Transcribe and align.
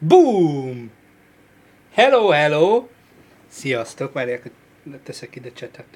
Boom! 0.00 0.90
Hello, 1.92 2.28
hello! 2.28 2.88
Sziasztok, 3.48 4.12
várják, 4.12 4.42
hogy 4.42 4.52
teszek 5.02 5.36
ide 5.36 5.52
csetet. 5.52 5.86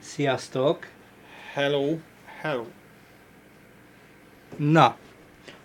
Sziasztok! 0.00 0.86
Hello, 1.52 1.98
hello. 2.40 2.64
Na, 4.56 4.96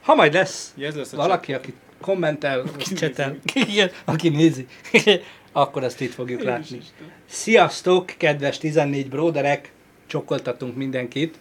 ha 0.01 0.15
majd 0.15 0.33
lesz 0.33 0.73
Ja, 0.75 0.87
ez 0.87 0.95
lesz 0.95 1.13
a 1.13 1.15
valaki, 1.15 1.53
aki 1.53 1.73
kommentel, 2.01 2.59
Aki 2.59 2.93
csetel, 2.93 3.37
igen, 3.69 3.91
aki 4.05 4.29
nézi, 4.29 4.67
akkor 5.51 5.83
azt 5.83 6.01
itt 6.01 6.13
fogjuk 6.13 6.41
chat. 6.41 6.49
látni. 6.49 6.79
Sziasztok, 7.25 8.05
kedves 8.17 8.57
14 8.57 9.09
bróderek! 9.09 9.71
Csokoltatunk 10.07 10.75
mindenkit. 10.75 11.37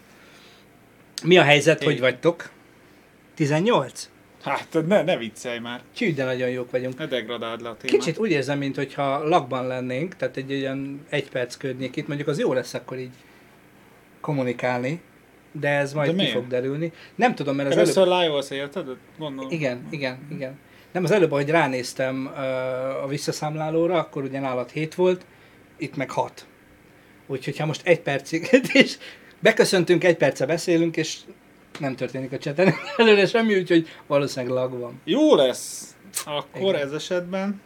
Mi 1.25 1.39
a 1.39 1.43
helyzet, 1.43 1.79
Hey. 1.79 1.87
hogy 1.89 2.01
vagytok? 2.01 2.51
18? 3.35 4.09
Hát, 4.51 4.87
ne, 4.87 5.03
ne 5.03 5.17
viccelj 5.17 5.59
már. 5.59 5.81
Csű, 5.95 6.15
de 6.15 6.25
nagyon 6.25 6.49
jók 6.49 6.71
vagyunk. 6.71 6.99
Ne 6.99 7.07
degradáld 7.07 7.61
le 7.61 7.69
a 7.69 7.77
témát. 7.77 7.99
Kicsit 7.99 8.19
úgy 8.19 8.31
érzem, 8.31 8.59
mintha 8.59 9.29
lakban 9.29 9.67
lennénk, 9.67 10.17
tehát 10.17 10.37
egy 10.37 10.53
olyan 10.53 11.07
egy 11.09 11.31
perc 11.31 11.57
környékét, 11.57 12.07
mondjuk 12.07 12.29
az 12.29 12.39
jó 12.39 12.53
lesz 12.53 12.75
akkor 12.75 12.99
így 12.99 13.15
kommunikálni, 14.21 15.01
de 15.53 15.69
ez 15.69 15.93
majd 15.93 16.17
De 16.17 16.25
ki 16.25 16.31
fog 16.31 16.47
derülni. 16.47 16.93
Nem 17.15 17.35
tudom, 17.35 17.57
mert 17.57 17.69
az 17.69 17.75
előbb... 17.75 17.87
Először 17.87 18.07
live-olsz, 18.07 18.51
érted? 18.51 18.87
Gondolom. 19.19 19.51
Igen, 19.51 19.87
igen, 19.91 20.19
igen. 20.31 20.59
Nem, 20.93 21.05
az 21.05 21.11
előbb, 21.11 21.33
ahogy 21.33 21.49
ránéztem 21.49 22.27
uh, 22.27 23.03
a 23.03 23.07
visszaszámlálóra, 23.07 23.99
akkor 23.99 24.23
ugye 24.23 24.41
nálad 24.41 24.71
7 24.71 24.95
volt, 24.95 25.27
itt 25.77 25.97
meg 25.97 26.11
6. 26.11 26.47
Úgyhogy 27.27 27.57
ha 27.57 27.67
most 27.67 27.87
egy 27.87 28.01
percig, 28.01 28.49
és 28.73 28.97
beköszöntünk, 29.39 30.05
egy 30.05 30.17
perce 30.17 30.47
beszélünk, 30.47 30.97
és 30.97 31.19
nem 31.79 31.97
történik 31.97 32.33
a 32.33 32.39
cseten 32.39 32.75
előre 32.97 33.27
semmi, 33.27 33.59
úgyhogy 33.59 33.89
valószínűleg 34.07 34.55
lag 34.55 34.79
van. 34.79 35.01
Jó 35.05 35.35
lesz. 35.35 35.95
Akkor 36.25 36.75
Igen. 36.75 36.87
ez 36.87 36.93
esetben. 36.93 37.61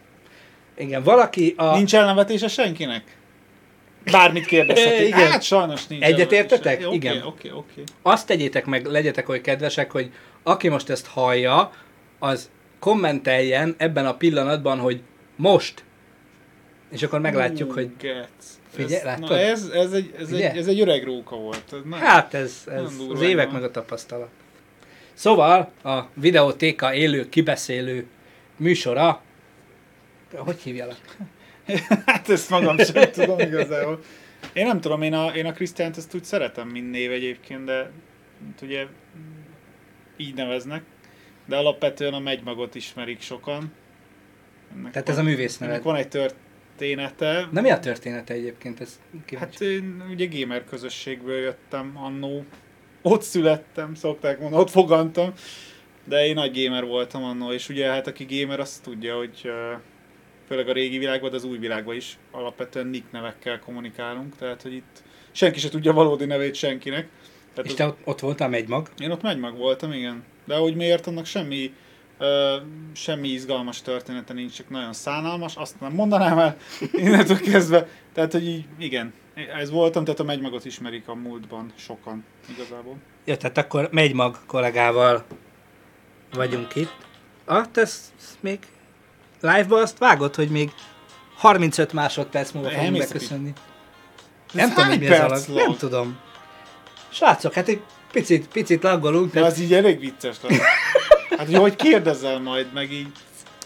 Igen, 0.77 1.03
valaki 1.03 1.53
a... 1.57 1.75
Nincs 1.75 1.95
elnevetése 1.95 2.47
senkinek? 2.47 3.17
Bármit 4.11 4.45
kérdezhetek. 4.45 5.07
Igen. 5.07 5.31
Hát 5.31 5.41
sajnos 5.41 5.87
nincs 5.87 6.03
Egyetértetek? 6.03 6.83
Oké, 6.85 6.95
Igen. 6.95 7.21
Oké, 7.25 7.51
oké. 7.51 7.83
azt 8.01 8.27
tegyétek 8.27 8.65
meg, 8.65 8.85
legyetek 8.85 9.29
oly 9.29 9.41
kedvesek, 9.41 9.91
hogy 9.91 10.11
aki 10.43 10.67
most 10.67 10.89
ezt 10.89 11.07
hallja, 11.07 11.71
az 12.19 12.49
kommenteljen 12.79 13.75
ebben 13.77 14.05
a 14.05 14.15
pillanatban, 14.15 14.79
hogy 14.79 15.01
most. 15.35 15.83
És 16.91 17.03
akkor 17.03 17.19
meglátjuk, 17.19 17.69
Ú, 17.69 17.73
hogy 17.73 17.89
Gec. 17.99 18.59
Figyelj, 18.71 19.07
ez, 19.07 19.19
na 19.19 19.37
ez, 19.37 19.69
ez, 19.73 19.91
egy, 19.91 20.13
ez, 20.17 20.31
egy, 20.31 20.57
ez 20.57 20.67
egy 20.67 20.79
öreg 20.79 21.03
róka 21.03 21.35
volt. 21.35 21.75
Na, 21.85 21.95
hát 21.95 22.33
ez, 22.33 22.63
ez 22.65 22.93
az 23.09 23.21
évek 23.21 23.45
van. 23.45 23.53
meg 23.53 23.63
a 23.63 23.71
tapasztalat. 23.71 24.29
Szóval 25.13 25.71
a 25.83 26.01
videótéka 26.13 26.93
élő, 26.93 27.29
kibeszélő 27.29 28.07
műsora, 28.57 29.21
hogy 30.33 30.59
hívjalak? 30.59 31.15
Hát 32.05 32.29
ezt 32.29 32.49
magam 32.49 32.77
sem 32.77 33.11
tudom 33.11 33.39
igazából. 33.39 33.99
Én 34.53 34.65
nem 34.65 34.81
tudom, 34.81 35.01
én 35.01 35.13
a, 35.13 35.27
én 35.35 35.45
a 35.45 35.51
Krisztiánt 35.51 35.97
ezt 35.97 36.15
úgy 36.15 36.23
szeretem, 36.23 36.67
mint 36.67 36.91
név 36.91 37.11
egyébként, 37.11 37.63
de 37.65 37.91
ugye 38.61 38.85
így 40.17 40.33
neveznek. 40.33 40.83
De 41.45 41.55
alapvetően 41.55 42.13
a 42.13 42.19
megymagot 42.19 42.75
ismerik 42.75 43.21
sokan. 43.21 43.73
Ennek 44.75 44.91
Tehát 44.91 45.09
ez 45.09 45.17
a 45.17 45.23
művész. 45.23 45.61
Ennek 45.61 45.83
van 45.83 45.95
egy 45.95 46.07
története. 46.81 47.47
Na 47.51 47.61
mi 47.61 47.69
a 47.71 47.79
története 47.79 48.33
egyébként? 48.33 48.81
Ez 48.81 48.99
kíváncsi. 49.25 49.53
Hát 49.65 49.71
én 49.73 50.03
ugye 50.09 50.27
gamer 50.39 50.63
közösségből 50.65 51.37
jöttem 51.39 51.91
annó. 51.95 52.45
Ott 53.01 53.21
születtem, 53.21 53.93
szokták 53.95 54.39
mondani, 54.39 54.61
ott 54.61 54.69
fogantam. 54.69 55.33
De 56.03 56.25
én 56.25 56.33
nagy 56.33 56.63
gamer 56.63 56.85
voltam 56.85 57.23
annó, 57.23 57.51
és 57.51 57.69
ugye 57.69 57.87
hát 57.87 58.07
aki 58.07 58.25
gamer, 58.29 58.59
azt 58.59 58.83
tudja, 58.83 59.17
hogy 59.17 59.51
főleg 60.47 60.67
a 60.69 60.73
régi 60.73 60.97
világban, 60.97 61.29
de 61.29 61.35
az 61.35 61.43
új 61.43 61.57
világban 61.57 61.95
is 61.95 62.17
alapvetően 62.31 62.87
nick 62.87 63.11
nevekkel 63.11 63.59
kommunikálunk, 63.59 64.35
tehát 64.35 64.61
hogy 64.61 64.73
itt 64.73 65.03
senki 65.31 65.59
se 65.59 65.69
tudja 65.69 65.93
valódi 65.93 66.25
nevét 66.25 66.55
senkinek. 66.55 67.07
Tehát 67.53 67.65
És 67.65 67.71
az- 67.71 67.75
te 67.77 67.85
ott, 67.85 67.99
ott 68.03 68.19
voltál 68.19 68.49
megymag? 68.49 68.89
én 68.99 69.11
ott 69.11 69.21
megymag 69.21 69.57
voltam, 69.57 69.91
igen. 69.91 70.23
De 70.45 70.55
hogy 70.55 70.75
miért, 70.75 71.07
annak 71.07 71.25
semmi, 71.25 71.73
ö, 72.21 72.55
semmi 72.93 73.27
izgalmas 73.27 73.81
története 73.81 74.33
nincs, 74.33 74.53
csak 74.53 74.69
nagyon 74.69 74.93
szánalmas, 74.93 75.55
azt 75.55 75.79
nem 75.79 75.91
mondanám 75.91 76.39
el 76.39 76.57
innentől 76.91 77.39
kezdve. 77.39 77.87
Tehát, 78.13 78.31
hogy 78.31 78.47
így, 78.47 78.65
igen, 78.79 79.13
ez 79.59 79.69
voltam, 79.69 80.03
tehát 80.03 80.19
a 80.19 80.23
megymagot 80.23 80.65
ismerik 80.65 81.07
a 81.07 81.15
múltban 81.15 81.71
sokan 81.75 82.25
igazából. 82.49 82.95
Ja, 83.25 83.37
tehát 83.37 83.57
akkor 83.57 83.89
megymag 83.91 84.37
kollégával 84.45 85.25
vagyunk 86.33 86.75
itt. 86.75 86.95
Ah, 87.45 87.65
te 87.71 87.81
ezt 87.81 88.11
még 88.39 88.59
live-ba 89.41 89.79
azt 89.79 89.97
vágod, 89.97 90.35
hogy 90.35 90.49
még 90.49 90.71
35 91.35 91.93
másodperc 91.93 92.51
múlva 92.51 92.69
fogunk 92.69 92.97
beköszönni. 92.97 93.53
Nem 94.53 94.69
tudom, 94.69 94.89
hogy 94.89 94.99
mi 94.99 95.07
ez 95.07 95.19
a 95.19 95.25
perc 95.25 95.47
lag. 95.47 95.57
Nem 95.57 95.77
tudom. 95.77 96.19
Srácok, 97.09 97.53
hát 97.53 97.67
egy 97.67 97.81
picit, 98.11 98.47
picit 98.47 98.83
laggolunk. 98.83 99.33
De 99.33 99.43
az 99.43 99.59
így 99.59 99.73
elég 99.73 99.99
vicces 99.99 100.35
lesz. 100.41 100.59
Hát, 101.41 101.49
hogy 101.49 101.59
hogy 101.59 101.75
kérdezel 101.75 102.39
majd, 102.39 102.73
meg 102.73 102.91
így, 102.91 103.11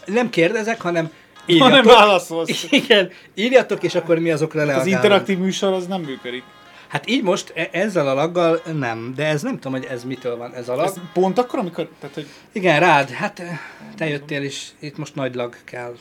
nem 0.04 0.30
kérdezek, 0.30 0.80
hanem 0.80 1.04
ha 1.46 1.52
nem 1.68 1.68
írjatok. 1.68 1.92
válaszolsz. 1.92 2.66
Igen, 2.70 3.10
írjatok, 3.34 3.82
és 3.82 3.94
akkor 3.94 4.18
mi 4.18 4.30
azokra 4.30 4.60
Az 4.60 4.66
reagálunk. 4.66 4.94
interaktív 4.94 5.38
műsor 5.38 5.72
az 5.72 5.86
nem 5.86 6.00
működik. 6.00 6.42
Hát 6.88 7.08
így 7.08 7.22
most 7.22 7.52
e- 7.54 7.68
ezzel 7.72 8.08
a 8.08 8.14
laggal 8.14 8.60
nem, 8.72 9.12
de 9.16 9.26
ez 9.26 9.42
nem 9.42 9.54
tudom, 9.54 9.72
hogy 9.72 9.84
ez 9.84 10.04
mitől 10.04 10.36
van 10.36 10.54
ez 10.54 10.68
a 10.68 10.74
lag. 10.74 10.84
Ez 10.86 10.94
pont 11.12 11.38
akkor, 11.38 11.58
amikor, 11.58 11.88
tehát, 12.00 12.14
hogy 12.14 12.26
Igen, 12.52 12.80
rád, 12.80 13.10
hát 13.10 13.38
eh, 13.40 13.58
te 13.96 14.08
jöttél 14.08 14.42
is, 14.42 14.68
itt 14.78 14.96
most 14.96 15.14
nagy 15.14 15.34
lag 15.34 15.56
kell. 15.64 15.94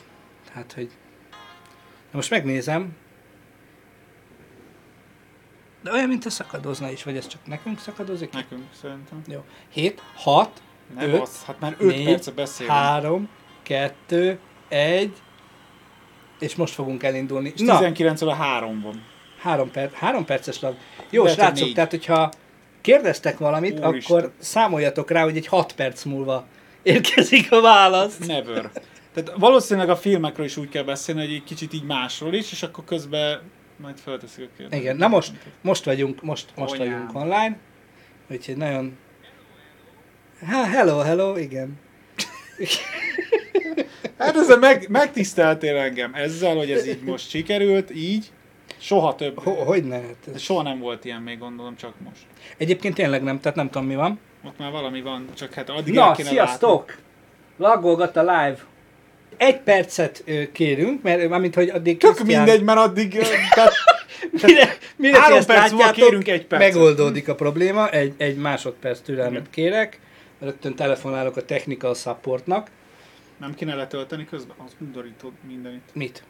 Hát, 0.53 0.73
hogy... 0.73 0.89
Na 2.11 2.17
most 2.17 2.29
megnézem. 2.29 2.89
De 5.83 5.91
olyan, 5.91 6.07
mint 6.07 6.25
a 6.25 6.29
szakadozna 6.29 6.91
is, 6.91 7.03
vagy 7.03 7.17
ez 7.17 7.27
csak 7.27 7.39
nekünk 7.45 7.79
szakadozik? 7.79 8.33
nekünk 8.33 8.63
szerintem. 8.81 9.21
Jó. 9.27 9.43
7, 9.69 10.01
6, 10.15 10.61
Nem 10.95 11.13
Öt, 11.13 11.21
az, 11.21 11.43
hát 11.45 11.59
már 11.59 11.75
5 11.79 11.87
négy, 11.95 12.05
perce 12.05 12.31
beszélünk. 12.31 12.75
3, 12.75 13.29
2, 13.63 14.39
1, 14.69 15.11
és 16.39 16.55
most 16.55 16.73
fogunk 16.73 17.03
elindulni. 17.03 17.51
És 17.55 17.61
Na, 17.61 17.77
19 17.77 18.21
óra 18.21 18.33
3 18.33 18.81
van. 18.81 19.03
3, 19.41 19.71
perc, 19.71 19.93
3 19.93 20.25
perces 20.25 20.59
lag. 20.59 20.75
Jó, 21.09 21.23
Lehet, 21.23 21.37
srácok, 21.37 21.65
négy. 21.65 21.73
tehát 21.73 21.89
hogyha 21.89 22.31
kérdeztek 22.81 23.37
valamit, 23.37 23.85
Úristen. 23.85 24.17
akkor 24.17 24.31
számoljatok 24.39 25.11
rá, 25.11 25.23
hogy 25.23 25.37
egy 25.37 25.47
6 25.47 25.73
perc 25.73 26.03
múlva 26.03 26.45
érkezik 26.83 27.51
a 27.51 27.61
válasz. 27.61 28.17
Never. 28.17 28.69
Tehát 29.13 29.33
valószínűleg 29.39 29.89
a 29.89 29.95
filmekről 29.95 30.45
is 30.45 30.57
úgy 30.57 30.69
kell 30.69 30.83
beszélni, 30.83 31.21
hogy 31.21 31.33
egy 31.33 31.43
kicsit 31.43 31.73
így 31.73 31.83
másról 31.83 32.33
is, 32.33 32.51
és 32.51 32.63
akkor 32.63 32.83
közben 32.83 33.41
majd 33.77 33.97
felteszik 33.99 34.43
a 34.43 34.57
kérdést. 34.57 34.81
Igen, 34.81 34.95
na 34.95 35.07
most, 35.07 35.31
most 35.61 35.83
vagyunk, 35.83 36.21
most, 36.21 36.51
most 36.55 36.73
Anyám. 36.73 36.91
vagyunk 36.91 37.15
online, 37.15 37.57
úgyhogy 38.31 38.57
nagyon... 38.57 38.97
Ha, 40.51 40.63
hello, 40.65 40.97
hello, 40.99 41.37
igen. 41.37 41.79
Hát 44.17 44.35
ezzel 44.35 44.57
meg, 44.57 44.85
megtiszteltél 44.89 45.77
engem 45.77 46.13
ezzel, 46.13 46.55
hogy 46.55 46.71
ez 46.71 46.87
így 46.87 47.01
most 47.01 47.29
sikerült, 47.29 47.95
így. 47.95 48.25
Soha 48.77 49.15
több. 49.15 49.43
Ho, 49.43 49.51
hogy 49.51 49.83
ne? 49.83 49.95
Hát 49.95 50.15
ez- 50.33 50.41
Soha 50.41 50.61
nem 50.61 50.79
volt 50.79 51.05
ilyen 51.05 51.21
még, 51.21 51.37
gondolom, 51.39 51.75
csak 51.75 51.93
most. 52.03 52.21
Egyébként 52.57 52.95
tényleg 52.95 53.23
nem, 53.23 53.39
tehát 53.39 53.57
nem 53.57 53.69
tudom 53.69 53.87
mi 53.87 53.95
van. 53.95 54.19
Ott 54.45 54.57
már 54.57 54.71
valami 54.71 55.01
van, 55.01 55.25
csak 55.37 55.53
hát 55.53 55.69
addig 55.69 55.93
Na, 55.93 56.05
el 56.07 56.15
kéne 56.15 56.29
sziasztok! 56.29 56.95
Laggolgat 57.57 58.15
a 58.17 58.21
live. 58.21 58.57
Egy 59.37 59.59
percet 59.59 60.23
kérünk, 60.51 61.01
mert 61.01 61.29
mármint, 61.29 61.55
hogy 61.55 61.69
addig... 61.69 61.97
Tök 61.97 62.13
Krisztián- 62.15 62.43
mindegy, 62.45 62.63
mert 62.63 62.79
addig... 62.79 63.17
Tehát 63.53 63.71
Mire, 64.43 64.77
mire 64.95 65.19
Három 65.19 65.45
perc 65.45 65.71
múlva 65.71 65.91
kérünk 65.91 66.27
egy 66.27 66.45
percet. 66.45 66.73
megoldódik 66.73 67.27
a 67.27 67.35
probléma, 67.35 67.89
egy, 67.89 68.13
egy 68.17 68.37
másodperc 68.37 68.99
türelmet 68.99 69.49
kérek, 69.49 69.99
rögtön 70.39 70.75
telefonálok 70.75 71.37
a 71.37 71.45
technical 71.45 71.93
supportnak. 71.93 72.69
nem 73.37 73.53
kéne 73.53 73.75
letölteni 73.75 74.25
közben? 74.25 74.55
Az 74.65 74.75
undorító 74.79 75.31
mindenit. 75.47 75.89
Mit? 75.93 76.23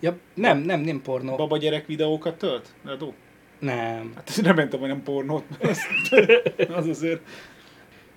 Ja, 0.00 0.16
nem, 0.34 0.58
nem, 0.58 0.80
nem 0.80 1.02
pornó. 1.02 1.36
Baba 1.36 1.56
gyerek 1.56 1.86
videókat 1.86 2.38
tölt? 2.38 2.68
Ledó? 2.84 3.14
Nem. 3.58 4.12
Hát 4.14 4.40
nem 4.42 4.54
mentem, 4.54 4.80
hogy 4.80 4.88
nem 4.88 5.02
pornót. 5.02 5.44
Az, 5.62 5.80
az 6.78 6.86
azért. 6.86 7.20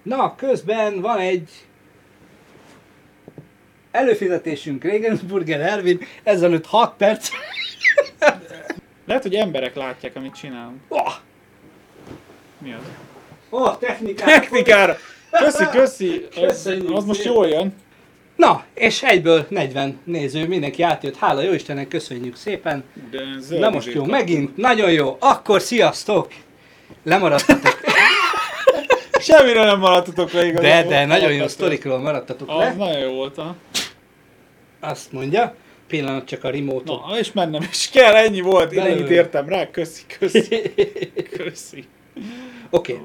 Na, 0.04 0.36
közben 0.36 1.02
van 1.02 1.18
egy 1.20 1.50
előfizetésünk 3.92 4.84
Regensburger 4.84 5.60
Ervin, 5.62 6.00
ezelőtt 6.24 6.66
6 6.66 6.96
perc. 6.98 7.30
Lehet, 9.06 9.24
hogy 9.24 9.36
emberek 9.36 9.76
látják, 9.76 10.16
amit 10.16 10.36
csinálunk. 10.36 10.80
Oh, 10.88 11.14
Mi 12.58 12.74
az? 12.74 12.84
Oh 13.56 13.78
technikát. 13.80 14.28
Technikára! 14.28 14.98
Köszi, 15.32 15.64
köszi! 15.72 16.26
Az, 16.36 16.42
Köszönjük 16.42 16.92
az 16.98 17.04
most 17.06 17.24
jól 17.24 17.48
jön. 17.48 17.74
Na, 18.36 18.64
és 18.74 19.04
egyből 19.04 19.46
40 19.50 20.00
néző, 20.04 20.48
mindenki 20.48 20.82
átjött. 20.82 21.18
Hála 21.18 21.42
jó 21.42 21.54
Istennek, 21.54 21.88
köszönjük 21.88 22.36
szépen. 22.36 22.84
De 23.12 23.20
zöld 23.40 23.60
Na 23.62 23.70
most 23.70 23.88
jó, 23.88 23.94
kaptam. 23.94 24.10
megint, 24.10 24.58
nagyon 24.58 24.92
jó. 24.92 25.18
Akkor 25.20 25.62
sziasztok! 25.62 26.28
Lemaradtatok. 27.04 27.80
Semmire 29.20 29.64
nem 29.64 29.80
maradtatok 29.80 30.32
le 30.32 30.40
De, 30.42 30.48
igazából. 30.48 30.92
de 30.92 31.06
nagyon 31.06 31.34
jó 31.34 31.48
sztorikról 31.48 32.00
maradtatok 32.00 32.50
Az 32.50 32.58
le. 32.58 32.74
nagyon 32.78 33.00
jó 33.00 33.12
volt, 33.14 33.36
ha. 33.36 33.56
Azt 34.80 35.12
mondja, 35.12 35.56
pillanat 35.88 36.26
csak 36.26 36.44
a 36.44 36.50
remote 36.50 36.92
Na, 36.92 37.18
és 37.20 37.32
mennem 37.32 37.62
is 37.72 37.90
kell, 37.90 38.14
ennyi 38.14 38.42
volt. 38.42 38.72
Én 38.72 38.80
ennyit 38.82 39.10
értem 39.10 39.50
rá, 39.50 39.70
köszi, 39.72 40.02
köszi, 40.20 40.62
köszi. 41.38 41.86
Oké. 42.70 42.94
Ez- 42.94 43.00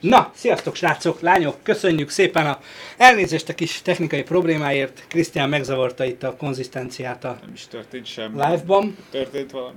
Na, 0.00 0.30
sziasztok 0.34 0.74
srácok, 0.74 1.20
lányok, 1.20 1.56
köszönjük 1.62 2.08
szépen 2.10 2.46
a 2.46 2.58
elnézést 2.96 3.48
a 3.48 3.54
kis 3.54 3.82
technikai 3.82 4.22
problémáért. 4.22 5.04
Krisztián 5.08 5.48
megzavarta 5.48 6.04
itt 6.04 6.22
a 6.22 6.36
konzisztenciát 6.36 7.24
a 7.24 7.38
Nem 7.40 7.52
is 7.54 7.66
történt 7.66 8.06
semmi. 8.06 8.34
live-ban. 8.46 8.96
Történt 9.10 9.50
valami. 9.50 9.76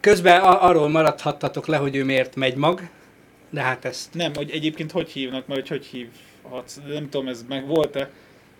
Közben 0.00 0.40
a- 0.40 0.64
arról 0.64 0.88
maradhattatok 0.88 1.66
le, 1.66 1.76
hogy 1.76 1.96
ő 1.96 2.04
miért 2.04 2.36
megy 2.36 2.54
mag, 2.56 2.88
de 3.50 3.60
hát 3.62 3.84
ezt 3.84 4.14
Nem, 4.14 4.34
hogy 4.34 4.50
egyébként 4.50 4.90
hogy 4.92 5.08
hívnak, 5.10 5.46
mert 5.46 5.60
hogy 5.60 5.68
hogy 5.68 5.86
hívhatsz, 5.86 6.78
nem 6.88 7.08
tudom, 7.10 7.28
ez 7.28 7.44
meg 7.48 7.66
volt-e. 7.66 8.10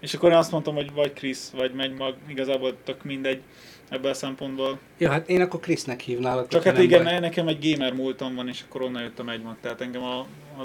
És 0.00 0.14
akkor 0.14 0.30
én 0.30 0.36
azt 0.36 0.50
mondtam, 0.50 0.74
hogy 0.74 0.92
vagy 0.92 1.12
Krisz, 1.12 1.50
vagy 1.56 1.72
megy 1.72 1.92
mag, 1.94 2.14
igazából 2.28 2.76
tök 2.84 3.04
mindegy 3.04 3.40
ebből 3.88 4.10
a 4.10 4.14
szempontból. 4.14 4.78
Jó, 4.98 5.08
hát 5.10 5.28
én 5.28 5.40
akkor 5.40 5.60
Krisznek 5.60 6.00
hívnálok. 6.00 6.48
Csak 6.48 6.62
hát 6.62 6.78
igen, 6.78 7.04
baj. 7.04 7.18
nekem 7.18 7.48
egy 7.48 7.70
gamer 7.70 7.92
múltam 7.92 8.34
van, 8.34 8.48
és 8.48 8.62
akkor 8.68 8.82
onnan 8.82 9.02
jöttem 9.02 9.28
egy 9.28 9.42
mag. 9.42 9.56
Tehát 9.60 9.80
engem 9.80 10.02
a, 10.02 10.18
a, 10.18 10.62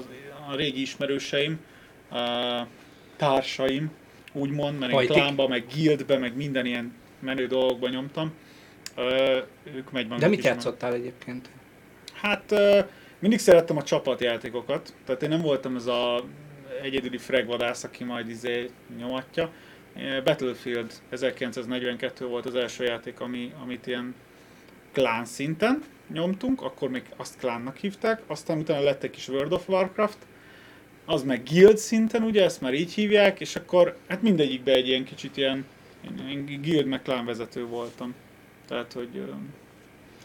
a 0.49 0.55
régi 0.55 0.81
ismerőseim, 0.81 1.59
a 2.11 2.17
társaim, 3.17 3.91
úgymond, 4.33 4.79
mert 4.79 4.91
én 4.91 4.97
Hajtik. 4.97 5.15
klánba, 5.15 5.47
meg 5.47 5.65
guildbe, 5.75 6.17
meg 6.17 6.35
minden 6.35 6.65
ilyen 6.65 6.93
menő 7.19 7.47
dolgokba 7.47 7.89
nyomtam. 7.89 8.33
Ö, 8.95 9.37
ők 9.75 9.91
megy 9.91 10.07
De 10.07 10.27
mit 10.27 10.43
játszottál 10.43 10.93
egyébként? 10.93 11.49
Hát 12.13 12.51
ö, 12.51 12.79
mindig 13.19 13.39
szerettem 13.39 13.77
a 13.77 13.83
csapatjátékokat, 13.83 14.93
tehát 15.05 15.23
én 15.23 15.29
nem 15.29 15.41
voltam 15.41 15.75
ez 15.75 15.85
a 15.85 16.23
egyedüli 16.81 17.17
fregvadász, 17.17 17.83
aki 17.83 18.03
majd 18.03 18.29
izé 18.29 18.69
nyomatja. 18.97 19.51
Battlefield 20.23 20.93
1942 21.09 22.25
volt 22.25 22.45
az 22.45 22.55
első 22.55 22.83
játék, 22.83 23.19
ami, 23.19 23.53
amit 23.61 23.87
ilyen 23.87 24.15
klán 24.91 25.25
szinten 25.25 25.83
nyomtunk, 26.11 26.61
akkor 26.61 26.89
még 26.89 27.03
azt 27.15 27.37
klánnak 27.37 27.77
hívták, 27.77 28.21
aztán 28.27 28.57
utána 28.57 28.83
lett 28.83 29.03
egy 29.03 29.09
kis 29.09 29.27
World 29.27 29.53
of 29.53 29.67
Warcraft, 29.67 30.17
az 31.05 31.23
meg 31.23 31.43
guild 31.43 31.77
szinten, 31.77 32.23
ugye, 32.23 32.43
ezt 32.43 32.61
már 32.61 32.73
így 32.73 32.93
hívják, 32.93 33.39
és 33.39 33.55
akkor 33.55 33.97
hát 34.07 34.21
mindegyikben 34.21 34.75
egy 34.75 34.87
ilyen 34.87 35.03
kicsit 35.03 35.37
ilyen, 35.37 35.65
én 36.29 36.61
guild 36.61 36.85
meg 36.85 37.01
klán 37.01 37.25
vezető 37.25 37.65
voltam. 37.65 38.13
Tehát, 38.67 38.93
hogy 38.93 39.15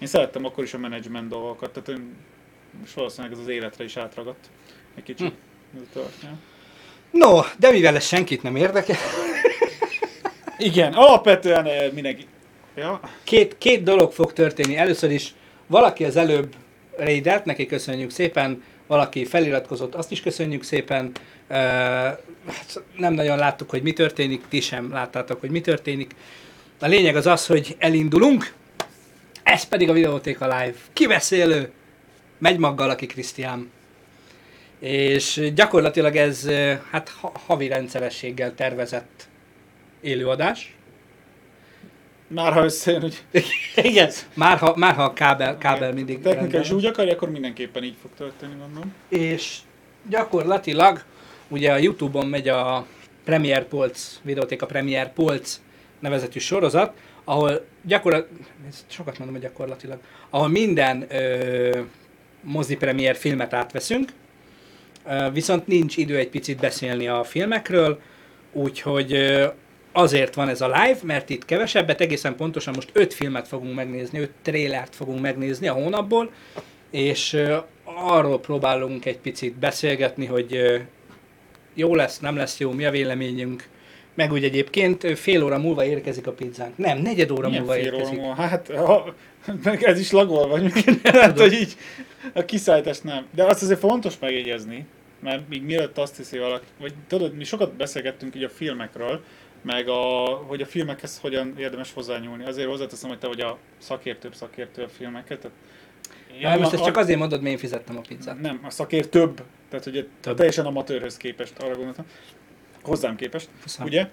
én 0.00 0.09
szerettem 0.09 0.44
akkor 0.44 0.65
is 0.65 0.75
a 0.75 0.79
menedzsment 0.79 1.29
dolgokat, 1.29 1.73
tehát 1.73 1.88
én, 1.88 2.17
és 2.85 2.94
valószínűleg 2.94 3.32
ez 3.32 3.43
az 3.43 3.49
életre 3.49 3.85
is 3.85 3.97
átragadt 3.97 4.50
egy 4.94 5.03
kicsit. 5.03 5.32
Hm. 5.73 5.76
Ez 5.76 5.82
a 5.82 5.93
történet. 5.93 6.37
No, 7.11 7.41
de 7.59 7.71
mivel 7.71 7.97
ez 7.97 8.05
senkit 8.05 8.43
nem 8.43 8.56
érdekel, 8.56 8.97
Igen, 10.59 10.93
alapvetően 10.93 11.67
eh, 11.67 11.91
mindenki... 11.93 12.27
Ja, 12.77 13.01
két, 13.25 13.59
két 13.59 13.83
dolog 13.83 14.12
fog 14.12 14.33
történni. 14.33 14.77
Először 14.77 15.11
is 15.11 15.35
valaki 15.67 16.05
az 16.05 16.17
előbb 16.17 16.55
raidelt, 16.97 17.45
neki 17.45 17.67
köszönjük 17.67 18.11
szépen, 18.11 18.62
valaki 18.87 19.25
feliratkozott, 19.25 19.95
azt 19.95 20.11
is 20.11 20.21
köszönjük 20.21 20.62
szépen. 20.62 21.12
Uh, 21.49 21.56
hát 22.47 22.83
nem 22.97 23.12
nagyon 23.12 23.39
láttuk, 23.39 23.71
hogy 23.71 23.83
mi 23.83 23.93
történik, 23.93 24.43
ti 24.49 24.61
sem 24.61 24.93
láttátok, 24.93 25.41
hogy 25.41 25.51
mi 25.51 25.61
történik. 25.61 26.15
A 26.81 26.87
lényeg 26.87 27.17
az 27.17 27.27
az, 27.27 27.47
hogy 27.47 27.77
elindulunk, 27.79 28.53
ez 29.43 29.65
pedig 29.65 29.89
a 29.89 29.93
Videótéka 29.93 30.45
Live. 30.45 30.75
Kiveszélő, 30.93 31.71
megy 32.39 32.59
maggal, 32.59 32.91
aki 32.91 33.07
Krisztián. 33.07 33.71
És 34.79 35.50
gyakorlatilag 35.55 36.17
ez 36.17 36.45
eh, 36.45 36.79
hát 36.91 37.09
ha- 37.21 37.33
havi 37.47 37.69
rendszerességgel 37.69 38.55
tervezett 38.55 39.27
élőadás. 40.05 40.77
már 42.27 42.53
ha 42.53 42.65
összejön, 42.65 43.01
hogy 43.01 43.23
Igen. 43.91 44.11
Már 44.35 44.59
ha, 44.59 44.75
már 44.77 44.95
ha 44.95 45.03
a 45.03 45.12
kábel, 45.12 45.59
kábel 45.59 45.83
Igen. 45.83 45.95
mindig 45.95 46.17
a 46.17 46.21
technika 46.21 46.41
rendben 46.41 46.61
is 46.61 46.71
úgy 46.71 46.85
akarja, 46.85 47.12
akkor 47.12 47.31
mindenképpen 47.31 47.85
így 47.85 47.97
fog 48.03 48.11
történni, 48.17 48.55
mondom. 48.55 48.95
És 49.09 49.59
gyakorlatilag 50.09 51.05
ugye 51.49 51.73
a 51.73 51.77
Youtube-on 51.77 52.27
megy 52.27 52.49
a 52.49 52.87
Premier 53.25 53.65
Polc, 53.65 54.21
videótéka 54.23 54.67
Premier 54.67 55.12
Polc 55.12 55.61
nevezetű 55.99 56.39
sorozat, 56.39 56.97
ahol 57.25 57.65
gyakorlatilag, 57.83 58.39
sokat 58.87 59.19
mondom, 59.19 59.37
hogy 59.37 59.45
gyakorlatilag, 59.45 59.99
ahol 60.31 60.49
minden 60.49 61.07
ö, 61.09 61.81
mozi 62.41 62.77
premier 62.77 63.17
filmet 63.17 63.53
átveszünk, 63.53 64.09
ö, 65.07 65.31
viszont 65.33 65.67
nincs 65.67 65.97
idő 65.97 66.17
egy 66.17 66.29
picit 66.29 66.61
beszélni 66.61 67.09
a 67.09 67.25
filmekről, 67.25 68.00
úgyhogy 68.53 69.12
ö, 69.12 69.47
azért 69.96 70.35
van 70.35 70.49
ez 70.49 70.61
a 70.61 70.67
live, 70.67 70.99
mert 71.02 71.31
itt 71.31 71.44
kevesebbet, 71.44 72.00
egészen 72.00 72.37
pontosan 72.37 72.75
most 72.75 72.91
öt 72.93 73.14
filmet 73.14 73.49
fogunk 73.49 73.75
megnézni, 73.75 74.19
öt 74.19 74.31
trélert 74.43 74.94
fogunk 74.94 75.20
megnézni 75.20 75.69
a 75.69 75.73
hónapból, 75.73 76.31
és 76.91 77.37
arról 77.85 78.41
próbálunk 78.41 79.05
egy 79.05 79.19
picit 79.19 79.55
beszélgetni, 79.55 80.26
hogy 80.26 80.81
jó 81.75 81.94
lesz, 81.94 82.19
nem 82.19 82.37
lesz 82.37 82.58
jó, 82.58 82.70
mi 82.70 82.85
a 82.85 82.91
véleményünk, 82.91 83.69
meg 84.14 84.32
úgy 84.32 84.44
egyébként 84.44 85.19
fél 85.19 85.44
óra 85.44 85.58
múlva 85.58 85.85
érkezik 85.85 86.26
a 86.26 86.32
pizzánk. 86.32 86.76
Nem, 86.76 86.99
negyed 86.99 87.31
óra 87.31 87.49
Milyen 87.49 87.62
múlva 87.62 87.76
fél 87.76 87.87
óra 87.87 87.97
érkezik. 87.97 88.19
múlva? 88.19 88.35
Hát, 88.35 88.70
ha, 88.76 89.14
meg 89.62 89.82
ez 89.82 89.99
is 89.99 90.11
lagol 90.11 90.49
vagy, 90.49 90.73
hát, 91.05 91.38
hogy 91.38 91.52
így 91.52 91.76
a 92.32 92.44
kiszállítás 92.44 93.00
nem. 93.00 93.26
De 93.35 93.44
azt 93.44 93.62
azért 93.62 93.79
fontos 93.79 94.14
megjegyezni, 94.20 94.87
mert 95.20 95.49
még 95.49 95.62
mielőtt 95.62 95.99
azt 95.99 96.17
hiszi 96.17 96.38
valaki, 96.38 96.67
vagy 96.81 96.93
tudod, 97.08 97.37
mi 97.37 97.44
sokat 97.44 97.73
beszélgettünk 97.73 98.35
így 98.35 98.43
a 98.43 98.49
filmekről, 98.49 99.20
meg 99.64 99.88
a, 99.88 100.25
hogy 100.46 100.61
a 100.61 100.66
filmekhez 100.66 101.19
hogyan 101.19 101.55
érdemes 101.58 101.93
hozzányúlni. 101.93 102.44
Azért 102.44 102.69
hozzáteszem, 102.69 103.08
hogy 103.08 103.19
te 103.19 103.26
vagy 103.26 103.40
a 103.40 103.58
szakértőbb 103.78 104.34
szakértő 104.34 104.82
a 104.82 104.88
filmeket. 104.88 105.38
Tehát 105.38 105.56
Ja, 106.40 106.56
most 106.58 106.72
ezt 106.72 106.84
csak 106.84 106.96
azért 106.96 107.19
mondod, 107.19 107.40
mert 107.40 107.52
én 107.52 107.58
fizettem 107.58 107.96
a 107.96 108.00
pizzát. 108.00 108.40
Nem, 108.40 108.61
a 108.64 108.70
szakértőbb. 108.70 109.43
Tehát 109.69 109.87
ugye 109.87 110.05
Több. 110.20 110.37
teljesen 110.37 110.66
amatőrhöz 110.66 111.16
képest, 111.16 111.58
arra 111.58 111.75
gondoltam. 111.75 112.06
Hozzám 112.82 113.16
képest, 113.16 113.49
Köszönöm. 113.62 113.88
ugye? 113.88 114.08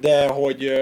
De 0.00 0.26
hogy 0.26 0.72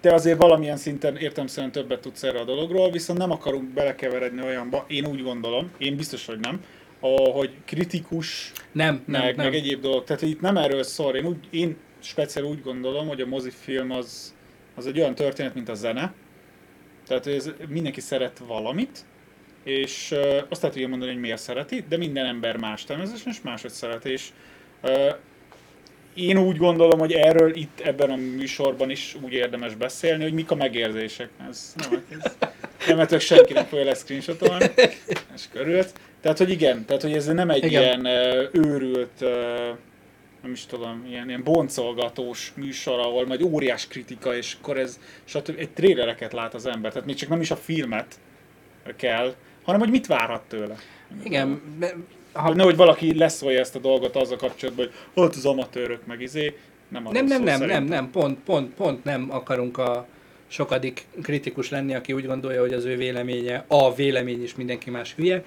te 0.00 0.14
azért 0.14 0.38
valamilyen 0.38 0.76
szinten 0.76 1.16
értelmszerűen 1.16 1.72
többet 1.72 2.00
tudsz 2.00 2.22
erre 2.22 2.38
a 2.38 2.44
dologról, 2.44 2.90
viszont 2.90 3.18
nem 3.18 3.30
akarunk 3.30 3.64
belekeveredni 3.64 4.42
olyanba, 4.42 4.84
én 4.88 5.06
úgy 5.06 5.22
gondolom, 5.22 5.70
én 5.78 5.96
biztos, 5.96 6.26
hogy 6.26 6.38
nem, 6.38 6.64
hogy 7.14 7.50
kritikus, 7.64 8.52
Nem, 8.72 9.02
nem, 9.06 9.22
meg, 9.22 9.36
nem. 9.36 9.44
meg 9.44 9.54
egyéb 9.54 9.80
dolgok. 9.80 10.04
Tehát 10.04 10.22
itt 10.22 10.40
nem 10.40 10.56
erről 10.56 10.82
szól. 10.82 11.14
Én, 11.14 11.24
úgy, 11.26 11.38
én 11.50 11.76
speciál 12.00 12.44
úgy 12.44 12.62
gondolom, 12.62 13.08
hogy 13.08 13.20
a 13.20 13.26
mozifilm 13.26 13.90
az, 13.90 14.34
az 14.74 14.86
egy 14.86 14.98
olyan 14.98 15.14
történet, 15.14 15.54
mint 15.54 15.68
a 15.68 15.74
zene. 15.74 16.12
Tehát 17.06 17.26
ez, 17.26 17.50
mindenki 17.68 18.00
szeret 18.00 18.38
valamit, 18.46 19.04
és 19.64 20.10
uh, 20.10 20.42
azt 20.48 20.62
ugye 20.76 20.88
mondani, 20.88 21.12
hogy 21.12 21.20
miért 21.20 21.40
szereti, 21.40 21.84
de 21.88 21.96
minden 21.96 22.26
ember 22.26 22.56
más 22.56 22.84
természetesen, 22.84 23.32
és 23.32 23.40
máshogy 23.42 23.70
szereti, 23.70 24.10
és 24.10 24.28
uh, 24.82 25.14
én 26.16 26.38
úgy 26.38 26.56
gondolom, 26.56 26.98
hogy 26.98 27.12
erről 27.12 27.56
itt 27.56 27.80
ebben 27.80 28.10
a 28.10 28.16
műsorban 28.16 28.90
is 28.90 29.16
úgy 29.20 29.32
érdemes 29.32 29.74
beszélni, 29.74 30.22
hogy 30.22 30.32
mik 30.32 30.50
a 30.50 30.54
megérzések. 30.54 31.28
Ez 31.48 31.74
nem, 31.76 32.04
ez, 32.08 32.36
nem 32.86 32.96
nem 33.54 33.64
fogja 33.64 33.84
leszcreenshotolni, 33.84 34.70
és 35.34 35.42
körült. 35.52 35.92
Tehát, 36.26 36.40
hogy 36.40 36.50
igen, 36.50 36.84
tehát, 36.84 37.02
hogy 37.02 37.12
ez 37.12 37.26
nem 37.26 37.50
egy 37.50 37.64
Igen. 37.64 37.82
ilyen 37.82 38.06
őrült, 38.52 39.20
nem 40.42 40.52
is 40.52 40.66
tudom, 40.66 41.06
ilyen, 41.08 41.28
ilyen 41.28 41.42
boncolgatós 41.42 42.52
műsor, 42.56 42.98
ahol 42.98 43.26
majd 43.26 43.42
óriás 43.42 43.88
kritika, 43.88 44.36
és 44.36 44.56
akkor 44.60 44.78
ez, 44.78 45.00
stb. 45.24 45.54
egy 45.58 45.70
trélereket 45.70 46.32
lát 46.32 46.54
az 46.54 46.66
ember, 46.66 46.92
tehát 46.92 47.06
még 47.06 47.16
csak 47.16 47.28
nem 47.28 47.40
is 47.40 47.50
a 47.50 47.56
filmet 47.56 48.18
kell, 48.96 49.34
hanem 49.62 49.80
hogy 49.80 49.90
mit 49.90 50.06
várhat 50.06 50.42
tőle. 50.48 50.76
Igen, 51.22 51.62
ha. 52.32 52.54
Nehogy 52.54 52.76
valaki 52.76 53.18
leszólja 53.18 53.60
ezt 53.60 53.76
a 53.76 53.78
dolgot 53.78 54.16
azzal 54.16 54.36
kapcsolatban, 54.36 54.86
hogy 54.86 55.24
ott 55.24 55.34
az 55.34 55.46
amatőrök, 55.46 56.06
meg 56.06 56.20
izé, 56.20 56.56
nem 56.88 57.02
nem, 57.10 57.26
nem, 57.26 57.42
nem, 57.42 57.64
nem, 57.64 57.84
nem, 57.84 58.10
pont, 58.10 58.38
pont, 58.38 58.74
pont 58.74 59.04
nem 59.04 59.26
akarunk 59.30 59.78
a 59.78 60.06
sokadik 60.46 61.06
kritikus 61.22 61.70
lenni, 61.70 61.94
aki 61.94 62.12
úgy 62.12 62.26
gondolja, 62.26 62.60
hogy 62.60 62.72
az 62.72 62.84
ő 62.84 62.96
véleménye, 62.96 63.64
a 63.66 63.94
vélemény 63.94 64.42
is 64.42 64.54
mindenki 64.54 64.90
más 64.90 65.14
hülye, 65.14 65.44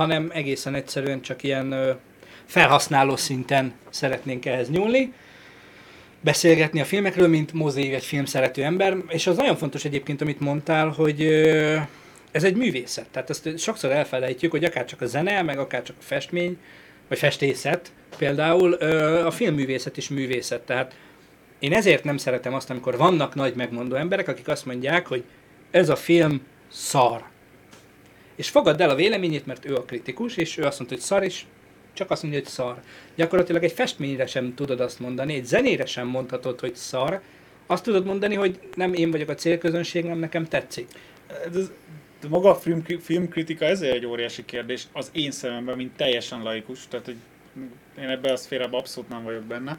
hanem 0.00 0.30
egészen 0.34 0.74
egyszerűen 0.74 1.20
csak 1.20 1.42
ilyen 1.42 1.98
felhasználó 2.46 3.16
szinten 3.16 3.72
szeretnénk 3.90 4.46
ehhez 4.46 4.70
nyúlni, 4.70 5.12
beszélgetni 6.20 6.80
a 6.80 6.84
filmekről, 6.84 7.28
mint 7.28 7.52
mozi 7.52 7.92
egy 7.94 8.04
film 8.04 8.24
szerető 8.24 8.62
ember, 8.62 8.96
és 9.08 9.26
az 9.26 9.36
nagyon 9.36 9.56
fontos 9.56 9.84
egyébként, 9.84 10.20
amit 10.20 10.40
mondtál, 10.40 10.88
hogy 10.88 11.22
ez 12.30 12.44
egy 12.44 12.56
művészet. 12.56 13.08
Tehát 13.10 13.30
ezt 13.30 13.58
sokszor 13.58 13.90
elfelejtjük, 13.90 14.50
hogy 14.50 14.64
akár 14.64 14.84
csak 14.84 15.00
a 15.00 15.06
zene, 15.06 15.42
meg 15.42 15.58
akár 15.58 15.82
csak 15.82 15.96
a 15.98 16.02
festmény, 16.02 16.58
vagy 17.08 17.18
festészet 17.18 17.92
például, 18.18 18.72
a 19.24 19.30
filmművészet 19.30 19.96
is 19.96 20.08
művészet. 20.08 20.60
Tehát 20.60 20.94
én 21.58 21.72
ezért 21.72 22.04
nem 22.04 22.16
szeretem 22.16 22.54
azt, 22.54 22.70
amikor 22.70 22.96
vannak 22.96 23.34
nagy 23.34 23.54
megmondó 23.54 23.94
emberek, 23.94 24.28
akik 24.28 24.48
azt 24.48 24.66
mondják, 24.66 25.06
hogy 25.06 25.24
ez 25.70 25.88
a 25.88 25.96
film 25.96 26.40
szar. 26.68 27.22
És 28.40 28.48
fogadd 28.48 28.82
el 28.82 28.90
a 28.90 28.94
véleményét, 28.94 29.46
mert 29.46 29.64
ő 29.64 29.74
a 29.74 29.84
kritikus, 29.84 30.36
és 30.36 30.56
ő 30.56 30.62
azt 30.62 30.78
mondta, 30.78 30.96
hogy 30.96 31.04
szar, 31.04 31.22
és 31.22 31.42
csak 31.92 32.10
azt 32.10 32.22
mondja, 32.22 32.40
hogy 32.40 32.48
szar. 32.48 32.80
Gyakorlatilag 33.14 33.64
egy 33.64 33.72
festményre 33.72 34.26
sem 34.26 34.54
tudod 34.54 34.80
azt 34.80 35.00
mondani, 35.00 35.34
egy 35.34 35.44
zenére 35.44 35.86
sem 35.86 36.06
mondhatod, 36.06 36.60
hogy 36.60 36.74
szar. 36.74 37.20
Azt 37.66 37.84
tudod 37.84 38.04
mondani, 38.04 38.34
hogy 38.34 38.60
nem 38.74 38.94
én 38.94 39.10
vagyok 39.10 39.28
a 39.28 39.34
célközönség, 39.34 40.04
nem 40.04 40.18
nekem 40.18 40.44
tetszik. 40.44 40.88
De, 41.26 41.58
de 42.20 42.28
maga 42.28 42.50
a 42.50 42.54
film, 42.54 42.84
filmkritika 43.00 43.64
ezért 43.64 43.94
egy 43.94 44.06
óriási 44.06 44.44
kérdés 44.44 44.86
az 44.92 45.10
én 45.12 45.30
szememben, 45.30 45.76
mint 45.76 45.96
teljesen 45.96 46.42
laikus, 46.42 46.88
tehát 46.88 47.06
hogy 47.06 47.16
én 47.98 48.08
ebben 48.08 48.32
a 48.32 48.36
szférában 48.36 48.80
abszolút 48.80 49.08
nem 49.10 49.22
vagyok 49.22 49.42
benne. 49.42 49.78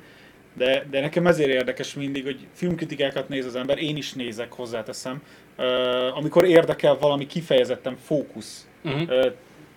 De, 0.53 0.86
de 0.89 1.01
nekem 1.01 1.27
ezért 1.27 1.50
érdekes 1.50 1.94
mindig, 1.94 2.24
hogy 2.24 2.48
filmkritikákat 2.53 3.30
néz 3.30 3.46
az 3.46 3.56
ember, 3.56 3.77
én 3.77 3.98
is 3.98 4.13
nézek, 4.13 4.51
hozzáteszem, 4.51 5.22
amikor 6.13 6.46
érdekel 6.46 6.98
valami 6.98 7.25
kifejezetten 7.25 7.98
fókusz. 8.06 8.68
Uh-huh. 8.84 9.01
Uh, 9.01 9.08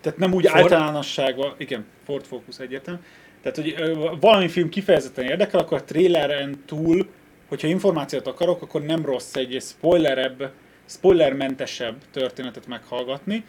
tehát 0.01 0.19
nem 0.19 0.33
úgy 0.33 0.47
Ford? 0.47 0.63
általánosságban, 0.63 1.55
igen, 1.57 1.85
Ford 2.05 2.25
Focus 2.25 2.59
egyértelmű. 2.59 3.01
Tehát, 3.43 3.57
hogy 3.57 3.97
valami 4.21 4.49
film 4.49 4.69
kifejezetten 4.69 5.25
érdekel, 5.25 5.61
akkor 5.61 5.79
a 5.79 5.85
traileren 5.85 6.63
túl, 6.67 7.09
hogyha 7.49 7.69
információt 7.69 8.27
akarok, 8.27 8.63
akkor 8.63 8.83
nem 8.83 9.05
rossz 9.05 9.35
egy 9.35 9.57
spoilerebb, 9.61 10.51
spoilermentesebb 10.87 11.95
történetet 12.13 12.67
meghallgatni, 12.67 13.45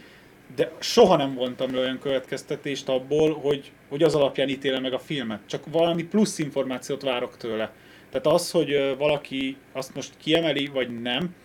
de 0.55 0.71
soha 0.79 1.15
nem 1.15 1.33
vontam 1.33 1.73
le 1.73 1.79
olyan 1.79 1.99
következtetést 1.99 2.89
abból, 2.89 3.33
hogy, 3.33 3.71
hogy 3.89 4.03
az 4.03 4.15
alapján 4.15 4.49
ítélem 4.49 4.81
meg 4.81 4.93
a 4.93 4.99
filmet. 4.99 5.39
Csak 5.45 5.63
valami 5.71 6.03
plusz 6.03 6.39
információt 6.39 7.01
várok 7.01 7.37
tőle. 7.37 7.71
Tehát 8.09 8.27
az, 8.27 8.51
hogy 8.51 8.95
valaki 8.97 9.57
azt 9.71 9.95
most 9.95 10.13
kiemeli, 10.17 10.69
vagy 10.73 11.01
nem, 11.01 11.35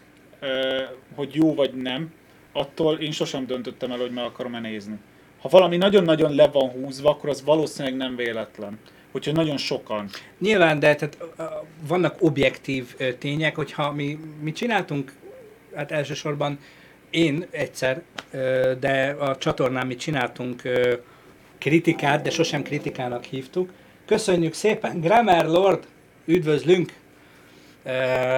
hogy 1.15 1.35
jó 1.35 1.55
vagy 1.55 1.75
nem, 1.75 2.13
attól 2.53 2.99
én 2.99 3.13
sosem 3.13 3.47
döntöttem 3.47 3.91
el, 3.91 3.99
hogy 3.99 4.11
meg 4.11 4.25
akarom-e 4.25 4.61
nézni. 4.61 4.95
Ha 5.41 5.49
valami 5.49 5.77
nagyon-nagyon 5.77 6.35
le 6.35 6.47
van 6.47 6.69
húzva, 6.69 7.11
akkor 7.11 7.29
az 7.29 7.45
valószínűleg 7.45 7.97
nem 7.97 8.17
véletlen. 8.17 8.79
Hogyha 9.13 9.33
nagyon 9.33 9.57
sokan. 9.57 10.09
Nyilván, 10.39 10.79
de 10.79 10.95
tehát, 10.95 11.19
vannak 11.87 12.17
objektív 12.21 12.97
tények, 13.19 13.57
hogyha 13.57 13.93
mi, 13.93 14.19
mi 14.41 14.53
csináltunk, 14.53 15.13
hát 15.75 15.93
elsősorban 15.93 16.59
én 17.11 17.47
egyszer, 17.51 18.03
de 18.81 19.17
a 19.19 19.37
csatornán 19.37 19.87
mi 19.87 19.97
csináltunk 19.97 20.63
kritikát, 21.59 22.23
de 22.23 22.31
sosem 22.31 22.63
kritikának 22.63 23.25
hívtuk. 23.25 23.73
Köszönjük 24.07 24.53
szépen, 24.53 25.01
Grammar 25.01 25.47
Lord, 25.47 25.87
üdvözlünk! 26.25 26.93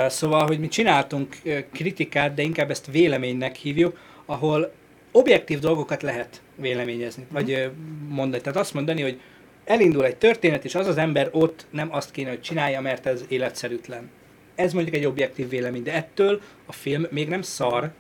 Szóval, 0.07 0.47
hogy 0.47 0.59
mi 0.59 0.69
csináltunk 0.69 1.37
kritikát, 1.73 2.35
de 2.35 2.43
inkább 2.43 2.71
ezt 2.71 2.87
véleménynek 2.91 3.57
hívjuk, 3.57 3.99
ahol 4.27 4.73
objektív 5.13 5.59
dolgokat 5.59 6.03
lehet 6.03 6.43
véleményezni, 6.57 7.27
vagy 7.31 7.71
mondani. 8.09 8.43
Tehát 8.43 8.59
azt 8.59 8.75
mondani, 8.75 9.03
hogy 9.03 9.21
elindul 9.65 10.05
egy 10.05 10.17
történet, 10.17 10.65
és 10.65 10.75
az 10.75 10.87
az 10.87 10.97
ember 10.97 11.29
ott 11.33 11.67
nem 11.71 11.95
azt 11.95 12.11
kéne, 12.11 12.29
hogy 12.29 12.41
csinálja, 12.41 12.81
mert 12.81 13.07
ez 13.07 13.25
életszerűtlen. 13.29 14.11
Ez 14.55 14.73
mondjuk 14.73 14.97
egy 14.97 15.05
objektív 15.05 15.49
vélemény, 15.49 15.83
de 15.83 15.93
ettől 15.93 16.41
a 16.67 16.73
film 16.73 17.07
még 17.11 17.29
nem 17.29 17.43
szar, 17.43 17.93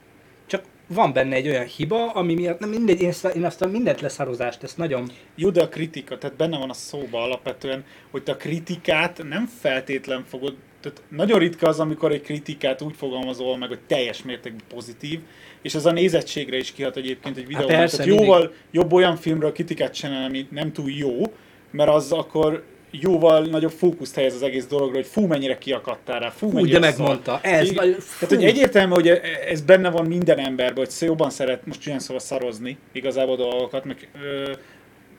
van 0.94 1.12
benne 1.12 1.34
egy 1.34 1.49
olyan 1.49 1.64
hiba, 1.64 2.11
ami 2.11 2.34
miatt, 2.34 2.58
nem 2.58 2.68
mindegy, 2.68 3.00
én, 3.00 3.08
ezt, 3.08 3.25
én 3.25 3.44
azt 3.44 3.62
a 3.62 3.66
mindent 3.66 4.00
leszarozást, 4.00 4.62
ezt 4.62 4.76
nagyon... 4.76 5.11
Jó, 5.34 5.50
de 5.50 5.62
a 5.62 5.68
kritika, 5.68 6.18
tehát 6.18 6.37
benne 6.37 6.58
van 6.58 6.70
a 6.70 6.75
szóba 6.75 7.22
alapvetően, 7.22 7.84
hogy 8.11 8.22
te 8.22 8.32
a 8.32 8.37
kritikát 8.37 9.22
nem 9.28 9.46
feltétlen 9.61 10.25
fogod, 10.28 10.56
tehát 10.83 11.03
nagyon 11.09 11.39
ritka 11.39 11.69
az, 11.69 11.81
amikor 11.81 12.12
egy 12.12 12.23
kritikát 12.23 12.83
úgy 12.83 12.95
fogalmazol 12.97 13.57
meg, 13.57 13.69
hogy 13.69 13.81
teljes 13.87 14.23
mértékben 14.23 14.67
pozitív, 14.69 15.21
és 15.62 15.75
ez 15.75 15.87
a 15.87 15.93
nézettségre 15.93 16.57
is 16.57 16.73
kihat 16.73 16.97
egyébként 16.97 17.37
egy 17.37 17.47
videóban. 17.47 17.77
Hát 17.77 17.91
tehát 17.91 18.07
jóval 18.07 18.39
mindig. 18.39 18.57
jobb 18.71 18.93
olyan 18.93 19.17
filmről 19.17 19.53
kritikát 19.53 19.95
csinálni, 19.95 20.27
ami 20.27 20.47
nem 20.51 20.73
túl 20.73 20.91
jó, 20.91 21.33
mert 21.71 21.91
az 21.91 22.12
akkor 22.12 22.65
jóval 22.91 23.45
nagyobb 23.45 23.71
fókuszt 23.71 24.15
helyez 24.15 24.35
az 24.35 24.43
egész 24.43 24.67
dologra, 24.67 24.95
hogy 24.95 25.07
fú, 25.07 25.27
mennyire 25.27 25.59
kiakadtál 25.59 26.21
rá, 26.21 26.29
fú, 26.29 26.51
mennyire 26.51 26.79
de 26.79 26.87
megmondta. 26.87 27.41
Ez, 27.43 27.69
fú. 27.69 27.75
Tehát, 27.75 28.01
hogy 28.29 28.45
egyértelmű, 28.45 28.93
hogy 28.93 29.09
ez 29.49 29.61
benne 29.61 29.91
van 29.91 30.07
minden 30.07 30.39
emberben, 30.39 30.85
hogy 30.85 31.09
jobban 31.09 31.31
szeret 31.31 31.67
most 31.67 31.87
ilyen 31.87 31.99
szóval 31.99 32.19
szarozni 32.19 32.79
igazából 32.93 33.37
dolgokat, 33.37 33.85
meg, 33.85 34.09
ö, 34.23 34.53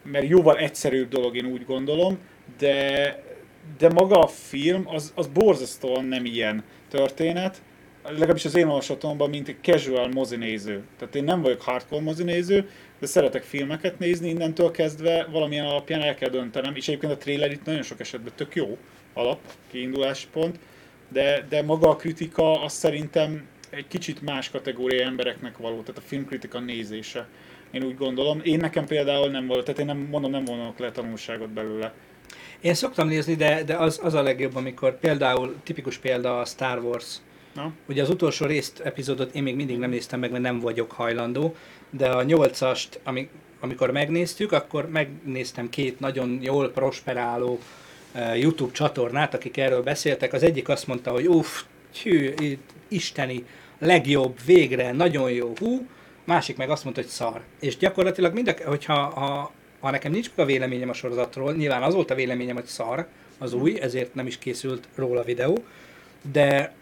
mert 0.03 0.27
jóval 0.27 0.57
egyszerűbb 0.57 1.09
dolog, 1.09 1.35
én 1.35 1.45
úgy 1.45 1.65
gondolom, 1.65 2.17
de, 2.57 3.23
de 3.77 3.89
maga 3.89 4.19
a 4.19 4.27
film 4.27 4.83
az, 4.87 5.11
az 5.15 5.27
borzasztóan 5.27 6.05
nem 6.05 6.25
ilyen 6.25 6.63
történet, 6.89 7.61
legalábbis 8.03 8.45
az 8.45 8.55
én 8.55 8.67
olvasatomban, 8.67 9.29
mint 9.29 9.47
egy 9.47 9.57
casual 9.61 10.07
mozinéző. 10.07 10.83
Tehát 10.97 11.15
én 11.15 11.23
nem 11.23 11.41
vagyok 11.41 11.61
hardcore 11.61 12.01
mozinéző, 12.01 12.69
de 12.99 13.05
szeretek 13.05 13.43
filmeket 13.43 13.99
nézni, 13.99 14.29
innentől 14.29 14.71
kezdve 14.71 15.27
valamilyen 15.31 15.65
alapján 15.65 16.01
el 16.01 16.15
kell 16.15 16.29
döntenem, 16.29 16.75
és 16.75 16.87
egyébként 16.87 17.11
a 17.11 17.17
trailer 17.17 17.51
itt 17.51 17.65
nagyon 17.65 17.81
sok 17.81 17.99
esetben 17.99 18.33
tök 18.35 18.55
jó 18.55 18.77
alap, 19.13 19.39
kiindulási 19.71 20.27
pont, 20.31 20.59
de, 21.09 21.45
de 21.49 21.61
maga 21.61 21.89
a 21.89 21.95
kritika 21.95 22.61
az 22.63 22.73
szerintem 22.73 23.47
egy 23.69 23.87
kicsit 23.87 24.21
más 24.21 24.49
kategóriai 24.49 25.03
embereknek 25.03 25.57
való, 25.57 25.79
tehát 25.81 25.97
a 25.97 26.05
filmkritika 26.05 26.59
nézése. 26.59 27.27
Én 27.71 27.83
úgy 27.83 27.97
gondolom. 27.97 28.41
Én 28.43 28.59
nekem 28.59 28.85
például 28.85 29.29
nem 29.29 29.47
volt, 29.47 29.65
tehát 29.65 29.79
én 29.79 29.85
nem 29.85 29.97
mondom, 29.97 30.31
nem 30.31 30.45
vonok 30.45 30.79
le 30.79 30.91
tanulságot 30.91 31.49
belőle. 31.49 31.93
Én 32.63 32.73
szoktam 32.73 33.07
nézni, 33.07 33.35
de, 33.35 33.63
de 33.63 33.75
az, 33.75 33.99
az 34.03 34.13
a 34.13 34.21
legjobb, 34.21 34.55
amikor 34.55 34.99
például, 34.99 35.55
tipikus 35.63 35.97
példa 35.97 36.39
a 36.39 36.45
Star 36.45 36.79
Wars. 36.79 37.15
Na? 37.55 37.71
Ugye 37.87 38.01
az 38.01 38.09
utolsó 38.09 38.45
részt, 38.45 38.79
epizódot 38.79 39.35
én 39.35 39.43
még 39.43 39.55
mindig 39.55 39.77
nem 39.77 39.89
néztem 39.89 40.19
meg, 40.19 40.31
mert 40.31 40.43
nem 40.43 40.59
vagyok 40.59 40.91
hajlandó, 40.91 41.55
de 41.89 42.09
a 42.09 42.23
nyolcast, 42.23 42.99
ami, 43.03 43.29
amikor 43.59 43.91
megnéztük, 43.91 44.51
akkor 44.51 44.89
megnéztem 44.89 45.69
két 45.69 45.99
nagyon 45.99 46.39
jól 46.41 46.69
prosperáló 46.69 47.59
uh, 48.15 48.39
YouTube 48.39 48.73
csatornát, 48.73 49.33
akik 49.33 49.57
erről 49.57 49.83
beszéltek. 49.83 50.33
Az 50.33 50.43
egyik 50.43 50.69
azt 50.69 50.87
mondta, 50.87 51.11
hogy 51.11 51.27
uff, 51.27 51.63
hű, 52.03 52.33
isteni, 52.87 53.45
legjobb, 53.79 54.37
végre, 54.45 54.91
nagyon 54.91 55.31
jó, 55.31 55.53
hú, 55.59 55.87
másik 56.23 56.57
meg 56.57 56.69
azt 56.69 56.83
mondta, 56.83 57.01
hogy 57.01 57.09
szar. 57.09 57.41
És 57.59 57.77
gyakorlatilag 57.77 58.33
mind 58.33 58.47
a, 58.47 58.53
hogyha 58.65 58.93
ha, 58.95 59.51
ha 59.83 59.91
nekem 59.91 60.11
nincs 60.11 60.31
a 60.35 60.45
véleményem 60.45 60.89
a 60.89 60.93
sorozatról, 60.93 61.53
nyilván 61.53 61.83
az 61.83 61.93
volt 61.93 62.11
a 62.11 62.15
véleményem, 62.15 62.55
hogy 62.55 62.65
szar, 62.65 63.07
az 63.37 63.53
új, 63.53 63.79
ezért 63.81 64.15
nem 64.15 64.27
is 64.27 64.37
készült 64.37 64.87
róla 64.95 65.23
videó, 65.23 65.63
de 66.31 66.73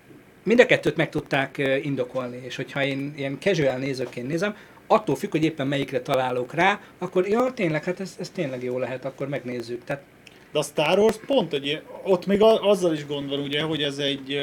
mind 0.44 0.60
a 0.60 0.66
kettőt 0.66 0.96
meg 0.96 1.10
tudták 1.10 1.58
indokolni, 1.84 2.42
és 2.46 2.56
hogyha 2.56 2.84
én 2.84 3.14
ilyen 3.18 3.38
casual 3.40 3.78
nézőként 3.78 4.28
nézem, 4.28 4.56
attól 4.88 5.16
függ, 5.16 5.32
hogy 5.32 5.44
éppen 5.44 5.68
melyikre 5.68 6.02
találok 6.02 6.54
rá, 6.54 6.80
akkor 6.98 7.28
ja, 7.28 7.52
tényleg, 7.56 7.84
hát 7.84 8.00
ez, 8.00 8.16
ez 8.20 8.30
tényleg 8.30 8.64
jó 8.64 8.78
lehet, 8.78 9.06
akkor 9.06 9.28
megnézzük. 9.28 9.84
Tehát... 9.84 10.04
De 10.52 10.60
a 10.60 10.64
Star 10.64 11.00
Wars 11.00 11.18
pont, 11.26 11.52
hogy 11.52 11.82
ott 12.04 12.26
még 12.26 12.42
azzal 12.42 12.94
is 12.94 13.06
gond 13.06 13.30
van, 13.30 13.40
ugye, 13.40 13.62
hogy 13.62 13.84
ez 13.84 13.98
egy 13.98 14.40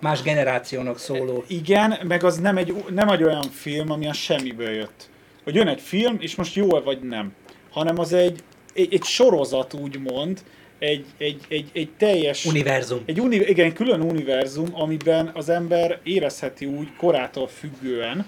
más 0.00 0.22
generációnak 0.22 0.98
szóló. 0.98 1.44
Igen, 1.46 1.98
meg 2.02 2.24
az 2.24 2.38
nem 2.38 2.56
egy, 2.56 2.84
nem 2.90 3.08
egy 3.08 3.22
olyan 3.22 3.50
film, 3.50 3.90
ami 3.90 4.06
a 4.06 4.12
semmiből 4.12 4.70
jött. 4.70 5.08
Hogy 5.44 5.54
jön 5.54 5.68
egy 5.68 5.80
film, 5.80 6.16
és 6.20 6.34
most 6.34 6.54
jó-e 6.54 6.80
vagy 6.80 7.00
nem. 7.00 7.32
Hanem 7.74 7.98
az 7.98 8.12
egy, 8.12 8.42
egy, 8.74 8.94
egy 8.94 9.04
sorozat 9.04 9.74
úgymond, 9.74 10.40
egy, 10.78 11.04
egy, 11.18 11.40
egy, 11.48 11.70
egy 11.72 11.90
teljes... 11.96 12.44
Univerzum. 12.44 13.02
Egy 13.04 13.20
uni, 13.20 13.36
igen, 13.36 13.72
külön 13.72 14.00
univerzum, 14.00 14.68
amiben 14.72 15.30
az 15.34 15.48
ember 15.48 16.00
érezheti 16.02 16.66
úgy 16.66 16.88
korától 16.96 17.46
függően, 17.46 18.26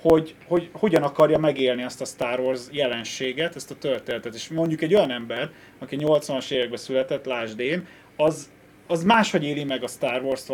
hogy, 0.00 0.34
hogy 0.46 0.68
hogyan 0.72 1.02
akarja 1.02 1.38
megélni 1.38 1.82
azt 1.82 2.00
a 2.00 2.04
Star 2.04 2.40
Wars 2.40 2.60
jelenséget, 2.70 3.56
ezt 3.56 3.70
a 3.70 3.74
történetet. 3.74 4.34
És 4.34 4.48
mondjuk 4.48 4.82
egy 4.82 4.94
olyan 4.94 5.10
ember, 5.10 5.50
aki 5.78 5.96
80-as 6.00 6.50
években 6.50 6.78
született, 6.78 7.24
lásd 7.24 7.58
én, 7.58 7.86
az, 8.16 8.48
az 8.88 9.04
máshogy 9.04 9.44
éli 9.44 9.64
meg 9.64 9.82
a 9.82 9.88
Star 9.88 10.22
Wars-t 10.22 10.52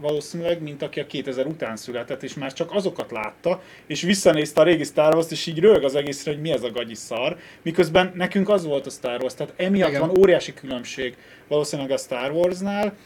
valószínűleg, 0.00 0.62
mint 0.62 0.82
aki 0.82 1.00
a 1.00 1.06
2000 1.06 1.46
után 1.46 1.76
született, 1.76 2.22
és 2.22 2.34
már 2.34 2.52
csak 2.52 2.74
azokat 2.74 3.10
látta, 3.10 3.62
és 3.86 4.02
visszanézte 4.02 4.60
a 4.60 4.64
régi 4.64 4.84
Star 4.84 5.14
Wars-t, 5.14 5.30
és 5.30 5.46
így 5.46 5.58
rög 5.58 5.84
az 5.84 5.94
egészre, 5.94 6.32
hogy 6.32 6.40
mi 6.40 6.50
ez 6.50 6.62
a 6.62 6.70
gagyi 6.70 6.94
szar, 6.94 7.36
miközben 7.62 8.12
nekünk 8.14 8.48
az 8.48 8.64
volt 8.64 8.86
a 8.86 8.90
Star 8.90 9.20
Wars, 9.20 9.34
tehát 9.34 9.52
emiatt 9.56 9.88
Igen. 9.88 10.00
van 10.00 10.18
óriási 10.18 10.54
különbség 10.54 11.16
valószínűleg 11.48 11.90
a 11.90 11.96
Star 11.96 12.30
Wars-nál, 12.30 12.96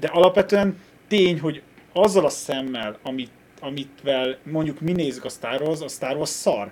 de 0.00 0.06
alapvetően 0.06 0.78
tény, 1.08 1.40
hogy 1.40 1.62
azzal 1.92 2.24
a 2.24 2.28
szemmel, 2.28 2.98
amit, 3.02 3.30
amitvel 3.60 4.38
mondjuk 4.42 4.80
mi 4.80 4.92
nézzük 4.92 5.24
a 5.24 5.28
Star 5.28 5.62
Wars, 5.62 5.80
a 5.80 5.88
Star 5.88 6.16
Wars 6.16 6.28
szar. 6.28 6.70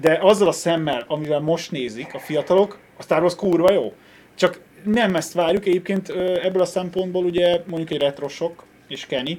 De 0.00 0.18
azzal 0.20 0.48
a 0.48 0.52
szemmel, 0.52 1.04
amivel 1.06 1.40
most 1.40 1.70
nézik 1.70 2.14
a 2.14 2.18
fiatalok, 2.18 2.78
a 2.96 3.02
Star 3.02 3.20
Wars 3.20 3.34
kurva 3.34 3.72
jó. 3.72 3.92
Csak 4.34 4.60
nem 4.84 5.14
ezt 5.16 5.32
várjuk, 5.32 5.66
egyébként 5.66 6.08
ebből 6.42 6.62
a 6.62 6.64
szempontból 6.66 7.24
ugye 7.24 7.62
mondjuk 7.66 7.90
egy 7.90 8.00
retrosok 8.00 8.64
és 8.88 9.06
Kenny, 9.06 9.32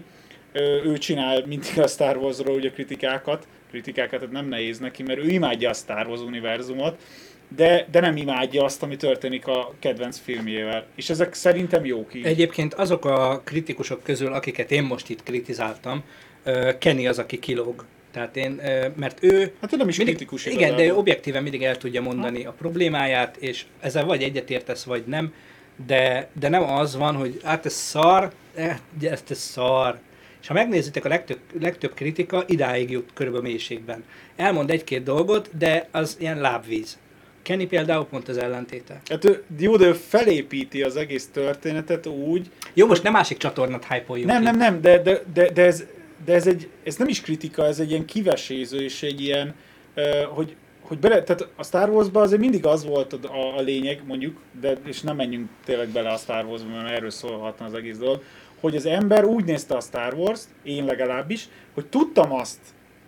ő 0.84 0.98
csinál 0.98 1.44
mindig 1.46 1.80
a 1.80 1.88
Star 1.88 2.18
Wars-ról 2.18 2.56
ugye 2.56 2.72
kritikákat, 2.72 3.48
kritikákat 3.70 4.20
tehát 4.20 4.34
nem 4.34 4.48
nehéz 4.48 4.80
neki, 4.80 5.04
mert 5.04 5.20
ő 5.20 5.28
imádja 5.28 5.70
a 5.70 5.74
Star 5.74 6.08
Wars 6.08 6.22
univerzumot, 6.22 6.98
de, 7.56 7.88
de 7.92 8.00
nem 8.00 8.18
imádja 8.18 8.64
azt, 8.64 8.84
ami 8.84 8.96
történik 8.96 9.48
a 9.48 9.74
kedvenc 9.80 10.20
filmjével. 10.20 10.86
És 10.96 11.10
ezek 11.10 11.34
szerintem 11.34 11.86
jók 11.86 12.14
így. 12.14 12.26
Egyébként 12.26 12.74
azok 12.74 13.06
a 13.06 13.42
kritikusok 13.44 14.04
közül, 14.04 14.34
akiket 14.34 14.72
én 14.72 14.84
most 14.84 15.10
itt 15.10 15.24
kritizáltam, 15.24 16.04
Kenny 16.80 17.08
az, 17.08 17.20
aki 17.20 17.40
kilóg. 17.40 17.86
Tehát 18.14 18.38
én, 18.38 18.62
mert 18.96 19.24
ő... 19.24 19.54
Hát 19.62 19.74
ő 19.74 19.78
nem 19.78 19.88
is 19.88 19.98
mindig, 19.98 20.16
kritikus 20.16 20.46
Igen, 20.46 20.58
de 20.58 20.66
ő 20.66 20.74
igazából. 20.74 20.98
objektíven 21.00 21.44
mindig 21.44 21.64
el 21.64 21.78
tudja 21.78 22.02
mondani 22.02 22.46
a 22.46 22.52
problémáját, 22.52 23.38
és 23.38 23.66
ezzel 23.80 24.06
vagy 24.06 24.24
egyetértesz, 24.24 24.84
vagy 24.84 25.04
nem, 25.06 25.34
de, 25.86 26.30
de 26.40 26.50
nem 26.50 26.64
az 26.64 26.96
van, 26.96 27.16
hogy 27.16 27.40
hát 27.44 27.66
ez 27.66 27.74
szar, 27.74 28.32
eh, 28.56 28.78
ez 29.02 29.24
szar. 29.28 30.00
És 30.42 30.48
ha 30.48 30.54
megnézitek, 30.54 31.06
a 31.06 31.08
legtöbb, 31.08 31.40
legtöbb 31.60 31.94
kritika 31.94 32.44
idáig 32.48 32.92
jut 32.92 33.10
körülbelül 33.14 33.48
mélységben. 33.48 34.04
Elmond 34.36 34.70
egy-két 34.70 35.04
dolgot, 35.04 35.58
de 35.58 35.88
az 35.92 36.18
ilyen 36.20 36.42
lábvíz. 36.42 36.98
Kenny 37.42 37.68
például 37.68 38.06
pont 38.06 38.28
az 38.28 38.38
ellentéte. 38.38 39.02
Hát 39.10 39.26
ő, 39.26 39.44
jó, 39.60 39.76
de 39.76 39.86
ő 39.86 39.94
felépíti 39.94 40.82
az 40.82 40.96
egész 40.96 41.30
történetet 41.34 42.08
úgy, 42.08 42.50
Jó, 42.74 42.88
most 42.88 43.04
nem 43.04 43.12
másik 43.12 43.38
csatornát 43.38 43.88
hype 43.88 44.26
Nem, 44.26 44.44
nem, 44.44 44.58
nem, 44.58 44.82
de, 44.82 45.02
de, 45.02 45.22
de, 45.34 45.50
de, 45.52 45.66
ez, 45.66 45.84
de 46.26 46.34
ez, 46.34 46.48
egy, 46.48 46.70
ez 46.84 46.96
nem 46.96 47.08
is 47.08 47.22
kritika, 47.22 47.66
ez 47.66 47.80
egy 47.80 47.90
ilyen 47.90 48.06
kiveséző, 48.06 48.82
és 48.82 49.04
egy 49.04 49.22
ilyen, 49.22 49.56
hogy, 50.30 50.56
hogy 50.82 50.98
bele, 50.98 51.24
tehát 51.24 51.48
a 51.56 51.64
Star 51.64 51.90
Wars-ban 51.90 52.24
azért 52.24 52.42
mindig 52.42 52.66
az 52.66 52.86
volt 52.86 53.14
a, 53.14 53.58
a, 53.58 53.62
lényeg, 53.62 54.02
mondjuk, 54.06 54.40
de, 54.60 54.78
és 54.86 55.02
nem 55.02 55.16
menjünk 55.16 55.50
tényleg 55.66 55.88
bele 55.88 56.10
a 56.10 56.18
Star 56.18 56.46
Wars-ba, 56.46 56.70
mert 56.70 56.90
erről 56.90 57.10
szólhatna 57.10 57.66
az 57.66 57.74
egész 57.74 57.98
dolog, 57.98 58.24
hogy 58.60 58.76
az 58.76 58.86
ember 58.86 59.26
úgy 59.26 59.46
nézte 59.46 59.76
a 59.76 59.82
Star 59.82 60.14
Wars-t, 60.14 60.48
én 60.64 60.86
legalábbis, 60.86 61.48
hogy 61.74 61.86
tudtam 61.86 62.34
azt, 62.34 62.60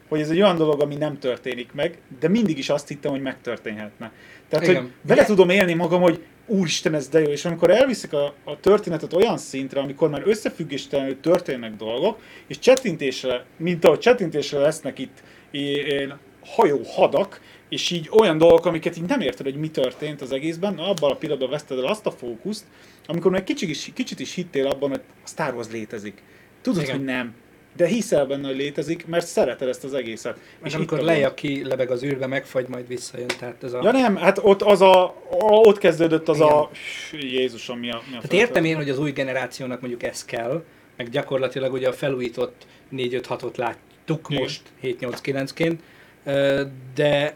hogy 0.08 0.20
ez 0.20 0.30
egy 0.30 0.42
olyan 0.42 0.58
dolog, 0.58 0.82
ami 0.82 0.96
nem 0.96 1.20
történik 1.20 1.74
meg, 1.74 1.98
de 2.20 2.28
mindig 2.28 2.58
is 2.58 2.70
azt 2.70 2.88
hittem, 2.88 3.12
hogy 3.12 3.22
megtörténhetne. 3.22 4.12
Tehát, 4.50 4.68
Igen. 4.68 4.82
hogy 4.82 4.92
vele 5.02 5.26
tudom 5.26 5.50
élni 5.50 5.74
magam, 5.74 6.02
hogy 6.02 6.24
úristen, 6.48 6.94
ez 6.94 7.08
de 7.08 7.20
jó, 7.20 7.30
és 7.30 7.46
amikor 7.46 7.70
elviszik 7.70 8.14
a, 8.14 8.34
a 8.44 8.60
történetet 8.60 9.14
olyan 9.14 9.38
szintre, 9.38 9.80
amikor 9.80 10.10
már 10.10 10.22
összefüggéstelenül 10.26 11.20
történnek 11.20 11.76
dolgok, 11.76 12.20
és 12.48 12.60
csettintésre, 12.60 13.46
mint 13.58 13.86
ahogy 13.86 14.00
csettintésre 14.00 14.60
lesznek 14.60 15.00
itt 15.00 15.24
ilyen 15.52 16.20
hajó 16.46 16.82
hadak, 16.84 17.42
és 17.70 17.92
így 17.92 18.10
olyan 18.12 18.38
dolgok, 18.38 18.66
amiket 18.66 18.98
így 18.98 19.08
nem 19.08 19.20
érted, 19.20 19.46
hogy 19.46 19.56
mi 19.56 19.70
történt 19.70 20.22
az 20.22 20.32
egészben, 20.32 20.74
na, 20.74 20.90
abban 20.90 21.12
a 21.12 21.16
pillanatban 21.16 21.50
veszted 21.50 21.78
el 21.78 21.86
azt 21.86 22.06
a 22.06 22.12
fókuszt, 22.12 22.66
amikor 23.06 23.32
meg 23.32 23.44
kicsit 23.44 23.70
is, 23.70 23.92
kicsit 23.94 24.20
is 24.20 24.34
hittél 24.34 24.68
abban, 24.68 24.90
hogy 24.90 25.02
a 25.24 25.28
Star 25.28 25.54
Wars 25.54 25.68
létezik. 25.72 26.22
Tudod, 26.62 26.82
Igen. 26.82 26.96
hogy 26.96 27.06
nem. 27.06 27.36
De 27.76 27.88
hiszel 27.88 28.26
benne, 28.26 28.48
hogy 28.48 28.56
létezik, 28.56 29.06
mert 29.06 29.26
szereted 29.26 29.68
ezt 29.68 29.84
az 29.84 29.94
egészet. 29.94 30.38
És 30.64 30.72
itt 30.72 30.78
amikor 30.78 31.00
a 31.00 31.04
leja 31.04 31.28
gond. 31.28 31.34
ki, 31.34 31.68
lebeg 31.68 31.92
az 31.92 32.04
űrbe, 32.04 32.28
megfagy, 32.28 32.68
majd 32.68 32.88
visszajön. 32.88 33.28
Tehát 33.40 33.64
ez 33.64 33.74
a... 33.74 33.80
Ja 33.84 33.92
nem, 33.92 34.16
hát 34.16 34.40
ott, 34.42 34.62
az 34.62 34.82
a, 34.82 35.16
ott 35.40 35.78
kezdődött 35.78 36.30
az 36.30 36.38
Igen. 36.38 36.50
a... 36.50 36.70
Jézusom, 37.12 37.80
mi 37.80 37.92
a, 37.92 38.02
mi 38.10 38.16
a 38.16 38.22
Tehát 38.22 38.34
értem 38.34 38.64
én, 38.64 38.76
hogy 38.76 38.90
az 38.90 39.00
új 39.00 39.12
generációnak 39.12 39.82
mondjuk 39.82 40.04
ez 40.04 40.26
kell, 40.26 40.64
meg 40.96 41.10
gyakorlatilag 41.10 41.74
ugye 41.74 41.88
a 41.88 41.94
felújított 41.94 42.66
4-5-6-ot 42.92 43.56
láttuk 43.56 44.28
Igen. 44.30 44.42
most 44.42 44.62
7-8-9-ként, 44.84 45.78
ö, 46.24 46.64
de, 46.96 47.36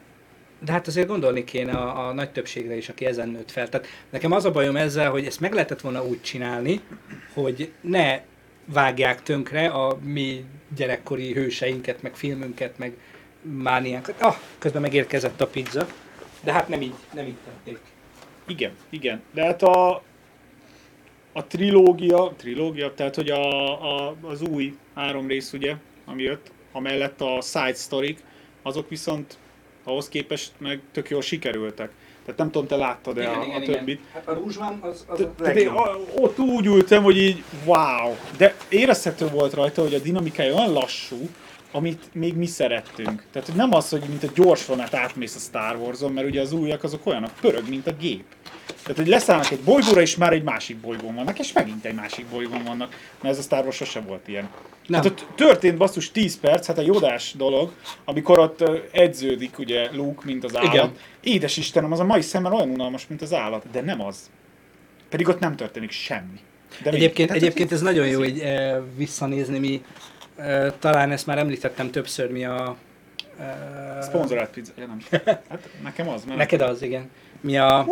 de 0.66 0.72
hát 0.72 0.88
azért 0.88 1.08
gondolni 1.08 1.44
kéne 1.44 1.72
a, 1.72 2.08
a 2.08 2.14
nagy 2.14 2.30
többségre 2.30 2.76
is, 2.76 2.90
aki 2.90 3.06
ezen 3.06 3.30
nőtt 3.30 3.52
fel. 3.52 3.70
Tehát 3.70 3.88
nekem 4.10 4.32
az 4.32 4.46
a 4.46 4.52
bajom 4.52 4.76
ezzel, 4.76 5.12
hogy 5.12 5.26
ezt 5.26 5.40
meg 5.40 5.54
lehetett 5.54 5.82
volna 5.82 6.06
úgy 6.06 6.22
csinálni, 6.22 6.82
hogy 7.34 7.72
ne 7.82 8.20
vágják 8.74 9.24
tönkre 9.24 9.68
a 9.68 9.98
mi 10.04 10.46
gyerekkori 10.76 11.34
hőseinket, 11.34 12.02
meg 12.02 12.16
filmünket, 12.16 12.78
meg 12.78 12.98
mániánkat. 13.42 14.22
Ah, 14.22 14.36
közben 14.58 14.82
megérkezett 14.82 15.42
a 15.42 15.48
pizza. 15.48 15.88
De 16.44 16.52
hát 16.52 16.68
nem 16.68 16.82
így, 16.82 16.96
nem 17.14 17.26
így 17.26 17.38
tették. 17.46 17.80
Igen, 18.48 18.72
igen. 18.90 19.22
De 19.34 19.46
hát 19.46 19.64
a, 19.64 20.04
a 21.32 21.48
trilógia, 21.48 22.34
trilógia, 22.38 22.94
tehát 22.94 23.16
hogy 23.16 23.30
a, 23.30 23.72
a, 24.08 24.16
az 24.22 24.42
új 24.42 24.78
három 24.96 25.28
rész 25.28 25.54
ugye, 25.54 25.76
ami 26.06 26.24
jött, 26.24 26.52
amellett 26.72 27.22
a 27.22 27.42
side 27.42 27.74
story 27.74 28.18
azok 28.62 28.90
viszont 28.90 29.38
ahhoz 29.84 30.10
képest 30.10 30.52
meg 30.58 30.82
tök 30.92 31.10
jól 31.10 31.22
sikerültek. 31.22 31.92
Tehát 32.30 32.38
nem 32.38 32.52
tudom, 32.52 32.68
te 32.68 32.76
láttad-e 32.76 33.30
a, 33.30 33.40
a 33.56 33.62
többit. 33.66 34.02
Hát 34.14 34.28
a 34.28 34.34
rúzs 34.34 34.56
van, 34.58 34.80
az, 34.82 35.06
az 35.08 35.18
Te- 35.18 35.28
Tehát 35.44 35.56
én 35.58 35.68
a- 35.68 35.98
ott 36.16 36.40
úgy 36.40 36.66
ültem, 36.66 37.04
hogy 37.04 37.18
így 37.18 37.44
wow, 37.66 38.16
de 38.38 38.56
érezhető 38.70 39.28
volt 39.30 39.54
rajta, 39.54 39.82
hogy 39.82 39.94
a 39.94 40.00
dinamikája 40.00 40.54
olyan 40.56 40.74
lassú, 40.74 41.30
amit 41.72 42.10
még 42.14 42.36
mi 42.36 42.46
szerettünk. 42.46 43.24
Tehát 43.32 43.48
hogy 43.48 43.58
nem 43.58 43.74
az, 43.74 43.90
hogy 43.90 44.04
mint 44.08 44.24
a 44.24 44.28
gyors 44.36 44.66
vonat 44.66 44.94
átmész 44.94 45.36
a 45.36 45.40
Star 45.40 45.76
Wars-on, 45.76 46.12
mert 46.12 46.28
ugye 46.28 46.42
az 46.42 46.52
újak 46.52 46.84
azok 46.84 47.06
olyanok, 47.06 47.32
pörög, 47.42 47.70
mint 47.70 47.88
a 47.88 47.94
gép. 47.94 48.24
Tehát, 48.82 48.98
hogy 48.98 49.08
leszállnak 49.08 49.52
egy 49.52 49.60
bolygóra, 49.60 50.02
és 50.02 50.16
már 50.16 50.34
egy 50.34 50.44
másik 50.44 50.78
bolygón 50.78 51.16
vannak, 51.16 51.40
és 51.40 51.52
megint 51.52 51.86
egy 51.86 51.96
másik 51.96 52.26
bolygón 52.26 52.64
vannak, 52.64 52.90
mert 53.22 53.34
ez 53.34 53.40
a 53.40 53.44
Star 53.44 53.64
Wars 53.64 53.76
sose 53.76 54.00
volt 54.00 54.28
ilyen. 54.28 54.50
Nem. 54.88 55.02
Hát 55.02 55.12
ott 55.12 55.26
történt 55.36 55.78
basszus 55.78 56.12
10 56.12 56.40
perc, 56.40 56.66
hát 56.66 56.78
a 56.78 56.82
jodás 56.82 57.34
dolog, 57.38 57.72
amikor 58.06 58.40
ott 58.40 58.64
edződik 58.92 59.60
ugye 59.60 59.92
Luke, 59.92 60.22
mint 60.26 60.44
az 60.44 60.58
állat. 60.58 60.74
Igen. 60.74 60.92
Édes 61.22 61.58
Istenem, 61.58 61.92
az 61.92 62.00
a 62.00 62.04
mai 62.04 62.22
szemmel 62.22 62.54
olyan 62.54 62.70
unalmas, 62.70 63.08
mint 63.08 63.22
az 63.22 63.34
állat, 63.34 63.66
de 63.72 63.82
nem 63.82 64.02
az. 64.02 64.30
Pedig 65.10 65.28
ott 65.28 65.40
nem 65.40 65.56
történik 65.56 65.92
semmi. 65.92 66.40
De 66.84 66.90
Egyébként, 66.90 67.28
tehát, 67.28 67.44
egyébként 67.44 67.72
ez 67.72 67.82
nagyon 67.82 68.08
jó 68.08 68.24
így 68.24 68.40
e, 68.40 68.82
visszanézni, 68.96 69.60
mi 69.60 69.82
talán 70.80 71.12
ezt 71.12 71.26
már 71.26 71.38
említettem 71.38 71.92
többször, 71.92 72.32
mi 72.32 72.46
a... 72.46 72.76
E, 73.40 74.02
Szponzorált 74.02 74.50
pizza. 74.50 74.72
Ja, 74.78 74.86
nem. 74.86 75.00
Hát 75.50 75.70
nekem 75.84 76.10
az, 76.10 76.24
mert... 76.26 76.38
neked 76.38 76.62
az, 76.62 76.82
igen. 76.82 77.10
Mi 77.42 77.58
a... 77.58 77.86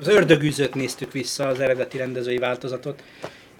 Az 0.00 0.08
ördögűzőt 0.08 0.74
néztük 0.74 1.12
vissza, 1.12 1.46
az 1.46 1.60
eredeti 1.60 1.96
rendezői 1.96 2.38
változatot, 2.38 3.02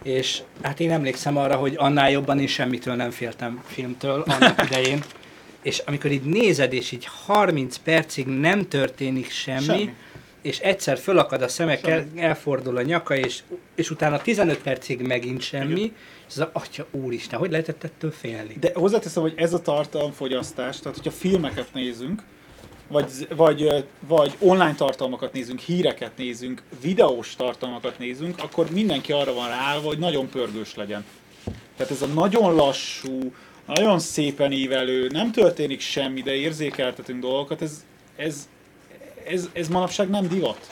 és 0.02 0.42
hát 0.62 0.80
én 0.80 0.90
emlékszem 0.90 1.36
arra, 1.36 1.56
hogy 1.56 1.74
annál 1.76 2.10
jobban 2.10 2.40
én 2.40 2.46
semmitől 2.46 2.94
nem 2.94 3.10
féltem 3.10 3.62
filmtől 3.66 4.24
annak 4.26 4.62
idején, 4.70 5.02
és 5.62 5.82
amikor 5.86 6.10
így 6.10 6.22
nézed, 6.22 6.72
és 6.72 6.92
így 6.92 7.08
30 7.26 7.76
percig 7.76 8.26
nem 8.26 8.68
történik 8.68 9.30
semmi, 9.30 9.64
Semmi. 9.64 9.94
És 10.42 10.58
egyszer 10.58 10.98
fölakad 10.98 11.42
a 11.42 11.48
szemek, 11.48 11.86
el, 11.86 12.06
elfordul 12.16 12.76
a 12.76 12.82
nyaka, 12.82 13.16
és, 13.16 13.42
és 13.74 13.90
utána 13.90 14.18
15 14.18 14.58
percig 14.58 15.00
megint 15.00 15.40
semmi, 15.40 15.80
Igen. 15.80 15.94
és 16.28 16.36
az 16.36 16.46
atya 16.52 16.86
úristen, 16.90 17.38
hogy 17.38 17.50
lehetett 17.50 17.84
ettől 17.84 18.10
félni? 18.10 18.56
De 18.60 18.70
hozzáteszem, 18.74 19.22
hogy 19.22 19.34
ez 19.36 19.52
a 19.52 19.60
tartalomfogyasztás, 19.60 20.78
tehát 20.78 20.96
hogyha 20.96 21.10
filmeket 21.10 21.74
nézünk, 21.74 22.22
vagy, 22.88 23.28
vagy, 23.36 23.84
vagy 24.00 24.36
online 24.38 24.74
tartalmakat 24.74 25.32
nézünk, 25.32 25.58
híreket 25.58 26.16
nézünk, 26.16 26.62
videós 26.82 27.36
tartalmakat 27.36 27.98
nézünk, 27.98 28.42
akkor 28.42 28.70
mindenki 28.70 29.12
arra 29.12 29.34
van 29.34 29.48
ráállva, 29.48 29.86
hogy 29.86 29.98
nagyon 29.98 30.28
pörgős 30.28 30.74
legyen. 30.74 31.04
Tehát 31.76 31.92
ez 31.92 32.02
a 32.02 32.06
nagyon 32.06 32.54
lassú, 32.54 33.32
nagyon 33.66 33.98
szépen 33.98 34.52
ívelő, 34.52 35.06
nem 35.06 35.32
történik 35.32 35.80
semmi, 35.80 36.20
de 36.20 36.34
érzékeltetünk 36.34 37.20
dolgokat, 37.20 37.62
ez, 37.62 37.84
ez, 38.16 38.48
ez, 39.30 39.48
ez 39.52 39.68
manapság 39.68 40.08
nem 40.08 40.28
divat. 40.28 40.66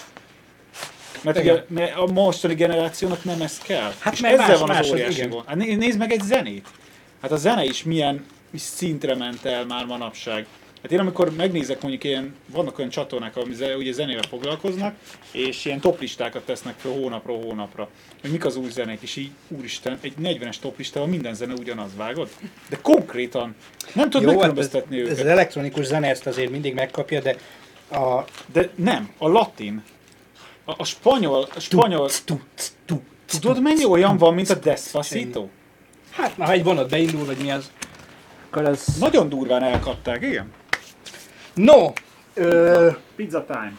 Mert 1.22 1.38
Igen. 1.38 1.54
ugye 1.54 1.64
mert 1.68 1.96
a 1.96 2.06
mostani 2.06 2.54
generációnak 2.54 3.24
nem 3.24 3.42
ez 3.42 3.58
kell. 3.58 3.92
Hát 3.98 4.12
És 4.12 4.20
mert 4.20 4.34
ezzel 4.34 4.48
más- 4.48 4.58
van 4.58 4.70
az 4.70 4.90
óriási 4.90 5.26
gond. 5.26 5.46
Hát 5.46 5.56
né- 5.56 5.78
nézd 5.78 5.98
meg 5.98 6.12
egy 6.12 6.22
zenét. 6.22 6.66
Hát 7.22 7.32
a 7.32 7.36
zene 7.36 7.64
is 7.64 7.82
milyen 7.82 8.26
szintre 8.54 9.14
ment 9.14 9.44
el 9.44 9.64
már 9.64 9.84
manapság. 9.84 10.46
Hát 10.82 10.92
én 10.92 10.98
amikor 10.98 11.34
megnézek 11.36 11.80
mondjuk 11.80 12.04
ilyen, 12.04 12.34
vannak 12.46 12.78
olyan 12.78 12.90
csatornák, 12.90 13.36
ami 13.36 13.54
ugye 13.78 13.92
zenével 13.92 14.22
foglalkoznak, 14.28 14.94
és 15.32 15.64
ilyen 15.64 15.80
toplistákat 15.80 16.42
tesznek 16.42 16.74
fel 16.76 16.90
hónapról 16.90 17.42
hónapra, 17.42 17.88
hogy 18.20 18.30
mik 18.30 18.44
az 18.44 18.56
új 18.56 18.70
zenék, 18.70 18.98
és 19.00 19.16
így, 19.16 19.30
úristen, 19.48 19.98
egy 20.00 20.12
40-es 20.22 20.56
toplistával 20.60 21.08
minden 21.08 21.34
zene 21.34 21.52
ugyanaz, 21.52 21.90
vágod? 21.96 22.28
De 22.68 22.78
konkrétan 22.82 23.54
nem 23.92 24.10
tudod 24.10 24.12
hát 24.12 24.22
ez, 24.22 24.24
megkülönböztetni 24.24 25.00
ez 25.00 25.06
őket. 25.06 25.18
az 25.18 25.26
elektronikus 25.26 25.84
zene 25.84 26.08
ezt 26.08 26.26
azért 26.26 26.50
mindig 26.50 26.74
megkapja, 26.74 27.20
de 27.20 27.36
a... 27.90 28.24
De 28.53 28.70
nem, 28.74 29.11
a 29.18 29.29
latin, 29.29 29.83
a, 30.64 30.74
a 30.77 30.85
spanyol, 30.85 31.48
a 31.55 31.61
spanyol, 31.61 32.11
Tu, 32.24 32.40
tu, 32.85 33.03
tudod 33.27 33.62
mennyi 33.62 33.85
olyan 33.85 34.16
van, 34.16 34.35
mint 34.35 34.51
a 34.51 34.55
Despacito? 34.55 35.48
Hát, 36.11 36.37
na, 36.37 36.44
ha 36.44 36.53
egy 36.53 36.64
vonat 36.64 36.90
beindul, 36.90 37.24
vagy 37.24 37.38
mi 37.38 37.51
az, 37.51 37.70
akkor 38.51 38.64
az... 38.64 38.96
Nagyon 39.01 39.29
durván 39.29 39.62
elkapták, 39.62 40.22
igen? 40.22 40.53
No! 41.55 41.92
Ö, 42.35 42.90
Pizza 43.16 43.44
time. 43.44 43.72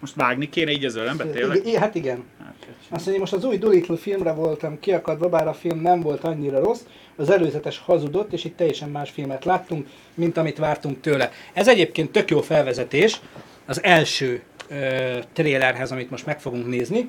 Most 0.00 0.14
vágni 0.14 0.48
kéne 0.48 0.70
így 0.70 0.84
az 0.84 0.96
ölembe, 0.96 1.24
tényleg? 1.24 1.66
i- 1.66 1.76
hát 1.76 1.94
igen. 1.94 2.24
Hát, 2.44 2.54
Azt 2.90 3.04
mondja, 3.04 3.18
most 3.20 3.32
az 3.32 3.44
új 3.44 3.58
Doolittle 3.58 3.96
filmre 3.96 4.32
voltam 4.32 4.80
kiakadva, 4.80 5.28
bár 5.28 5.48
a 5.48 5.52
film 5.52 5.80
nem 5.80 6.00
volt 6.00 6.24
annyira 6.24 6.58
rossz, 6.58 6.80
az 7.16 7.30
előzetes 7.30 7.78
hazudott, 7.78 8.32
és 8.32 8.44
itt 8.44 8.56
teljesen 8.56 8.88
más 8.88 9.10
filmet 9.10 9.44
láttunk, 9.44 9.86
mint 10.14 10.36
amit 10.36 10.58
vártunk 10.58 11.00
tőle. 11.00 11.30
Ez 11.52 11.68
egyébként 11.68 12.10
tök 12.12 12.30
jó 12.30 12.40
felvezetés 12.40 13.20
az 13.66 13.82
első 13.82 14.42
ö, 14.68 15.18
trélerhez, 15.32 15.92
amit 15.92 16.10
most 16.10 16.26
meg 16.26 16.40
fogunk 16.40 16.66
nézni, 16.66 17.08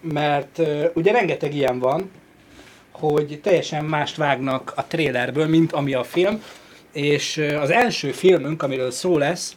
mert 0.00 0.58
ö, 0.58 0.86
ugye 0.94 1.12
rengeteg 1.12 1.54
ilyen 1.54 1.78
van, 1.78 2.10
hogy 2.90 3.40
teljesen 3.42 3.84
mást 3.84 4.16
vágnak 4.16 4.72
a 4.76 4.86
trélerből, 4.86 5.46
mint 5.46 5.72
ami 5.72 5.94
a 5.94 6.04
film, 6.04 6.42
és 6.92 7.36
az 7.60 7.70
első 7.70 8.10
filmünk, 8.10 8.62
amiről 8.62 8.90
szó 8.90 9.18
lesz, 9.18 9.56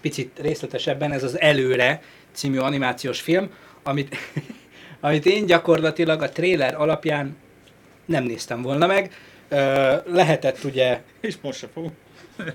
picit 0.00 0.38
részletesebben, 0.40 1.12
ez 1.12 1.22
az 1.22 1.40
Előre 1.40 2.02
című 2.32 2.58
animációs 2.58 3.20
film, 3.20 3.50
amit, 3.82 4.16
amit 5.00 5.26
én 5.26 5.46
gyakorlatilag 5.46 6.22
a 6.22 6.28
trailer 6.28 6.74
alapján 6.74 7.36
nem 8.04 8.24
néztem 8.24 8.62
volna 8.62 8.86
meg, 8.86 9.10
lehetett 10.06 10.64
ugye, 10.64 11.00
És 11.20 11.34
most 11.42 11.58
se 11.58 11.66
fogunk. 11.72 11.92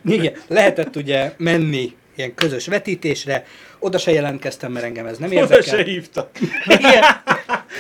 igen, 0.06 0.34
lehetett 0.48 0.96
ugye 0.96 1.34
menni 1.38 1.96
ilyen 2.16 2.34
közös 2.36 2.68
vetítésre, 2.68 3.46
oda 3.80 3.98
se 3.98 4.12
jelentkeztem, 4.12 4.72
mert 4.72 4.86
engem 4.86 5.06
ez 5.06 5.18
nem 5.18 5.30
Oda 5.30 5.40
érdekel. 5.40 5.62
se 5.78 5.84
hívtak. 5.84 6.30
Igen. 6.68 7.04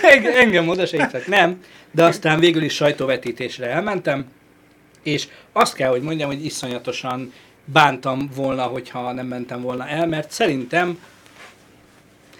Eng- 0.04 0.36
Engem 0.36 0.68
oda 0.68 0.86
se 0.86 0.98
hívtak, 0.98 1.28
nem. 1.28 1.62
De 1.92 2.04
aztán 2.04 2.40
végül 2.40 2.64
is 2.64 2.74
sajtóvetítésre 2.74 3.66
elmentem, 3.66 4.26
és 5.04 5.28
azt 5.52 5.76
kell, 5.76 5.90
hogy 5.90 6.02
mondjam, 6.02 6.30
hogy 6.30 6.46
iszonyatosan 6.46 7.34
bántam 7.72 8.30
volna, 8.36 8.64
hogyha 8.64 9.12
nem 9.12 9.28
mentem 9.28 9.62
volna 9.62 9.88
el, 9.88 10.08
mert 10.08 10.32
szerintem 10.32 11.00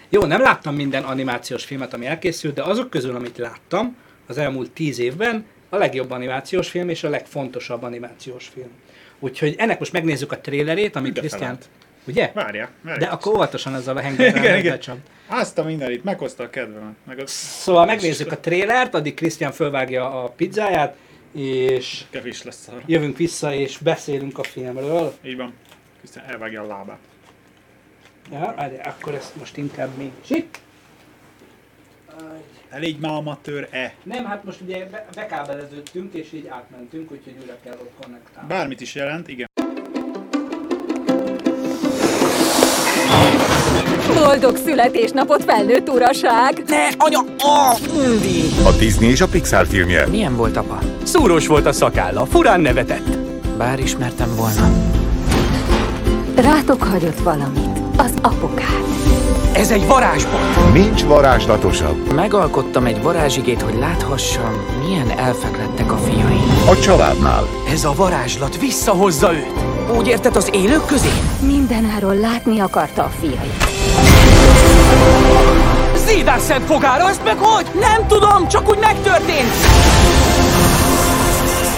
jó, 0.08 0.24
nem 0.24 0.40
láttam 0.40 0.74
minden 0.74 1.02
animációs 1.02 1.64
filmet, 1.64 1.94
ami 1.94 2.06
elkészült, 2.06 2.54
de 2.54 2.62
azok 2.62 2.90
közül, 2.90 3.16
amit 3.16 3.38
láttam 3.38 3.96
az 4.26 4.38
elmúlt 4.38 4.70
tíz 4.70 4.98
évben, 4.98 5.44
a 5.68 5.76
legjobb 5.76 6.10
animációs 6.10 6.70
film 6.70 6.88
és 6.88 7.04
a 7.04 7.08
legfontosabb 7.08 7.82
animációs 7.82 8.50
film. 8.54 8.70
Úgyhogy 9.18 9.54
ennek 9.58 9.78
most 9.78 9.92
megnézzük 9.92 10.32
a 10.32 10.40
trélerét, 10.40 10.96
amit 10.96 11.18
Krisztián... 11.18 11.58
Ugye? 12.06 12.30
Várjál, 12.34 12.68
De 12.82 12.90
várjál. 12.90 13.12
akkor 13.12 13.34
óvatosan 13.34 13.74
ezzel 13.74 13.96
a 13.96 14.00
hengerrel. 14.06 14.78
Azt 15.26 15.58
a 15.58 15.64
mindenit, 15.64 16.04
meghozta 16.04 16.42
a 16.42 16.50
kedvemet. 16.50 16.94
Meg 17.06 17.18
az 17.18 17.30
Szóval 17.30 17.86
megnézzük 17.86 18.32
a 18.32 18.38
trélert, 18.38 18.94
addig 18.94 19.14
Krisztián 19.14 19.52
fölvágja 19.52 20.22
a 20.22 20.28
pizzáját, 20.28 20.96
és 21.32 22.04
kevés 22.10 22.42
lesz 22.42 22.68
arra. 22.68 22.82
jövünk 22.86 23.16
vissza, 23.16 23.54
és 23.54 23.78
beszélünk 23.78 24.38
a 24.38 24.42
filmről. 24.42 25.14
Így 25.24 25.36
van. 25.36 25.54
Krisztián 25.98 26.26
elvágja 26.26 26.62
a 26.62 26.66
lábát. 26.66 26.98
Ja, 28.30 28.54
várjál, 28.56 28.88
akkor 28.88 29.14
ezt 29.14 29.36
most 29.36 29.56
inkább 29.56 29.96
mégis 29.96 30.30
itt. 30.30 30.60
Elég 32.68 33.00
már 33.00 33.12
amatőr-e? 33.12 33.94
Nem, 34.02 34.24
hát 34.24 34.44
most 34.44 34.60
ugye 34.60 34.86
be- 34.86 35.06
bekábeleződtünk, 35.14 36.14
és 36.14 36.32
így 36.32 36.46
átmentünk, 36.46 37.10
úgyhogy 37.12 37.34
újra 37.40 37.56
kell 37.64 37.72
ott 37.80 37.92
konnektálni. 38.00 38.48
Bármit 38.48 38.80
is 38.80 38.94
jelent, 38.94 39.28
igen. 39.28 39.48
Boldog 44.30 44.56
születésnapot, 44.64 45.44
felnőtt 45.44 45.88
uraság! 45.88 46.62
Ne, 46.66 46.86
anya! 46.96 47.18
A, 47.38 47.76
undi! 47.94 48.42
A 48.64 48.70
Disney 48.78 49.10
és 49.10 49.20
a 49.20 49.26
Pixar 49.26 49.66
filmje. 49.66 50.06
Milyen 50.06 50.36
volt 50.36 50.56
apa? 50.56 50.78
Szúros 51.02 51.46
volt 51.46 51.66
a 51.66 51.72
szakálla, 51.72 52.26
furán 52.26 52.60
nevetett. 52.60 53.16
Bár 53.58 53.78
ismertem 53.78 54.28
volna. 54.36 54.70
Rátok 56.36 56.82
hagyott 56.82 57.18
valamit, 57.18 57.78
az 57.96 58.12
apukát. 58.22 58.84
Ez 59.52 59.70
egy 59.70 59.86
varázsbot. 59.86 60.72
Nincs 60.72 61.04
varázslatosabb. 61.04 62.12
Megalkottam 62.12 62.86
egy 62.86 63.02
varázsigét, 63.02 63.62
hogy 63.62 63.78
láthassam, 63.78 64.64
milyen 64.86 65.10
elfek 65.18 65.56
lettek 65.56 65.92
a 65.92 65.96
fiaim. 65.96 66.66
A 66.68 66.78
családnál. 66.78 67.46
Ez 67.72 67.84
a 67.84 67.92
varázslat 67.96 68.60
visszahozza 68.60 69.32
őt. 69.32 69.52
Úgy 69.96 70.06
érted 70.06 70.36
az 70.36 70.50
élők 70.52 70.86
közé? 70.86 71.10
Mindenáról 71.40 72.14
látni 72.14 72.58
akarta 72.60 73.02
a 73.02 73.10
fiait. 73.20 73.70
Zédár 76.06 76.40
szent 76.40 76.64
fogára, 76.66 77.08
ezt 77.08 77.24
meg 77.24 77.36
hogy? 77.38 77.66
Nem 77.80 78.06
tudom, 78.06 78.48
csak 78.48 78.68
úgy 78.68 78.78
megtörtént! 78.78 79.52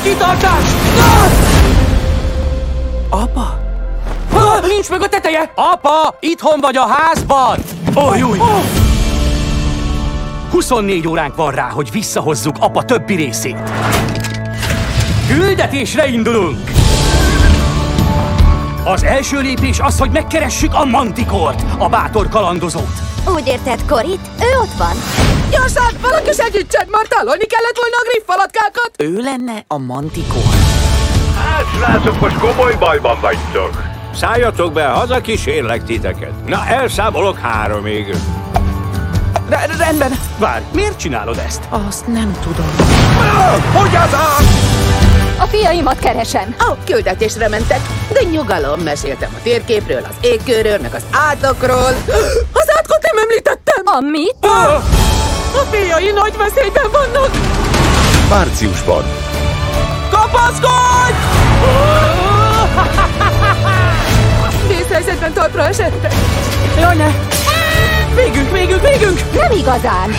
Kitartás! 0.03 0.65
Apa? 3.09 3.61
Ah, 4.35 4.67
nincs 4.67 4.91
meg 4.91 5.03
a 5.03 5.09
teteje! 5.09 5.53
Apa, 5.55 6.17
itthon 6.21 6.61
vagy 6.61 6.77
a 6.77 6.87
házban! 6.87 7.59
Oj, 7.95 8.23
új! 8.23 8.39
24 10.51 11.09
óránk 11.09 11.37
van 11.37 11.51
rá, 11.51 11.69
hogy 11.71 11.91
visszahozzuk 11.91 12.57
apa 12.61 12.83
többi 12.83 13.15
részét. 13.15 13.71
Küldetésre 15.29 16.07
indulunk! 16.07 16.82
Az 18.85 19.03
első 19.03 19.41
lépés 19.41 19.81
az, 19.81 19.99
hogy 19.99 20.11
megkeressük 20.11 20.75
a 20.75 20.85
Mantikort, 20.85 21.63
a 21.79 21.89
bátor 21.89 22.29
kalandozót. 22.29 22.93
Úgy 23.35 23.47
érted, 23.47 23.85
Korit? 23.87 24.21
Ő 24.41 24.59
ott 24.61 24.73
van. 24.79 24.97
Gyorsan, 25.51 25.93
valaki 26.01 26.33
segítsen, 26.33 26.87
már 26.91 27.07
találni 27.09 27.45
kellett 27.47 27.77
volna 27.77 27.97
a 27.97 28.07
griffalackákat! 28.11 28.91
Ő 28.97 29.21
lenne 29.21 29.65
a 29.67 29.79
mantikor. 29.79 30.55
Hát, 31.37 31.65
srácok, 31.77 32.21
most 32.21 32.39
komoly 32.39 32.75
bajban 32.79 33.21
vagytok. 33.21 33.83
Szálljatok 34.15 34.73
be, 34.73 34.87
haza 34.87 35.21
kísérlek 35.21 35.85
titeket. 35.85 36.33
Na, 36.47 36.67
elszámolok 36.67 37.39
háromig. 37.39 38.15
De, 39.53 39.67
de 39.67 39.85
rendben, 39.85 40.19
várj, 40.39 40.65
miért 40.73 40.99
csinálod 40.99 41.39
ezt? 41.47 41.63
Azt 41.69 42.07
nem 42.07 42.37
tudom. 42.43 42.67
Hogy 43.75 43.97
az 43.97 44.13
a... 44.13 44.37
A 45.43 45.47
fiaimat 45.47 45.99
keresem. 45.99 46.55
Ó, 46.71 46.73
küldetésre 46.85 47.49
mentek, 47.49 47.81
de 48.13 48.23
nyugalom, 48.31 48.81
meséltem 48.81 49.31
a 49.37 49.43
térképről, 49.43 50.07
az 50.09 50.15
égkörről, 50.21 50.79
meg 50.79 50.95
az 50.95 51.03
átokról. 51.11 51.95
Az 52.63 52.69
átkot 52.77 53.03
nem 53.03 53.23
említettem! 53.23 53.83
A 53.85 54.01
mit? 54.01 54.37
A 55.55 55.65
fiai 55.71 56.11
nagy 56.11 56.37
veszélyben 56.37 56.91
vannak! 56.93 57.31
Márciusban. 58.29 59.05
Kapaszkodj! 60.11 61.15
Vészhelyzetben 64.69 65.33
talpra 65.33 65.67
esettek. 65.67 66.13
Jaj, 66.79 66.97
ne! 66.97 67.41
Végünk, 68.15 68.53
végünk, 68.53 68.81
végünk! 68.89 69.21
Nem 69.35 69.51
igazán. 69.53 70.11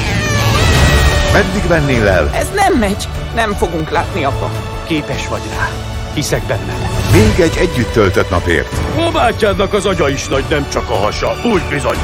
Meddig 1.33 1.63
mennél 1.69 2.07
el? 2.07 2.29
Ez 2.33 2.51
nem 2.55 2.73
megy. 2.79 3.07
Nem 3.35 3.53
fogunk 3.53 3.89
látni, 3.89 4.23
apa. 4.23 4.49
Képes 4.87 5.27
vagy 5.27 5.41
rá. 5.57 5.69
Hiszek 6.13 6.43
benned. 6.43 6.87
Még 7.11 7.39
egy 7.39 7.57
együtt 7.57 7.91
töltött 7.91 8.29
napért. 8.29 8.73
A 8.97 9.11
bátyádnak 9.11 9.73
az 9.73 9.85
agya 9.85 10.09
is 10.09 10.27
nagy, 10.27 10.43
nem 10.49 10.65
csak 10.69 10.89
a 10.89 10.93
hasa. 10.93 11.35
Úgy 11.45 11.61
bizony. 11.69 11.97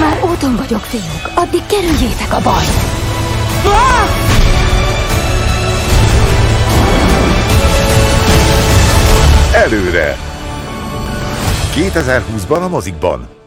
Már 0.00 0.24
úton 0.30 0.56
vagyok, 0.56 0.80
fiúk. 0.80 1.30
Addig 1.34 1.62
kerüljétek 1.66 2.32
a 2.32 2.40
bajt. 2.40 2.96
Előre. 9.52 10.16
2020-ban 11.74 12.62
a 12.62 12.68
mozikban. 12.68 13.37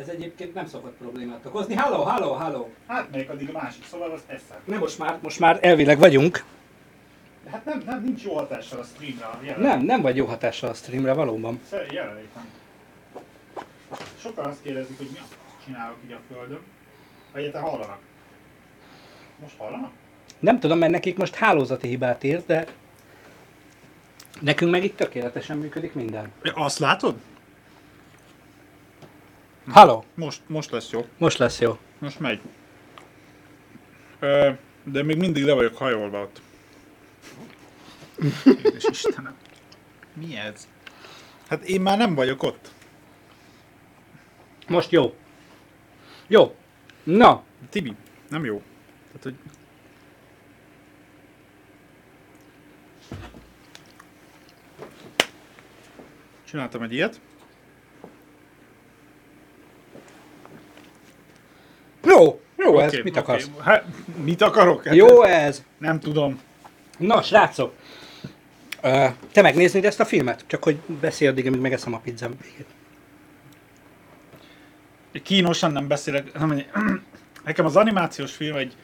Ez 0.00 0.08
egyébként 0.08 0.54
nem 0.54 0.66
szokott 0.66 0.96
problémát 0.96 1.46
okozni. 1.46 1.74
Halló, 1.74 2.02
halló, 2.02 2.32
halló! 2.32 2.70
Hát 2.86 3.10
még 3.12 3.30
addig 3.30 3.48
a 3.48 3.52
másik, 3.52 3.84
szóval 3.84 4.10
az 4.10 4.20
eszem. 4.26 4.58
Nem, 4.64 4.78
most 4.78 4.98
már, 4.98 5.18
most 5.22 5.38
már 5.40 5.58
elvileg 5.62 5.98
vagyunk. 5.98 6.44
De 7.44 7.50
hát 7.50 7.64
nem, 7.64 7.82
nem, 7.86 8.02
nincs 8.04 8.22
jó 8.24 8.34
hatással 8.34 8.78
a 8.80 8.82
streamre. 8.82 9.24
a 9.24 9.38
jelen- 9.42 9.60
Nem, 9.60 9.80
nem 9.80 10.00
vagy 10.02 10.16
jó 10.16 10.26
hatással 10.26 10.70
a 10.70 10.74
streamre, 10.74 11.12
valóban. 11.12 11.60
Szer- 11.68 11.92
Jelenlét 11.92 12.34
nem. 12.34 12.48
Sokan 14.18 14.44
azt 14.44 14.62
kérdezik, 14.62 14.96
hogy 14.96 15.08
mi 15.12 15.18
azt 15.18 15.34
csinálok 15.64 15.96
így 16.04 16.12
a 16.12 16.18
földön. 16.34 16.60
Egyáltalán 17.32 17.68
hallanak. 17.70 17.98
Most 19.40 19.54
hallanak? 19.58 19.90
Nem 20.38 20.60
tudom, 20.60 20.78
mert 20.78 20.92
nekik 20.92 21.16
most 21.18 21.34
hálózati 21.34 21.88
hibát 21.88 22.24
írt, 22.24 22.46
de 22.46 22.66
nekünk 24.40 24.70
meg 24.70 24.84
itt 24.84 24.96
tökéletesen 24.96 25.58
működik 25.58 25.94
minden. 25.94 26.32
Azt 26.54 26.78
látod? 26.78 27.14
Halló, 29.70 30.04
Most, 30.14 30.40
most 30.46 30.70
lesz 30.70 30.90
jó. 30.90 31.06
most 31.18 31.38
lesz 31.38 31.58
jó. 31.60 31.78
Most 31.98 32.20
megy. 32.20 32.40
Ö, 34.18 34.50
de 34.84 35.02
még 35.02 35.16
mindig 35.16 35.44
le 35.44 35.52
vagyok 35.52 35.76
hajolva 35.76 36.20
ott. 36.22 36.40
Édes 38.44 38.84
Istenem. 38.90 39.36
Mi 40.12 40.36
ez? 40.36 40.68
Hát 41.48 41.62
én 41.64 41.80
már 41.80 41.98
nem 41.98 42.14
vagyok 42.14 42.42
ott. 42.42 42.70
Most 44.68 44.90
jó. 44.90 45.14
Jó. 46.26 46.56
Na, 47.02 47.42
Tibi, 47.70 47.94
nem 48.28 48.44
jó. 48.44 48.62
Tehát, 49.06 49.22
hogy... 49.22 49.34
Csináltam 56.44 56.82
egy 56.82 56.92
ilyet. 56.92 57.20
Jó, 62.04 62.40
jó 62.56 62.78
ez, 62.78 62.92
Oké, 62.92 63.02
mit 63.02 63.16
akarsz? 63.16 63.50
Hát, 63.60 63.84
mit 64.24 64.42
akarok? 64.42 64.84
Hát, 64.84 64.94
Jó 64.94 65.22
ez. 65.22 65.64
Nem 65.78 66.00
tudom. 66.00 66.40
Na, 66.98 67.22
srácok. 67.22 67.74
Ö, 68.82 69.06
te 69.32 69.42
megnéznéd 69.42 69.84
ezt 69.84 70.00
a 70.00 70.04
filmet? 70.04 70.44
Csak 70.46 70.64
hogy 70.64 70.76
beszélj 71.00 71.30
addig, 71.30 71.46
amíg 71.46 71.60
megeszem 71.60 71.94
a 71.94 71.98
pizzám. 71.98 72.32
Kínosan 75.22 75.72
nem 75.72 75.88
beszélek. 75.88 76.38
Nem, 76.38 76.62
nekem 77.44 77.64
az 77.64 77.76
animációs 77.76 78.32
film 78.32 78.56
egy 78.56 78.74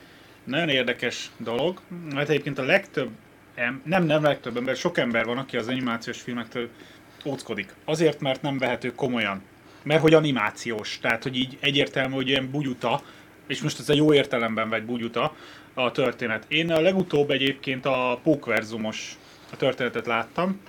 nagyon 0.45 0.69
érdekes 0.69 1.31
dolog, 1.37 1.81
mert 2.15 2.29
egyébként 2.29 2.59
a 2.59 2.63
legtöbb, 2.63 3.11
em- 3.55 3.85
nem, 3.85 4.05
nem 4.05 4.23
legtöbb 4.23 4.57
ember, 4.57 4.77
sok 4.77 4.99
ember 4.99 5.25
van, 5.25 5.39
aki 5.39 5.57
az 5.57 5.69
animációs 5.69 6.21
filmektől 6.21 6.69
óckodik. 7.25 7.75
Azért, 7.85 8.21
mert 8.21 8.43
nem 8.43 8.59
vehető 8.59 8.95
komolyan. 8.95 9.43
Mert 9.87 10.01
hogy 10.01 10.15
animációs, 10.15 10.99
tehát 11.01 11.23
hogy 11.23 11.37
így 11.37 11.59
egyértelmű, 11.61 12.15
hogy 12.15 12.29
ilyen 12.29 12.51
bugyuta, 12.51 13.03
és 13.47 13.61
most 13.63 13.79
ez 13.79 13.89
a 13.89 13.95
jó 13.95 14.13
értelemben 14.13 14.69
vagy 14.69 14.83
bugyuta 14.83 15.35
a 15.75 15.91
történet. 15.91 16.45
Én 16.49 16.71
a 16.71 16.81
legutóbb 16.81 17.31
egyébként 17.31 17.87
a 17.87 18.21
Pókverzumos 18.23 19.19
a 19.53 19.57
történetet 19.57 20.07
láttam, 20.07 20.61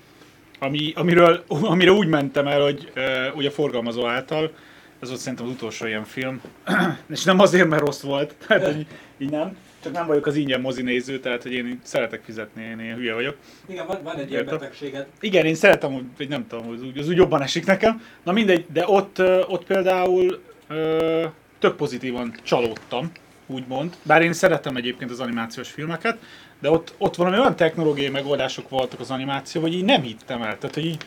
ami, 0.59 0.93
amiről, 0.95 1.43
amire 1.73 1.91
úgy 1.91 2.07
mentem 2.07 2.47
el, 2.47 2.61
hogy 2.61 2.91
uh, 2.95 3.35
ugye 3.35 3.47
a 3.47 3.51
forgalmazó 3.51 4.05
által, 4.05 4.51
ez 4.99 5.07
volt 5.07 5.21
szerintem 5.21 5.45
az 5.45 5.51
utolsó 5.51 5.85
ilyen 5.85 6.03
film, 6.03 6.41
és 7.13 7.23
nem 7.23 7.39
azért, 7.39 7.67
mert 7.67 7.81
rossz 7.81 8.01
volt, 8.01 8.35
tehát 8.47 8.65
hogy 8.65 8.85
így 9.17 9.29
nem, 9.29 9.57
csak 9.83 9.93
nem 9.93 10.07
vagyok 10.07 10.25
az 10.25 10.35
ingyen 10.35 10.61
mozinéző, 10.61 11.19
tehát 11.19 11.43
hogy 11.43 11.51
én 11.51 11.79
szeretek 11.83 12.21
fizetni, 12.23 12.63
én 12.63 12.79
ilyen 12.79 12.95
hülye 12.95 13.13
vagyok. 13.13 13.35
Igen, 13.67 13.87
van, 13.87 14.03
van 14.03 14.15
egy 14.15 14.31
ilyen 14.31 14.45
betegséged. 14.45 15.05
Igen, 15.19 15.45
én 15.45 15.55
szeretem, 15.55 15.93
hogy 15.93 16.03
hogy 16.17 16.27
nem 16.27 16.47
tudom, 16.47 16.69
az 16.69 16.83
úgy, 16.83 16.97
az 16.97 17.07
úgy 17.07 17.17
jobban 17.17 17.41
esik 17.41 17.65
nekem. 17.65 18.01
Na 18.23 18.31
mindegy, 18.31 18.65
de 18.73 18.83
ott, 18.87 19.19
ott 19.47 19.65
például 19.65 20.41
ö, 20.67 21.25
tök 21.59 21.75
pozitívan 21.75 22.35
csalódtam, 22.43 23.11
úgymond. 23.47 23.95
Bár 24.03 24.21
én 24.21 24.33
szeretem 24.33 24.75
egyébként 24.75 25.11
az 25.11 25.19
animációs 25.19 25.69
filmeket, 25.69 26.17
de 26.59 26.71
ott, 26.71 26.93
ott 26.97 27.15
valami 27.15 27.37
olyan 27.37 27.55
technológiai 27.55 28.09
megoldások 28.09 28.69
voltak 28.69 28.99
az 28.99 29.11
animáció, 29.11 29.61
hogy 29.61 29.73
így 29.73 29.85
nem 29.85 30.01
hittem 30.01 30.41
el. 30.41 30.57
Tehát, 30.57 30.75
hogy 30.75 30.85
így 30.85 31.05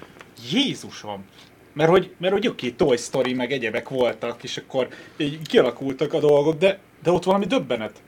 Jézusom! 0.52 1.24
Mert 1.72 1.90
hogy, 1.90 2.14
mert 2.18 2.32
hogy 2.32 2.46
oké, 2.46 2.70
Toy 2.70 2.96
Story 2.96 3.34
meg 3.34 3.52
egyebek 3.52 3.88
voltak, 3.88 4.42
és 4.42 4.56
akkor 4.56 4.88
így 5.16 5.48
kialakultak 5.48 6.12
a 6.12 6.18
dolgok, 6.18 6.58
de, 6.58 6.78
de 7.02 7.10
ott 7.10 7.24
valami 7.24 7.46
döbbenet 7.46 8.02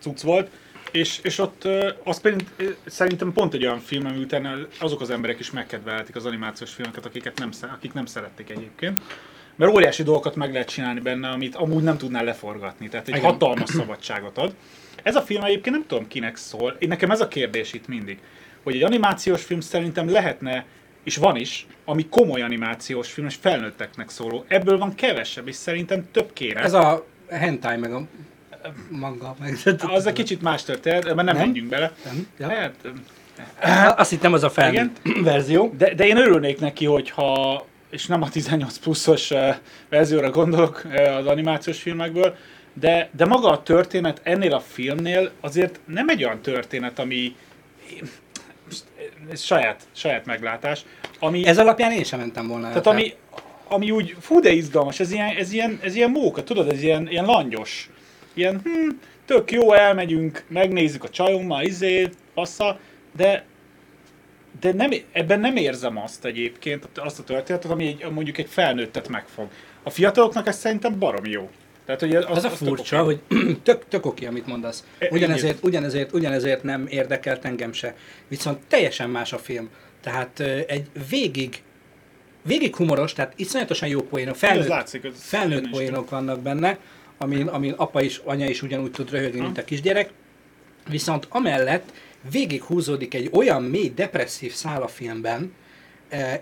cucc 0.00 0.20
volt, 0.20 0.50
és, 0.90 1.20
és 1.22 1.38
ott 1.38 1.68
az 2.04 2.20
pedig 2.20 2.46
szerintem 2.86 3.32
pont 3.32 3.54
egy 3.54 3.64
olyan 3.64 3.80
film, 3.80 4.06
ami 4.06 4.18
utána 4.18 4.56
azok 4.80 5.00
az 5.00 5.10
emberek 5.10 5.38
is 5.38 5.50
megkedvelhetik 5.50 6.16
az 6.16 6.26
animációs 6.26 6.72
filmeket, 6.72 7.06
akiket 7.06 7.38
nem, 7.38 7.50
akik 7.74 7.92
nem 7.92 8.06
szerették 8.06 8.50
egyébként. 8.50 9.00
Mert 9.56 9.72
óriási 9.72 10.02
dolgokat 10.02 10.34
meg 10.34 10.52
lehet 10.52 10.68
csinálni 10.68 11.00
benne, 11.00 11.28
amit 11.28 11.54
amúgy 11.54 11.82
nem 11.82 11.96
tudnál 11.96 12.24
leforgatni. 12.24 12.88
Tehát 12.88 13.08
egy 13.08 13.16
Igen. 13.16 13.30
hatalmas 13.30 13.70
szabadságot 13.70 14.38
ad. 14.38 14.54
Ez 15.02 15.16
a 15.16 15.20
film 15.20 15.42
egyébként 15.42 15.76
nem 15.76 15.86
tudom 15.86 16.08
kinek 16.08 16.36
szól. 16.36 16.76
Én 16.78 16.88
nekem 16.88 17.10
ez 17.10 17.20
a 17.20 17.28
kérdés 17.28 17.72
itt 17.72 17.86
mindig. 17.86 18.18
Hogy 18.62 18.74
egy 18.74 18.82
animációs 18.82 19.44
film 19.44 19.60
szerintem 19.60 20.10
lehetne, 20.10 20.64
és 21.04 21.16
van 21.16 21.36
is, 21.36 21.66
ami 21.84 22.06
komoly 22.08 22.42
animációs 22.42 23.12
film, 23.12 23.26
és 23.26 23.34
felnőtteknek 23.40 24.08
szóló. 24.08 24.44
Ebből 24.48 24.78
van 24.78 24.94
kevesebb, 24.94 25.48
és 25.48 25.54
szerintem 25.54 26.10
több 26.12 26.32
kéne. 26.32 26.60
Ez 26.60 26.72
a 26.72 27.06
hentai 27.28 27.76
meg 27.76 27.92
a 27.92 28.06
manga. 28.90 29.36
Meg, 29.40 29.58
Az 29.94 30.06
egy 30.06 30.12
kicsit 30.12 30.42
más 30.42 30.62
történet, 30.64 31.04
ebben 31.04 31.24
nem, 31.24 31.36
Nem? 31.36 31.44
menjünk 31.46 31.68
bele. 31.68 31.92
Nem? 32.04 32.26
Ja. 32.38 32.48
Hát, 33.58 33.98
Azt 34.00 34.10
hittem 34.10 34.32
az 34.32 34.42
a 34.42 34.50
felnőtt 34.50 35.00
verzió. 35.22 35.74
de, 35.78 35.94
de 35.94 36.06
én 36.06 36.16
örülnék 36.16 36.60
neki, 36.60 36.84
hogyha, 36.84 37.66
és 37.90 38.06
nem 38.06 38.22
a 38.22 38.28
18 38.28 38.78
pluszos 38.78 39.32
verzióra 39.88 40.30
gondolok 40.30 40.82
az 41.18 41.26
animációs 41.26 41.80
filmekből, 41.82 42.36
de, 42.72 43.08
de 43.16 43.24
maga 43.24 43.50
a 43.50 43.62
történet 43.62 44.20
ennél 44.22 44.52
a 44.54 44.60
filmnél 44.60 45.30
azért 45.40 45.80
nem 45.86 46.08
egy 46.08 46.24
olyan 46.24 46.40
történet, 46.40 46.98
ami 46.98 47.36
ez 49.30 49.40
saját, 49.42 49.82
saját 49.92 50.24
meglátás, 50.26 50.84
ami, 51.18 51.46
Ez 51.46 51.58
alapján 51.58 51.92
én 51.92 52.04
sem 52.04 52.18
mentem 52.18 52.46
volna. 52.48 52.64
el. 52.66 52.70
tehát 52.70 52.86
ami, 52.86 53.12
ami 53.68 53.90
úgy, 53.90 54.16
fú 54.20 54.40
de 54.40 54.50
izgalmas, 54.52 55.00
ez 55.00 55.12
ilyen, 55.12 55.36
ez 55.36 55.52
ilyen, 55.52 55.78
ez 55.82 55.94
ilyen 55.94 56.10
móka, 56.10 56.42
tudod, 56.44 56.68
ez 56.72 56.82
ilyen, 56.82 57.08
ilyen 57.10 57.24
langyos. 57.24 57.90
Ilyen, 58.38 58.60
hm, 58.64 58.88
tök 59.24 59.52
jó, 59.52 59.72
elmegyünk, 59.72 60.44
megnézzük 60.48 61.04
a 61.04 61.08
csajommal, 61.08 61.62
izé, 61.62 62.08
passza, 62.34 62.78
de, 63.16 63.44
de 64.60 64.72
nem, 64.72 64.90
ebben 65.12 65.40
nem 65.40 65.56
érzem 65.56 65.96
azt 65.98 66.24
egyébként, 66.24 66.88
azt 66.94 67.18
a 67.18 67.24
történetet, 67.24 67.70
ami 67.70 67.86
egy, 67.86 68.10
mondjuk 68.12 68.38
egy 68.38 68.48
felnőttet 68.48 69.08
megfog. 69.08 69.48
A 69.82 69.90
fiataloknak 69.90 70.46
ez 70.46 70.58
szerintem 70.58 70.98
barom 70.98 71.24
jó. 71.24 71.50
Tehát, 71.84 72.00
hogy 72.00 72.16
az, 72.16 72.24
Az 72.28 72.44
a 72.44 72.48
az 72.50 72.58
tök 72.58 72.68
furcsa, 72.68 73.02
hogy 73.02 73.20
tök, 73.62 73.88
tök 73.88 74.06
oké, 74.06 74.26
amit 74.26 74.46
mondasz. 74.46 74.84
E, 74.98 75.08
Ugyanezért, 75.10 75.64
ugyanezért, 75.64 76.12
ugyanezért 76.12 76.62
nem 76.62 76.86
érdekelt 76.88 77.44
engem 77.44 77.72
se. 77.72 77.94
Viszont 78.28 78.58
teljesen 78.68 79.10
más 79.10 79.32
a 79.32 79.38
film. 79.38 79.68
Tehát 80.00 80.40
egy 80.66 80.86
végig, 81.08 81.62
végig 82.42 82.76
humoros, 82.76 83.12
tehát 83.12 83.32
iszonyatosan 83.36 83.88
jó 83.88 84.00
poénok, 84.00 84.36
felnőtt, 84.36 84.66
látszik, 84.66 85.12
felnőtt 85.14 85.68
poénok 85.70 86.10
vannak 86.10 86.40
benne, 86.40 86.78
amin, 87.18 87.46
amin 87.46 87.72
apa 87.76 88.02
is, 88.02 88.20
anya 88.24 88.48
is 88.48 88.62
ugyanúgy 88.62 88.90
tud 88.90 89.10
röhögni, 89.10 89.40
mint 89.40 89.58
a 89.58 89.64
kisgyerek. 89.64 90.10
Viszont 90.88 91.26
amellett 91.28 91.92
végig 92.30 92.62
húzódik 92.62 93.14
egy 93.14 93.30
olyan 93.32 93.62
mély, 93.62 93.88
depresszív 93.94 94.52
szál 94.52 94.82
a 94.82 94.88
filmben, 94.88 95.52
eh, 96.08 96.40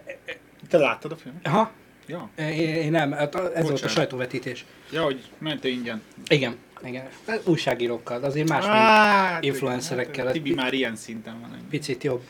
Te 0.68 0.78
láttad 0.78 1.12
a 1.12 1.16
filmet? 1.16 1.46
ha, 1.46 1.70
Ja. 2.08 2.30
én, 2.38 2.74
én 2.74 2.90
nem, 2.90 3.12
hát 3.12 3.34
ez 3.34 3.40
volt 3.42 3.56
a 3.56 3.60
Bocsánat. 3.60 3.90
sajtóvetítés. 3.94 4.64
Ja, 4.92 5.02
hogy 5.02 5.24
mentél 5.38 5.70
ingyen. 5.72 6.02
Igen, 6.28 6.56
igen. 6.84 7.08
Hát 7.26 7.40
Újságírókkal, 7.48 8.22
azért 8.22 8.48
más, 8.48 8.62
mint 8.64 8.74
Hát, 8.76 9.44
influencerekkel. 9.44 10.24
hát, 10.24 10.32
Tibi 10.34 10.54
már 10.54 10.72
ilyen 10.72 10.96
szinten 10.96 11.40
van. 11.40 11.66
picit 11.70 12.02
jobb. 12.04 12.22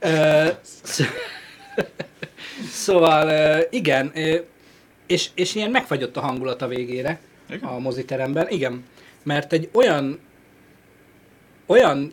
Szóval 2.70 3.60
igen, 3.70 4.12
és, 5.06 5.28
és 5.34 5.54
ilyen 5.54 5.70
megfagyott 5.70 6.16
a 6.16 6.20
hangulat 6.20 6.62
a 6.62 6.66
végére 6.66 7.20
Igen? 7.52 7.68
a 7.68 7.78
moziteremben. 7.78 8.48
Igen, 8.48 8.84
mert 9.22 9.52
egy 9.52 9.68
olyan 9.72 10.18
olyan 11.66 12.12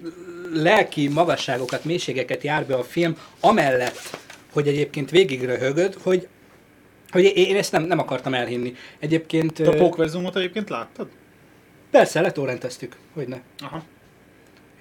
lelki 0.54 1.08
magasságokat, 1.08 1.84
mélységeket 1.84 2.44
jár 2.44 2.66
be 2.66 2.76
a 2.76 2.84
film, 2.84 3.18
amellett, 3.40 4.18
hogy 4.54 4.68
egyébként 4.68 5.10
végig 5.10 5.44
röhögöd, 5.44 5.94
hogy, 5.94 6.28
hogy 7.10 7.24
én 7.36 7.56
ezt 7.56 7.72
nem, 7.72 7.84
nem 7.84 8.00
akartam 8.00 8.34
elhinni. 8.34 8.76
Egyébként 9.00 9.54
Te 9.54 9.70
a 9.70 9.76
Pókverzumot 9.76 10.36
egyébként 10.36 10.70
láttad? 10.70 11.08
persze, 11.92 12.22
letórenteztük, 12.22 12.96
hogy 13.14 13.28
ne. 13.28 13.40
Aha. 13.60 13.84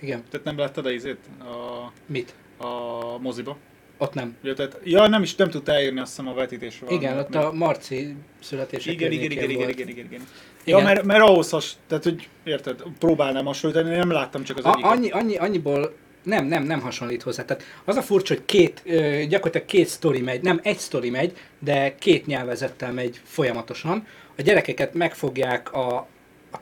Igen. 0.00 0.24
Tehát 0.30 0.46
nem 0.46 0.58
láttad 0.58 0.86
a 0.86 0.90
izét? 0.90 1.18
A, 1.40 1.92
Mit? 2.06 2.34
a 2.56 3.18
moziba? 3.18 3.56
Ott 3.98 4.14
nem. 4.14 4.36
Ja, 4.42 4.54
tehát, 4.54 4.80
ja, 4.84 5.06
nem 5.06 5.22
is 5.22 5.34
nem 5.34 5.50
tudta 5.50 5.72
elérni 5.72 6.00
azt 6.00 6.16
hiszem 6.16 6.28
a 6.28 6.34
vetítésről. 6.34 6.90
Igen, 6.90 7.18
ott 7.18 7.34
a 7.34 7.52
Marci 7.52 8.14
születése 8.40 8.90
igen, 8.90 9.12
igen, 9.12 9.28
környékén 9.28 9.50
igen, 9.50 9.50
igen, 9.50 9.64
volt. 9.64 9.78
igen, 9.78 9.88
igen, 9.88 10.04
igen. 10.04 10.20
Ja, 10.64 10.76
Igen. 10.76 10.82
mert, 10.82 11.02
mert 11.04 11.22
ahhoz 11.22 11.50
has, 11.50 11.72
tehát 11.86 12.04
hogy 12.04 12.28
érted, 12.44 12.82
próbálnám 12.98 13.44
hasonlítani, 13.44 13.96
nem 13.96 14.10
láttam 14.10 14.42
csak 14.42 14.56
az 14.56 14.64
A, 14.64 14.70
egyiket. 14.70 14.90
annyi, 14.90 15.10
annyi, 15.10 15.36
annyiból 15.36 15.94
nem, 16.22 16.46
nem, 16.46 16.62
nem 16.62 16.80
hasonlít 16.80 17.22
hozzá. 17.22 17.44
Tehát 17.44 17.62
az 17.84 17.96
a 17.96 18.02
furcsa, 18.02 18.34
hogy 18.34 18.44
két, 18.44 18.82
gyakorlatilag 19.28 19.66
két 19.66 19.86
sztori 19.86 20.20
megy, 20.20 20.42
nem 20.42 20.60
egy 20.62 20.78
sztori 20.78 21.10
megy, 21.10 21.36
de 21.58 21.94
két 21.94 22.26
nyelvezettel 22.26 22.92
megy 22.92 23.20
folyamatosan. 23.24 24.06
A 24.36 24.42
gyerekeket 24.42 24.94
megfogják 24.94 25.72
a 25.72 26.06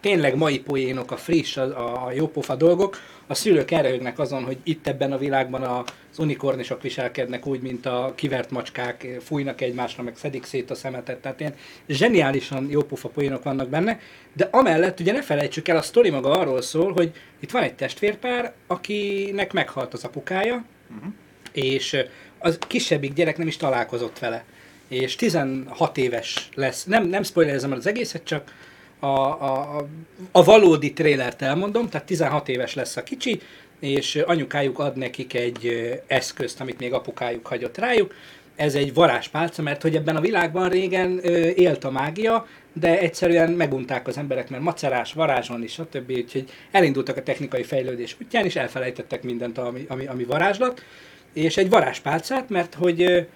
tényleg 0.00 0.36
mai 0.36 0.60
poénok, 0.60 1.10
a 1.10 1.16
friss, 1.16 1.56
a, 1.56 2.06
a 2.06 2.12
jópofa 2.12 2.54
dolgok, 2.54 2.98
a 3.26 3.34
szülők 3.34 3.70
elröhögnek 3.70 4.18
azon, 4.18 4.44
hogy 4.44 4.56
itt 4.62 4.86
ebben 4.86 5.12
a 5.12 5.18
világban 5.18 5.62
az 5.62 6.18
unikornisok 6.18 6.82
viselkednek 6.82 7.46
úgy, 7.46 7.60
mint 7.60 7.86
a 7.86 8.12
kivert 8.14 8.50
macskák, 8.50 9.06
fújnak 9.20 9.60
egymásra, 9.60 10.02
meg 10.02 10.16
szedik 10.16 10.44
szét 10.44 10.70
a 10.70 10.74
szemetet. 10.74 11.18
Tehát 11.18 11.40
ilyen 11.40 11.54
zseniálisan 11.88 12.70
jópofa 12.70 13.08
poénok 13.08 13.42
vannak 13.42 13.68
benne, 13.68 14.00
de 14.32 14.48
amellett 14.50 15.00
ugye 15.00 15.12
ne 15.12 15.22
felejtsük 15.22 15.68
el, 15.68 15.76
a 15.76 15.82
sztori 15.82 16.10
maga 16.10 16.30
arról 16.30 16.62
szól, 16.62 16.92
hogy 16.92 17.12
itt 17.40 17.50
van 17.50 17.62
egy 17.62 17.74
testvérpár, 17.74 18.52
akinek 18.66 19.52
meghalt 19.52 19.92
az 19.92 20.04
apukája, 20.04 20.64
uh-huh. 20.96 21.12
és 21.52 21.96
az 22.38 22.58
kisebbik 22.66 23.12
gyerek 23.12 23.36
nem 23.36 23.46
is 23.46 23.56
találkozott 23.56 24.18
vele. 24.18 24.44
És 24.88 25.16
16 25.16 25.96
éves 25.96 26.48
lesz. 26.54 26.84
Nem, 26.84 27.08
nem 27.08 27.22
spoilerezem 27.22 27.72
el 27.72 27.78
az 27.78 27.86
egészet, 27.86 28.24
csak 28.24 28.52
a, 28.98 29.06
a, 29.06 29.86
a, 30.32 30.44
valódi 30.44 30.92
trélert 30.92 31.42
elmondom, 31.42 31.88
tehát 31.88 32.06
16 32.06 32.48
éves 32.48 32.74
lesz 32.74 32.96
a 32.96 33.02
kicsi, 33.02 33.40
és 33.80 34.22
anyukájuk 34.26 34.78
ad 34.78 34.96
nekik 34.96 35.34
egy 35.34 35.92
eszközt, 36.06 36.60
amit 36.60 36.78
még 36.78 36.92
apukájuk 36.92 37.46
hagyott 37.46 37.78
rájuk. 37.78 38.14
Ez 38.56 38.74
egy 38.74 38.94
varázspálca, 38.94 39.62
mert 39.62 39.82
hogy 39.82 39.96
ebben 39.96 40.16
a 40.16 40.20
világban 40.20 40.68
régen 40.68 41.18
élt 41.54 41.84
a 41.84 41.90
mágia, 41.90 42.46
de 42.72 42.98
egyszerűen 42.98 43.50
megunták 43.50 44.06
az 44.06 44.18
emberek, 44.18 44.50
mert 44.50 44.62
macerás, 44.62 45.12
varázsolni, 45.12 45.66
stb. 45.66 46.10
Úgyhogy 46.10 46.50
elindultak 46.70 47.16
a 47.16 47.22
technikai 47.22 47.62
fejlődés 47.62 48.16
útján, 48.22 48.44
és 48.44 48.56
elfelejtettek 48.56 49.22
mindent, 49.22 49.58
ami, 49.58 49.86
ami, 49.88 50.06
ami 50.06 50.24
varázslat. 50.24 50.84
És 51.32 51.56
egy 51.56 51.68
varázspálcát, 51.68 52.48
mert 52.48 52.74
hogy 52.74 53.26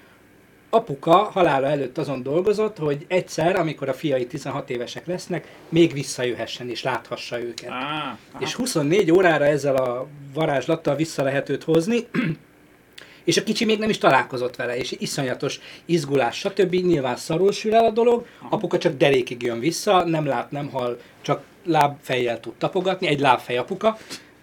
apuka 0.71 1.17
halála 1.17 1.67
előtt 1.67 1.99
azon 1.99 2.23
dolgozott, 2.23 2.79
hogy 2.79 3.05
egyszer, 3.09 3.57
amikor 3.57 3.89
a 3.89 3.93
fiai 3.93 4.27
16 4.27 4.71
évesek 4.71 5.07
lesznek, 5.07 5.49
még 5.69 5.93
visszajöhessen 5.93 6.69
és 6.69 6.83
láthassa 6.83 7.41
őket. 7.41 7.71
Á, 7.71 8.19
És 8.39 8.55
24 8.55 9.13
órára 9.13 9.45
ezzel 9.45 9.77
a 9.77 10.07
varázslattal 10.35 10.97
vissza 10.97 11.23
lehet 11.23 11.49
őt 11.49 11.65
hozni, 11.65 12.07
és 13.25 13.37
a 13.37 13.43
kicsi 13.43 13.65
még 13.65 13.79
nem 13.79 13.89
is 13.89 13.99
találkozott 13.99 14.57
vele, 14.57 14.77
és 14.77 14.95
iszonyatos 14.99 15.61
izgulás, 15.85 16.39
stb. 16.39 16.75
Nyilván 16.75 17.17
szarul 17.17 17.53
sül 17.53 17.75
el 17.75 17.85
a 17.85 17.91
dolog, 17.91 18.27
apuka 18.51 18.79
csak 18.79 18.97
derékig 18.97 19.43
jön 19.43 19.59
vissza, 19.59 20.05
nem 20.05 20.27
lát, 20.27 20.51
nem 20.51 20.69
hal, 20.69 20.99
csak 21.21 21.43
lábfejjel 21.65 22.41
tud 22.41 22.55
tapogatni, 22.59 23.07
egy 23.07 23.21
lábfej 23.21 23.57
apuka, 23.57 23.99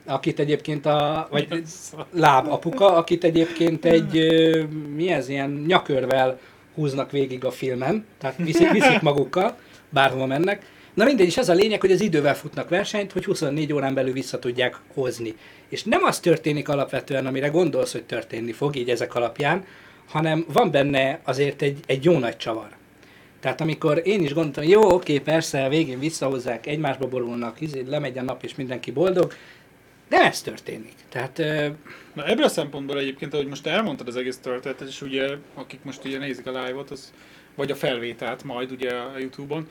akit 0.08 0.39
egyébként 0.39 0.86
a, 0.86 1.28
vagy 1.32 1.63
láb 2.12 2.48
apuka, 2.48 2.96
akit 2.96 3.24
egyébként 3.24 3.86
egy, 3.86 4.28
mi 4.96 5.10
ez, 5.12 5.30
ilyen 5.30 5.63
nyakörvel 5.67 6.39
húznak 6.76 7.12
végig 7.12 7.46
a 7.46 7.52
filmen, 7.52 8.06
tehát 8.20 8.38
viszik, 8.38 8.72
viszik 8.72 9.02
magukkal, 9.02 9.58
bárhova 9.89 10.26
mennek. 10.26 10.65
Na 10.93 11.04
mindegy, 11.04 11.28
és 11.28 11.38
ez 11.38 11.50
a 11.50 11.54
lényeg, 11.54 11.82
hogy 11.82 11.91
az 11.91 12.02
idővel 12.02 12.36
futnak 12.36 12.70
versenyt, 12.70 13.12
hogy 13.12 13.26
24 13.26 13.74
órán 13.74 13.93
belül 13.93 14.13
vissza 14.13 14.39
tudják 14.39 14.80
hozni. 14.93 15.36
És 15.70 15.84
nem 15.84 16.04
az 16.04 16.20
történik 16.20 16.70
alapvetően, 16.70 17.26
amire 17.26 17.48
gondolsz, 17.48 17.91
hogy 17.91 18.04
történni 18.04 18.52
fog, 18.52 18.76
így 18.76 18.89
ezek 18.89 19.15
alapján, 19.15 19.65
hanem 20.08 20.46
van 20.54 20.72
benne 20.72 21.20
azért 21.24 21.62
egy, 21.62 21.80
egy 21.86 22.04
jó 22.04 22.17
nagy 22.17 22.38
csavar. 22.38 22.67
Tehát 23.39 23.62
amikor 23.62 24.02
én 24.04 24.22
is 24.22 24.34
gondoltam, 24.34 24.63
jó, 24.63 24.93
oké, 24.93 25.20
persze, 25.20 25.70
végén 25.70 26.00
visszahozzák, 26.00 26.67
egymásba 26.67 27.08
borulnak, 27.08 27.62
izé, 27.62 27.84
lemegy 27.88 28.17
a 28.17 28.22
nap, 28.22 28.43
és 28.43 28.56
mindenki 28.56 28.91
boldog, 28.91 29.34
de 30.10 30.17
ez 30.17 30.41
történik. 30.41 30.93
Tehát 31.10 31.39
ö, 31.39 31.67
Na 32.13 32.26
ebből 32.26 32.43
a 32.43 32.48
szempontból 32.50 33.00
egyébként, 33.00 33.34
ahogy 33.34 33.48
most 33.48 33.67
elmondtad 33.67 34.08
az 34.08 34.15
egész 34.15 34.38
történetet, 34.38 34.88
és 34.88 35.02
ugye 35.02 35.28
akik 35.54 35.80
most 35.84 36.06
ugye 36.06 36.17
nézik 36.17 36.48
a 36.48 36.63
live-ot, 36.63 36.91
az, 36.91 37.13
vagy 37.56 37.72
a 37.72 37.76
felvételt 37.76 38.43
majd 38.43 38.72
ugye 38.72 38.91
a 38.93 39.17
Youtube-on, 39.17 39.67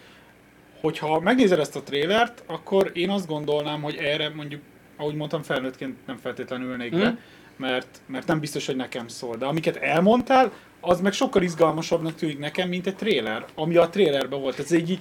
hogyha 0.81 1.21
megnézed 1.21 1.59
ezt 1.59 1.77
a 1.77 1.83
trélert, 1.83 2.43
akkor 2.47 2.91
én 2.95 3.11
azt 3.11 3.27
gondolnám, 3.27 3.83
hogy 3.83 3.97
erre 3.97 4.29
mondjuk, 4.29 4.61
ahogy 4.97 5.15
mondtam, 5.15 5.43
felnőttként 5.43 6.07
nem 6.07 6.17
feltétlenül 6.17 6.71
ülnék 6.71 6.91
be, 6.91 6.97
Mhm. 7.09 7.17
mert, 7.57 8.01
mert 8.07 8.27
nem 8.27 8.41
biztos, 8.41 8.67
hogy 8.67 8.77
nekem 8.77 9.09
szól. 9.09 9.37
De 9.37 9.47
amiket 9.47 9.77
elmondtál, 9.77 10.53
az 10.81 11.01
meg 11.01 11.13
sokkal 11.13 11.43
izgalmasabbnak 11.43 12.15
tűnik 12.15 12.39
nekem, 12.39 12.69
mint 12.69 12.87
egy 12.87 12.97
tréler, 12.97 13.45
ami 13.55 13.77
a 13.77 13.89
trélerben 13.89 14.41
volt. 14.41 14.59
Ez 14.59 14.73
egy 14.73 14.99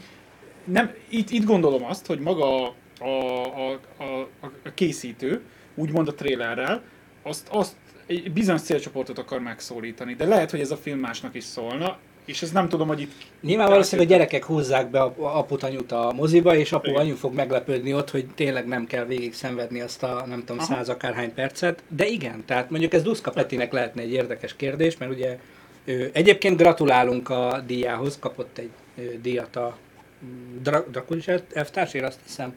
nem, 0.63 0.93
itt, 1.10 1.30
itt 1.30 1.43
gondolom 1.45 1.86
azt, 1.86 2.06
hogy 2.06 2.19
maga 2.19 2.74
a, 2.99 3.05
a, 3.05 3.79
a, 3.97 4.27
a, 4.39 4.73
készítő, 4.73 5.41
úgymond 5.75 6.08
a 6.08 6.13
trélerrel, 6.13 6.84
azt, 7.23 7.47
azt 7.51 7.75
egy 8.05 8.31
bizonyos 8.31 8.62
célcsoportot 8.62 9.17
akar 9.17 9.39
megszólítani. 9.39 10.13
De 10.13 10.25
lehet, 10.25 10.51
hogy 10.51 10.60
ez 10.60 10.71
a 10.71 10.77
film 10.77 10.99
másnak 10.99 11.36
is 11.36 11.43
szólna, 11.43 11.97
és 12.25 12.41
ez 12.41 12.51
nem 12.51 12.69
tudom, 12.69 12.88
hogy 12.88 13.01
itt... 13.01 13.12
Nyilván 13.41 13.69
valószínűleg 13.69 14.12
a 14.12 14.13
gyerekek 14.13 14.45
húzzák 14.45 14.89
be 14.89 15.01
aput 15.17 15.63
anyut 15.63 15.91
a 15.91 16.12
moziba, 16.15 16.55
és 16.55 16.71
apu 16.71 16.89
Igen. 16.89 17.01
anyu 17.01 17.15
fog 17.15 17.34
meglepődni 17.34 17.93
ott, 17.93 18.10
hogy 18.10 18.25
tényleg 18.36 18.67
nem 18.67 18.86
kell 18.86 19.05
végig 19.05 19.34
szenvedni 19.34 19.81
azt 19.81 20.03
a 20.03 20.23
nem 20.27 20.39
tudom, 20.39 20.58
Aha. 20.58 20.73
száz 20.73 20.89
akárhány 20.89 21.34
percet. 21.34 21.84
De 21.88 22.05
igen, 22.05 22.43
tehát 22.45 22.69
mondjuk 22.69 22.93
ez 22.93 23.03
Duszka 23.03 23.31
Petinek 23.31 23.71
lehetne 23.71 24.01
egy 24.01 24.12
érdekes 24.12 24.55
kérdés, 24.55 24.97
mert 24.97 25.12
ugye 25.12 25.38
ő, 25.86 26.10
egyébként 26.13 26.58
gratulálunk 26.58 27.29
a 27.29 27.63
díjához, 27.65 28.17
kapott 28.19 28.58
egy 28.58 28.69
ő, 28.95 29.19
díjat 29.21 29.55
a 29.55 29.77
mm, 30.25 30.62
Dra- 30.62 30.89
Drakulis 30.89 31.27
elvtársért, 31.53 32.05
azt 32.05 32.19
hiszem. 32.23 32.53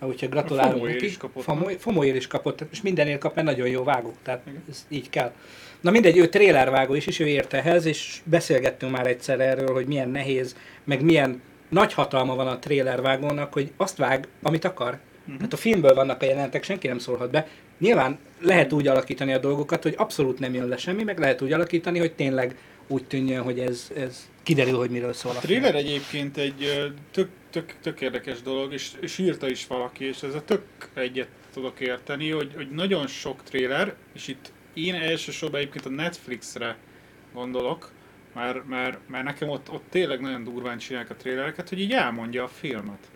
Úgyhogy 0.00 0.28
gratulálunk 0.28 0.72
Fomolyért 0.72 1.00
neki. 1.00 1.10
is 1.10 1.16
kapott, 1.16 1.44
Fomoly, 1.78 2.08
is 2.08 2.26
kapott, 2.26 2.64
és 2.70 2.82
mindenért 2.82 3.20
kap, 3.20 3.34
mert 3.34 3.46
nagyon 3.46 3.68
jó 3.68 3.84
vágó, 3.84 4.12
tehát 4.22 4.42
ez 4.70 4.86
így 4.88 5.10
kell. 5.10 5.32
Na 5.80 5.90
mindegy, 5.90 6.16
ő 6.16 6.28
trélervágó 6.28 6.94
is, 6.94 7.06
és 7.06 7.18
ő 7.18 7.26
ért 7.26 7.52
ehhez, 7.52 7.84
és 7.84 8.20
beszélgettünk 8.24 8.92
már 8.92 9.06
egyszer 9.06 9.40
erről, 9.40 9.72
hogy 9.72 9.86
milyen 9.86 10.08
nehéz, 10.08 10.56
meg 10.84 11.02
milyen 11.02 11.42
nagy 11.68 11.92
hatalma 11.92 12.34
van 12.34 12.46
a 12.46 12.58
trélervágónak, 12.58 13.52
hogy 13.52 13.72
azt 13.76 13.96
vág, 13.96 14.28
amit 14.42 14.64
akar. 14.64 14.98
Uh-huh. 15.26 15.40
Hát 15.40 15.52
a 15.52 15.56
filmből 15.56 15.94
vannak 15.94 16.22
a 16.22 16.24
jelenetek, 16.24 16.62
senki 16.62 16.86
nem 16.86 16.98
szólhat 16.98 17.30
be. 17.30 17.48
Nyilván 17.78 18.18
lehet 18.40 18.72
úgy 18.72 18.86
alakítani 18.86 19.32
a 19.32 19.38
dolgokat, 19.38 19.82
hogy 19.82 19.94
abszolút 19.96 20.38
nem 20.38 20.54
jön 20.54 20.68
le 20.68 20.76
semmi, 20.76 21.02
meg 21.02 21.18
lehet 21.18 21.42
úgy 21.42 21.52
alakítani, 21.52 21.98
hogy 21.98 22.12
tényleg 22.12 22.56
úgy 22.88 23.04
tűnjön, 23.04 23.42
hogy 23.42 23.58
ez, 23.58 23.90
ez 23.96 24.28
kiderül, 24.42 24.76
hogy 24.76 24.90
miről 24.90 25.12
szól 25.12 25.32
a, 25.32 25.36
A 25.36 25.40
trailer 25.40 25.74
egyébként 25.74 26.36
egy 26.36 26.90
tök, 27.10 27.28
tök, 27.56 27.74
tök 27.80 28.00
érdekes 28.00 28.42
dolog, 28.42 28.72
és, 28.72 28.90
és 29.00 29.18
írta 29.18 29.48
is 29.48 29.66
valaki, 29.66 30.04
és 30.04 30.22
ez 30.22 30.34
a 30.34 30.44
tök 30.44 30.62
egyet 30.94 31.28
tudok 31.52 31.80
érteni, 31.80 32.30
hogy, 32.30 32.52
hogy 32.54 32.70
nagyon 32.70 33.06
sok 33.06 33.42
trailer, 33.42 33.94
és 34.12 34.28
itt 34.28 34.52
én 34.74 34.94
elsősorban 34.94 35.60
egyébként 35.60 35.86
a 35.86 35.88
Netflixre 35.88 36.76
gondolok, 37.32 37.90
mert, 38.34 38.68
mert, 38.68 38.98
mert 39.08 39.24
nekem 39.24 39.48
ott, 39.48 39.70
ott 39.70 39.84
tényleg 39.90 40.20
nagyon 40.20 40.44
durván 40.44 40.78
csinálják 40.78 41.10
a 41.10 41.14
trélereket, 41.14 41.68
hogy 41.68 41.80
így 41.80 41.92
elmondja 41.92 42.44
a 42.44 42.48
filmet. 42.48 43.10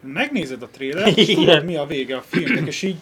Megnézed 0.00 0.62
a 0.62 0.68
trélert, 0.68 1.16
és 1.16 1.34
tudod 1.34 1.64
mi 1.64 1.76
a 1.76 1.86
vége 1.86 2.16
a 2.16 2.22
filmnek, 2.22 2.66
és 2.66 2.82
így, 2.82 2.96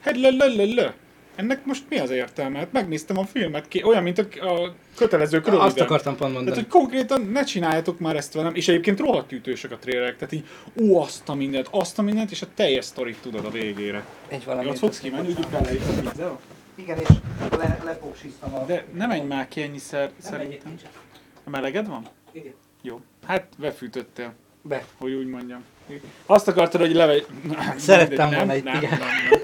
hát 0.00 0.16
le, 0.16 0.30
le, 0.30 0.46
le, 0.46 0.64
le. 0.64 0.94
Ennek 1.36 1.64
most 1.64 1.84
mi 1.88 1.98
az 1.98 2.10
értelme? 2.10 2.58
Hát 2.58 2.72
megnéztem 2.72 3.18
a 3.18 3.24
filmet, 3.24 3.68
ki, 3.68 3.82
olyan, 3.82 4.02
mint 4.02 4.18
a, 4.18 4.52
a 4.52 4.74
kötelező 4.96 5.36
Azt 5.38 5.46
röviden. 5.48 5.84
akartam 5.84 6.16
pont 6.16 6.18
Tehát, 6.18 6.32
mondani. 6.34 6.56
hogy 6.56 6.66
konkrétan 6.68 7.22
ne 7.22 7.44
csináljátok 7.44 7.98
már 7.98 8.16
ezt 8.16 8.32
velem, 8.32 8.54
és 8.54 8.68
egyébként 8.68 9.00
rohadt 9.00 9.32
ütősök 9.32 9.72
a 9.72 9.76
trélerek, 9.76 10.16
tehát 10.16 10.32
így, 10.32 10.44
ó, 10.80 11.00
azt 11.00 11.28
a 11.28 11.34
mindent, 11.34 11.68
azt 11.70 11.98
a 11.98 12.02
mindent, 12.02 12.30
és 12.30 12.42
a 12.42 12.46
teljes 12.54 12.84
sztorit 12.84 13.18
tudod 13.22 13.44
a 13.44 13.50
végére. 13.50 14.04
Egy 14.28 14.44
valami. 14.44 14.68
ott 14.68 14.78
fogsz 14.78 14.98
kimenni, 14.98 15.28
úgy 15.28 15.48
kell 15.50 15.64
egy? 15.64 15.80
Igen, 16.74 16.98
és 16.98 17.08
le, 17.50 17.80
lepósíztam 17.84 18.54
a... 18.54 18.64
De 18.64 18.84
nem 18.94 19.08
menj 19.08 19.26
már 19.26 19.48
ki 19.48 19.62
ennyi 19.62 19.78
szer, 19.78 20.00
Nem 20.00 20.10
megyek, 20.32 20.32
szerintem. 20.40 20.68
nincs. 20.68 20.82
Meleged 21.44 21.86
van? 21.88 22.06
Igen. 22.32 22.54
Jó. 22.82 23.00
Hát 23.26 23.46
befűtöttél, 23.58 24.32
Be. 24.62 24.84
hogy 24.98 25.12
úgy 25.12 25.26
mondjam. 25.26 25.64
Azt 26.26 26.48
akartad, 26.48 26.80
hogy 26.80 26.94
leve... 26.94 27.16
Szerettem 27.76 28.30
volna 28.30 28.54
itt, 28.54 28.64
nem, 28.64 28.76
igen. 28.76 28.90
nem, 28.90 28.98
nem, 28.98 29.08
nem, 29.30 29.40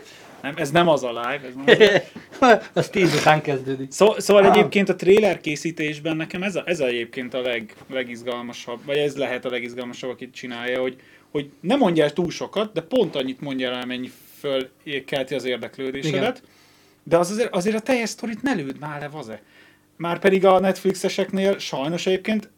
ez 0.56 0.70
nem 0.70 0.88
az 0.88 1.02
a 1.02 1.08
live, 1.08 1.40
ez 1.46 1.54
nem 1.54 1.64
az 1.66 1.72
a 1.72 1.78
live. 1.78 2.62
Az 2.72 2.88
tíz 2.88 3.14
után 3.14 3.40
kezdődik. 3.42 3.90
Szó, 3.90 4.18
szóval 4.18 4.44
Ah. 4.44 4.56
egyébként 4.56 4.88
a 4.88 4.94
trailer 4.94 5.40
készítésben 5.40 6.16
nekem 6.16 6.42
ez, 6.42 6.56
a, 6.56 6.62
ez 6.66 6.80
a 6.80 6.86
egyébként 6.86 7.34
a 7.34 7.40
leg, 7.40 7.74
legizgalmasabb, 7.90 8.80
vagy 8.84 8.96
ez 8.96 9.16
lehet 9.16 9.44
a 9.44 9.50
legizgalmasabb, 9.50 10.10
akit 10.10 10.34
csinálja, 10.34 10.80
hogy, 10.80 10.96
hogy 11.30 11.50
ne 11.60 11.76
mondjál 11.76 12.12
túl 12.12 12.30
sokat, 12.30 12.72
de 12.72 12.80
pont 12.80 13.16
annyit 13.16 13.40
mondjál 13.40 13.74
el, 13.74 13.86
mennyi 13.86 14.10
föl 14.38 14.68
kelti 15.06 15.34
az 15.34 15.44
érdeklődésedet, 15.44 16.36
Igen. 16.36 16.50
de 17.02 17.16
az 17.18 17.30
azért, 17.30 17.54
azért 17.54 17.76
a 17.76 17.80
teljes 17.80 18.08
sztorit 18.08 18.42
ne 18.42 18.52
lőd 18.52 18.78
már 18.78 19.00
le, 19.00 19.08
vaze. 19.08 19.42
Már 19.96 20.18
pedig 20.18 20.46
a 20.46 20.60
Netflixeseknél 20.60 21.58
sajnos 21.58 22.06
egyébként 22.06 22.50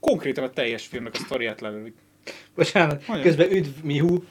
konkrétan 0.00 0.44
a 0.44 0.50
teljes 0.50 0.86
filmnek 0.86 1.14
a 1.14 1.18
sztoriát 1.18 1.60
lelődik. 1.60 1.94
Bocsánat, 2.54 3.06
Nagyon. 3.06 3.22
közben 3.22 3.50
üdv 3.50 3.82
Mihu 3.84 4.22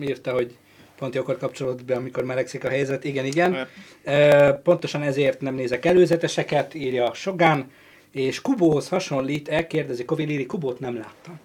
írta, 0.00 0.32
hogy 0.32 0.56
pont 1.00 1.14
jókor 1.14 1.36
kapcsolódott 1.36 1.84
be, 1.84 1.94
amikor 1.94 2.24
melegszik 2.24 2.64
a 2.64 2.68
helyzet. 2.68 3.04
Igen, 3.04 3.24
igen. 3.24 3.68
Ö, 4.04 4.48
Pontosan 4.62 5.02
ezért 5.02 5.40
nem 5.40 5.54
nézek 5.54 5.84
előzeteseket, 5.84 6.74
írja 6.74 7.14
Sogán, 7.14 7.70
és 8.12 8.40
Kubóhoz 8.40 8.88
hasonlít, 8.88 9.48
elkérdezi 9.48 10.04
Koviliri, 10.04 10.46
Kubót 10.46 10.80
nem 10.80 10.94
láttam. 10.96 11.40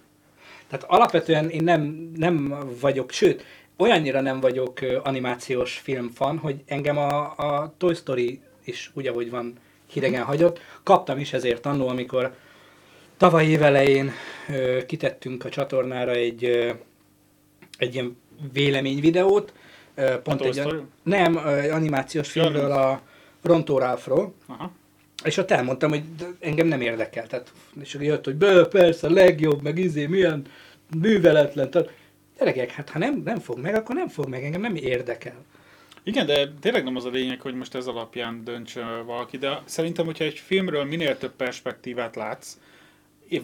Tehát 0.67 0.85
alapvetően 0.87 1.49
én 1.49 1.63
nem, 1.63 2.11
nem 2.15 2.57
vagyok, 2.79 3.11
sőt, 3.11 3.45
olyannyira 3.77 4.21
nem 4.21 4.39
vagyok 4.39 4.79
animációs 5.03 5.77
filmfan, 5.77 6.37
hogy 6.37 6.63
engem 6.65 6.97
a, 6.97 7.33
a 7.37 7.73
Toy 7.77 7.93
Story 7.93 8.39
is 8.63 8.91
úgy, 8.93 9.07
ahogy 9.07 9.29
van, 9.29 9.53
hidegen 9.91 10.23
hagyott. 10.23 10.59
Kaptam 10.83 11.19
is 11.19 11.33
ezért 11.33 11.65
annó, 11.65 11.87
amikor 11.87 12.35
tavaly 13.17 13.45
év 13.45 13.61
elején 13.61 14.11
ö, 14.49 14.85
kitettünk 14.85 15.45
a 15.45 15.49
csatornára 15.49 16.11
egy, 16.11 16.45
ö, 16.45 16.71
egy 17.77 17.93
ilyen 17.93 18.17
véleményvideót, 18.53 19.53
pont 20.23 20.39
Toy 20.39 20.47
egy, 20.47 20.53
Story? 20.53 20.79
nem, 21.03 21.35
ö, 21.35 21.71
animációs 21.71 22.31
filmről, 22.31 22.71
a 22.71 23.01
Rontó 23.41 23.77
Ralphról, 23.77 24.33
és 25.23 25.37
ott 25.37 25.51
elmondtam, 25.51 25.89
hogy 25.89 26.03
engem 26.39 26.67
nem 26.67 26.81
érdekel. 26.81 27.27
Tehát, 27.27 27.51
és 27.81 27.95
akkor 27.95 28.07
jött, 28.07 28.25
hogy 28.25 28.35
bő, 28.35 28.65
persze, 28.65 29.07
a 29.07 29.11
legjobb, 29.11 29.61
meg 29.61 29.77
izé, 29.77 30.05
milyen 30.05 30.45
műveletlen. 30.99 31.69
Tehát, 31.69 31.91
gyerekek, 32.37 32.71
hát 32.71 32.89
ha 32.89 32.99
nem, 32.99 33.21
nem 33.25 33.39
fog 33.39 33.59
meg, 33.59 33.75
akkor 33.75 33.95
nem 33.95 34.07
fog 34.07 34.27
meg, 34.27 34.43
engem 34.43 34.61
nem 34.61 34.75
érdekel. 34.75 35.35
Igen, 36.03 36.25
de 36.25 36.51
tényleg 36.59 36.83
nem 36.83 36.95
az 36.95 37.05
a 37.05 37.09
lényeg, 37.09 37.41
hogy 37.41 37.53
most 37.53 37.75
ez 37.75 37.87
alapján 37.87 38.43
dönts 38.43 38.73
valaki, 39.05 39.37
de 39.37 39.61
szerintem, 39.65 40.05
hogyha 40.05 40.23
egy 40.23 40.39
filmről 40.39 40.83
minél 40.83 41.17
több 41.17 41.35
perspektívát 41.35 42.15
látsz, 42.15 42.57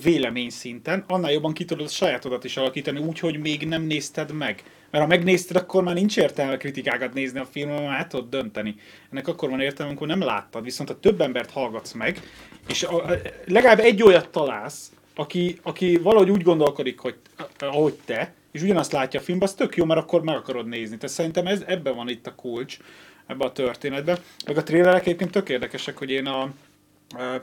vélemény 0.04 0.50
szinten, 0.50 1.04
annál 1.08 1.32
jobban 1.32 1.54
ki 1.54 1.66
tudod 1.66 1.86
a 1.86 1.90
sajátodat 1.90 2.44
is 2.44 2.58
alakítani 2.58 3.00
úgy, 3.00 3.20
hogy 3.20 3.40
még 3.40 3.68
nem 3.68 3.82
nézted 3.82 4.32
meg. 4.32 4.64
Mert 4.92 5.04
ha 5.04 5.10
megnézted, 5.10 5.56
akkor 5.56 5.84
már 5.84 5.96
nincs 5.96 6.18
értelme 6.18 6.58
kritikákat 6.58 7.14
nézni 7.14 7.40
a 7.40 7.48
mert 7.54 7.88
hát 7.90 8.10
tudod 8.10 8.30
dönteni. 8.30 8.76
Ennek 9.12 9.28
akkor 9.28 9.50
van 9.50 9.60
értelme, 9.60 9.92
amikor 9.92 10.08
nem 10.08 10.22
láttad. 10.22 10.64
Viszont 10.64 10.90
ha 10.90 11.00
több 11.00 11.22
embert 11.22 11.52
hallgatsz 11.52 11.92
meg, 11.92 12.22
és 12.68 12.84
a, 12.84 13.06
a, 13.06 13.12
legalább 13.46 13.80
egy 13.80 14.04
olyat 14.04 14.30
találsz, 14.30 14.92
aki, 15.16 15.60
aki 15.62 15.98
valahogy 15.98 16.30
úgy 16.30 16.44
gondolkodik, 16.44 17.00
hogy 17.00 17.16
ahogy 17.60 17.94
te, 18.06 18.34
és 18.52 18.62
ugyanazt 18.62 18.92
látja 18.92 19.20
a 19.20 19.24
filmben, 19.24 19.48
az 19.48 19.54
tök 19.54 19.76
jó, 19.76 19.86
mert 19.86 20.00
akkor 20.00 20.24
meg 20.24 20.36
akarod 20.36 20.68
nézni. 20.68 20.98
Tehát 20.98 21.16
szerintem 21.16 21.48
ez, 21.48 21.64
ebben 21.68 21.96
van 21.96 22.10
itt 22.10 22.28
a 22.28 22.36
kulcs, 22.36 22.78
ebben 23.28 23.48
a 23.48 23.52
történetben. 23.52 24.18
Meg 24.46 24.58
a 24.58 24.64
trélerek 24.64 25.06
egyébként 25.06 25.32
tök 25.32 25.50
érdekesek, 25.50 25.98
hogy 25.98 26.10
én 26.10 26.26
a 26.26 26.50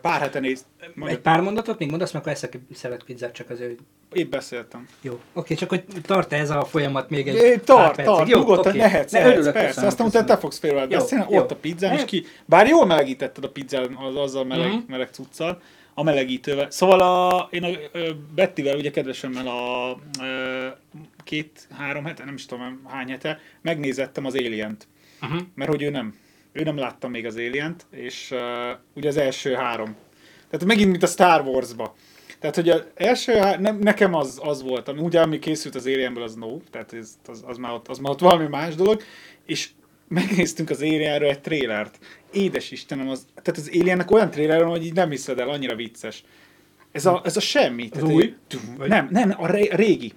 pár 0.00 0.20
hete 0.20 0.40
néz... 0.40 0.64
Egy 1.06 1.18
pár 1.18 1.40
mondatot 1.40 1.78
még 1.78 1.90
mondasz, 1.90 2.12
meg 2.12 2.20
akkor 2.22 2.32
eszek 2.32 2.58
szelet 2.74 3.02
pizzát 3.04 3.32
csak 3.32 3.50
azért, 3.50 3.68
hogy 3.68 3.78
Épp 4.18 4.30
beszéltem. 4.30 4.88
jó. 5.00 5.20
Oké, 5.32 5.54
csak 5.54 5.68
hogy 5.68 5.84
tart 6.02 6.32
ez 6.32 6.50
a 6.50 6.64
folyamat 6.64 7.10
még 7.10 7.28
egy 7.28 7.34
É, 7.34 7.40
pár 7.50 7.60
tart, 7.64 7.86
percig. 7.96 8.04
tart, 8.04 8.28
Jó, 8.28 8.38
nyugodtan 8.38 8.66
oké. 8.72 8.78
lehetsz, 8.78 9.12
Ne, 9.12 9.26
örülök, 9.26 9.52
persze. 9.52 9.66
köszönöm, 9.66 9.88
Aztán 9.88 10.06
utána 10.06 10.24
te 10.26 10.36
fogsz 10.36 10.58
félre 10.58 10.80
Jó, 10.80 10.86
beszélni, 10.86 11.36
ott 11.36 11.50
a 11.50 11.56
pizzám, 11.56 11.94
és 11.96 12.04
ki... 12.04 12.24
Bár 12.44 12.66
jól 12.68 12.86
melegítetted 12.86 13.44
a 13.44 13.50
pizzán 13.50 13.94
az, 13.94 14.16
azzal 14.16 14.44
meleg, 14.44 14.68
Mhm. 14.68 14.78
meleg 14.88 15.08
cuccal, 15.10 15.60
a 15.94 16.02
melegítővel. 16.02 16.70
Szóval 16.70 17.00
a, 17.00 17.48
én 17.50 17.64
a 17.64 17.68
ö, 17.92 18.10
Bettivel, 18.34 18.76
ugye 18.76 18.90
kedvesemmel 18.90 19.46
a 19.46 19.96
ö, 20.22 20.66
két-három 21.24 22.04
hete, 22.04 22.24
nem 22.24 22.34
is 22.34 22.46
tudom 22.46 22.80
hány 22.88 23.08
hete, 23.10 23.40
megnézettem 23.62 24.24
az 24.24 24.34
Alien-t. 24.34 24.86
Mhm. 25.20 25.36
Mert 25.54 25.70
hogy 25.70 25.82
ő 25.82 25.90
nem. 25.90 26.14
Ő 26.58 26.62
nem 26.62 26.76
látta 26.76 27.08
még 27.08 27.26
az 27.26 27.36
Alien-t, 27.36 27.86
és 27.90 28.30
uh, 28.30 28.38
ugye 28.94 29.08
az 29.08 29.16
első 29.16 29.52
három. 29.52 29.96
Tehát 30.50 30.66
megint, 30.66 30.90
mint 30.90 31.02
a 31.02 31.06
Star 31.06 31.40
Wars-ba. 31.46 31.94
Tehát, 32.38 32.54
hogy 32.54 32.68
az 32.68 32.82
első, 32.94 33.56
nem, 33.58 33.78
nekem 33.78 34.14
az, 34.14 34.40
az 34.42 34.62
volt, 34.62 34.88
ami 34.88 35.00
ugye, 35.00 35.20
ami 35.20 35.38
készült 35.38 35.74
az 35.74 35.86
Alienből, 35.86 36.22
az 36.22 36.34
no, 36.34 36.56
tehát 36.70 36.92
ez, 36.92 37.18
az, 37.26 37.44
az, 37.46 37.56
már 37.56 37.72
ott, 37.72 37.88
az 37.88 37.98
már 37.98 38.12
ott 38.12 38.20
valami 38.20 38.46
más 38.46 38.74
dolog, 38.74 39.02
és 39.46 39.68
megnéztünk 40.08 40.70
az 40.70 40.80
Alienről 40.80 41.28
egy 41.28 41.40
trélert. 41.40 41.98
Édes 42.32 42.70
Istenem, 42.70 43.08
az, 43.08 43.26
tehát 43.42 43.60
az 43.60 43.70
Aliennek 43.80 44.10
olyan 44.10 44.30
tréler 44.30 44.60
van, 44.60 44.70
hogy 44.70 44.84
így 44.84 44.92
nem 44.94 45.10
hiszed 45.10 45.38
el, 45.38 45.48
annyira 45.48 45.74
vicces. 45.76 46.24
Ez 46.92 47.06
a, 47.06 47.20
ez 47.24 47.36
a 47.36 47.40
semmi. 47.40 47.88
Tehát 47.88 48.08
új? 48.08 48.22
egy- 48.22 48.36
Nem, 48.88 49.08
nem, 49.10 49.34
a 49.36 49.46
régi. 49.50 50.12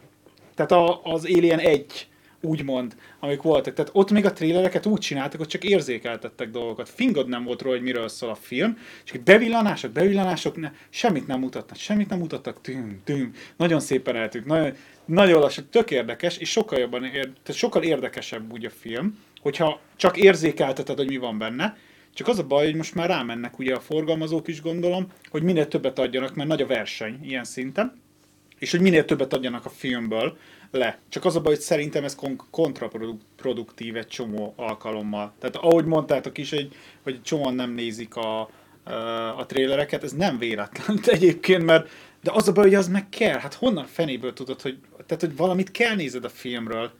Tehát 0.55 0.71
a, 0.71 1.01
az 1.03 1.25
Alien 1.25 1.59
1, 1.59 2.07
úgymond, 2.41 2.95
amik 3.19 3.41
voltak. 3.41 3.73
Tehát 3.73 3.91
ott 3.93 4.11
még 4.11 4.25
a 4.25 4.33
trélereket 4.33 4.85
úgy 4.85 4.99
csináltak, 4.99 5.39
hogy 5.39 5.47
csak 5.47 5.63
érzékeltettek 5.63 6.49
dolgokat. 6.49 6.89
Fingod 6.89 7.27
nem 7.27 7.43
volt 7.43 7.61
róla, 7.61 7.75
hogy 7.75 7.85
miről 7.85 8.07
szól 8.07 8.29
a 8.29 8.35
film, 8.35 8.77
és 9.05 9.19
bevillanások, 9.23 9.91
bevillanások, 9.91 10.55
ne, 10.55 10.71
semmit 10.89 11.27
nem 11.27 11.39
mutatnak, 11.39 11.77
semmit 11.77 12.09
nem 12.09 12.19
mutattak, 12.19 12.61
tüm, 12.61 13.01
tüm. 13.03 13.33
Nagyon 13.57 13.79
szépen 13.79 14.15
eltűnt, 14.15 14.45
nagyon, 14.45 14.73
nagyon 15.05 15.39
lassan, 15.39 15.67
tök 15.69 15.91
érdekes, 15.91 16.37
és 16.37 16.49
sokkal 16.49 16.79
jobban, 16.79 17.03
ér, 17.03 17.31
tehát 17.43 17.59
sokkal 17.59 17.83
érdekesebb 17.83 18.51
úgy 18.51 18.65
a 18.65 18.69
film, 18.69 19.19
hogyha 19.41 19.79
csak 19.95 20.17
érzékelteted, 20.17 20.97
hogy 20.97 21.07
mi 21.07 21.17
van 21.17 21.37
benne, 21.37 21.77
csak 22.13 22.27
az 22.27 22.39
a 22.39 22.43
baj, 22.43 22.65
hogy 22.65 22.75
most 22.75 22.95
már 22.95 23.09
rámennek 23.09 23.59
ugye 23.59 23.75
a 23.75 23.79
forgalmazók 23.79 24.47
is 24.47 24.61
gondolom, 24.61 25.07
hogy 25.29 25.43
minél 25.43 25.67
többet 25.67 25.99
adjanak, 25.99 26.35
mert 26.35 26.49
nagy 26.49 26.61
a 26.61 26.67
verseny 26.67 27.19
ilyen 27.23 27.43
szinten, 27.43 28.01
és 28.61 28.71
hogy 28.71 28.81
minél 28.81 29.05
többet 29.05 29.33
adjanak 29.33 29.65
a 29.65 29.69
filmből 29.69 30.37
le. 30.71 30.99
Csak 31.09 31.25
az 31.25 31.35
a 31.35 31.41
baj, 31.41 31.53
hogy 31.53 31.61
szerintem 31.61 32.03
ez 32.03 32.15
kon- 32.15 32.43
kontraproduktív 32.49 33.95
egy 33.95 34.07
csomó 34.07 34.53
alkalommal. 34.55 35.33
Tehát 35.39 35.55
ahogy 35.55 35.85
mondtátok 35.85 36.37
is, 36.37 36.49
hogy, 36.49 36.75
hogy 37.03 37.21
csomóan 37.21 37.53
nem 37.53 37.71
nézik 37.71 38.15
a, 38.15 38.41
a 39.37 39.45
trélereket, 39.45 40.03
ez 40.03 40.11
nem 40.11 40.37
véletlen 40.37 40.99
egyébként, 41.15 41.65
mert 41.65 41.89
de 42.23 42.31
az 42.33 42.47
a 42.47 42.51
baj, 42.51 42.63
hogy 42.63 42.75
az 42.75 42.87
meg 42.87 43.09
kell. 43.09 43.39
Hát 43.39 43.53
honnan 43.53 43.85
fenéből 43.85 44.33
tudod, 44.33 44.61
hogy, 44.61 44.77
tehát, 45.05 45.23
hogy 45.23 45.35
valamit 45.35 45.71
kell 45.71 45.95
nézed 45.95 46.25
a 46.25 46.29
filmről. 46.29 46.91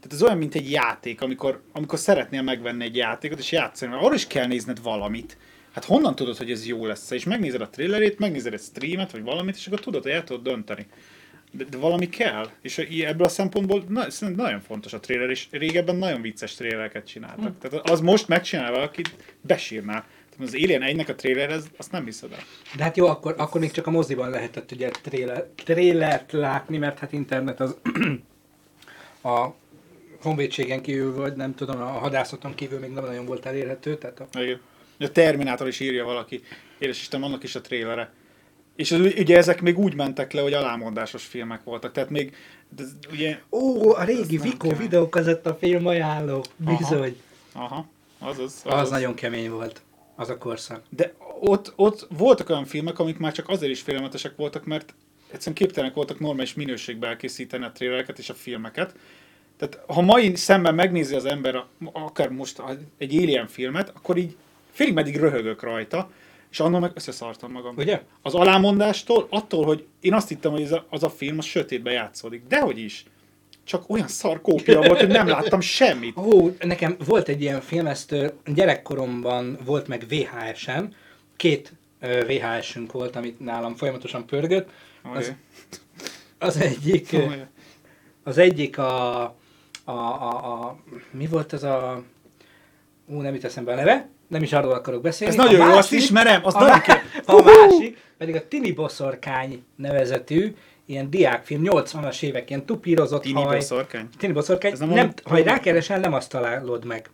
Tehát 0.00 0.12
ez 0.12 0.22
olyan, 0.22 0.38
mint 0.38 0.54
egy 0.54 0.70
játék, 0.70 1.20
amikor, 1.20 1.62
amikor 1.72 1.98
szeretnél 1.98 2.42
megvenni 2.42 2.84
egy 2.84 2.96
játékot, 2.96 3.38
és 3.38 3.52
játszani, 3.52 3.94
arra 3.94 4.14
is 4.14 4.26
kell 4.26 4.46
nézned 4.46 4.82
valamit. 4.82 5.36
Hát 5.72 5.84
honnan 5.84 6.14
tudod, 6.14 6.36
hogy 6.36 6.50
ez 6.50 6.66
jó 6.66 6.86
lesz? 6.86 7.10
És 7.10 7.24
megnézed 7.24 7.60
a 7.60 7.68
trailerét, 7.68 8.18
megnézed 8.18 8.52
egy 8.52 8.60
streamet, 8.60 9.10
vagy 9.10 9.22
valamit, 9.22 9.56
és 9.56 9.66
akkor 9.66 9.80
tudod, 9.80 10.02
hogy 10.02 10.12
el 10.12 10.24
tudod 10.24 10.42
dönteni. 10.42 10.86
De, 11.50 11.64
de 11.64 11.76
valami 11.76 12.08
kell. 12.08 12.48
És 12.62 12.78
ebből 12.78 13.26
a 13.26 13.28
szempontból 13.28 13.84
na, 13.88 14.10
szerintem 14.10 14.44
nagyon 14.44 14.60
fontos 14.60 14.92
a 14.92 15.00
trailer, 15.00 15.30
és 15.30 15.46
régebben 15.50 15.96
nagyon 15.96 16.22
vicces 16.22 16.54
trailereket 16.54 17.06
csináltak. 17.06 17.54
Hm. 17.60 17.68
Tehát 17.68 17.90
az 17.90 18.00
most 18.00 18.28
megcsinál 18.28 18.72
valaki, 18.72 19.02
besírná. 19.40 20.06
Tehát 20.38 20.54
az 20.54 20.54
Alien 20.54 20.82
1-nek 20.84 21.08
a 21.08 21.14
trailer, 21.14 21.50
ez, 21.50 21.64
azt 21.76 21.92
nem 21.92 22.04
hiszed 22.04 22.32
el. 22.32 22.38
De 22.76 22.82
hát 22.82 22.96
jó, 22.96 23.06
akkor, 23.06 23.34
akkor 23.38 23.60
még 23.60 23.70
csak 23.70 23.86
a 23.86 23.90
moziban 23.90 24.30
lehetett 24.30 24.72
ugye 24.72 24.90
trailer, 24.90 25.46
trailert 25.54 26.32
látni, 26.32 26.78
mert 26.78 26.98
hát 26.98 27.12
internet 27.12 27.60
az 27.60 27.76
a 29.32 29.54
honvédségen 30.22 30.82
kívül, 30.82 31.14
vagy 31.14 31.36
nem 31.36 31.54
tudom, 31.54 31.80
a 31.80 31.86
hadászaton 31.86 32.54
kívül 32.54 32.78
még 32.78 32.90
nem 32.90 33.04
nagyon 33.04 33.26
volt 33.26 33.46
elérhető, 33.46 33.96
tehát 33.96 34.20
a, 34.20 34.40
Igen. 34.40 34.60
A 34.98 35.10
Terminátor 35.12 35.68
is 35.68 35.80
írja 35.80 36.04
valaki. 36.04 36.42
Édes 36.78 37.00
Isten, 37.00 37.22
annak 37.22 37.42
is 37.42 37.54
a 37.54 37.60
trélere. 37.60 38.12
És 38.76 38.92
az, 38.92 39.00
ugye 39.00 39.36
ezek 39.36 39.60
még 39.60 39.78
úgy 39.78 39.94
mentek 39.94 40.32
le, 40.32 40.40
hogy 40.40 40.52
alámondásos 40.52 41.24
filmek 41.24 41.64
voltak. 41.64 41.92
Tehát 41.92 42.10
még, 42.10 42.36
de, 42.76 42.82
ugye, 43.12 43.38
Ó, 43.50 43.90
a 43.94 44.04
régi 44.04 44.36
Vico 44.36 44.76
videókazetta 44.76 45.54
film 45.54 45.86
ajánló, 45.86 46.44
bizony. 46.56 47.16
aha, 47.52 47.86
az 48.18 48.38
az. 48.38 48.62
Az, 48.64 48.80
az 48.80 48.90
nagyon 48.90 49.14
kemény 49.14 49.50
volt, 49.50 49.82
az 50.16 50.28
a 50.28 50.38
korszak. 50.38 50.82
De 50.88 51.14
ott, 51.40 51.72
ott 51.76 52.06
voltak 52.16 52.48
olyan 52.48 52.64
filmek, 52.64 52.98
amik 52.98 53.18
már 53.18 53.32
csak 53.32 53.48
azért 53.48 53.72
is 53.72 53.80
félelmetesek 53.80 54.36
voltak, 54.36 54.64
mert 54.64 54.94
egyszerűen 55.30 55.56
képtelenek 55.56 55.94
voltak 55.94 56.20
normális 56.20 56.54
minőségben 56.54 57.10
elkészíteni 57.10 57.64
a 57.64 57.72
trélereket 57.72 58.18
és 58.18 58.30
a 58.30 58.34
filmeket. 58.34 58.94
Tehát 59.56 59.84
ha 59.86 60.00
mai 60.00 60.36
szemben 60.36 60.74
megnézi 60.74 61.14
az 61.14 61.24
ember 61.24 61.54
a, 61.54 61.68
akár 61.92 62.28
most 62.28 62.62
egy 62.98 63.16
Alien 63.16 63.46
filmet, 63.46 63.92
akkor 63.94 64.16
így 64.16 64.36
félig 64.78 64.94
meddig 64.94 65.16
röhögök 65.16 65.62
rajta, 65.62 66.10
és 66.50 66.60
annól 66.60 66.80
meg 66.80 66.90
összeszartam 66.94 67.52
magam. 67.52 67.74
Ugye? 67.76 68.02
Az 68.22 68.34
alámondástól, 68.34 69.26
attól, 69.30 69.64
hogy 69.64 69.86
én 70.00 70.14
azt 70.14 70.28
hittem, 70.28 70.50
hogy 70.50 70.62
ez 70.62 70.72
a, 70.72 70.86
az 70.90 71.02
a 71.02 71.10
film 71.10 71.38
a 71.38 71.42
sötétben 71.42 71.92
játszódik. 71.92 72.42
Dehogy 72.48 72.78
is. 72.78 73.04
Csak 73.64 73.90
olyan 73.90 74.08
szar 74.08 74.40
kópia 74.40 74.80
volt, 74.80 74.98
hogy 74.98 75.08
nem 75.08 75.26
láttam 75.26 75.60
semmit. 75.60 76.16
Ó, 76.16 76.50
nekem 76.60 76.96
volt 77.06 77.28
egy 77.28 77.40
ilyen 77.40 77.60
film, 77.60 77.86
ezt 77.86 78.14
gyerekkoromban 78.54 79.58
volt 79.64 79.88
meg 79.88 80.04
VHS-en, 80.08 80.94
két 81.36 81.72
VHS-ünk 82.00 82.92
volt, 82.92 83.16
amit 83.16 83.40
nálam 83.40 83.74
folyamatosan 83.74 84.26
pörgött. 84.26 84.70
Az, 85.02 85.32
az 86.38 86.56
egyik, 86.56 87.16
az 88.22 88.38
egyik 88.38 88.78
a, 88.78 89.22
a, 89.84 89.90
a, 89.90 90.52
a, 90.52 90.78
mi 91.10 91.26
volt 91.26 91.52
ez 91.52 91.62
a, 91.62 92.02
ú, 93.06 93.20
nem 93.20 93.34
jut 93.34 93.44
eszembe 93.44 93.72
a 93.72 93.76
neve, 93.76 94.08
nem 94.28 94.42
is 94.42 94.52
arról 94.52 94.72
akarok 94.72 95.02
beszélni. 95.02 95.34
Ez 95.36 95.44
nagyon 95.44 95.60
A 95.60 95.70
jó, 95.70 95.76
azt 95.76 95.92
ismerem, 95.92 96.40
azt 96.44 96.56
a, 96.56 96.60
nagyon 96.60 96.80
kell. 96.80 96.98
A 97.26 97.42
másik 97.42 97.98
pedig 98.18 98.34
a 98.34 98.48
Tini 98.48 98.72
Boszorkány 98.72 99.64
nevezetű, 99.76 100.54
ilyen 100.86 101.10
diákfilm, 101.10 101.62
80-as 101.64 102.22
évek, 102.22 102.50
ilyen 102.50 102.64
tupírozott 102.66 103.22
Tini 103.22 103.42
haj. 103.42 103.56
boszorkány. 103.56 104.08
Tini 104.18 104.32
Boszorkány, 104.32 104.72
Ez 104.72 104.78
nem 104.78 104.88
nem, 104.88 104.96
valami- 104.96 105.14
nem, 105.24 105.44
ha 105.44 105.50
rákeresel, 105.50 105.98
nem 106.00 106.12
azt 106.12 106.30
találod 106.30 106.84
meg. 106.84 107.10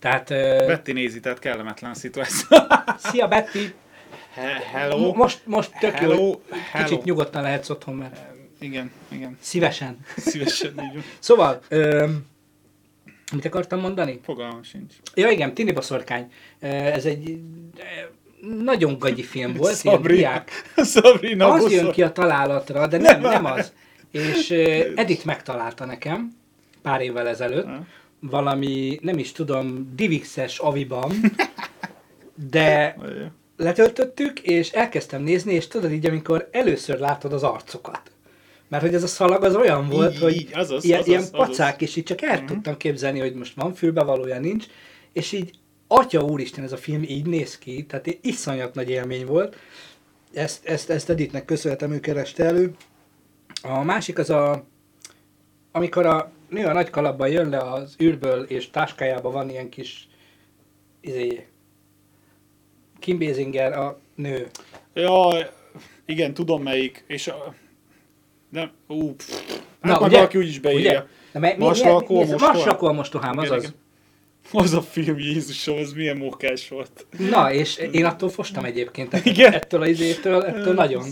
Tehát, 0.00 0.30
ö, 0.30 0.64
Betty 0.66 0.90
nézi, 0.92 1.20
tehát 1.20 1.38
kellemetlen 1.38 1.94
szituáció. 1.94 2.58
szia 3.10 3.28
Betty! 3.28 3.58
He- 4.34 4.62
Hello. 4.72 4.98
Mo- 4.98 5.14
Most, 5.16 5.40
most 5.44 5.70
tök 5.80 5.90
Hello. 5.90 6.14
jó, 6.14 6.42
Hello. 6.72 6.88
kicsit 6.88 7.04
nyugodtan 7.04 7.42
lehetsz 7.42 7.68
otthon, 7.70 7.94
mert 7.94 8.16
Igen, 8.60 8.90
igen. 9.08 9.38
szívesen. 9.40 9.98
Szívesen 10.16 10.72
így. 10.94 11.02
Szóval, 11.18 11.60
ö, 11.68 12.06
mit 13.32 13.44
akartam 13.44 13.80
mondani? 13.80 14.20
Fogalmam 14.22 14.62
sincs. 14.62 14.94
Ja 15.14 15.30
igen, 15.30 15.54
Tini 15.54 15.72
Boszorkány. 15.72 16.32
Ö, 16.60 16.66
Ez 16.66 17.04
egy 17.06 17.38
nagyon 18.64 18.98
gagyi 18.98 19.22
film 19.22 19.54
volt, 19.54 19.76
Sabrina. 19.76 20.16
diák. 20.18 20.50
Sabrina 20.76 21.52
Az 21.52 21.72
jön 21.72 21.90
ki 21.90 22.02
a 22.02 22.12
találatra, 22.12 22.86
de 22.86 22.98
nem, 22.98 23.20
nem 23.20 23.44
az. 23.44 23.72
És 24.10 24.50
Edith 24.94 25.24
megtalálta 25.26 25.84
nekem 25.84 26.36
pár 26.82 27.00
évvel 27.00 27.28
ezelőtt, 27.28 27.68
valami, 28.20 28.98
nem 29.02 29.18
is 29.18 29.32
tudom, 29.32 29.92
Divixes 29.94 30.58
aviban, 30.58 31.12
de 32.50 32.96
letöltöttük, 33.56 34.40
és 34.40 34.70
elkezdtem 34.70 35.22
nézni, 35.22 35.52
és 35.52 35.66
tudod 35.68 35.92
így, 35.92 36.06
amikor 36.06 36.48
először 36.52 36.98
látod 36.98 37.32
az 37.32 37.42
arcokat, 37.42 38.10
Mert 38.68 38.82
hogy 38.82 38.94
ez 38.94 39.02
a 39.02 39.06
szalag 39.06 39.44
az 39.44 39.56
olyan 39.56 39.88
volt, 39.88 40.14
Így, 40.14 40.20
hogy 40.20 40.34
így, 40.36 40.50
azaz, 40.52 40.84
ilyen, 40.84 40.98
azaz, 40.98 41.08
ilyen 41.08 41.20
azaz. 41.20 41.46
Pacák, 41.46 41.82
és 41.82 41.96
így 41.96 42.04
csak 42.04 42.22
el 42.22 42.44
tudtam 42.44 42.76
képzelni, 42.76 43.18
hogy 43.18 43.34
most 43.34 43.54
van 43.54 43.74
fülbevalója, 43.74 44.40
nincs, 44.40 44.66
és 45.12 45.32
így, 45.32 45.50
atya 45.86 46.22
úristen, 46.22 46.64
ez 46.64 46.72
a 46.72 46.76
film 46.76 47.02
így 47.02 47.26
néz 47.26 47.58
ki, 47.58 47.84
tehát 47.84 48.18
iszonyat 48.20 48.74
nagy 48.74 48.90
élmény 48.90 49.26
volt. 49.26 49.56
Ezt, 50.32 50.66
ezt, 50.66 50.90
ezt 50.90 51.10
Editnek 51.10 51.44
köszönhetem, 51.44 51.92
ő 51.92 52.00
kereste 52.00 52.44
elő. 52.44 52.74
A 53.62 53.82
másik 53.82 54.18
az 54.18 54.30
a, 54.30 54.64
amikor 55.72 56.06
a 56.06 56.32
nő 56.48 56.64
a 56.64 56.72
nagy 56.72 56.90
kalapban 56.90 57.28
jön 57.28 57.48
le 57.48 57.58
az 57.58 57.96
űrből, 58.02 58.42
és 58.42 58.70
táskájában 58.70 59.32
van 59.32 59.50
ilyen 59.50 59.68
kis, 59.68 60.08
izé, 61.00 61.46
Kim 62.98 63.18
Basinger 63.18 63.72
a 63.78 63.98
nő. 64.14 64.46
Ja, 64.94 65.50
igen, 66.04 66.34
tudom 66.34 66.62
melyik, 66.62 67.04
és 67.06 67.28
a... 67.28 67.54
Nem, 68.50 68.70
ú, 68.86 69.14
pff, 69.14 69.30
hát 69.80 69.92
Na, 69.92 69.98
majd 69.98 70.02
ugye? 70.02 70.16
valaki 70.16 70.38
úgyis 70.38 70.58
beírja. 70.58 70.90
Ugye? 70.90 71.02
Na, 71.32 71.40
me, 71.40 71.54
mi, 71.56 71.64
Vas 71.64 71.82
mi, 71.82 71.88
lakó, 71.88 72.18
mi, 72.18 72.24
mi, 72.24 72.30
most 72.30 72.44
hol? 72.44 72.64
lakó, 72.66 72.92
mostohám, 72.92 73.32
Igen, 73.32 73.44
azaz. 73.44 73.62
igen. 73.62 73.74
Az 74.52 74.72
a 74.74 74.80
film, 74.82 75.18
Jézusom, 75.18 75.78
az 75.78 75.92
milyen 75.92 76.16
mókás 76.16 76.68
volt. 76.68 77.06
Na, 77.30 77.52
és 77.52 77.76
én 77.76 78.04
attól 78.04 78.28
fostam 78.28 78.64
egyébként. 78.64 79.08
Tehát 79.08 79.26
Igen. 79.26 79.52
Ettől 79.52 79.82
az 79.82 79.88
izétől, 79.88 80.44
ettől 80.44 80.74
nagyon. 80.74 81.04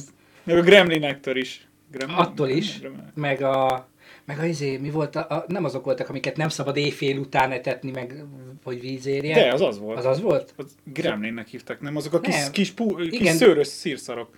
Meg 0.44 0.56
a 0.56 0.60
Gremlinektől 0.60 1.36
is. 1.36 1.68
Gremlin? 1.92 2.16
Attól 2.16 2.48
is. 2.48 2.78
Gremlin. 2.78 3.12
Meg 3.14 3.42
a, 3.42 3.88
meg 4.24 4.38
a 4.38 4.44
izé, 4.44 4.76
mi 4.76 4.90
volt, 4.90 5.16
a, 5.16 5.20
a, 5.20 5.44
nem 5.48 5.64
azok 5.64 5.84
voltak, 5.84 6.08
amiket 6.08 6.36
nem 6.36 6.48
szabad 6.48 6.76
éjfél 6.76 7.18
után 7.18 7.52
etetni, 7.52 7.90
meg 7.90 8.24
hogy 8.64 8.80
vízérje. 8.80 9.34
De, 9.34 9.52
az 9.52 9.60
az 9.60 9.78
volt. 9.78 9.98
Az 9.98 10.04
az 10.04 10.20
volt? 10.20 10.54
Az 10.56 10.74
Gremlinnek 10.84 11.48
hívták, 11.48 11.80
nem? 11.80 11.96
Azok 11.96 12.12
a 12.12 12.20
kis, 12.20 12.34
Nem. 12.34 12.50
kis, 12.52 12.70
pú, 12.70 12.94
kis 12.96 13.20
Igen. 13.20 13.36
szőrös 13.36 13.66
szírszarok. 13.66 14.28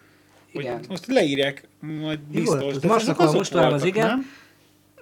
Igen. 0.52 0.80
Most 0.88 1.06
leírják, 1.06 1.68
majd 1.80 2.02
volt? 2.02 2.20
biztos. 2.28 2.62
Az 2.62 2.78
de 2.78 3.10
akkor 3.10 3.24
azok 3.24 3.36
most 3.36 3.50
talán 3.50 3.72
az 3.72 3.80
voltak, 3.80 3.96
igen. 3.96 4.06
Nem? 4.06 4.26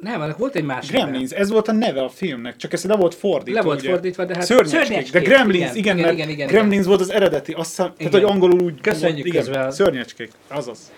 Nem, 0.00 0.20
annak 0.20 0.38
volt 0.38 0.54
egy 0.54 0.64
másik. 0.64 0.90
Gremlins, 0.90 1.30
ez 1.30 1.50
volt 1.50 1.68
a 1.68 1.72
neve 1.72 2.02
a 2.02 2.08
filmnek, 2.08 2.56
csak 2.56 2.72
ez 2.72 2.84
le 2.84 2.96
volt 2.96 3.14
fordítva. 3.14 3.60
Le 3.60 3.66
volt 3.66 3.80
ugye? 3.80 3.90
fordítva, 3.90 4.24
de 4.24 4.34
hát 4.34 4.44
Szörnyecskék, 4.44 4.80
szörnyecskék, 4.80 5.22
de 5.22 5.28
Gremlins, 5.28 5.74
igen, 5.74 5.98
igen, 5.98 5.98
igen, 5.98 6.12
igen, 6.12 6.28
igen, 6.28 6.46
Gremlins 6.46 6.74
igen. 6.74 6.88
volt 6.88 7.00
az 7.00 7.10
eredeti, 7.10 7.52
azt 7.52 7.68
hiszem, 7.68 7.86
tehát 7.96 8.00
Igen. 8.00 8.12
hogy 8.12 8.30
angolul 8.30 8.60
úgy... 8.60 8.80
Köszönjük 8.80 9.26
igen, 9.26 9.44
közben. 9.44 9.70
Szörnyecskék, 9.70 10.30
azaz. 10.48 10.92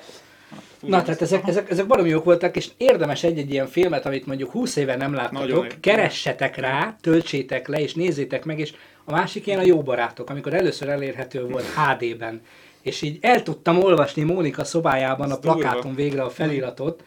Na, 0.80 1.03
tehát 1.03 1.22
ezek, 1.22 1.49
ezek, 1.49 1.70
ezek 1.70 1.86
baromi 1.86 2.09
jók 2.09 2.24
voltak, 2.24 2.57
és 2.57 2.68
érdemes 2.76 3.24
egy-egy 3.24 3.51
ilyen 3.51 3.66
filmet, 3.66 4.07
amit 4.07 4.26
mondjuk 4.26 4.51
20 4.51 4.76
éve 4.76 4.96
nem 4.96 5.14
láttatok, 5.14 5.66
keressetek 5.80 6.57
rá, 6.57 6.96
töltsétek 7.01 7.68
le, 7.68 7.80
és 7.80 7.94
nézzétek 7.94 8.44
meg, 8.44 8.59
és 8.59 8.72
a 9.05 9.12
másik 9.12 9.46
ilyen 9.46 9.59
a 9.59 9.64
Jó 9.64 9.82
Barátok, 9.82 10.30
amikor 10.30 10.55
először 10.55 10.88
elérhető 10.88 11.46
volt 11.46 11.64
HD-ben, 11.64 12.40
és 12.89 13.03
így 13.03 13.18
el 13.20 13.43
tudtam 13.43 13.82
olvasni 13.82 14.22
Mónika 14.22 14.64
szobájában 14.64 15.30
a 15.30 15.32
Ez 15.32 15.39
durva. 15.39 15.59
plakáton 15.59 15.95
végre 15.95 16.22
a 16.22 16.30
feliratot, 16.30 17.05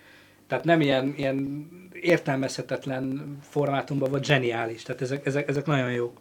tehát 0.48 0.64
nem 0.64 0.82
ilyen, 0.82 1.14
ilyen 1.18 1.70
értelmezhetetlen 1.94 3.38
formátumban 3.50 4.10
volt 4.10 4.26
zseniális, 4.26 4.84
tehát 4.84 5.02
ezek, 5.02 5.26
ezek, 5.26 5.48
ezek 5.48 5.66
nagyon 5.66 5.92
jók. 5.92 6.20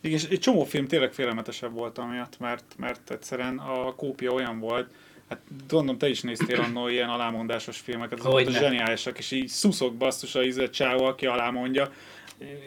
Igen, 0.00 0.18
és 0.18 0.28
egy 0.28 0.38
csomó 0.38 0.64
film 0.64 0.86
tényleg 0.86 1.12
félelmetesebb 1.12 1.72
volt 1.72 1.98
amiatt, 1.98 2.38
mert, 2.38 2.64
mert 2.76 3.10
egyszerűen 3.10 3.58
a 3.58 3.94
kópia 3.94 4.32
olyan 4.32 4.58
volt, 4.58 4.90
hát 5.28 5.40
gondolom 5.68 5.98
te 5.98 6.08
is 6.08 6.20
néztél 6.20 6.60
annól 6.60 6.90
ilyen 6.90 7.08
alámondásos 7.08 7.78
filmeket, 7.78 8.18
azok 8.18 8.32
voltak 8.32 8.52
zseniálisak, 8.52 9.18
és 9.18 9.30
így 9.30 9.48
szuszok 9.48 9.94
basszus 9.94 10.34
a 10.34 10.70
csávó, 10.70 11.04
aki 11.04 11.26
alámondja, 11.26 11.92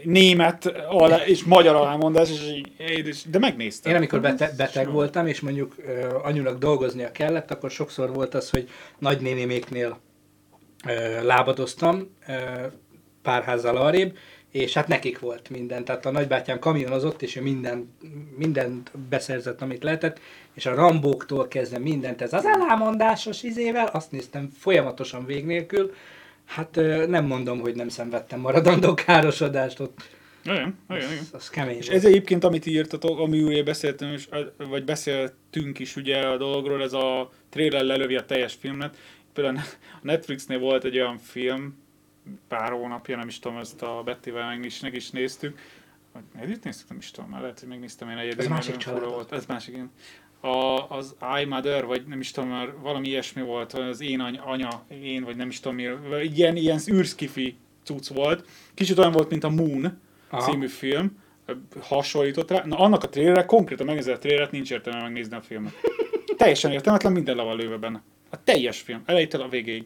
német 0.03 0.65
alá, 0.89 1.25
és 1.25 1.43
magyar 1.43 1.75
alámondás, 1.75 2.29
és 2.77 3.23
de 3.23 3.39
megnéztem. 3.39 3.91
Én 3.91 3.97
amikor 3.97 4.21
bete- 4.21 4.55
beteg 4.55 4.91
voltam, 4.91 5.27
és 5.27 5.39
mondjuk 5.39 5.75
uh, 5.77 6.25
anyunak 6.25 6.57
dolgoznia 6.57 7.11
kellett, 7.11 7.51
akkor 7.51 7.71
sokszor 7.71 8.13
volt 8.13 8.33
az, 8.33 8.49
hogy 8.49 8.69
nagynénéméknél 8.99 9.99
uh, 10.85 11.23
lábadoztam, 11.23 12.15
uh, 12.27 12.35
pár 13.21 13.43
házzal 13.43 13.77
arrébb, 13.77 14.17
és 14.51 14.73
hát 14.73 14.87
nekik 14.87 15.19
volt 15.19 15.49
minden. 15.49 15.85
Tehát 15.85 16.05
a 16.05 16.11
nagybátyám 16.11 16.59
kamionozott, 16.59 17.21
és 17.21 17.35
ő 17.35 17.41
minden, 17.41 17.95
mindent 18.37 18.91
beszerzett, 19.09 19.61
amit 19.61 19.83
lehetett, 19.83 20.19
és 20.53 20.65
a 20.65 20.75
rambóktól 20.75 21.47
kezdve 21.47 21.79
mindent, 21.79 22.21
ez 22.21 22.33
az 22.33 22.45
elámondásos 22.45 23.43
izével, 23.43 23.85
azt 23.85 24.11
néztem 24.11 24.49
folyamatosan 24.57 25.25
vég 25.25 25.45
nélkül. 25.45 25.93
Hát 26.45 26.75
nem 27.07 27.25
mondom, 27.25 27.59
hogy 27.59 27.75
nem 27.75 27.89
szenvedtem 27.89 28.39
maradandó 28.39 28.93
károsodást, 28.93 29.79
ott 29.79 30.01
Igen, 30.43 30.77
igen, 30.89 31.11
igen. 31.11 31.17
az, 31.21 31.29
az 31.33 31.49
kemény 31.49 31.77
És 31.77 31.87
ez 31.87 32.05
egyébként, 32.05 32.43
amit 32.43 32.65
írtatok, 32.65 33.19
ami 33.19 33.43
ugye 33.43 33.63
beszéltünk, 33.63 34.13
is, 34.13 34.29
vagy 34.57 34.83
beszéltünk 34.83 35.79
is 35.79 35.95
ugye 35.95 36.17
a 36.17 36.37
dologról, 36.37 36.83
ez 36.83 36.93
a 36.93 37.29
trailer 37.49 37.83
lelövi 37.83 38.15
a 38.15 38.25
teljes 38.25 38.53
filmet. 38.53 38.97
Például 39.33 39.57
a 39.57 39.61
Netflixnél 40.01 40.59
volt 40.59 40.83
egy 40.83 40.99
olyan 40.99 41.17
film, 41.17 41.81
pár 42.47 42.71
hónapja, 42.71 43.17
nem 43.17 43.27
is 43.27 43.39
tudom, 43.39 43.57
ezt 43.57 43.81
a 43.81 44.01
Bettivel 44.05 44.47
meg 44.47 44.65
is, 44.65 44.79
meg 44.79 44.93
is 44.93 45.09
néztük. 45.09 45.59
Együtt 46.39 46.63
néztük, 46.63 46.89
nem 46.89 46.97
is 46.97 47.11
tudom, 47.11 47.29
már 47.29 47.41
lehet, 47.41 47.59
hogy 47.59 47.69
megnéztem 47.69 48.09
én 48.09 48.17
egyedül. 48.17 48.39
Ez 48.39 48.47
másik 48.47 48.77
család 48.77 49.05
volt. 49.05 49.31
Ez 49.31 49.45
másik, 49.45 49.73
igen. 49.73 49.91
A, 50.43 50.89
az 50.89 51.15
I 51.41 51.45
Mother, 51.45 51.85
vagy 51.85 52.03
nem 52.07 52.19
is 52.19 52.31
tudom, 52.31 52.49
már 52.49 52.73
valami 52.81 53.07
ilyesmi 53.07 53.41
volt, 53.41 53.73
az 53.73 54.01
én 54.01 54.19
any, 54.19 54.37
anya, 54.37 54.85
én, 55.03 55.23
vagy 55.23 55.35
nem 55.35 55.49
is 55.49 55.59
tudom 55.59 55.75
mi, 55.75 55.89
ilyen, 56.35 56.55
ilyen 56.55 56.79
űrskifi 56.91 57.55
cucc 57.83 58.07
volt. 58.07 58.47
Kicsit 58.73 58.97
olyan 58.97 59.11
volt, 59.11 59.29
mint 59.29 59.43
a 59.43 59.49
Moon 59.49 59.99
Aha. 60.29 60.51
című 60.51 60.67
film, 60.67 61.17
hasonlított 61.79 62.51
rá. 62.51 62.63
Na, 62.65 62.77
annak 62.77 63.03
a 63.03 63.09
trailerre, 63.09 63.45
konkrétan 63.45 63.85
megnézed 63.85 64.13
a 64.13 64.17
traileret, 64.17 64.51
nincs 64.51 64.71
értelme 64.71 65.01
megnézni 65.01 65.35
a 65.35 65.41
filmet. 65.41 65.73
Teljesen 66.37 66.71
értelmetlen, 66.71 67.11
minden 67.11 67.35
le 67.35 67.43
van 67.43 67.57
lőve 67.57 67.77
benne. 67.77 68.01
A 68.29 68.43
teljes 68.43 68.81
film, 68.81 69.03
elejétől 69.05 69.41
a 69.41 69.47
végéig. 69.47 69.85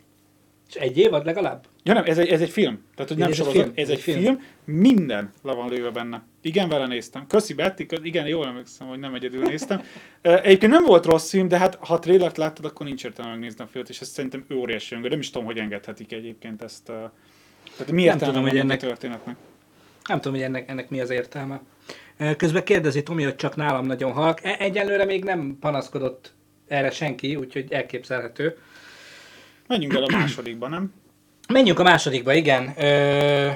És 0.70 0.76
egy 0.76 0.98
évad 0.98 1.26
legalább? 1.26 1.66
Ja 1.84 1.94
nem, 1.94 2.04
ez 2.06 2.18
egy, 2.18 2.28
ez 2.28 2.42
egy 2.42 2.50
film. 2.50 2.84
Tehát, 2.96 3.12
hogy 3.12 3.20
nem 3.20 3.32
Ez 3.32 3.40
egy 3.40 3.46
sorozat, 3.46 3.62
film, 3.62 3.74
ez 3.76 3.90
egy 3.90 4.00
film. 4.00 4.42
minden 4.64 5.32
le 5.44 5.54
van 5.54 5.70
lőve 5.70 5.90
benne. 5.90 6.24
Igen, 6.42 6.70
vele 6.70 6.88
néztem. 6.88 7.28
Köszi 7.28 7.54
Betty, 7.54 7.82
igen, 8.04 8.28
jól 8.28 8.46
emlékszem, 8.48 8.88
hogy 8.88 9.00
nem 9.00 9.14
egyedül 9.14 9.44
néztem. 9.44 9.82
Egyébként 10.22 10.72
nem 10.72 10.84
volt 10.86 11.06
rossz 11.06 11.30
film, 11.30 11.48
de 11.48 11.58
hát 11.58 11.76
ha 11.76 11.94
a 11.94 12.00
trailert 12.00 12.38
láttad, 12.38 12.66
akkor 12.66 12.86
nincs 12.86 13.04
értelme 13.04 13.32
megnézni 13.32 13.64
a 13.64 13.68
filmet, 13.68 13.90
és 13.90 14.02
ez 14.02 14.08
szerintem 14.08 14.46
óriási 14.54 14.96
öngő. 14.96 15.08
Nem 15.10 15.20
is 15.20 15.30
tudom, 15.30 15.46
hogy 15.48 15.58
engedhetik 15.58 16.12
egyébként 16.12 16.62
ezt. 16.62 16.84
Tehát 16.86 17.92
mi 17.92 18.02
értelme 18.02 18.26
tudom, 18.34 18.50
hogy 18.50 18.58
ennek 18.58 18.82
a 18.84 18.86
történetnek? 18.86 19.36
Nem 20.08 20.18
tudom, 20.22 20.34
hogy 20.38 20.46
ennek, 20.48 20.70
ennek 20.70 20.90
mi 20.90 21.00
az 21.02 21.10
értelme. 21.10 21.62
Közben 22.38 22.64
kérdezi 22.64 23.04
Tomi, 23.04 23.24
hogy 23.24 23.36
csak 23.36 23.56
nálam 23.56 23.86
nagyon 23.86 24.12
halk. 24.12 24.44
E- 24.44 24.56
Egyelőre 24.60 25.06
még 25.06 25.24
nem 25.24 25.58
panaszkodott 25.60 26.34
erre 26.68 26.92
senki, 26.92 27.36
úgyhogy 27.36 27.72
elképzelhető. 27.72 28.58
Menjünk 29.68 29.94
el 29.94 30.04
a 30.04 30.18
másodikba, 30.18 30.68
nem? 30.68 30.94
Menjünk 31.48 31.80
a 31.80 31.84
másodikba, 31.84 32.34
igen. 32.34 32.74
Ö... 32.78 33.50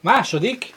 Második. 0.00 0.74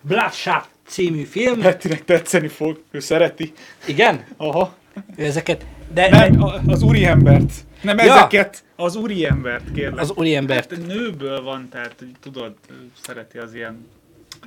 Bloodshot 0.00 0.68
című 0.86 1.22
film. 1.24 1.60
Bettinek 1.60 2.04
tetszeni 2.04 2.48
fog, 2.48 2.82
ő 2.90 3.00
szereti. 3.00 3.52
Igen? 3.86 4.24
Aha. 4.36 4.74
Ő 5.16 5.24
ezeket... 5.24 5.66
De 5.94 6.08
Nem, 6.08 6.42
az 6.66 6.82
úriembert. 6.82 7.52
Nem 7.82 7.98
Ja. 7.98 8.04
ezeket, 8.16 8.64
az 8.76 8.96
úriembert 8.96 9.72
kérlek. 9.72 10.00
az 10.00 10.10
úriembert 10.10 10.70
Hát 10.70 10.86
nőből 10.86 11.42
van, 11.42 11.68
tehát 11.68 11.94
tudod, 12.20 12.54
szereti 13.00 13.38
az 13.38 13.54
ilyen... 13.54 13.86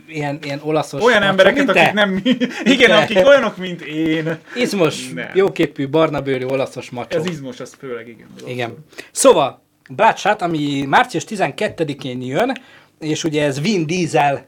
ilyen, 0.07 0.39
ilyen 0.43 0.59
olaszos... 0.63 1.01
Olyan 1.01 1.17
macsó, 1.17 1.29
embereket, 1.29 1.65
mint 1.65 1.69
akik 1.69 1.83
te. 1.83 1.93
nem... 1.93 2.21
Igen, 2.73 2.89
te. 2.89 2.97
akik 2.97 3.25
olyanok, 3.27 3.57
mint 3.57 3.81
én. 3.81 4.37
Izmos, 4.55 5.09
Nem. 5.13 5.29
jóképű, 5.33 5.89
barnabőrű 5.89 6.45
olaszos 6.45 6.89
macsó. 6.89 7.17
Ez 7.19 7.25
izmos, 7.25 7.59
az 7.59 7.75
főleg 7.79 8.07
igen. 8.07 8.27
az 8.35 8.43
Igen. 8.47 8.69
abszolút. 8.69 9.09
Szóval, 9.11 9.63
Bloodshot, 9.89 10.41
ami 10.41 10.85
március 10.87 11.23
12-én 11.29 12.21
jön, 12.21 12.57
és 12.99 13.23
ugye 13.23 13.43
ez 13.43 13.61
Vin 13.61 13.85
Diesel 13.85 14.47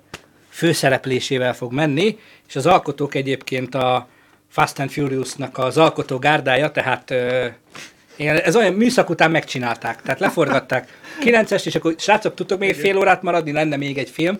főszereplésével 0.49 1.53
fog 1.53 1.73
menni, 1.73 2.17
és 2.47 2.55
az 2.55 2.65
alkotók 2.65 3.15
egyébként 3.15 3.75
a 3.75 4.07
Fast 4.49 4.79
and 4.79 4.89
Furious-nak 4.89 5.57
az 5.57 5.77
alkotó 5.77 6.17
gárdája, 6.17 6.71
tehát 6.71 7.13
ez 8.17 8.55
olyan 8.55 8.73
műszak 8.73 9.09
után 9.09 9.31
megcsinálták, 9.31 10.01
tehát 10.01 10.19
leforgatták 10.19 10.99
9-est, 11.23 11.65
és 11.65 11.75
akkor 11.75 11.95
srácok, 11.97 12.33
tudtok 12.33 12.59
még 12.59 12.75
fél 12.75 12.97
órát 12.97 13.21
maradni, 13.21 13.51
lenne 13.51 13.75
még 13.75 13.97
egy 13.97 14.09
film. 14.09 14.39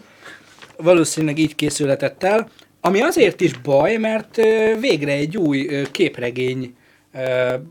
Valószínűleg 0.78 1.38
így 1.38 1.55
készülhetett 1.55 2.23
el, 2.23 2.49
ami 2.82 3.01
azért 3.01 3.41
is 3.41 3.57
baj, 3.57 3.97
mert 3.97 4.36
végre 4.80 5.11
egy 5.11 5.38
új 5.38 5.69
képregény 5.91 6.75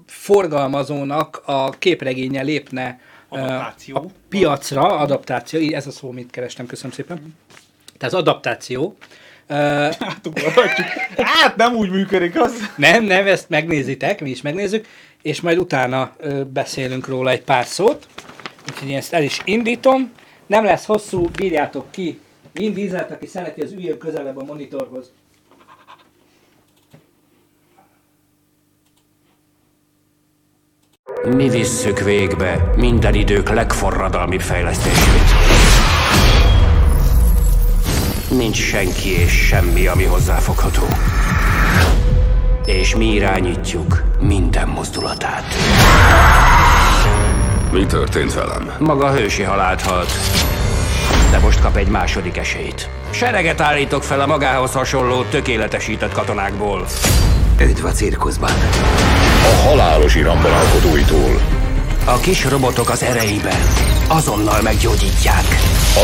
forgalmazónak 0.07 1.43
a 1.45 1.71
képregénye 1.71 2.43
lépne 2.43 3.01
Adaptáció. 3.29 3.97
a 3.97 4.05
piacra, 4.29 4.99
adaptáció, 4.99 5.61
így 5.61 5.73
ez 5.73 5.87
a 5.87 5.91
szó, 5.91 6.09
amit 6.09 6.31
kerestem, 6.31 6.67
köszönöm 6.67 6.93
szépen. 6.93 7.35
Tehát 7.99 8.15
az 8.15 8.21
adaptáció. 8.21 8.97
Átugorhatjuk. 9.47 10.87
Hát 11.17 11.57
nem 11.57 11.75
úgy 11.75 11.91
működik 11.91 12.41
az. 12.41 12.71
nem, 12.77 13.05
nem, 13.05 13.27
ezt 13.27 13.49
megnézitek, 13.49 14.21
mi 14.21 14.31
is 14.31 14.43
megnézzük, 14.43 14.87
és 15.23 15.41
majd 15.41 15.59
utána 15.59 16.17
beszélünk 16.53 17.07
róla 17.09 17.31
egy 17.31 17.43
pár 17.43 17.65
szót. 17.65 18.07
Úgyhogy 18.71 18.89
én 18.89 18.97
ezt 18.97 19.13
el 19.13 19.23
is 19.23 19.41
indítom. 19.45 20.13
Nem 20.47 20.65
lesz 20.65 20.85
hosszú, 20.85 21.29
bírjátok 21.37 21.91
ki. 21.91 22.21
Vin 22.57 22.75
Dieselt, 22.75 23.11
aki 23.11 23.27
szereti, 23.27 23.61
az 23.61 23.73
üljön 23.73 23.99
közelebb 23.99 24.37
a 24.37 24.45
monitorhoz. 24.45 25.13
Mi 31.25 31.49
visszük 31.49 31.99
végbe 31.99 32.73
minden 32.77 33.15
idők 33.15 33.49
legforradalmibb 33.49 34.41
fejlesztését. 34.41 35.31
Nincs 38.31 38.57
senki 38.57 39.09
és 39.09 39.47
semmi, 39.47 39.87
ami 39.87 40.05
hozzáfogható. 40.05 40.87
És 42.65 42.97
mi 42.97 43.13
irányítjuk 43.13 44.03
minden 44.21 44.69
mozdulatát. 44.69 45.45
Mi 47.73 47.87
történt 47.87 48.35
velem? 48.35 48.71
Maga 48.79 49.13
hősi 49.13 49.43
halált 49.43 49.83
halt, 49.83 50.11
de 51.31 51.39
most 51.39 51.61
kap 51.61 51.77
egy 51.77 51.89
második 51.89 52.37
esélyt. 52.37 52.89
Sereget 53.11 53.61
állítok 53.61 54.03
fel 54.03 54.20
a 54.20 54.27
magához 54.27 54.72
hasonló, 54.72 55.22
tökéletesített 55.22 56.12
katonákból. 56.12 56.87
Üdv 57.61 57.85
a 57.85 57.91
cirkuszban. 57.91 58.51
A 59.43 59.66
halálos 59.68 60.14
iramban 60.14 60.53
alkotóitól. 60.53 61.41
A 62.05 62.18
kis 62.20 62.45
robotok 62.45 62.91
az 62.91 63.03
ereiben 63.03 63.61
azonnal 64.09 64.62
meggyógyítják. 64.62 65.45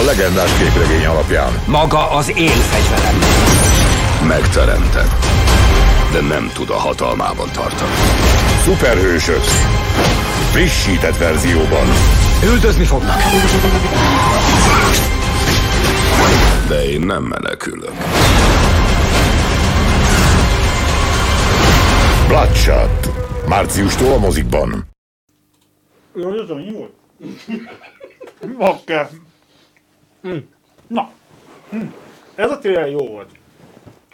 A 0.00 0.04
legendás 0.04 0.50
képregény 0.58 1.06
alapján 1.06 1.62
Maga 1.66 2.10
az 2.10 2.32
én 2.36 2.48
fegyverem. 2.48 3.18
megteremtett, 4.28 5.24
de 6.12 6.20
nem 6.20 6.50
tud 6.54 6.70
a 6.70 6.78
hatalmában 6.78 7.48
tartani. 7.52 7.90
Szuperhősök! 8.64 9.42
Frissített 10.52 11.16
verzióban. 11.18 11.86
Üldözni 12.44 12.84
fognak. 12.84 13.16
De 16.68 16.84
én 16.84 17.00
nem 17.00 17.22
menekülök. 17.22 17.94
Bloodshot. 22.26 23.08
Márciustól 23.48 24.12
a 24.12 24.18
mozikban. 24.18 24.88
Jó, 26.14 26.40
ez 26.40 26.50
annyi 26.50 26.72
volt? 26.72 26.92
Bakker. 28.58 29.08
Hm. 30.22 30.36
Na. 30.86 31.10
Hm. 31.70 31.86
Ez 32.34 32.50
a 32.50 32.58
trailer 32.58 32.90
jó 32.90 33.06
volt. 33.06 33.30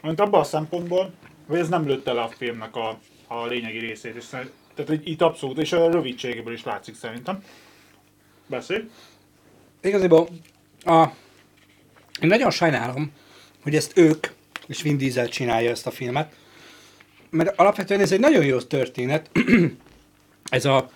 Mint 0.02 0.20
abban 0.20 0.40
a 0.40 0.44
szempontból, 0.44 1.10
hogy 1.48 1.58
ez 1.58 1.68
nem 1.68 1.86
lőtte 1.86 2.12
le 2.12 2.20
a 2.20 2.28
filmnek 2.28 2.76
a, 2.76 2.98
a 3.26 3.46
lényegi 3.46 3.78
részét. 3.78 4.14
És 4.14 4.24
tehát 4.28 4.86
hogy 4.86 5.00
itt 5.04 5.22
abszolút, 5.22 5.58
és 5.58 5.72
a 5.72 5.90
rövidségéből 5.90 6.52
is 6.52 6.64
látszik 6.64 6.94
szerintem. 6.94 7.42
Beszélj. 8.48 8.88
Igazából 9.82 10.28
a, 10.84 11.06
én 12.20 12.28
nagyon 12.28 12.50
sajnálom, 12.50 13.12
hogy 13.62 13.74
ezt 13.74 13.98
ők, 13.98 14.26
és 14.66 14.82
Vin 14.82 14.96
Diesel 14.96 15.28
csinálja 15.28 15.70
ezt 15.70 15.86
a 15.86 15.90
filmet, 15.90 16.32
mert 17.30 17.58
alapvetően 17.58 18.00
ez 18.00 18.12
egy 18.12 18.20
nagyon 18.20 18.44
jó 18.44 18.60
történet. 18.60 19.30
ez 20.50 20.64
a 20.64 20.90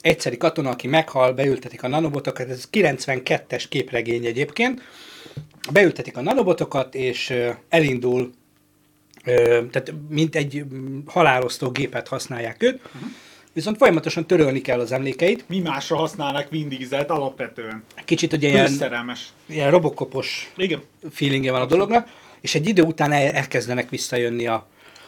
egyszeri 0.00 0.36
katona, 0.36 0.70
aki 0.70 0.86
meghal, 0.86 1.32
beültetik 1.32 1.82
a 1.82 1.88
nanobotokat, 1.88 2.48
ez 2.48 2.68
92-es 2.72 3.64
képregény 3.68 4.26
egyébként, 4.26 4.82
beültetik 5.72 6.16
a 6.16 6.22
nanobotokat, 6.22 6.94
és 6.94 7.34
elindul, 7.68 8.32
tehát 9.70 9.92
mint 10.08 10.36
egy 10.36 10.64
mm, 10.64 10.98
halálosztó 11.06 11.70
gépet 11.70 12.08
használják 12.08 12.62
őt, 12.62 12.80
viszont 13.52 13.76
folyamatosan 13.76 14.26
törölni 14.26 14.60
kell 14.60 14.80
az 14.80 14.92
emlékeit. 14.92 15.44
Mi 15.48 15.58
másra 15.58 15.96
használnak 15.96 16.50
Vin 16.50 16.68
Dieselt 16.68 17.10
alapvetően? 17.10 17.84
Kicsit 18.04 18.32
ugye 18.32 18.48
ilyen, 18.48 18.64
Közszerelmes. 18.64 19.32
ilyen 19.46 19.70
robokopos 19.70 20.52
Igen. 20.56 20.82
feelingje 21.10 21.52
van 21.52 21.60
a 21.60 21.66
dolognak, 21.66 22.08
és 22.40 22.54
egy 22.54 22.68
idő 22.68 22.82
után 22.82 23.12
el, 23.12 23.30
elkezdenek 23.30 23.88
visszajönni 23.88 24.46
a, 24.46 24.66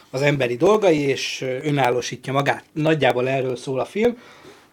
az 0.09 0.21
emberi 0.21 0.55
dolgai, 0.55 0.99
és 0.99 1.45
önállósítja 1.61 2.33
magát. 2.33 2.63
Nagyjából 2.71 3.29
erről 3.29 3.55
szól 3.55 3.79
a 3.79 3.85
film, 3.85 4.17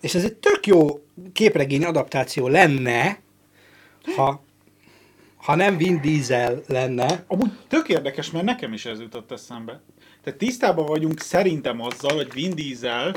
és 0.00 0.14
ez 0.14 0.24
egy 0.24 0.34
tök 0.34 0.66
jó 0.66 1.04
képregény 1.32 1.84
adaptáció 1.84 2.48
lenne, 2.48 3.18
ha, 4.16 4.44
ha 5.36 5.54
nem 5.54 5.76
Vin 5.76 6.00
Diesel 6.00 6.62
lenne. 6.66 7.24
Amúgy 7.26 7.50
tök 7.68 7.88
érdekes, 7.88 8.30
mert 8.30 8.44
nekem 8.44 8.72
is 8.72 8.84
ez 8.86 9.00
jutott 9.00 9.32
eszembe. 9.32 9.80
Tehát 10.24 10.38
tisztában 10.38 10.86
vagyunk 10.86 11.20
szerintem 11.20 11.80
azzal, 11.80 12.14
hogy 12.16 12.32
Vin 12.32 12.54
Diesel, 12.54 13.14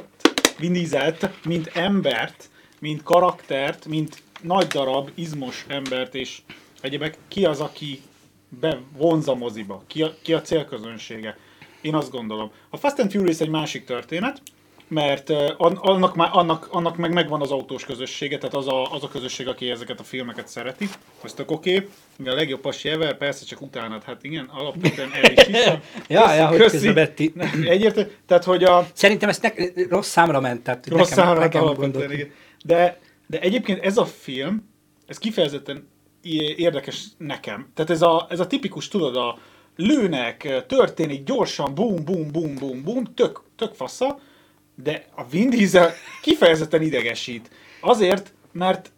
Vin 0.57 0.73
Dieselt, 0.73 1.29
mint 1.45 1.67
embert, 1.67 2.49
mint 2.79 3.03
karaktert, 3.03 3.85
mint 3.85 4.23
nagy 4.41 4.67
darab, 4.67 5.11
izmos 5.13 5.65
embert, 5.67 6.15
és 6.15 6.41
egyébek 6.81 7.17
ki 7.27 7.45
az, 7.45 7.61
aki 7.61 8.01
bevonz 8.49 9.25
moziba? 9.25 9.83
Ki 9.87 10.01
a, 10.01 10.15
ki 10.21 10.33
a 10.33 10.41
célközönsége? 10.41 11.37
Én 11.81 11.95
azt 11.95 12.11
gondolom. 12.11 12.51
A 12.69 12.77
Fast 12.77 12.99
and 12.99 13.11
Furious 13.11 13.39
egy 13.39 13.49
másik 13.49 13.85
történet, 13.85 14.41
mert 14.87 15.29
an- 15.57 15.77
annak, 15.81 16.15
már, 16.15 16.29
annak, 16.31 16.67
annak 16.71 16.97
meg 16.97 17.13
megvan 17.13 17.41
az 17.41 17.51
autós 17.51 17.85
közössége, 17.85 18.37
tehát 18.37 18.55
az 18.55 18.67
a, 18.67 18.91
az 18.91 19.03
a 19.03 19.07
közösség, 19.07 19.47
aki 19.47 19.69
ezeket 19.69 19.99
a 19.99 20.03
filmeket 20.03 20.47
szereti. 20.47 20.89
Ez 21.23 21.33
tök 21.33 21.51
oké. 21.51 21.75
Okay. 21.75 22.33
A 22.33 22.35
legjobb 22.35 22.59
pasi 22.59 22.89
ever, 22.89 23.17
persze 23.17 23.45
csak 23.45 23.61
utánad. 23.61 24.03
Hát 24.03 24.23
igen, 24.23 24.49
alapvetően 24.53 25.09
el 25.13 25.31
is 25.31 25.43
hiszem. 25.45 25.81
Ja, 26.07 26.33
ja, 26.33 26.47
hogy 26.47 26.57
közben 26.57 26.93
Betty. 26.93 27.31
Egyértelmű. 27.63 28.09
Tehát, 28.25 28.43
hogy 28.43 28.63
a 28.63 28.87
Szerintem 28.93 29.29
ezt 29.29 29.41
ne, 29.41 29.49
rossz 29.89 30.09
számra 30.09 30.39
ment, 30.39 30.63
tehát 30.63 30.87
rossz 30.87 31.09
nekem, 31.09 31.23
számra 31.23 31.39
nekem 31.39 31.61
alapvetően, 31.61 32.11
igen. 32.11 32.31
De, 32.63 32.99
de 33.27 33.39
egyébként 33.39 33.83
ez 33.83 33.97
a 33.97 34.05
film, 34.05 34.69
ez 35.05 35.17
kifejezetten 35.17 35.87
érdekes 36.55 37.03
nekem. 37.17 37.71
Tehát 37.73 37.91
ez 37.91 38.01
a, 38.01 38.27
ez 38.29 38.39
a 38.39 38.47
tipikus, 38.47 38.87
tudod, 38.87 39.15
a 39.15 39.37
lőnek, 39.75 40.65
történik 40.67 41.23
gyorsan, 41.23 41.73
bum, 41.75 42.05
bum, 42.05 42.31
bum, 42.31 42.55
bum, 42.55 42.83
bum, 42.83 43.13
tök, 43.13 43.41
tök 43.55 43.73
fassa, 43.73 44.19
de 44.83 45.05
a 45.15 45.27
Vin 45.27 45.49
Diesel 45.49 45.93
kifejezetten 46.21 46.81
idegesít. 46.81 47.49
Azért, 47.81 48.33
mert 48.51 48.89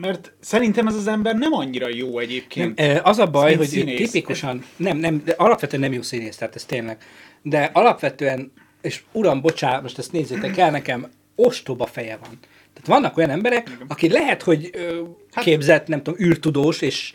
mert 0.00 0.32
szerintem 0.40 0.86
ez 0.86 0.94
az 0.94 1.06
ember 1.06 1.36
nem 1.36 1.52
annyira 1.52 1.88
jó 1.88 2.18
egyébként. 2.18 2.78
Nem, 2.78 2.88
eh, 2.88 3.06
az 3.06 3.18
a 3.18 3.26
baj, 3.26 3.54
hogy 3.56 3.66
színész. 3.66 4.10
tipikusan, 4.10 4.64
nem, 4.76 4.96
nem, 4.96 5.22
de 5.24 5.34
alapvetően 5.36 5.82
nem 5.82 5.92
jó 5.92 6.02
színész, 6.02 6.36
tehát 6.36 6.54
ez 6.54 6.64
tényleg. 6.64 6.98
De 7.42 7.70
alapvetően, 7.72 8.52
és 8.82 9.02
uram, 9.12 9.40
bocsánat, 9.40 9.82
most 9.82 9.98
ezt 9.98 10.12
nézzétek 10.12 10.56
el, 10.56 10.70
nekem 10.70 11.10
ostoba 11.34 11.86
feje 11.86 12.16
van. 12.16 12.38
Tehát 12.72 12.86
vannak 13.00 13.16
olyan 13.16 13.30
emberek, 13.30 13.76
aki 13.88 14.08
lehet, 14.08 14.42
hogy 14.42 14.70
ö, 14.72 15.02
Hát- 15.32 15.44
képzett, 15.44 15.86
nem 15.86 16.02
tudom, 16.02 16.26
űrtudós, 16.26 16.80
és 16.80 17.12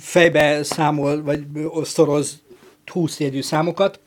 fejbe 0.00 0.62
számol, 0.62 1.22
vagy 1.22 1.42
szoroz 1.82 2.42
20 2.86 3.20
jegyű 3.20 3.40
számokat, 3.42 4.00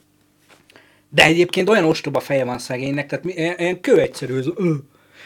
de 1.16 1.24
egyébként 1.24 1.70
olyan 1.70 1.86
ostoba 1.86 2.20
feje 2.20 2.44
van 2.46 2.60
szegénynek, 2.60 3.08
tehát 3.08 3.26
mi- 3.26 3.34
ilyen, 3.34 3.56
ilyen 3.58 3.82
kőegyszerű, 3.82 4.38
ez, 4.38 4.46
ö. 4.56 4.74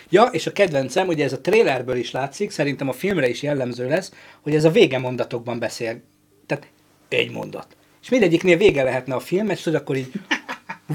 Ja, 0.10 0.24
és 0.24 0.48
a 0.48 0.52
kedvencem, 0.52 1.08
ugye 1.08 1.24
ez 1.24 1.34
a 1.34 1.42
trailerből 1.42 1.96
is 1.96 2.12
látszik, 2.12 2.52
szerintem 2.52 2.90
a 2.90 2.94
filmre 2.94 3.30
is 3.30 3.42
jellemző 3.42 3.88
lesz, 3.88 4.12
hogy 4.42 4.56
ez 4.56 4.64
a 4.64 4.70
vége 4.70 4.98
mondatokban 4.98 5.60
beszél. 5.60 6.02
Tehát 6.46 6.68
egy 7.10 7.32
mondat. 7.32 7.68
És 8.02 8.10
mindegyiknél 8.10 8.58
vége 8.58 8.84
lehetne 8.84 9.16
a 9.16 9.20
film, 9.20 9.50
és 9.50 9.62
tudod, 9.62 9.82
akkor 9.82 9.96
így 9.96 10.12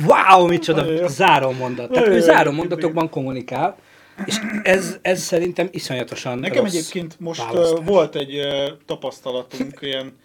wow, 0.06 0.46
micsoda 0.46 1.08
záró 1.08 1.50
mondat. 1.50 1.90
Tehát 1.90 2.08
ő 2.08 2.20
záró 2.20 2.50
mondatokban 2.50 3.10
kommunikál, 3.10 3.76
és 4.24 4.36
ez, 4.62 4.98
ez 5.02 5.20
szerintem 5.22 5.68
iszonyatosan 5.70 6.38
Nekem 6.38 6.62
rossz 6.64 6.74
egyébként 6.74 7.20
most 7.20 7.44
választás. 7.44 7.78
volt 7.84 8.16
egy 8.16 8.40
tapasztalatunk, 8.86 9.78
ilyen 9.80 10.16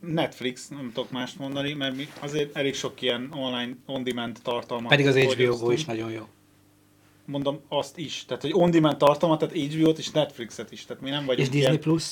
Netflix, 0.00 0.68
nem 0.68 0.90
tudok 0.94 1.10
mást 1.10 1.38
mondani, 1.38 1.72
mert 1.72 1.96
mi 1.96 2.08
azért 2.20 2.56
elég 2.56 2.74
sok 2.74 3.02
ilyen 3.02 3.30
online 3.34 3.76
on-demand 3.86 4.38
tartalmat 4.42 4.88
Pedig 4.88 5.06
az 5.06 5.16
HBO 5.16 5.70
is 5.70 5.84
nagyon 5.84 6.10
jó. 6.10 6.28
Mondom 7.24 7.60
azt 7.68 7.98
is, 7.98 8.24
tehát 8.24 8.42
hogy 8.42 8.52
on-demand 8.54 8.96
tartalmat, 8.96 9.38
tehát 9.38 9.72
HBO-t 9.72 9.98
és 9.98 10.10
Netflixet 10.10 10.72
is, 10.72 10.84
tehát 10.84 11.02
mi 11.02 11.10
nem 11.10 11.20
És 11.20 11.26
vagyunk 11.26 11.48
Disney 11.48 11.70
ilyen, 11.70 11.80
Plus? 11.80 12.04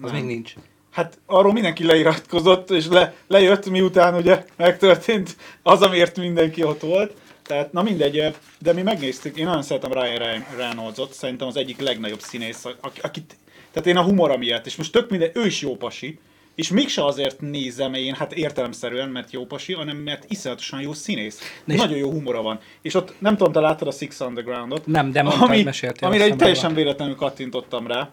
Az 0.00 0.10
Nem. 0.10 0.12
még 0.12 0.24
nincs. 0.24 0.54
Hát 0.90 1.18
arról 1.26 1.52
mindenki 1.52 1.84
leiratkozott, 1.84 2.70
és 2.70 2.86
le, 2.86 3.14
lejött, 3.26 3.70
miután 3.70 4.14
ugye 4.14 4.44
megtörtént 4.56 5.36
az, 5.62 5.82
amiért 5.82 6.16
mindenki 6.16 6.62
ott 6.62 6.80
volt. 6.80 7.14
Tehát, 7.42 7.72
na 7.72 7.82
mindegy, 7.82 8.34
de 8.58 8.72
mi 8.72 8.82
megnéztük, 8.82 9.36
én 9.36 9.44
nagyon 9.44 9.62
szeretem 9.62 9.92
Ryan 9.92 10.16
Re- 10.16 10.46
Reynoldsot, 10.56 11.12
szerintem 11.12 11.48
az 11.48 11.56
egyik 11.56 11.80
legnagyobb 11.80 12.20
színész, 12.20 12.64
aki, 12.64 13.00
akit, 13.00 13.36
tehát 13.72 13.88
én 13.88 13.96
a 13.96 14.02
humora 14.02 14.36
miatt, 14.36 14.66
és 14.66 14.76
most 14.76 14.92
tök 14.92 15.10
minden, 15.10 15.30
ő 15.34 15.46
is 15.46 15.60
jó 15.60 15.76
pasi, 15.76 16.18
és 16.54 16.68
mégse 16.70 17.04
azért 17.04 17.40
nézem 17.40 17.94
én, 17.94 18.14
hát 18.14 18.32
értelemszerűen, 18.32 19.08
mert 19.08 19.32
jó 19.32 19.46
pasi, 19.46 19.72
hanem 19.72 19.96
mert 19.96 20.24
iszonyatosan 20.30 20.80
jó 20.80 20.92
színész. 20.92 21.62
és- 21.66 21.76
Nagyon 21.76 21.98
jó 21.98 22.10
humora 22.10 22.42
van. 22.42 22.58
És 22.82 22.94
ott 22.94 23.14
nem 23.18 23.36
tudom, 23.36 23.52
te 23.52 23.60
láttad 23.60 23.88
a 23.88 23.92
Six 23.92 24.20
Underground-ot? 24.20 24.86
Nem, 24.86 25.10
de 25.12 25.22
mondtad, 25.22 25.64
meséltél, 25.64 26.08
Amire 26.08 26.24
egy 26.24 26.36
teljesen 26.36 26.68
róla. 26.68 26.74
véletlenül 26.82 27.14
kattintottam 27.14 27.86
rá. 27.86 28.10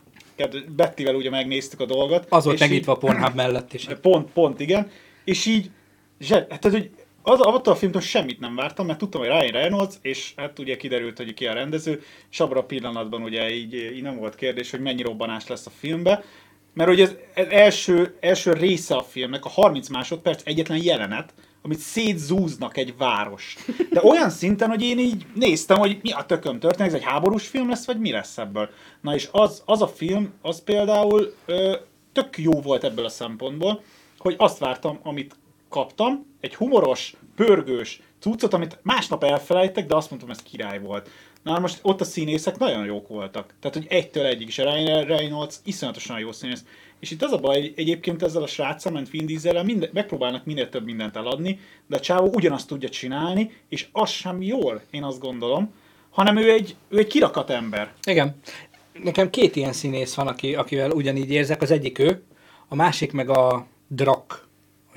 Bettivel 0.76 1.16
ugye 1.16 1.30
megnéztük 1.30 1.80
a 1.80 1.86
dolgot. 1.86 2.26
Az 2.30 2.46
volt 2.46 2.60
megnyitva 2.60 2.92
a 2.92 2.98
Pornhub 2.98 3.36
mellett 3.36 3.74
is. 3.74 3.88
Pont, 4.02 4.32
pont, 4.32 4.60
igen. 4.60 4.90
És 5.24 5.46
így, 5.46 5.70
zse, 6.20 6.36
hát, 6.36 6.48
tehát, 6.60 6.78
hogy 6.78 6.90
az, 7.24 7.40
attól 7.40 7.74
a 7.74 7.76
filmtől 7.76 8.02
semmit 8.02 8.40
nem 8.40 8.56
vártam, 8.56 8.86
mert 8.86 9.00
tudtam, 9.00 9.22
hogy 9.22 9.30
Ryan 9.30 9.52
Reynolds, 9.52 9.96
és 10.02 10.34
hát 10.36 10.60
ugye 10.60 10.78
kiderült, 10.78 11.18
hogy 11.18 11.34
ki 11.34 11.46
a 11.48 11.54
rendező, 11.54 12.02
és 12.32 12.40
abban 12.40 12.58
a 12.58 12.64
pillanatban 12.64 13.22
ugye 13.22 13.54
így, 13.54 13.74
így 13.74 14.02
nem 14.02 14.18
volt 14.18 14.36
kérdés, 14.36 14.72
hogy 14.72 14.80
mennyi 14.80 15.02
robbanás 15.02 15.48
lesz 15.48 15.66
a 15.66 15.72
filmbe, 15.80 16.24
mert 16.74 16.90
ugye 16.90 17.04
ez, 17.04 17.16
ez 17.34 17.48
első, 17.50 18.18
első 18.20 18.54
része 18.54 18.96
a 18.96 19.04
filmnek, 19.04 19.46
a 19.46 19.50
30 19.50 19.88
másodperc 19.88 20.42
egyetlen 20.46 20.84
jelenet, 20.84 21.34
amit 21.62 21.80
szétzúznak 21.80 22.78
egy 22.78 22.98
város. 22.98 23.56
De 23.90 24.02
olyan 24.04 24.30
szinten, 24.30 24.70
hogy 24.70 24.82
én 24.82 25.00
így 25.00 25.26
néztem, 25.36 25.78
hogy 25.78 26.00
mi 26.02 26.12
a 26.12 26.26
tököm 26.26 26.60
történik, 26.60 26.92
ez 26.92 26.98
egy 26.98 27.06
háborús 27.06 27.48
film 27.48 27.70
lesz, 27.70 27.86
vagy 27.86 28.00
mi 28.00 28.12
lesz 28.12 28.38
ebből. 28.38 28.70
Na 29.02 29.16
és 29.16 29.30
az, 29.32 29.62
az 29.66 29.82
a 29.82 29.88
film, 29.88 30.34
az 30.42 30.64
például 30.64 31.34
ö, 31.46 31.76
tök 32.14 32.38
jó 32.38 32.52
volt 32.52 32.84
ebből 32.84 33.06
a 33.06 33.10
szempontból, 33.10 33.84
hogy 34.18 34.36
azt 34.38 34.58
vártam, 34.58 35.00
amit 35.04 35.36
kaptam, 35.70 36.26
egy 36.40 36.56
humoros, 36.56 37.14
pörgős 37.36 38.02
cuccot, 38.20 38.54
amit 38.54 38.80
másnap 38.82 39.24
elfelejtek, 39.24 39.86
de 39.86 39.96
azt 39.96 40.10
mondtam, 40.10 40.32
ez 40.32 40.42
király 40.44 40.80
volt. 40.80 41.10
Na 41.44 41.60
most 41.60 41.80
ott 41.82 42.02
a 42.02 42.04
színészek 42.04 42.58
nagyon 42.58 42.86
jók 42.86 43.08
voltak. 43.08 43.54
Tehát, 43.60 43.78
hogy 43.78 43.86
egytől 43.90 44.26
egyig 44.26 44.48
is. 44.48 44.60
A 44.60 44.64
Ryan 44.64 45.06
Reynolds 45.06 45.56
iszonyatosan 45.64 46.20
jó 46.20 46.32
színész. 46.32 46.64
És 47.00 47.12
itt 47.12 47.24
az 47.24 47.32
a 47.32 47.38
baj, 47.38 47.74
egyébként 47.76 48.24
ezzel 48.24 48.44
a 48.44 48.48
sráccal, 48.48 48.92
ment 48.92 49.10
Vin 49.10 49.26
Diesel 49.26 49.64
minden, 49.64 49.90
megpróbálnak 49.94 50.46
minél 50.46 50.70
több 50.70 50.86
mindent 50.86 51.16
eladni, 51.16 51.60
de 51.88 51.96
a 51.96 52.00
csávó 52.00 52.32
ugyanazt 52.34 52.68
tudja 52.68 52.90
csinálni, 52.90 53.52
és 53.70 53.88
az 53.92 54.10
sem 54.10 54.42
jól, 54.42 54.82
én 54.90 55.04
azt 55.04 55.20
gondolom, 55.20 55.74
hanem 56.10 56.38
ő 56.38 56.52
egy, 56.52 56.76
ő 56.90 56.98
egy 56.98 57.08
kirakat 57.08 57.50
ember. 57.50 57.94
Igen. 58.04 58.36
Nekem 59.04 59.30
két 59.30 59.56
ilyen 59.56 59.74
színész 59.74 60.14
van, 60.14 60.28
aki, 60.28 60.56
akivel 60.56 60.92
ugyanígy 60.92 61.32
érzek. 61.32 61.62
Az 61.62 61.72
egyik 61.72 62.00
ő, 62.00 62.24
a 62.68 62.76
másik 62.76 63.12
meg 63.12 63.30
a 63.30 63.68
Drak. 63.88 64.48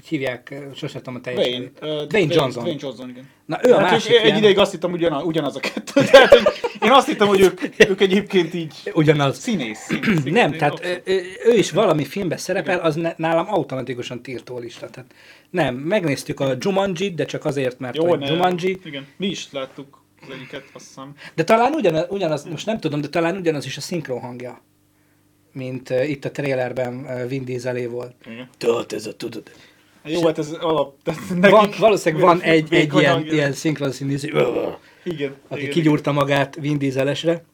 Hogy 0.09 0.13
hívják, 0.19 0.55
sosem 0.75 1.03
tudom 1.03 1.15
a 1.15 1.21
teljes 1.21 1.47
Dwayne, 1.47 1.65
uh, 1.67 2.07
Dwayne 2.07 2.35
Johnson. 2.35 2.63
Dwayne 2.63 2.81
Johnson, 2.83 3.09
igen. 3.09 3.29
Na 3.47 3.59
ő 3.63 3.73
a 3.73 3.79
Hát 3.79 3.91
másik 3.91 4.13
egy 4.15 4.25
ilyen. 4.25 4.37
ideig 4.37 4.59
azt 4.59 4.71
hittem, 4.73 4.93
ugyanaz, 4.93 5.25
ugyanaz 5.25 5.57
a 5.57 5.61
kettő. 5.61 6.05
Tehát, 6.11 6.29
hogy 6.29 6.43
én 6.83 6.91
azt 6.91 7.07
hittem, 7.07 7.27
hogy 7.27 7.41
ők, 7.41 7.61
ők 7.89 8.01
egyébként 8.01 8.55
így 8.55 8.75
Ugyanaz. 8.95 9.39
színész. 9.39 9.79
színész 10.03 10.23
Nem, 10.25 10.53
tehát 10.53 10.73
abszolút- 10.73 11.09
ő, 11.45 11.57
is 11.57 11.71
valami 11.71 12.05
filmben 12.05 12.39
szerepel, 12.39 12.79
az 12.81 12.99
nálam 13.17 13.47
automatikusan 13.49 14.23
tiltó 14.23 14.59
lista. 14.59 14.89
Tehát 14.91 15.15
nem, 15.51 15.75
megnéztük 15.75 16.41
a 16.41 16.55
Jumanji, 16.59 17.11
de 17.15 17.25
csak 17.25 17.45
azért, 17.45 17.79
mert 17.79 17.97
Jó, 17.97 18.15
ne, 18.15 18.27
Jumanji, 18.31 18.79
Igen, 18.85 19.07
mi 19.17 19.27
is 19.27 19.49
láttuk 19.53 20.03
az 20.23 20.29
egyiket, 20.35 20.65
azt 20.73 20.87
hiszem. 20.87 21.15
de 21.35 21.45
talán 21.45 21.73
ugyanaz, 21.73 22.07
ugyanaz, 22.09 22.45
most 22.45 22.67
nem 22.67 22.81
tudom, 22.81 23.01
de 23.01 23.09
talán 23.09 23.37
ugyanaz 23.37 23.65
is 23.67 23.77
a 23.77 23.81
szinkron 23.81 24.21
hangja, 24.21 24.63
mint 25.53 25.91
uh, 25.91 26.11
itt 26.11 26.25
a 26.25 26.31
trailerben 26.31 26.95
uh, 26.95 27.29
Vin 27.29 27.45
Dieselé 27.45 27.87
volt. 27.87 28.15
Igen. 28.27 28.49
Tudod, 28.59 28.93
ez 28.93 29.07
a 29.07 29.17
tudod. 29.17 29.51
Jó, 30.05 30.27
hát 30.27 30.39
ez 30.39 30.53
alap. 30.53 30.95
tehát 31.03 31.21
Van, 31.29 31.39
nekik 31.39 31.77
valószínűleg 31.79 32.25
van 32.25 32.41
egy, 32.55 32.75
egy 32.75 32.95
ilyen, 32.95 33.27
ilyen 33.27 33.53
szinkron 33.53 33.93
színész, 33.93 34.23
Igen, 35.05 35.35
aki 35.49 35.61
igen, 35.61 35.73
kigyúrta 35.73 36.13
magát 36.13 36.55
Vin 36.55 36.79
Dieselesre. 36.79 37.45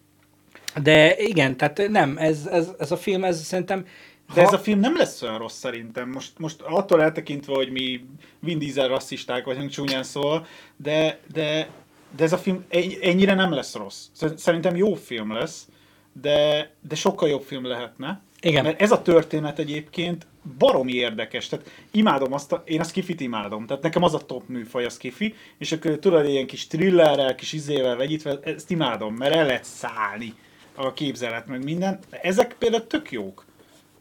De 0.83 1.17
igen, 1.17 1.57
tehát 1.57 1.89
nem, 1.89 2.17
ez, 2.19 2.47
ez, 2.47 2.69
ez 2.79 2.91
a 2.93 2.97
film, 2.97 3.25
ez 3.25 3.43
szerintem... 3.45 3.87
De 4.35 4.43
ez 4.43 4.53
a 4.53 4.59
film 4.59 4.81
nem 4.81 4.97
lesz 4.97 5.23
olyan 5.23 5.39
rossz 5.39 5.59
szerintem. 5.59 6.11
Most, 6.11 6.33
most 6.39 6.61
attól 6.61 7.03
eltekintve, 7.03 7.55
hogy 7.55 7.71
mi 7.71 8.05
Vin 8.41 8.59
Diesel 8.59 8.89
rasszisták 8.89 9.45
vagyunk 9.45 9.71
csúnyán 9.71 10.03
szól, 10.03 10.47
de, 10.77 11.19
de, 11.33 11.69
de 12.17 12.25
ez 12.25 12.33
a 12.33 12.39
film 12.39 12.65
ennyire 13.01 13.35
nem 13.35 13.53
lesz 13.53 13.75
rossz. 13.75 14.05
Szer- 14.13 14.39
Szerintem 14.39 14.77
jó 14.77 14.95
film 14.95 15.33
lesz, 15.33 15.69
de, 16.13 16.71
de 16.89 16.95
sokkal 16.95 17.29
jobb 17.29 17.43
film 17.43 17.67
lehetne. 17.67 18.23
Igen. 18.41 18.65
Mert 18.65 18.81
ez 18.81 18.91
a 18.91 19.03
történet 19.03 19.59
egyébként 19.59 20.27
baromi 20.59 20.93
érdekes. 20.93 21.49
Tehát 21.49 21.71
imádom 21.91 22.33
azt, 22.33 22.53
a, 22.53 22.63
én 22.67 22.81
a 22.81 22.85
skifit 22.85 23.21
imádom. 23.21 23.67
Tehát 23.67 23.83
nekem 23.83 24.03
az 24.03 24.15
a 24.15 24.19
top 24.19 24.49
műfaj 24.49 24.85
a 24.85 24.91
skifi, 24.91 25.35
és 25.59 25.73
akkor 25.73 25.99
tudod, 25.99 26.29
ilyen 26.29 26.47
kis 26.47 26.67
thrillerrel, 26.67 27.35
kis 27.35 27.53
izével 27.53 27.97
vegyítve, 27.97 28.39
ezt 28.43 28.71
imádom, 28.71 29.15
mert 29.15 29.35
el 29.35 29.47
lehet 29.47 29.65
szállni 29.65 30.35
a 30.75 30.93
képzelet, 30.93 31.47
meg 31.47 31.65
minden. 31.65 31.99
De 32.11 32.21
ezek 32.21 32.55
például 32.59 32.87
tök 32.87 33.13
jók 33.13 33.45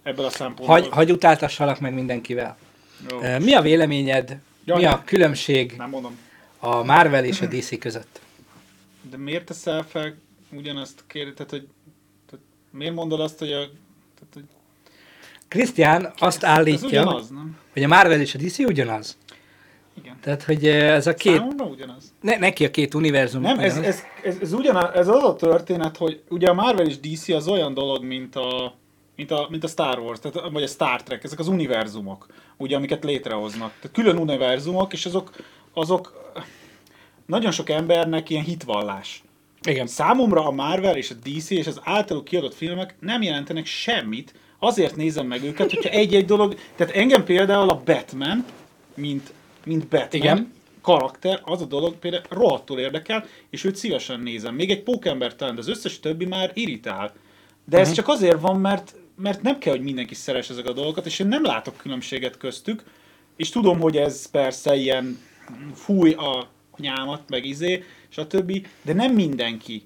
ebből 0.03 0.25
a 0.25 0.29
szempontból. 0.29 0.67
Hagy, 0.67 0.87
hagy 0.87 1.11
utáltassalak 1.11 1.79
meg 1.79 1.93
mindenkivel. 1.93 2.57
Jó. 3.09 3.17
Mi 3.39 3.53
a 3.53 3.61
véleményed, 3.61 4.39
Ja, 4.65 4.75
mi 4.75 4.81
nem. 4.81 4.93
a 4.93 5.03
különbség 5.03 5.73
Nem 5.77 5.89
mondom. 5.89 6.17
a 6.59 6.83
Marvel 6.83 7.25
és 7.25 7.41
a 7.41 7.45
DC 7.45 7.79
között? 7.79 8.21
De 9.09 9.17
miért 9.17 9.45
teszel 9.45 9.83
fel 9.83 10.15
ugyanazt 10.51 11.03
kérde, 11.07 11.33
tehát, 11.33 11.51
hogy 11.51 11.67
tehát 12.29 12.45
miért 12.71 12.93
mondod 12.93 13.19
azt, 13.19 13.39
hogy 13.39 13.51
a 13.51 13.57
tehát, 14.15 14.33
hogy 14.33 14.43
Krisztián 15.49 16.13
azt 16.17 16.43
állítja, 16.43 16.87
ugyanaz, 16.87 17.29
nem? 17.29 17.57
hogy 17.73 17.83
a 17.83 17.87
Marvel 17.87 18.19
és 18.19 18.35
a 18.35 18.37
DC 18.37 18.59
ugyanaz. 18.59 19.17
Igen. 20.01 20.17
Tehát, 20.21 20.43
hogy 20.43 20.65
ö, 20.65 20.71
ez 20.71 21.07
a 21.07 21.13
két, 21.13 21.35
Számomra 21.35 21.65
ugyanaz. 21.65 22.13
ne, 22.21 22.37
neki 22.37 22.65
a 22.65 22.71
két 22.71 22.93
univerzum. 22.93 23.41
Nem, 23.41 23.59
ez, 23.59 23.77
ez, 23.77 24.03
ez, 24.23 24.37
ez, 24.41 24.53
ugyanaz, 24.53 24.89
ez 24.93 25.07
az 25.07 25.23
a 25.23 25.35
történet, 25.35 25.97
hogy 25.97 26.21
ugye 26.29 26.49
a 26.49 26.53
Marvel 26.53 26.87
és 26.87 26.99
DC 26.99 27.29
az 27.29 27.47
olyan 27.47 27.73
dolog, 27.73 28.03
mint 28.03 28.35
a, 28.35 28.75
mint 29.15 29.31
a, 29.31 29.47
mint 29.49 29.63
a 29.63 29.67
Star 29.67 29.99
Wars, 29.99 30.19
tehát, 30.19 30.51
vagy 30.51 30.63
a 30.63 30.67
Star 30.67 31.03
Trek, 31.03 31.23
ezek 31.23 31.39
az 31.39 31.47
univerzumok, 31.47 32.27
ugye, 32.57 32.75
amiket 32.75 33.03
létrehoznak. 33.03 33.73
Tehát 33.79 33.91
külön 33.91 34.17
univerzumok, 34.17 34.93
és 34.93 35.05
azok, 35.05 35.31
azok 35.73 36.31
nagyon 37.25 37.51
sok 37.51 37.69
embernek 37.69 38.29
ilyen 38.29 38.43
hitvallás. 38.43 39.23
Igen. 39.61 39.87
Számomra 39.87 40.45
a 40.45 40.51
Marvel 40.51 40.97
és 40.97 41.09
a 41.09 41.15
DC 41.23 41.49
és 41.49 41.67
az 41.67 41.81
általuk 41.83 42.23
kiadott 42.23 42.53
filmek 42.53 42.95
nem 42.99 43.21
jelentenek 43.21 43.65
semmit, 43.65 44.33
azért 44.59 44.95
nézem 44.95 45.27
meg 45.27 45.43
őket, 45.43 45.71
hogyha 45.71 45.89
egy-egy 45.89 46.25
dolog, 46.25 46.55
tehát 46.75 46.95
engem 46.95 47.23
például 47.23 47.69
a 47.69 47.81
Batman, 47.85 48.45
mint, 48.95 49.33
mint 49.65 49.87
Batman, 49.87 50.21
Igen. 50.21 50.53
karakter, 50.81 51.41
az 51.43 51.61
a 51.61 51.65
dolog 51.65 51.95
például 51.95 52.23
rohadtul 52.29 52.79
érdekel, 52.79 53.25
és 53.49 53.63
őt 53.63 53.75
szívesen 53.75 54.19
nézem. 54.19 54.55
Még 54.55 54.69
egy 54.69 54.83
pókember 54.83 55.35
talán, 55.35 55.55
de 55.55 55.61
az 55.61 55.67
összes 55.67 55.99
többi 55.99 56.25
már 56.25 56.51
irritál. 56.53 57.13
De 57.65 57.77
ez 57.77 57.91
csak 57.91 58.07
azért 58.07 58.41
van, 58.41 58.59
mert, 58.59 58.95
mert 59.15 59.41
nem 59.41 59.57
kell, 59.57 59.73
hogy 59.73 59.83
mindenki 59.83 60.15
szeres 60.15 60.49
ezek 60.49 60.67
a 60.67 60.73
dolgokat, 60.73 61.05
és 61.05 61.19
én 61.19 61.27
nem 61.27 61.43
látok 61.43 61.77
különbséget 61.77 62.37
köztük, 62.37 62.83
és 63.35 63.49
tudom, 63.49 63.79
hogy 63.79 63.97
ez 63.97 64.29
persze 64.29 64.75
ilyen 64.75 65.19
fúj 65.73 66.11
a 66.11 66.47
nyámat, 66.77 67.21
meg 67.29 67.45
izé, 67.45 67.83
stb., 68.09 68.67
de 68.81 68.93
nem 68.93 69.13
mindenki 69.13 69.83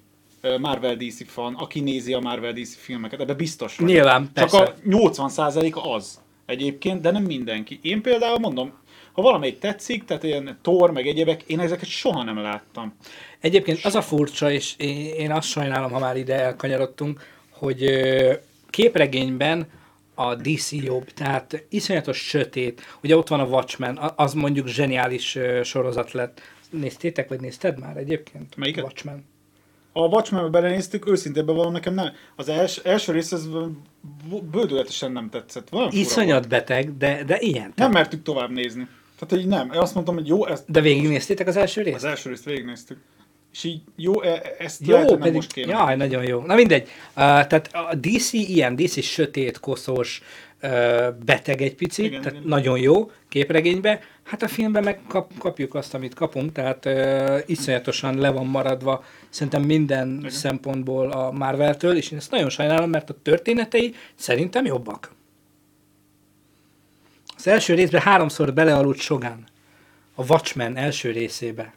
Marvel 0.60 0.96
DC 0.96 1.30
fan, 1.30 1.54
aki 1.54 1.80
nézi 1.80 2.12
a 2.12 2.20
Marvel 2.20 2.52
DC 2.52 2.76
filmeket, 2.76 3.20
ebbe 3.20 3.34
biztos 3.34 3.76
vagyok. 3.76 3.94
Nyilván, 3.94 4.22
Csak 4.22 4.32
persze. 4.34 4.58
a 4.58 4.74
80% 4.88 5.96
az 5.96 6.20
egyébként, 6.46 7.00
de 7.00 7.10
nem 7.10 7.22
mindenki. 7.22 7.78
Én 7.82 8.02
például 8.02 8.38
mondom, 8.38 8.72
ha 9.12 9.22
valamelyik 9.22 9.58
tetszik, 9.58 10.04
tehát 10.04 10.22
ilyen 10.22 10.58
Thor, 10.62 10.90
meg 10.90 11.06
egyebek, 11.06 11.42
én 11.42 11.60
ezeket 11.60 11.88
soha 11.88 12.22
nem 12.22 12.38
láttam. 12.38 12.94
Egyébként 13.40 13.84
az 13.84 13.94
a 13.94 14.02
furcsa, 14.02 14.50
és 14.50 14.74
én 15.16 15.30
azt 15.30 15.48
sajnálom, 15.48 15.90
ha 15.90 15.98
már 15.98 16.16
ide 16.16 16.40
elkanyarodtunk, 16.40 17.20
hogy 17.50 17.84
képregényben 18.70 19.66
a 20.14 20.34
DC 20.34 20.72
jobb, 20.72 21.04
tehát 21.04 21.64
iszonyatos 21.68 22.18
sötét. 22.18 22.82
Ugye 23.02 23.16
ott 23.16 23.28
van 23.28 23.40
a 23.40 23.44
Watchmen, 23.44 24.12
az 24.16 24.32
mondjuk 24.34 24.66
zseniális 24.66 25.38
sorozat 25.62 26.12
lett. 26.12 26.40
Néztétek, 26.70 27.28
vagy 27.28 27.40
nézted 27.40 27.78
már 27.78 27.96
egyébként? 27.96 28.56
Melyiket? 28.56 28.84
Watchmen. 28.84 29.32
A 29.96 30.00
Watchmen-be 30.00 30.48
belenéztük, 30.48 31.08
őszintén 31.08 31.46
bevallom, 31.46 31.72
nekem 31.72 31.94
nem. 31.94 32.12
Az 32.36 32.48
els, 32.48 32.76
első 32.76 33.12
rész 33.12 33.32
az 33.32 33.48
bődületesen 34.50 35.12
nem 35.12 35.28
tetszett. 35.30 35.68
Valami 35.68 35.96
Iszonyat 35.96 36.48
beteg, 36.48 36.96
de, 36.96 37.24
de 37.24 37.36
ilyen. 37.40 37.72
Nem 37.76 37.90
mertük 37.90 38.22
tovább 38.22 38.50
nézni. 38.50 38.88
Tehát, 39.18 39.44
hogy 39.44 39.46
nem. 39.46 39.70
Azt 39.80 39.94
mondtam, 39.94 40.14
hogy 40.14 40.26
jó, 40.26 40.46
ezt, 40.46 40.64
De 40.66 40.80
végignéztétek 40.80 41.46
az 41.46 41.56
első 41.56 41.82
részt? 41.82 41.96
az 41.96 42.04
első 42.04 42.28
részt 42.30 42.44
végignéztük. 42.44 42.98
És 43.52 43.64
így 43.64 43.80
jó, 43.96 44.22
e- 44.22 44.42
ezt 44.58 44.86
Jó, 44.86 44.94
lehet, 44.94 45.16
pedig, 45.16 45.32
most 45.32 45.52
kéne. 45.52 45.72
jaj, 45.72 45.96
nagyon 45.96 46.24
jó. 46.24 46.40
Na 46.40 46.54
mindegy. 46.54 46.82
Uh, 46.82 46.88
tehát 47.14 47.70
a 47.72 47.94
DC 47.94 48.32
ilyen, 48.32 48.76
DC 48.76 49.02
sötét, 49.02 49.60
koszos, 49.60 50.22
beteg 51.24 51.62
egy 51.62 51.74
picit, 51.74 52.04
Igen, 52.04 52.20
tehát 52.20 52.36
igen. 52.36 52.48
nagyon 52.48 52.78
jó 52.78 53.10
képregénybe. 53.28 54.00
Hát 54.22 54.42
a 54.42 54.48
filmben 54.48 54.82
meg 54.82 55.00
kap, 55.08 55.38
kapjuk 55.38 55.74
azt, 55.74 55.94
amit 55.94 56.14
kapunk, 56.14 56.52
tehát 56.52 56.84
uh, 56.84 57.40
iszonyatosan 57.46 58.18
le 58.18 58.30
van 58.30 58.46
maradva 58.46 59.04
szerintem 59.28 59.62
minden 59.62 60.16
igen. 60.18 60.30
szempontból 60.30 61.10
a 61.10 61.30
Marvel-től, 61.30 61.96
és 61.96 62.10
én 62.10 62.18
ezt 62.18 62.30
nagyon 62.30 62.50
sajnálom, 62.50 62.90
mert 62.90 63.10
a 63.10 63.16
történetei 63.22 63.94
szerintem 64.14 64.64
jobbak. 64.64 65.12
Az 67.36 67.46
első 67.46 67.74
részben 67.74 68.00
háromszor 68.00 68.54
belealudt 68.54 68.98
Sogán. 68.98 69.44
A 70.14 70.24
Watchmen 70.28 70.76
első 70.76 71.10
részébe. 71.10 71.74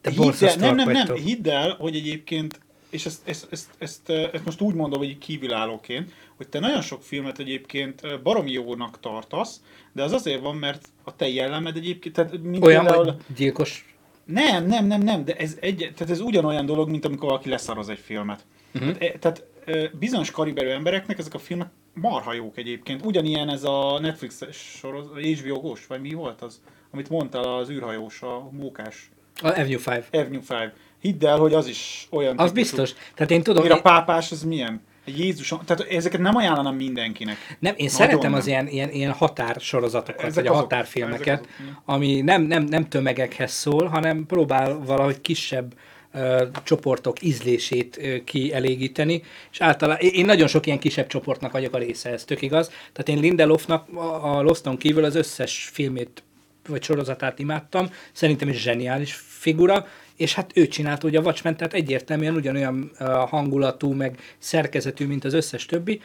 Te 0.00 0.10
Hidd 0.10 0.44
el, 0.44 0.56
nem, 0.56 0.74
nem, 0.74 0.90
nem, 0.90 1.14
hidd 1.14 1.48
el, 1.48 1.76
hogy 1.78 1.96
egyébként, 1.96 2.60
és 2.90 3.06
ezt, 3.06 3.28
ezt, 3.28 3.46
ezt, 3.50 3.70
ezt, 3.78 4.10
eh, 4.10 4.30
ezt 4.32 4.44
most 4.44 4.60
úgy 4.60 4.74
mondom, 4.74 4.98
hogy 4.98 5.18
kívülállóként, 5.18 6.12
hogy 6.36 6.48
te 6.48 6.58
nagyon 6.58 6.80
sok 6.80 7.02
filmet 7.02 7.38
egyébként 7.38 8.04
eh, 8.04 8.18
baromi 8.22 8.50
jónak 8.50 9.00
tartasz, 9.00 9.60
de 9.92 10.02
az 10.02 10.12
azért 10.12 10.40
van, 10.40 10.56
mert 10.56 10.88
a 11.04 11.16
te 11.16 11.28
jellemed 11.28 11.76
egyébként, 11.76 12.14
tehát 12.14 12.32
Olyan, 12.60 12.84
például, 12.84 13.04
hogy 13.04 13.16
gyilkos. 13.36 13.94
Nem, 14.24 14.66
nem, 14.66 14.86
nem, 14.86 15.00
nem, 15.00 15.24
de 15.24 15.36
ez, 15.36 15.56
egy, 15.60 15.76
tehát 15.76 16.10
ez 16.10 16.20
ugyanolyan 16.20 16.66
dolog, 16.66 16.90
mint 16.90 17.04
amikor 17.04 17.28
valaki 17.28 17.48
leszaroz 17.48 17.88
egy 17.88 17.98
filmet. 17.98 18.44
Uh-huh. 18.74 18.96
Tehát, 18.96 19.18
tehát 19.18 19.44
ö, 19.64 19.86
bizonyos 19.98 20.30
kaliberű 20.30 20.68
embereknek 20.68 21.18
ezek 21.18 21.34
a 21.34 21.38
filmek 21.38 21.68
marha 21.94 22.32
jók 22.32 22.58
egyébként. 22.58 23.04
Ugyanilyen 23.04 23.48
ez 23.48 23.64
a 23.64 23.98
Netflix 24.00 24.52
soroz, 24.52 25.06
HBO-gós, 25.06 25.86
vagy 25.86 26.00
mi 26.00 26.12
volt 26.12 26.42
az? 26.42 26.60
Amit 26.90 27.08
mondtál, 27.08 27.54
az 27.54 27.70
űrhajós, 27.70 28.22
a 28.22 28.48
mókás. 28.50 29.10
A 29.42 29.46
Avenue 29.46 29.78
5. 29.86 30.08
Avenue 30.12 30.40
5. 30.48 30.72
Hidd 31.06 31.26
el, 31.26 31.38
hogy 31.38 31.54
az 31.54 31.66
is 31.66 32.06
olyan 32.10 32.38
Az 32.38 32.52
biztos. 32.52 32.92
Tehát 33.14 33.30
én 33.30 33.42
tudom, 33.42 33.62
Mire 33.62 33.74
a 33.74 33.76
én, 33.76 33.82
pápás, 33.82 34.32
az 34.32 34.42
milyen? 34.42 34.82
Jézusom, 35.04 35.60
tehát 35.64 35.92
ezeket 35.92 36.20
nem 36.20 36.36
ajánlanám 36.36 36.74
mindenkinek. 36.74 37.36
Nem, 37.58 37.72
én 37.72 37.74
Nagyon 37.76 37.88
szeretem 37.88 38.30
nem. 38.30 38.38
az 38.38 38.46
ilyen, 38.46 38.68
ilyen, 38.68 38.90
ilyen 38.90 39.12
határsorozatokat, 39.12 40.24
Ezek 40.24 40.34
vagy 40.34 40.46
a 40.46 40.50
azok, 40.50 40.62
határfilmeket, 40.62 41.40
ezek 41.40 41.48
azok, 41.60 41.82
ami 41.84 42.20
nem, 42.20 42.42
nem, 42.42 42.62
nem 42.62 42.88
tömegekhez 42.88 43.52
szól, 43.52 43.86
hanem 43.86 44.26
próbál 44.26 44.78
valahogy 44.78 45.20
kisebb 45.20 45.74
ö, 46.12 46.44
csoportok 46.64 47.22
ízlését 47.22 47.98
ö, 48.00 48.24
kielégíteni, 48.24 49.22
és 49.52 49.60
általában 49.60 50.08
én 50.08 50.24
nagyon 50.24 50.48
sok 50.48 50.66
ilyen 50.66 50.78
kisebb 50.78 51.06
csoportnak 51.06 51.52
vagyok 51.52 51.74
a 51.74 51.78
része, 51.78 52.10
ez 52.10 52.24
tök 52.24 52.42
igaz. 52.42 52.66
Tehát 52.66 53.08
én 53.08 53.18
Lindelofnak 53.18 53.88
a, 53.94 54.36
a 54.36 54.42
Loston 54.42 54.76
kívül 54.76 55.04
az 55.04 55.14
összes 55.14 55.68
filmét 55.72 56.22
vagy 56.68 56.82
sorozatát 56.82 57.38
imádtam, 57.38 57.90
szerintem 58.12 58.48
is 58.48 58.62
zseniális 58.62 59.14
figura, 59.28 59.86
és 60.16 60.34
hát 60.34 60.50
ő 60.54 60.68
csinálta 60.68 61.06
ugye 61.06 61.18
a 61.18 61.22
Watchmen, 61.22 61.56
tehát 61.56 61.74
egyértelműen 61.74 62.34
ugyanolyan 62.34 62.90
hangulatú, 63.28 63.92
meg 63.92 64.18
szerkezetű, 64.38 65.06
mint 65.06 65.24
az 65.24 65.32
összes 65.32 65.66
többi, 65.66 66.00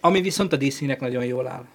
ami 0.00 0.20
viszont 0.20 0.52
a 0.52 0.56
DC-nek 0.56 1.00
nagyon 1.00 1.24
jól 1.24 1.46
áll. 1.46 1.66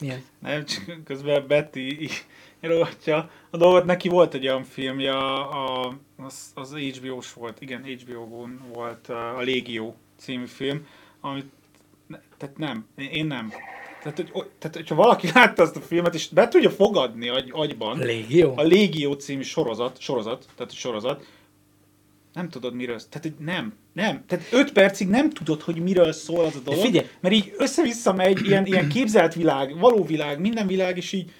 Milyen? 0.00 0.24
Nem, 0.38 0.64
csak 0.64 1.04
közben 1.04 1.46
Betty 1.46 1.76
így 1.76 2.24
rovatja 2.60 3.30
a 3.50 3.56
dolgot. 3.56 3.84
Neki 3.84 4.08
volt 4.08 4.34
egy 4.34 4.46
olyan 4.48 4.64
filmje, 4.64 5.16
a, 5.16 5.86
az, 6.16 6.50
az 6.54 6.74
HBO-s 6.74 7.32
volt, 7.32 7.60
igen, 7.60 7.82
HBO-gon 7.82 8.60
volt 8.72 9.08
a 9.08 9.40
Légió 9.40 9.96
című 10.16 10.46
film, 10.46 10.86
amit, 11.20 11.46
tehát 12.36 12.56
nem, 12.56 12.86
én 12.96 13.26
nem. 13.26 13.52
Tehát, 14.14 14.32
hogy, 14.32 14.46
tehát, 14.58 14.76
hogyha 14.76 14.94
valaki 14.94 15.28
látta 15.34 15.62
azt 15.62 15.76
a 15.76 15.80
filmet, 15.80 16.14
és 16.14 16.28
be 16.28 16.48
tudja 16.48 16.70
fogadni 16.70 17.28
agy, 17.28 17.48
agyban, 17.52 17.98
Légió? 17.98 18.52
a 18.56 18.62
Légió 18.62 19.12
című 19.12 19.42
sorozat, 19.42 20.00
sorozat, 20.00 20.46
tehát 20.56 20.72
sorozat, 20.72 21.26
nem 22.32 22.48
tudod 22.48 22.74
miről, 22.74 22.96
tehát 22.96 23.22
hogy 23.22 23.44
nem, 23.46 23.74
nem. 23.92 24.24
Tehát 24.26 24.46
öt 24.52 24.72
percig 24.72 25.08
nem 25.08 25.30
tudod, 25.30 25.62
hogy 25.62 25.82
miről 25.82 26.12
szól 26.12 26.44
az 26.44 26.56
a 26.56 26.60
dolog, 26.64 26.80
figyelj! 26.80 27.06
mert 27.20 27.34
így 27.34 27.54
össze-vissza 27.56 28.12
megy, 28.12 28.46
ilyen, 28.46 28.66
ilyen 28.66 28.88
képzelt 28.88 29.34
világ, 29.34 29.78
való 29.78 30.04
világ, 30.04 30.40
minden 30.40 30.66
világ, 30.66 30.96
és 30.96 31.12
így 31.12 31.30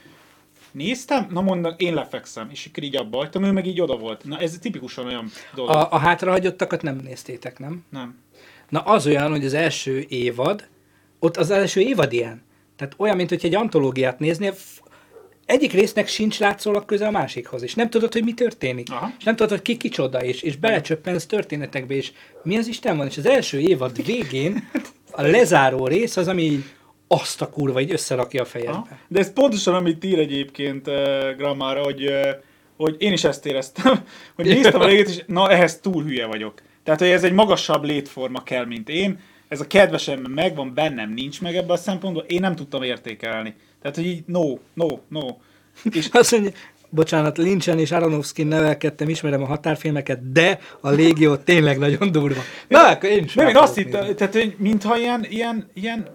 néztem, 0.72 1.26
na 1.30 1.40
mondom, 1.40 1.74
én 1.76 1.94
lefekszem, 1.94 2.48
és 2.52 2.66
akkor 2.66 2.82
így 2.82 2.96
abba 2.96 3.16
hagytam, 3.16 3.44
ő 3.44 3.52
meg 3.52 3.66
így 3.66 3.80
oda 3.80 3.96
volt. 3.96 4.24
Na 4.24 4.38
ez 4.38 4.58
tipikusan 4.60 5.06
olyan 5.06 5.30
dolog. 5.54 5.70
A, 5.70 5.92
a 5.92 5.98
hátrahagyottakat 5.98 6.82
nem 6.82 6.96
néztétek, 6.96 7.58
nem? 7.58 7.84
Nem. 7.90 8.18
Na 8.68 8.80
az 8.80 9.06
olyan, 9.06 9.30
hogy 9.30 9.44
az 9.44 9.54
első 9.54 10.04
évad, 10.08 10.68
ott 11.18 11.36
az 11.36 11.50
első 11.50 11.80
évad 11.80 12.12
ilyen. 12.12 12.42
Tehát 12.78 12.94
olyan, 12.96 13.16
mint 13.16 13.28
hogy 13.28 13.44
egy 13.44 13.54
antológiát 13.54 14.18
néznél, 14.18 14.54
egyik 15.46 15.72
résznek 15.72 16.08
sincs 16.08 16.38
látszólag 16.38 16.84
köze 16.84 17.06
a 17.06 17.10
másikhoz, 17.10 17.62
és 17.62 17.74
nem 17.74 17.90
tudod, 17.90 18.12
hogy 18.12 18.24
mi 18.24 18.34
történik. 18.34 18.90
Aha. 18.90 19.12
És 19.18 19.24
nem 19.24 19.36
tudod, 19.36 19.50
hogy 19.50 19.62
ki 19.62 19.76
kicsoda, 19.76 20.24
és, 20.24 20.42
és 20.42 20.56
belecsöppensz 20.56 21.26
történetekbe, 21.26 21.94
és 21.94 22.12
mi 22.42 22.56
az 22.56 22.66
Isten 22.66 22.96
van, 22.96 23.06
és 23.06 23.16
az 23.16 23.26
első 23.26 23.58
évad 23.58 24.04
végén 24.04 24.68
a 25.10 25.22
lezáró 25.22 25.86
rész 25.86 26.16
az, 26.16 26.28
ami 26.28 26.64
azt 27.08 27.42
a 27.42 27.50
kurva, 27.50 27.80
így 27.80 27.92
összerakja 27.92 28.40
a 28.40 28.44
Aha. 28.44 28.50
fejedbe. 28.50 28.98
De 29.08 29.18
ez 29.18 29.32
pontosan, 29.32 29.74
amit 29.74 30.04
ír 30.04 30.18
egyébként 30.18 30.86
uh, 30.86 30.94
Grammára, 31.36 31.82
hogy, 31.82 32.04
uh, 32.06 32.28
hogy 32.76 32.96
én 32.98 33.12
is 33.12 33.24
ezt 33.24 33.46
éreztem, 33.46 34.04
hogy 34.36 34.46
néztem 34.46 34.80
a 34.80 34.86
régét, 34.86 35.08
és 35.08 35.22
na, 35.26 35.50
ehhez 35.50 35.80
túl 35.80 36.02
hülye 36.02 36.26
vagyok. 36.26 36.62
Tehát, 36.84 37.00
hogy 37.00 37.08
ez 37.08 37.24
egy 37.24 37.32
magasabb 37.32 37.84
létforma 37.84 38.42
kell, 38.42 38.64
mint 38.64 38.88
én, 38.88 39.18
ez 39.48 39.60
a 39.60 39.66
kedvesem 39.66 40.20
megvan, 40.20 40.74
bennem 40.74 41.12
nincs 41.12 41.40
meg 41.40 41.56
ebben 41.56 41.70
a 41.70 41.76
szempontból, 41.76 42.24
én 42.26 42.40
nem 42.40 42.54
tudtam 42.54 42.82
értékelni. 42.82 43.54
Tehát, 43.82 43.96
hogy 43.96 44.06
így 44.06 44.22
no, 44.26 44.58
no, 44.74 44.86
no. 45.08 45.20
És 45.90 46.08
Azt 46.12 46.32
mondja, 46.32 46.50
bocsánat, 46.90 47.38
Lynchen 47.38 47.78
és 47.78 47.90
Aronofsky 47.90 48.42
nevelkedtem, 48.42 49.08
ismerem 49.08 49.42
a 49.42 49.46
határfilmeket, 49.46 50.32
de 50.32 50.58
a 50.80 50.90
légió 50.90 51.36
tényleg 51.36 51.78
nagyon 51.78 52.12
durva. 52.12 52.40
Na, 52.68 52.88
akkor 52.88 53.10
én 53.10 53.24
is 53.24 53.34
nem, 53.34 53.48
én 53.48 53.56
azt 53.56 53.74
hittem, 53.74 54.14
tehát, 54.14 54.32
hogy 54.32 54.54
mintha 54.58 54.98
ilyen, 54.98 55.26
ilyen, 55.28 55.70
ilyen 55.72 56.08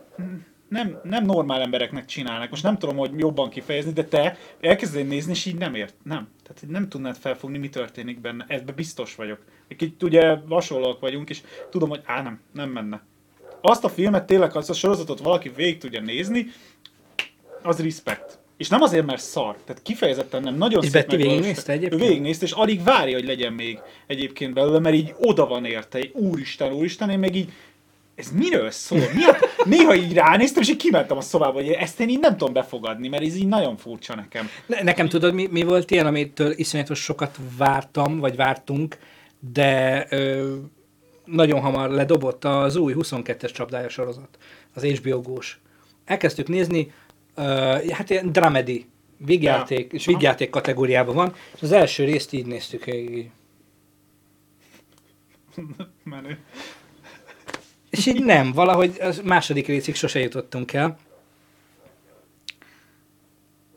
nem, 0.68 1.00
nem 1.04 1.26
normál 1.26 1.62
embereknek 1.62 2.06
csinálnak. 2.06 2.50
Most 2.50 2.64
nem 2.64 2.78
tudom, 2.78 2.98
hogy 2.98 3.12
jobban 3.18 3.50
kifejezni, 3.50 3.92
de 3.92 4.04
te 4.04 4.38
elkezded 4.62 5.08
nézni, 5.08 5.32
és 5.32 5.46
így 5.46 5.58
nem 5.58 5.76
ért. 5.76 5.96
Nem. 6.04 6.28
Tehát 6.44 6.64
nem 6.68 6.90
tudnád 6.90 7.16
felfogni, 7.16 7.58
mi 7.58 7.70
történik 7.70 8.22
benne. 8.22 8.46
Ebben 8.48 8.76
biztos 8.76 9.16
vagyok. 9.16 9.40
Itt 9.78 10.04
ugye 10.04 10.38
hasonlóak 10.50 11.00
vagyunk, 11.00 11.30
és 11.30 11.42
tudom, 11.70 11.90
hogy 11.90 12.02
á, 12.06 12.22
nem, 12.22 12.40
nem 12.52 12.70
menne. 12.70 13.02
Azt 13.66 13.84
a 13.84 13.90
filmet 13.90 14.26
tényleg, 14.26 14.56
azt 14.56 14.70
a 14.70 14.74
sorozatot 14.74 15.20
valaki 15.20 15.52
végig 15.56 15.78
tudja 15.78 16.02
nézni, 16.02 16.48
az 17.62 17.80
respect. 17.80 18.40
És 18.58 18.70
nem 18.70 18.82
azért, 18.82 19.06
mert 19.06 19.22
szar. 19.22 19.56
Tehát 19.66 19.82
kifejezetten 19.82 20.44
nem. 20.44 20.56
Nagyon 20.56 20.84
És 20.84 20.90
szép 20.90 21.08
Betty 21.08 21.16
végignézte 21.16 21.72
egyébként? 21.72 22.02
Ő 22.02 22.06
végignézte, 22.06 22.46
és 22.46 22.52
alig 22.52 22.84
várja, 22.84 23.16
hogy 23.16 23.26
legyen 23.26 23.54
még 23.54 23.80
egyébként 24.08 24.54
belőle, 24.54 24.80
mert 24.80 24.96
így 24.96 25.14
oda 25.18 25.48
van 25.48 25.66
érte. 25.66 26.00
Így, 26.00 26.12
úristen, 26.14 26.74
úristen, 26.74 27.10
én 27.10 27.20
meg 27.20 27.36
így 27.36 27.52
ez 28.16 28.32
miről 28.32 28.72
szól? 28.72 29.00
Mi 29.14 29.24
a... 29.24 29.38
Néha 29.70 29.96
így 29.96 30.14
ránéztem, 30.14 30.62
és 30.62 30.70
így 30.70 30.76
kimentem 30.76 31.18
a 31.18 31.22
szobába, 31.22 31.54
hogy 31.54 31.70
ezt 31.70 32.00
én 32.00 32.10
így 32.10 32.20
nem 32.20 32.38
tudom 32.38 32.54
befogadni, 32.54 33.08
mert 33.08 33.24
ez 33.24 33.36
így 33.36 33.48
nagyon 33.48 33.78
furcsa 33.78 34.16
nekem. 34.16 34.50
Ne, 34.66 34.84
nekem 34.84 35.10
tudod, 35.10 35.34
mi, 35.34 35.48
mi 35.52 35.64
volt 35.64 35.92
ilyen, 35.92 36.06
amitől 36.06 36.52
iszonyatos 36.56 37.00
sokat 37.00 37.38
vártam, 37.58 38.20
vagy 38.20 38.36
vártunk, 38.36 38.98
de 39.54 40.06
ö, 40.10 40.56
nagyon 41.26 41.60
hamar 41.60 41.90
ledobott 41.90 42.44
az 42.46 42.76
új 42.76 42.94
22-es 42.98 43.52
csapdája 43.54 43.90
sorozat, 43.90 44.38
az 44.74 44.84
HBO 44.84 45.22
Gós. 45.22 45.60
Elkezdtük 46.06 46.48
nézni, 46.48 46.92
ö, 47.36 47.42
hát 47.92 48.10
ilyen 48.10 48.32
dramedy, 48.32 48.86
vígjáték, 49.18 49.92
Ja. 49.92 49.98
és 49.98 50.06
vígjáték 50.06 50.50
kategóriában 50.50 51.16
van, 51.16 51.34
és 51.56 51.62
az 51.62 51.72
első 51.72 52.04
részt 52.04 52.34
így 52.34 52.46
néztük 52.46 52.84
végig. 52.86 53.30
Menő. 56.04 56.40
És 57.90 58.06
így 58.06 58.24
nem, 58.24 58.52
valahogy 58.52 58.98
a 59.00 59.14
második 59.24 59.68
részig 59.68 59.96
sose 59.96 60.20
jutottunk 60.20 60.74
el. 60.74 60.98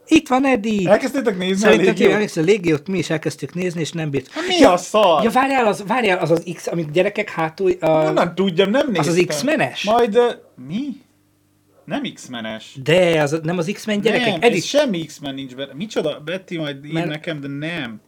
Itt 0.08 0.28
van 0.28 0.44
Eddie! 0.46 0.90
Elkezdtétek 0.90 1.38
nézni 1.38 1.56
Szerintem 1.56 1.86
a 1.88 1.90
légiót? 1.90 2.12
emlékszel, 2.12 2.42
a 2.42 2.46
légiót 2.46 2.88
mi 2.88 2.98
is 2.98 3.10
elkezdtük 3.10 3.54
nézni, 3.54 3.80
és 3.80 3.92
nem 3.92 4.10
bírt. 4.10 4.30
Mi 4.48 4.64
a 4.64 4.76
szar? 4.76 5.22
Ja, 5.24 5.30
várjál, 5.30 5.66
az, 5.66 5.84
várjál, 5.86 6.18
az 6.18 6.30
az 6.30 6.42
X, 6.54 6.66
amit 6.66 6.90
gyerekek 6.90 7.30
hátul... 7.30 7.72
A, 7.80 7.88
Honnan 8.04 8.34
tudjam, 8.34 8.70
nem 8.70 8.90
néztem. 8.90 9.12
az 9.12 9.24
X-menes? 9.26 9.82
Majd, 9.84 10.16
uh, 10.16 10.32
mi? 10.68 10.86
Nem 11.84 12.02
X-menes. 12.14 12.76
De, 12.82 13.22
az, 13.22 13.40
nem 13.42 13.58
az 13.58 13.70
X-Men 13.72 14.00
gyerekek. 14.00 14.40
Nem, 14.40 14.52
ez 14.52 14.64
semmi 14.64 15.04
X-Men 15.04 15.34
nincs 15.34 15.54
benne. 15.54 15.74
Micsoda? 15.74 16.20
Betty 16.24 16.56
majd 16.56 16.84
ír 16.84 16.92
Mert- 16.92 17.08
nekem, 17.08 17.40
de 17.40 17.48
nem. 17.48 18.00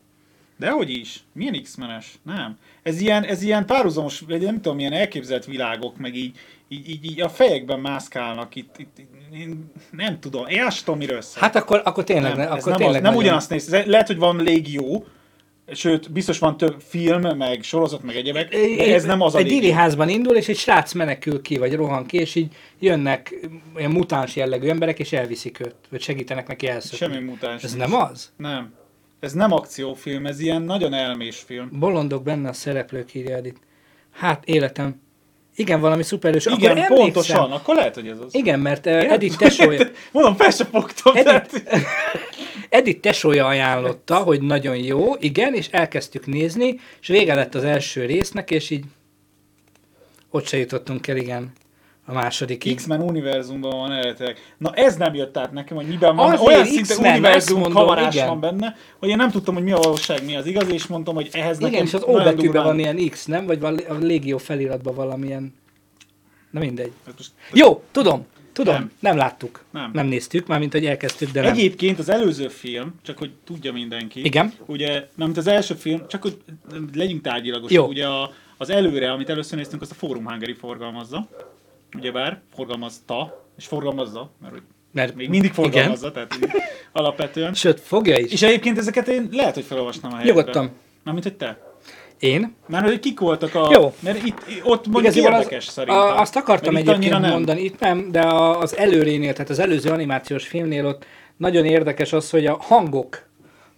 Dehogy 0.58 0.90
is. 0.90 1.20
Milyen 1.32 1.62
X-menes? 1.62 2.18
Nem. 2.22 2.56
Ez 2.82 3.00
ilyen, 3.00 3.24
ez 3.24 3.42
ilyen 3.42 3.66
párhuzamos, 3.66 4.24
nem 4.28 4.54
tudom, 4.54 4.76
milyen 4.76 4.92
elképzelt 4.92 5.44
világok, 5.44 5.96
meg 5.98 6.14
így, 6.14 6.36
így, 6.68 6.88
így, 6.90 7.04
így 7.04 7.20
a 7.20 7.28
fejekben 7.28 7.80
mászkálnak 7.80 8.54
itt, 8.54 8.74
itt, 8.78 8.96
én 9.32 9.72
nem 9.90 10.20
tudom, 10.20 10.46
én 10.46 10.62
azt 10.64 10.84
tudom, 10.84 10.98
miről 10.98 11.20
szól. 11.20 11.42
Hát 11.42 11.56
akkor, 11.56 11.80
akkor 11.84 12.04
tényleg, 12.04 12.36
nem, 12.36 12.46
akkor 12.50 12.62
nem, 12.64 12.72
az, 12.72 12.78
tényleg 12.78 13.02
nem 13.02 13.02
nagyon- 13.02 13.16
ugyanazt 13.26 13.50
néz. 13.50 13.68
Lehet, 13.86 14.06
hogy 14.06 14.16
van 14.18 14.36
légió, 14.42 15.06
sőt, 15.72 16.12
biztos 16.12 16.38
van 16.38 16.56
több 16.56 16.80
film, 16.80 17.36
meg 17.36 17.62
sorozat, 17.62 18.02
meg 18.02 18.16
egyebek, 18.16 18.48
de 18.48 18.94
ez 18.94 19.04
nem 19.04 19.20
az 19.20 19.34
a 19.34 19.38
Egy 19.38 19.46
légió. 19.50 19.72
házban 19.72 20.08
indul, 20.08 20.36
és 20.36 20.48
egy 20.48 20.56
srác 20.56 20.92
menekül 20.92 21.40
ki, 21.42 21.56
vagy 21.58 21.74
rohan 21.74 22.06
ki, 22.06 22.16
és 22.16 22.34
így 22.34 22.54
jönnek 22.78 23.34
olyan 23.76 23.90
mutáns 23.90 24.36
jellegű 24.36 24.68
emberek, 24.68 24.98
és 24.98 25.12
elviszik 25.12 25.60
őt, 25.60 25.74
vagy 25.90 26.00
segítenek 26.00 26.46
neki 26.48 26.68
elszökni. 26.68 26.96
Semmi 26.96 27.24
mutáns. 27.24 27.62
Ez 27.62 27.74
nem 27.74 27.94
az? 27.94 28.32
Nem. 28.36 28.72
Ez 29.20 29.32
nem 29.32 29.52
akciófilm, 29.52 30.26
ez 30.26 30.40
ilyen 30.40 30.62
nagyon 30.62 30.92
elmés 30.94 31.36
film. 31.38 31.68
Bolondok 31.72 32.22
benne 32.22 32.48
a 32.48 32.52
szereplők, 32.52 33.14
írja 33.14 33.36
Edith. 33.36 33.60
Hát, 34.10 34.44
életem. 34.44 35.00
Igen, 35.58 35.80
valami 35.80 36.02
szuperős. 36.02 36.46
Igen, 36.46 36.56
akkor 36.56 36.68
emlékszem. 36.68 36.96
pontosan, 36.96 37.52
akkor 37.52 37.74
lehet, 37.74 37.94
hogy 37.94 38.08
ez 38.08 38.18
az. 38.18 38.34
Igen, 38.34 38.60
mert 38.60 38.86
uh, 38.86 38.92
Edith 38.92 39.36
tesója, 39.36 39.90
Mondom, 40.12 40.36
fel 40.36 40.50
se 40.50 40.64
fogtam. 40.64 41.16
Edith, 41.16 41.54
Edith 42.68 43.00
tesója 43.00 43.46
ajánlotta, 43.46 44.16
hogy 44.16 44.40
nagyon 44.40 44.76
jó, 44.76 45.14
igen, 45.18 45.54
és 45.54 45.68
elkezdtük 45.70 46.26
nézni, 46.26 46.80
és 47.00 47.08
vége 47.08 47.34
lett 47.34 47.54
az 47.54 47.64
első 47.64 48.04
résznek, 48.04 48.50
és 48.50 48.70
így 48.70 48.84
ott 50.30 50.46
se 50.46 50.56
jutottunk 50.56 51.06
el, 51.06 51.16
igen, 51.16 51.52
a 52.08 52.12
másodikig. 52.12 52.76
X-Men 52.76 53.00
univerzumban 53.00 53.70
van 53.70 53.92
eredetileg. 53.92 54.36
Na 54.58 54.72
ez 54.74 54.96
nem 54.96 55.14
jött 55.14 55.36
át 55.36 55.52
nekem, 55.52 55.76
hogy 55.76 55.86
miben 55.86 56.16
van. 56.16 56.26
Azért 56.32 56.46
Olyan 56.48 56.64
szinte 56.64 56.96
univerzum 56.96 57.58
mondom, 57.60 57.72
kavarás 57.78 58.14
igen. 58.14 58.26
van 58.28 58.40
benne, 58.40 58.76
hogy 58.98 59.08
én 59.08 59.16
nem 59.16 59.30
tudtam, 59.30 59.54
hogy 59.54 59.62
mi 59.62 59.72
a 59.72 59.78
valóság, 59.78 60.24
mi 60.24 60.36
az 60.36 60.46
igaz, 60.46 60.68
és 60.68 60.86
mondtam, 60.86 61.14
hogy 61.14 61.28
ehhez 61.32 61.58
nekem 61.58 61.72
Igen, 61.72 61.86
és 61.86 61.94
az 61.94 62.02
O 62.02 62.12
betűben 62.12 62.64
van 62.64 62.78
ilyen 62.78 63.08
X, 63.08 63.24
nem? 63.24 63.46
Vagy 63.46 63.60
van 63.60 63.76
a 63.88 63.94
Légió 63.94 64.38
feliratban 64.38 64.94
valamilyen... 64.94 65.54
Na 66.50 66.60
mindegy. 66.60 66.92
Hát 67.06 67.14
most- 67.16 67.32
Jó, 67.52 67.82
tudom, 67.90 68.26
tudom, 68.52 68.74
nem, 68.74 68.90
Nem. 69.00 69.16
láttuk. 69.16 69.64
Nem. 69.70 69.90
nem 69.92 70.06
néztük, 70.06 70.46
mármint, 70.46 70.72
hogy 70.72 70.86
elkezdtük, 70.86 71.30
de 71.30 71.40
nem. 71.40 71.52
Egyébként 71.52 71.98
az 71.98 72.08
előző 72.08 72.48
film, 72.48 72.94
csak 73.02 73.18
hogy 73.18 73.30
tudja 73.44 73.72
mindenki. 73.72 74.24
Igen. 74.24 74.52
Ugye, 74.66 75.08
nem, 75.14 75.32
az 75.36 75.46
első 75.46 75.74
film, 75.74 76.02
csak 76.08 76.22
hogy 76.22 76.36
legyünk 76.94 77.22
tárgyilagosak. 77.22 77.88
Ugye 77.88 78.06
a, 78.06 78.30
az 78.56 78.70
előre, 78.70 79.12
amit 79.12 79.28
először 79.28 79.58
néztünk, 79.58 79.82
azt 79.82 79.90
a 79.90 79.94
Forum 79.94 80.26
Hungary 80.28 80.52
forgalmazza. 80.54 81.28
Ugyebár 81.96 82.40
forgalmazta, 82.54 83.44
és 83.58 83.66
forgalmazza, 83.66 84.30
mert 84.40 84.52
hogy 84.52 84.62
Mert, 84.92 85.14
még 85.14 85.28
mindig 85.28 85.50
igen. 85.50 85.64
forgalmazza, 85.64 86.12
tehát 86.12 86.34
így 86.34 86.50
alapvetően. 86.92 87.54
Sőt, 87.54 87.80
fogja 87.80 88.18
is. 88.18 88.32
És 88.32 88.42
egyébként 88.42 88.78
ezeket 88.78 89.08
én 89.08 89.28
lehet, 89.32 89.54
hogy 89.54 89.64
felolvasnám 89.64 90.12
a 90.12 90.16
helyetben. 90.16 90.44
Nyugodtan. 90.44 90.70
Mármint, 91.04 91.26
hogy 91.26 91.36
te. 91.36 91.58
Én? 92.18 92.54
Mert 92.66 92.84
hogy 92.86 93.00
kik 93.00 93.20
voltak 93.20 93.54
a... 93.54 93.68
Jó. 93.72 93.94
Mert 94.00 94.22
itt, 94.26 94.38
ott 94.62 94.86
mondjuk 94.86 95.14
Igaziból 95.14 95.32
érdekes 95.32 95.66
az, 95.66 95.72
szerintem. 95.72 96.02
a, 96.02 96.20
azt 96.20 96.36
akartam 96.36 96.72
Mert 96.72 96.88
egyébként 96.88 97.20
nem. 97.20 97.30
mondani, 97.30 97.60
itt 97.60 97.78
nem, 97.78 98.10
de 98.12 98.20
az 98.34 98.76
előrénél, 98.76 99.32
tehát 99.32 99.50
az 99.50 99.58
előző 99.58 99.90
animációs 99.90 100.46
filmnél 100.46 100.86
ott 100.86 101.04
nagyon 101.36 101.64
érdekes 101.64 102.12
az, 102.12 102.30
hogy 102.30 102.46
a 102.46 102.56
hangok, 102.60 103.26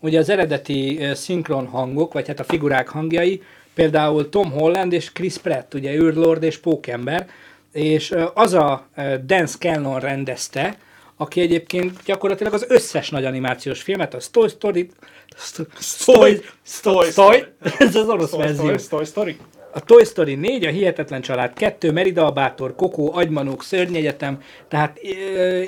ugye 0.00 0.18
az 0.18 0.28
eredeti 0.28 1.00
szinkron 1.14 1.66
hangok, 1.66 2.12
vagy 2.12 2.26
hát 2.26 2.40
a 2.40 2.44
figurák 2.44 2.88
hangjai, 2.88 3.42
például 3.74 4.28
Tom 4.28 4.50
Holland 4.50 4.92
és 4.92 5.12
Chris 5.12 5.36
Pratt, 5.38 5.74
ugye 5.74 5.94
űrlord 5.94 6.42
és 6.42 6.58
pókember, 6.58 7.28
és 7.72 8.14
az 8.34 8.52
a 8.52 8.86
Dan 9.24 9.46
Scanlon 9.46 10.00
rendezte, 10.00 10.76
aki 11.16 11.40
egyébként 11.40 12.02
gyakorlatilag 12.04 12.52
az 12.52 12.64
összes 12.68 13.10
nagy 13.10 13.24
animációs 13.24 13.82
filmet, 13.82 14.14
a 14.14 14.18
Toy 14.30 14.48
Story, 14.48 14.90
Story, 15.36 16.40
Story, 16.62 17.10
Story, 17.10 17.44
ez 17.78 17.94
az 17.94 18.08
orosz 18.08 18.30
verzió. 18.30 18.78
Story, 18.78 19.04
Story. 19.04 19.36
A 19.72 19.80
Toy 19.80 20.04
Story 20.04 20.34
4, 20.34 20.64
a 20.64 20.70
Hihetetlen 20.70 21.20
Család 21.20 21.52
2, 21.52 21.92
Merida 21.92 22.26
a 22.26 22.30
Bátor, 22.30 22.74
Kokó, 22.74 23.14
Agymanók, 23.14 23.62
Szörnyegyetem, 23.62 24.42
tehát 24.68 24.98
ö, 25.36 25.62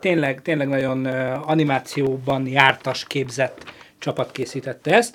tényleg, 0.00 0.42
tényleg 0.42 0.68
nagyon 0.68 1.04
ö, 1.04 1.34
animációban 1.42 2.46
jártas 2.46 3.04
képzett 3.04 3.64
csapat 3.98 4.32
készítette 4.32 4.94
ezt. 4.94 5.14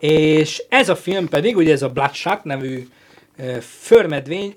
És 0.00 0.62
ez 0.68 0.88
a 0.88 0.96
film 0.96 1.28
pedig, 1.28 1.56
ugye 1.56 1.72
ez 1.72 1.82
a 1.82 1.88
Bloodshot 1.88 2.44
nevű 2.44 2.88
förmedvény, 3.60 4.54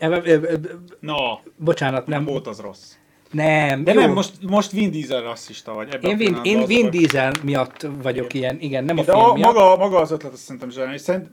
Na, 1.00 1.42
bocsánat, 1.56 2.08
nem, 2.08 2.26
volt 2.26 2.48
az 2.48 2.60
rossz. 2.60 2.94
nem, 3.32 3.84
De 3.84 3.94
jó. 3.94 4.00
nem, 4.00 4.12
most, 4.12 4.32
most 4.42 4.72
Vin 4.72 4.92
Diesel 4.92 5.22
rasszista 5.22 5.74
vagy. 5.74 5.94
Ebben 5.94 6.12
én 6.12 6.18
Vin, 6.18 6.40
én 6.44 6.58
az 6.58 6.68
Vin. 6.68 6.90
Diesel 6.90 7.32
miatt 7.44 7.88
vagyok 8.02 8.34
ilyen, 8.34 8.60
igen, 8.60 8.84
nem 8.84 8.98
a 8.98 9.04
De 9.04 9.12
film 9.12 9.24
a, 9.24 9.34
miatt. 9.34 9.54
maga, 9.54 9.76
maga 9.78 10.00
az 10.00 10.12
ötlet, 10.12 10.34
azt 10.34 10.42
szerintem 10.42 10.70
zseniális. 10.70 11.02
Szerint 11.02 11.28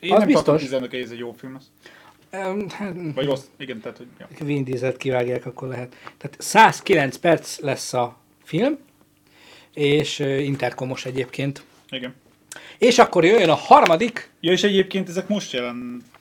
én 0.00 0.12
Az 0.12 0.18
nem 0.18 0.26
biztos. 0.26 0.44
tartom 0.44 0.62
Dieselnek, 0.62 0.90
hogy 0.90 1.00
ez 1.00 1.10
egy 1.10 1.18
jó 1.18 1.32
film. 1.32 1.58
Öm, 2.30 2.68
hát, 2.68 2.94
Vagy 3.14 3.26
rossz. 3.26 3.44
Igen, 3.58 3.80
tehát, 3.80 3.96
hogy... 3.96 4.06
Ja. 4.18 4.28
Vin 4.44 4.64
Dieselt 4.64 4.96
kivágják, 4.96 5.46
akkor 5.46 5.68
lehet. 5.68 5.96
Tehát 6.18 6.36
109 6.38 7.16
perc 7.16 7.58
lesz 7.60 7.92
a 7.92 8.16
film, 8.44 8.78
és 9.74 10.18
interkomos 10.18 11.06
egyébként. 11.06 11.62
Igen. 11.90 12.14
És 12.78 12.98
akkor 12.98 13.24
jöjjön 13.24 13.48
a 13.50 13.54
harmadik, 13.54 14.30
Ja, 14.40 14.52
és 14.52 14.62
egyébként 14.62 15.08
ezek 15.08 15.28
most 15.28 15.52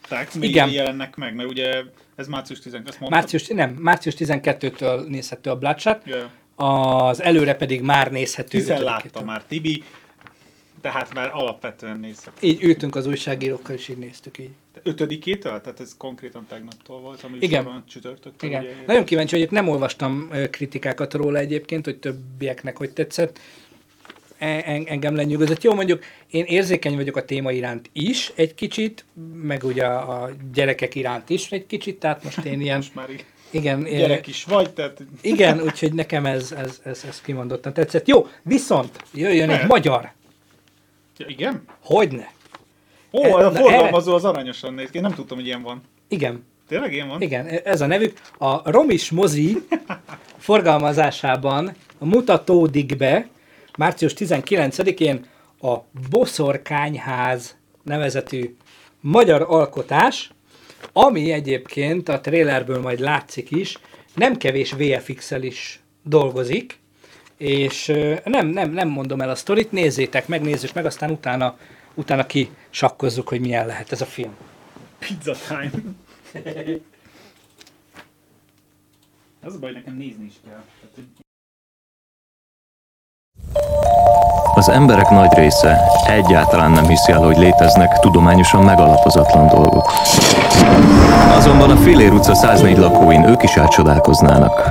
jelentek, 0.10 0.36
még 0.36 0.50
Igen. 0.50 0.70
jelennek 0.70 1.16
meg, 1.16 1.36
mert 1.36 1.50
ugye 1.50 1.84
ez 2.16 2.28
március 2.28 2.60
10 2.60 2.74
ezt 2.74 2.84
mondtad? 2.84 3.10
március, 3.10 3.48
nem, 3.48 3.70
március 3.70 4.16
12-től 4.18 5.08
nézhető 5.08 5.50
a 5.50 5.56
Bloodshot, 5.56 6.02
ja. 6.06 6.30
az 6.66 7.22
előre 7.22 7.56
pedig 7.56 7.82
már 7.82 8.12
nézhető. 8.12 8.58
Hiszen 8.58 8.82
látta 8.82 9.24
már 9.24 9.44
Tibi, 9.44 9.84
tehát 10.82 11.14
már 11.14 11.30
alapvetően 11.34 12.00
nézhet. 12.00 12.34
Így 12.40 12.64
ültünk 12.64 12.96
az 12.96 13.06
újságírókkal, 13.06 13.76
és 13.76 13.88
így 13.88 13.98
néztük 13.98 14.38
így. 14.38 14.50
Ötödikétől? 14.84 15.62
Tehát 15.62 15.80
ez 15.80 15.96
konkrétan 15.98 16.46
tegnattól 16.50 17.00
volt, 17.00 17.24
ami 17.24 17.38
Igen. 17.40 17.84
csütörtöktől. 17.88 18.50
Igen. 18.50 18.62
ugye? 18.64 18.74
Nagyon 18.86 19.04
kíváncsi 19.04 19.36
vagyok, 19.36 19.52
nem 19.52 19.68
olvastam 19.68 20.30
kritikákat 20.52 21.14
róla 21.14 21.38
egyébként, 21.38 21.86
hogy 21.86 21.98
többieknek 21.98 22.78
hogy 22.78 22.92
tetszett. 22.92 23.40
E- 24.40 24.62
en- 24.66 24.86
engem 24.88 25.16
lenyűgözött. 25.16 25.64
Jó, 25.64 25.74
mondjuk 25.74 26.04
én 26.30 26.44
érzékeny 26.46 26.96
vagyok 26.96 27.16
a 27.16 27.26
téma 27.26 27.52
iránt 27.52 27.90
is 27.94 28.32
egy 28.36 28.56
kicsit, 28.56 29.06
meg 29.42 29.64
ugye 29.64 29.86
a 29.86 30.30
gyerekek 30.54 30.96
iránt 30.96 31.30
is 31.30 31.52
egy 31.52 31.66
kicsit, 31.66 32.00
tehát 32.00 32.24
most 32.24 32.38
én 32.46 32.62
ilyen, 32.62 32.76
Most 32.78 32.96
már 32.96 33.10
igen. 33.52 33.84
Gyerek 33.84 34.28
is 34.28 34.44
vagy, 34.44 34.74
tehát 34.74 35.02
igen, 35.22 35.62
úgyhogy 35.62 35.94
nekem 35.94 36.26
ez, 36.26 36.52
ez, 36.52 36.82
ez, 36.84 37.04
ez 37.08 37.22
kimondottan 37.22 37.74
tetszett. 37.74 38.08
Jó, 38.08 38.28
viszont 38.44 39.04
jöjjön 39.14 39.42
egy 39.42 39.48
Mehet. 39.48 39.68
magyar. 39.68 40.12
ja, 41.18 41.26
igen? 41.28 41.64
Hogyne? 41.84 42.32
Ó, 43.12 43.24
E- 43.24 43.34
a 43.34 43.42
na, 43.42 43.52
forgalmazó 43.52 44.14
az 44.14 44.26
aranyosan 44.26 44.74
néz 44.74 44.90
ki. 44.90 44.96
Én 44.98 45.04
nem 45.04 45.14
tudtam, 45.14 45.38
hogy 45.38 45.46
ilyen 45.46 45.62
van. 45.62 45.82
Igen, 46.08 46.44
Tényleg 46.68 46.94
ilyen 46.94 47.08
van? 47.08 47.22
Igen, 47.22 47.48
ez 47.48 47.82
a 47.82 47.86
nevük. 47.86 48.22
A 48.38 48.72
Romis 48.72 49.12
mozi 49.12 49.58
forgalmazásában 50.38 51.76
mutatódik 51.98 52.98
be 52.98 53.28
március 53.78 54.14
19-én 54.18 55.26
a 55.62 55.78
Boszorkányház 56.10 57.56
nevezetű 57.84 58.56
magyar 59.02 59.46
alkotás, 59.48 60.32
ami 60.94 61.32
egyébként 61.32 62.10
a 62.10 62.20
trailerből 62.20 62.82
majd 62.82 63.00
látszik 63.00 63.52
is, 63.52 63.78
nem 64.16 64.38
kevés 64.38 64.72
VFX-el 64.72 65.44
is 65.44 65.80
dolgozik, 66.04 66.80
és 67.38 67.86
nem, 68.24 68.48
nem, 68.48 68.72
nem 68.72 68.88
mondom 68.88 69.22
el 69.22 69.30
a 69.30 69.36
sztorit, 69.36 69.72
nézzétek 69.72 70.28
meg, 70.28 70.42
meg, 70.74 70.86
aztán 70.86 71.12
utána, 71.12 71.58
utána 71.94 72.26
kisakkozzuk, 72.26 73.30
hogy 73.30 73.40
milyen 73.40 73.66
lehet 73.66 73.92
ez 73.92 74.02
a 74.02 74.06
film. 74.06 74.36
Pizza 75.00 75.36
time. 75.48 75.72
Az 79.42 79.56
a 79.56 79.60
baj, 79.60 79.72
nekem 79.72 79.96
nézni 79.96 80.26
is 80.26 80.34
kell. 80.46 80.64
Az 84.56 84.70
emberek 84.70 85.10
nagy 85.10 85.34
része 85.34 85.82
egyáltalán 86.08 86.72
nem 86.72 86.88
hiszi 86.88 87.12
el, 87.12 87.20
hogy 87.20 87.38
léteznek 87.38 88.00
tudományosan 88.00 88.64
megalapozatlan 88.64 89.48
dolgok. 89.48 89.94
Azonban 91.38 91.70
a 91.70 91.76
Filér 91.76 92.12
utca 92.12 92.36
104 92.36 92.78
lakóin 92.78 93.24
ők 93.24 93.44
is 93.44 93.56
elcsodálkoznának. 93.56 94.70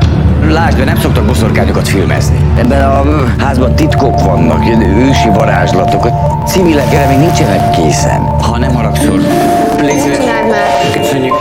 Lásd, 0.49 0.85
nem 0.85 0.97
szoktak 0.97 1.25
boszorkányokat 1.25 1.89
filmezni. 1.89 2.53
Ebben 2.57 2.91
a 2.91 3.25
házban 3.39 3.75
titkok 3.75 4.21
vannak, 4.21 4.65
ősi 4.97 5.29
varázslatok. 5.29 6.05
A 6.05 6.43
civilek 6.47 6.93
erre 6.93 7.07
még 7.07 7.19
nincsenek 7.19 7.71
készen. 7.71 8.21
Ha 8.21 8.59
nem 8.59 8.75
haragszol. 8.75 9.21
Légy 9.81 9.99
szíves. 9.99 10.19
Köszönjük. 10.93 11.35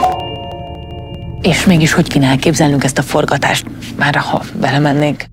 És 1.42 1.66
mégis 1.66 1.94
hogy 1.94 2.08
kéne 2.08 2.28
elképzelnünk 2.28 2.84
ezt 2.84 2.98
a 2.98 3.02
forgatást? 3.02 3.66
Már 3.98 4.16
ha 4.16 4.42
vele 4.60 4.80
mennénk. 4.80 5.26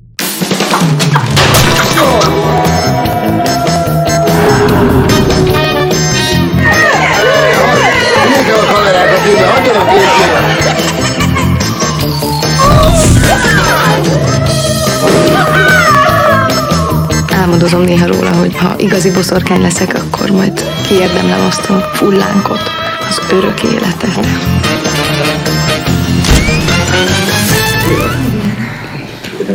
Álmodozom 17.31 17.83
néha 17.83 18.07
róla, 18.07 18.33
hogy 18.33 18.57
ha 18.57 18.75
igazi 18.77 19.11
boszorkány 19.11 19.61
leszek, 19.61 19.95
akkor 19.95 20.31
majd 20.31 20.65
kiérdemlem 20.89 21.47
azt 21.47 21.71
a 21.71 21.91
fullánkot, 21.95 22.63
az 23.09 23.21
örök 23.31 23.63
életet. 23.63 24.27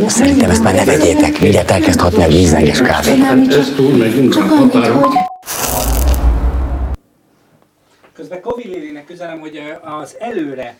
Szerintem 0.06 0.50
ezt 0.50 0.62
már 0.62 0.74
ne 0.74 0.84
vegyétek. 0.84 1.40
Mindjárt 1.40 1.70
elkezd 1.70 2.00
hatni 2.00 2.22
a 2.24 2.28
vízlenges 2.28 2.82
kávé. 2.82 3.10
Ez 3.48 3.72
túl 3.76 3.96
megyünk 3.96 4.36
a 4.36 4.40
határon. 4.40 5.12
Közben 8.12 8.40
Kovi 8.40 8.68
Lilinek 8.68 9.10
üzenem, 9.10 9.40
hogy 9.40 9.62
az 9.82 10.16
előre, 10.18 10.76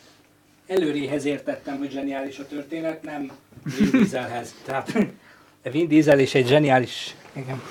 előréhez 0.66 1.24
értettem, 1.24 1.78
hogy 1.78 1.90
zseniális 1.90 2.38
a 2.38 2.46
történet, 2.46 3.02
nem 3.02 3.30
Vin 3.78 3.90
Dieselhez. 3.90 4.54
Tehát 4.66 4.92
Vin 5.72 5.88
Diesel 5.88 6.18
is 6.18 6.34
egy 6.34 6.46
zseniális... 6.46 7.14
Igen. 7.32 7.62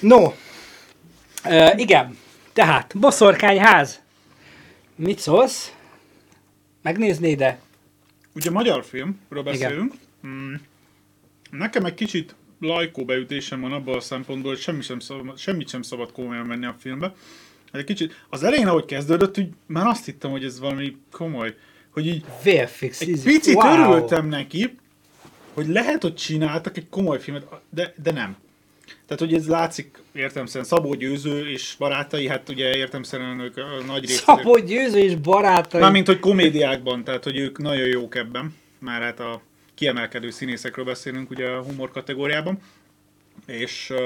No, 0.00 0.32
ö, 1.44 1.66
igen, 1.76 2.18
tehát 2.52 2.94
Boszorkányház. 2.98 4.00
Mit 4.96 5.18
szólsz? 5.18 5.72
Megnézné 6.82 7.30
ide? 7.30 7.58
Ugye 8.38 8.50
magyar 8.50 8.84
filmről 8.84 9.42
beszélünk. 9.42 9.94
Mm. 10.26 10.54
Nekem 11.50 11.84
egy 11.84 11.94
kicsit 11.94 12.34
lajkó 12.60 13.04
beütésem 13.04 13.60
van 13.60 13.72
abban 13.72 13.96
a 13.96 14.00
szempontból, 14.00 14.50
hogy 14.50 14.60
semmi 14.60 14.82
sem 14.82 14.98
szabad, 14.98 15.38
semmit 15.38 15.68
sem 15.68 15.82
szabad 15.82 16.12
komolyan 16.12 16.46
menni 16.46 16.66
a 16.66 16.76
filmbe. 16.78 17.14
Egy 17.72 17.84
kicsit, 17.84 18.24
az 18.28 18.42
elején, 18.42 18.66
ahogy 18.66 18.84
kezdődött, 18.84 19.38
úgy 19.38 19.48
már 19.66 19.86
azt 19.86 20.04
hittem, 20.04 20.30
hogy 20.30 20.44
ez 20.44 20.60
valami 20.60 20.96
komoly. 21.10 21.54
Hogy 21.90 22.06
így 22.06 22.24
VFX. 22.42 23.00
egy 23.00 23.22
picit 23.22 23.54
wow. 23.54 23.72
örültem 23.72 24.28
neki, 24.28 24.76
hogy 25.54 25.66
lehet, 25.66 26.02
hogy 26.02 26.14
csináltak 26.14 26.76
egy 26.76 26.88
komoly 26.88 27.20
filmet, 27.20 27.46
de, 27.70 27.94
de 28.02 28.12
nem. 28.12 28.36
Tehát, 29.08 29.22
hogy 29.22 29.34
ez 29.34 29.48
látszik 29.48 30.02
értemszerűen 30.12 30.68
Szabó 30.68 30.94
Győző 30.94 31.50
és 31.50 31.74
barátai, 31.78 32.28
hát 32.28 32.48
ugye 32.48 32.76
értemszerűen 32.76 33.40
ők 33.40 33.56
a 33.56 33.84
nagy 33.86 34.06
részt... 34.06 34.24
Szabó 34.24 34.58
Győző 34.58 34.98
és 34.98 35.14
barátai. 35.14 35.80
Mármint, 35.80 36.06
hogy 36.06 36.18
komédiákban, 36.18 37.04
tehát, 37.04 37.24
hogy 37.24 37.36
ők 37.36 37.58
nagyon 37.58 37.86
jók 37.86 38.14
ebben. 38.14 38.56
Már 38.78 39.02
hát 39.02 39.20
a 39.20 39.42
kiemelkedő 39.74 40.30
színészekről 40.30 40.84
beszélünk 40.84 41.30
ugye 41.30 41.48
a 41.48 41.62
humor 41.62 41.90
kategóriában. 41.90 42.58
És 43.46 43.90
uh, 43.90 43.98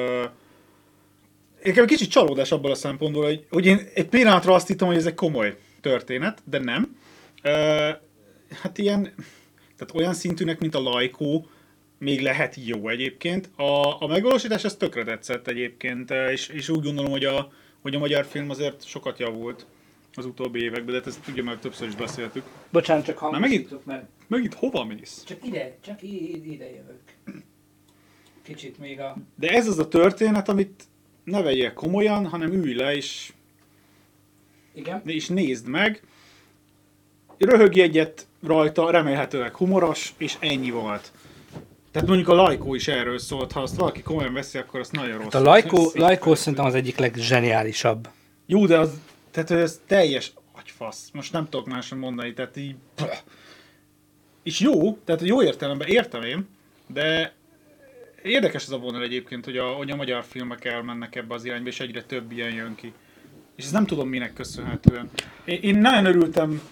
nekem 1.64 1.82
egy 1.82 1.88
kicsit 1.88 2.11
csalódás 2.11 2.53
abban 2.53 2.70
a 2.70 2.74
szempontból, 2.74 3.24
hogy, 3.24 3.46
hogy 3.50 3.66
én 3.66 3.88
egy 3.94 4.09
pillanatra 4.09 4.55
azt 4.55 4.66
hittem, 4.66 4.86
hogy 4.86 4.96
ez 4.96 5.07
egy 5.07 5.14
komoly 5.14 5.57
történet, 5.80 6.42
de 6.44 6.59
nem. 6.59 6.96
Uh, 7.44 7.53
hát 8.62 8.78
ilyen, 8.78 9.03
tehát 9.76 9.94
olyan 9.94 10.14
szintűnek, 10.14 10.59
mint 10.59 10.74
a 10.74 10.80
Lajkó, 10.80 11.46
még 12.03 12.20
lehet 12.20 12.57
jó 12.64 12.88
egyébként. 12.88 13.50
A, 13.57 14.03
a 14.03 14.07
megvalósítás 14.07 14.64
ez 14.64 14.76
tökre 14.76 15.05
tetszett 15.05 15.48
egyébként, 15.48 16.11
eh, 16.11 16.30
és, 16.30 16.48
és 16.48 16.68
úgy 16.68 16.82
gondolom, 16.82 17.11
hogy 17.11 17.24
a, 17.24 17.53
hogy 17.80 17.94
a 17.94 17.98
magyar 17.98 18.24
film 18.24 18.50
azért 18.50 18.84
sokat 18.84 19.18
javult 19.18 19.66
az 20.14 20.26
utóbbi 20.26 20.62
években, 20.62 20.86
de 20.86 20.92
hát 20.92 21.07
ezt 21.07 21.28
ugye 21.28 21.42
már 21.42 21.57
többször 21.57 21.88
is 21.88 21.94
beszéltük. 21.94 22.44
Bocsánat, 22.70 23.05
csak 23.05 23.20
Na 23.20 23.30
megint, 23.30 23.42
hangosítok, 23.42 23.84
mert 23.84 24.05
megint 24.26 24.55
hova 24.55 24.84
mész? 24.84 25.24
csak 25.24 25.46
ide, 25.46 25.76
csak 25.80 26.03
ide 26.03 26.70
jövök. 26.70 27.03
Kicsit 28.42 28.78
még 28.78 29.00
a... 29.00 29.16
De 29.34 29.48
ez 29.48 29.68
az 29.68 29.78
a 29.78 29.88
történet, 29.88 30.48
amit 30.48 30.84
ne 31.24 31.42
vegyél 31.42 31.72
komolyan, 31.72 32.26
hanem 32.26 32.53
ülj 32.53 32.74
le 32.74 32.94
és, 32.94 33.32
Igen? 34.74 35.03
és 35.05 35.28
nézd 35.28 35.68
meg. 35.68 36.03
Röhögj 37.38 37.80
egyet 37.80 38.26
rajta, 38.42 38.90
remélhetőleg 38.90 39.55
humoros, 39.55 40.14
és 40.16 40.36
ennyi 40.40 40.70
volt. 40.70 41.12
Tehát 41.93 42.09
mondjuk 42.09 42.28
a 42.28 42.34
Lajkó 42.34 42.74
is 42.74 42.88
erről 42.88 43.18
szólt, 43.18 43.53
ha 43.53 43.62
azt 43.62 43.76
valaki 43.76 44.03
komolyan 44.03 44.32
veszi, 44.32 44.59
akkor 44.59 44.80
azt 44.80 44.93
nagyon 44.93 45.12
rossz. 45.12 45.22
Hát 45.22 45.34
a 45.34 45.40
Lajkó, 45.40 45.90
Lajkó 45.95 46.34
szerintem 46.34 46.64
az 46.64 46.74
egyik 46.74 46.97
legzseniálisabb. 46.99 48.09
Jó, 48.47 48.66
de 48.66 48.78
az, 48.78 49.01
tehát 49.30 49.51
ez 49.51 49.80
teljes 49.86 50.32
agyfasz. 50.53 51.11
Most 51.12 51.32
nem 51.32 51.49
tudok 51.49 51.66
máson 51.66 51.99
mondani, 51.99 52.32
tehát 52.32 52.57
így... 52.57 52.74
És 54.43 54.61
jó, 54.61 54.99
tehát 55.05 55.22
jó 55.22 55.43
értelemben 55.43 55.88
értem 55.88 56.22
én, 56.22 56.49
de 56.86 57.34
érdekes 58.22 58.62
ez 58.62 58.70
a 58.70 58.78
vonal 58.78 59.03
egyébként, 59.03 59.45
hogy 59.45 59.57
a, 59.57 59.64
hogy 59.64 59.90
a 59.90 59.97
magyar 59.97 60.24
filmek 60.24 60.64
elmennek 60.64 61.16
ebbe 61.16 61.34
az 61.34 61.45
irányba, 61.45 61.68
és 61.68 61.80
egyre 61.80 62.03
több 62.03 62.32
ilyen 62.32 62.55
jön 62.55 62.74
ki. 62.74 62.93
És 63.57 63.64
ezt 63.64 63.72
nem 63.72 63.86
tudom 63.86 64.09
minek 64.09 64.32
köszönhetően. 64.32 65.11
Én, 65.45 65.59
én 65.62 65.78
nagyon 65.78 66.07
örültem 66.07 66.62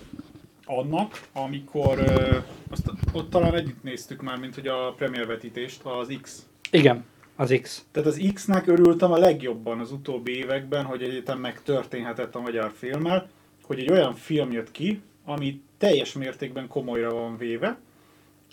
annak, 0.78 1.20
amikor 1.32 1.98
ö, 1.98 2.36
azt, 2.70 2.90
ott 3.12 3.30
talán 3.30 3.54
együtt 3.54 3.82
néztük 3.82 4.22
már, 4.22 4.38
mint 4.38 4.54
hogy 4.54 4.66
a 4.66 4.92
premiervetítést, 4.96 5.82
az 5.82 6.18
X. 6.22 6.46
Igen, 6.70 7.04
az 7.36 7.58
X. 7.62 7.84
Tehát 7.92 8.08
az 8.08 8.30
X-nek 8.34 8.66
örültem 8.66 9.12
a 9.12 9.18
legjobban 9.18 9.78
az 9.78 9.92
utóbbi 9.92 10.36
években, 10.36 10.84
hogy 10.84 11.02
egyetem 11.02 11.38
meg 11.38 11.62
történhetett 11.62 12.34
a 12.34 12.40
magyar 12.40 12.72
filmmel, 12.76 13.28
hogy 13.62 13.78
egy 13.78 13.90
olyan 13.90 14.14
film 14.14 14.52
jött 14.52 14.70
ki, 14.70 15.00
ami 15.24 15.60
teljes 15.78 16.12
mértékben 16.12 16.68
komolyra 16.68 17.12
van 17.12 17.36
véve, 17.36 17.78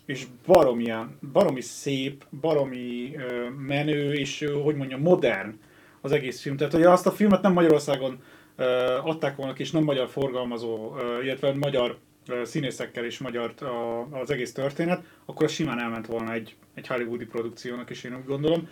és 0.05 0.25
baromi, 0.45 0.93
baromi 1.31 1.61
szép, 1.61 2.25
baromi 2.41 3.15
ö, 3.15 3.49
menő, 3.49 4.13
és 4.13 4.41
ö, 4.41 4.61
hogy 4.61 4.75
mondjam, 4.75 5.01
modern 5.01 5.59
az 6.01 6.11
egész 6.11 6.41
film. 6.41 6.57
Tehát, 6.57 6.73
hogy 6.73 6.83
azt 6.83 7.07
a 7.07 7.11
filmet 7.11 7.41
nem 7.41 7.53
Magyarországon 7.53 8.19
ö, 8.55 8.65
adták 9.03 9.35
volna 9.35 9.53
ki, 9.53 9.61
és 9.61 9.71
nem 9.71 9.83
magyar 9.83 10.07
forgalmazó, 10.07 10.95
ö, 10.97 11.23
illetve 11.23 11.53
magyar 11.53 11.97
színészekkel 12.43 13.05
és 13.05 13.17
magyar 13.17 13.53
a, 13.61 14.07
az 14.19 14.31
egész 14.31 14.53
történet, 14.53 15.03
akkor 15.25 15.45
az 15.45 15.51
simán 15.51 15.79
elment 15.79 16.05
volna 16.05 16.33
egy, 16.33 16.55
egy 16.73 16.87
hollywoodi 16.87 17.25
produkciónak, 17.25 17.89
és 17.89 18.03
én 18.03 18.15
úgy 18.15 18.25
gondolom. 18.25 18.69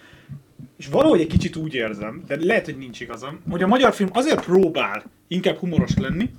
És 0.78 0.88
valahogy 0.88 1.20
egy 1.20 1.28
kicsit 1.28 1.56
úgy 1.56 1.74
érzem, 1.74 2.24
de 2.28 2.38
lehet, 2.40 2.66
hogy 2.66 2.78
nincs 2.78 3.00
igazam, 3.00 3.42
hogy 3.50 3.64
a 3.64 3.68
magyar 3.68 3.94
film 3.94 4.10
azért 4.14 4.46
próbál 4.46 5.04
inkább 5.28 5.56
humoros 5.56 5.98
lenni, 5.98 6.30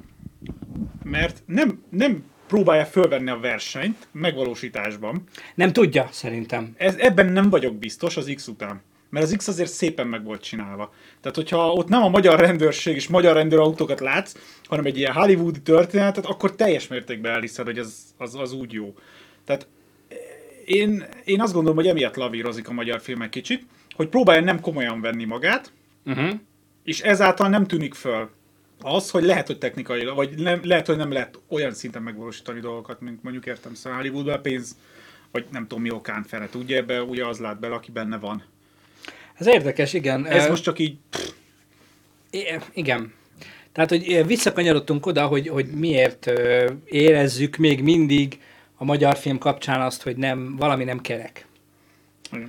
mert 1.02 1.42
nem, 1.46 1.82
nem 1.88 2.24
próbálja 2.46 2.84
fölvenni 2.84 3.30
a 3.30 3.38
versenyt 3.38 4.08
megvalósításban. 4.12 5.22
Nem 5.54 5.72
tudja, 5.72 6.08
szerintem. 6.10 6.74
Ez, 6.76 6.96
ebben 6.96 7.32
nem 7.32 7.50
vagyok 7.50 7.74
biztos 7.74 8.16
az 8.16 8.32
X 8.34 8.48
után. 8.48 8.82
Mert 9.08 9.24
az 9.24 9.34
X 9.36 9.48
azért 9.48 9.70
szépen 9.70 10.06
meg 10.06 10.24
volt 10.24 10.42
csinálva. 10.42 10.92
Tehát, 11.20 11.36
hogyha 11.36 11.72
ott 11.72 11.88
nem 11.88 12.02
a 12.02 12.08
magyar 12.08 12.40
rendőrség 12.40 12.94
és 12.94 13.08
magyar 13.08 13.34
rendőrautókat 13.34 14.00
látsz, 14.00 14.34
hanem 14.64 14.84
egy 14.84 14.98
ilyen 14.98 15.12
hollywoodi 15.12 15.62
történetet, 15.62 16.26
akkor 16.26 16.54
teljes 16.54 16.88
mértékben 16.88 17.32
elhiszed, 17.32 17.64
hogy 17.64 17.78
az, 17.78 17.94
az, 18.16 18.34
az 18.34 18.52
úgy 18.52 18.72
jó. 18.72 18.94
Tehát 19.44 19.66
én, 20.64 21.04
én 21.24 21.40
azt 21.40 21.52
gondolom, 21.52 21.76
hogy 21.76 21.86
emiatt 21.86 22.16
lavírozik 22.16 22.68
a 22.68 22.72
magyar 22.72 23.00
film 23.00 23.22
egy 23.22 23.28
kicsit, 23.28 23.66
hogy 23.94 24.08
próbálja 24.08 24.42
nem 24.42 24.60
komolyan 24.60 25.00
venni 25.00 25.24
magát, 25.24 25.72
uh-huh. 26.06 26.30
és 26.84 27.00
ezáltal 27.00 27.48
nem 27.48 27.66
tűnik 27.66 27.94
föl 27.94 28.30
az, 28.80 29.10
hogy 29.10 29.24
lehet, 29.24 29.46
hogy 29.46 29.58
technikai, 29.58 30.04
vagy 30.04 30.38
nem, 30.38 30.60
lehet, 30.62 30.86
hogy 30.86 30.96
nem 30.96 31.12
lehet 31.12 31.38
olyan 31.48 31.72
szinten 31.72 32.02
megvalósítani 32.02 32.60
dolgokat, 32.60 33.00
mint 33.00 33.22
mondjuk 33.22 33.46
értem 33.46 33.74
szóval 33.74 33.98
Hollywoodban 33.98 34.42
pénz, 34.42 34.76
vagy 35.30 35.46
nem 35.50 35.66
tudom 35.66 35.82
mi 35.82 35.90
okán 35.90 36.22
fele 36.22 36.48
tudja, 36.48 36.76
ebbe 36.76 37.02
ugye 37.02 37.26
az 37.26 37.38
lát 37.38 37.60
bele, 37.60 37.74
aki 37.74 37.90
benne 37.90 38.18
van. 38.18 38.42
Ez 39.38 39.46
érdekes, 39.46 39.92
igen. 39.92 40.26
Ez 40.26 40.44
Ö, 40.44 40.48
most 40.48 40.62
csak 40.62 40.78
így... 40.78 40.96
Igen. 42.72 43.12
Tehát, 43.72 43.90
hogy 43.90 44.26
visszakanyarodtunk 44.26 45.06
oda, 45.06 45.26
hogy, 45.26 45.48
hogy 45.48 45.66
miért 45.66 46.32
érezzük 46.84 47.56
még 47.56 47.82
mindig 47.82 48.40
a 48.76 48.84
magyar 48.84 49.16
film 49.16 49.38
kapcsán 49.38 49.80
azt, 49.80 50.02
hogy 50.02 50.16
nem, 50.16 50.56
valami 50.56 50.84
nem 50.84 51.00
kerek. 51.00 51.46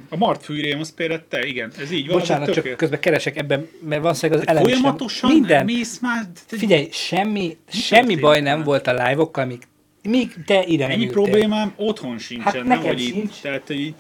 A 0.10 0.18
Mart 0.18 0.44
fűrém, 0.44 0.80
az 0.80 0.94
például 0.94 1.24
te, 1.30 1.46
igen, 1.46 1.72
ez 1.80 1.92
így 1.92 2.08
van. 2.08 2.18
Bocsánat, 2.20 2.54
csak 2.54 2.76
közben 2.76 3.00
keresek 3.00 3.38
ebben, 3.38 3.68
mert 3.80 4.02
valószínűleg 4.02 4.42
az 4.42 4.48
Hogy 4.48 4.56
elem 4.58 4.70
sem- 4.70 4.80
Folyamatosan 4.82 5.32
Minden. 5.32 5.66
mész 5.66 6.00
már... 6.00 6.26
Figyelj, 6.46 6.88
semmi, 6.92 7.58
semmi 7.70 8.00
történt 8.00 8.22
baj 8.22 8.42
nem 8.42 8.64
volt 8.64 8.88
a 8.88 8.92
live-okkal, 8.92 9.46
míg, 9.46 9.62
míg 10.08 10.34
te 10.46 10.64
ide 10.66 10.88
Ennyi 10.88 10.94
ültél. 11.06 11.12
problémám 11.12 11.74
otthon 11.76 12.18
sincsen, 12.18 12.46
Hát 12.46 12.54
nem 12.54 12.68
nekem 12.68 12.84
hogy 12.84 13.02
itt. 13.02 13.14
sincs. 13.14 13.42
Tehát, 13.42 13.70
így... 13.70 13.94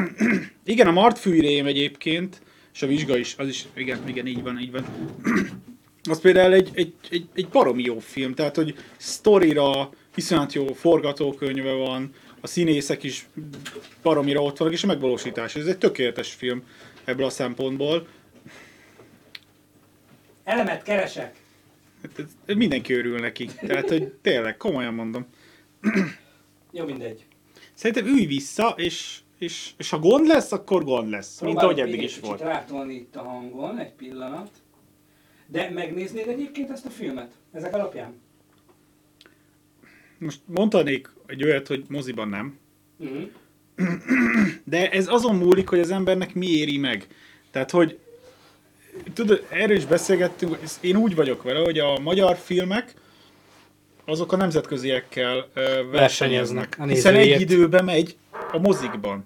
Igen, 0.64 0.86
a 0.86 0.90
Mart 0.92 1.18
fűrém 1.18 1.66
egyébként, 1.66 2.42
és 2.74 2.82
a 2.82 2.86
vizsga 2.86 3.16
is, 3.16 3.34
az 3.38 3.48
is, 3.48 3.64
igen, 3.74 4.08
igen, 4.08 4.26
így 4.26 4.42
van, 4.42 4.58
így 4.60 4.70
van. 4.70 4.84
Az 6.10 6.20
például 6.20 6.52
egy, 6.52 6.70
egy, 6.74 6.94
egy, 7.10 7.26
egy 7.34 7.48
baromi 7.48 7.82
jó 7.82 7.98
film, 7.98 8.34
tehát, 8.34 8.56
hogy 8.56 8.74
sztorira 8.96 9.90
iszonyat 10.14 10.52
jó 10.52 10.66
forgatókönyve 10.66 11.72
van, 11.72 12.14
a 12.40 12.46
színészek 12.46 13.02
is 13.02 13.26
baromira 14.02 14.42
ott 14.42 14.58
vannak, 14.58 14.74
és 14.74 14.82
a 14.82 14.86
megvalósítás. 14.86 15.56
Ez 15.56 15.66
egy 15.66 15.78
tökéletes 15.78 16.32
film 16.32 16.62
ebből 17.04 17.26
a 17.26 17.30
szempontból. 17.30 18.06
Elemet 20.44 20.82
keresek. 20.82 21.34
Hát 22.02 22.56
Mindenki 22.56 22.92
örül 22.92 23.18
neki. 23.18 23.48
Tehát, 23.60 23.88
hogy 23.88 24.12
tényleg, 24.22 24.56
komolyan 24.56 24.94
mondom. 24.94 25.26
Jó, 26.70 26.84
mindegy. 26.84 27.26
Szerintem 27.74 28.06
ülj 28.06 28.26
vissza, 28.26 28.74
és, 28.76 29.18
és, 29.38 29.70
és 29.76 29.90
ha 29.90 29.98
gond 29.98 30.26
lesz, 30.26 30.52
akkor 30.52 30.84
gond 30.84 31.10
lesz. 31.10 31.40
Mint 31.40 31.58
ahogy 31.58 31.74
Próbálok 31.74 31.94
eddig 31.94 32.08
is 32.08 32.20
volt. 32.20 32.40
Rátolni 32.40 32.94
itt 32.94 33.16
a 33.16 33.22
hangon, 33.22 33.78
egy 33.78 33.92
pillanat. 33.92 34.50
De 35.46 35.70
megnéznéd 35.70 36.28
egyébként 36.28 36.70
ezt 36.70 36.86
a 36.86 36.90
filmet? 36.90 37.32
Ezek 37.52 37.74
alapján? 37.74 38.20
Most 40.18 40.40
mondhanék 40.46 41.10
egy 41.26 41.44
olyat, 41.44 41.66
hogy 41.66 41.84
moziban 41.88 42.28
nem. 42.28 42.58
Uh-huh. 42.98 43.28
De 44.64 44.90
ez 44.90 45.08
azon 45.08 45.36
múlik, 45.36 45.68
hogy 45.68 45.78
az 45.78 45.90
embernek 45.90 46.34
mi 46.34 46.46
éri 46.46 46.78
meg. 46.78 47.06
Tehát, 47.50 47.70
hogy 47.70 47.98
tudod, 49.14 49.46
erről 49.48 49.76
is 49.76 49.84
beszélgettünk, 49.84 50.58
én 50.80 50.96
úgy 50.96 51.14
vagyok 51.14 51.42
vele, 51.42 51.58
hogy 51.58 51.78
a 51.78 51.98
magyar 51.98 52.36
filmek 52.36 52.94
azok 54.04 54.32
a 54.32 54.36
nemzetköziekkel 54.36 55.48
versenyeznek. 55.90 56.76
A 56.78 56.84
Hiszen 56.84 57.14
egy 57.14 57.40
időben 57.40 57.84
megy 57.84 58.16
a 58.52 58.58
mozikban. 58.58 59.24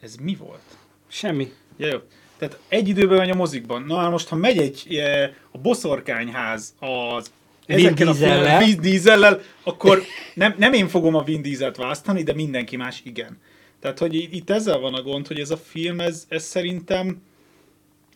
Ez 0.00 0.14
mi 0.22 0.36
volt? 0.36 0.62
Semmi. 1.08 1.52
Ja, 1.76 1.86
jó. 1.86 1.98
Tehát 2.38 2.58
egy 2.68 2.88
időben 2.88 3.18
megy 3.18 3.30
a 3.30 3.34
mozikban. 3.34 3.82
Na 3.82 3.96
hát 3.96 4.10
most, 4.10 4.28
ha 4.28 4.36
megy 4.36 4.58
egy 4.58 4.94
e, 4.94 5.34
a 5.50 5.58
boszorkányház 5.58 6.74
az 6.78 7.30
ezekkel 7.66 8.08
a 8.08 8.58
Vin 8.58 8.80
Diesellel, 8.80 9.40
akkor 9.62 10.02
nem, 10.34 10.54
nem 10.58 10.72
én 10.72 10.88
fogom 10.88 11.14
a 11.14 11.22
Vin 11.22 11.42
Dieselt 11.42 11.76
választani, 11.76 12.22
de 12.22 12.32
mindenki 12.34 12.76
más 12.76 13.00
igen. 13.04 13.38
Tehát, 13.80 13.98
hogy 13.98 14.14
itt 14.14 14.50
ezzel 14.50 14.78
van 14.78 14.94
a 14.94 15.02
gond, 15.02 15.26
hogy 15.26 15.38
ez 15.38 15.50
a 15.50 15.56
film, 15.56 16.00
ez, 16.00 16.24
ez 16.28 16.44
szerintem 16.44 17.22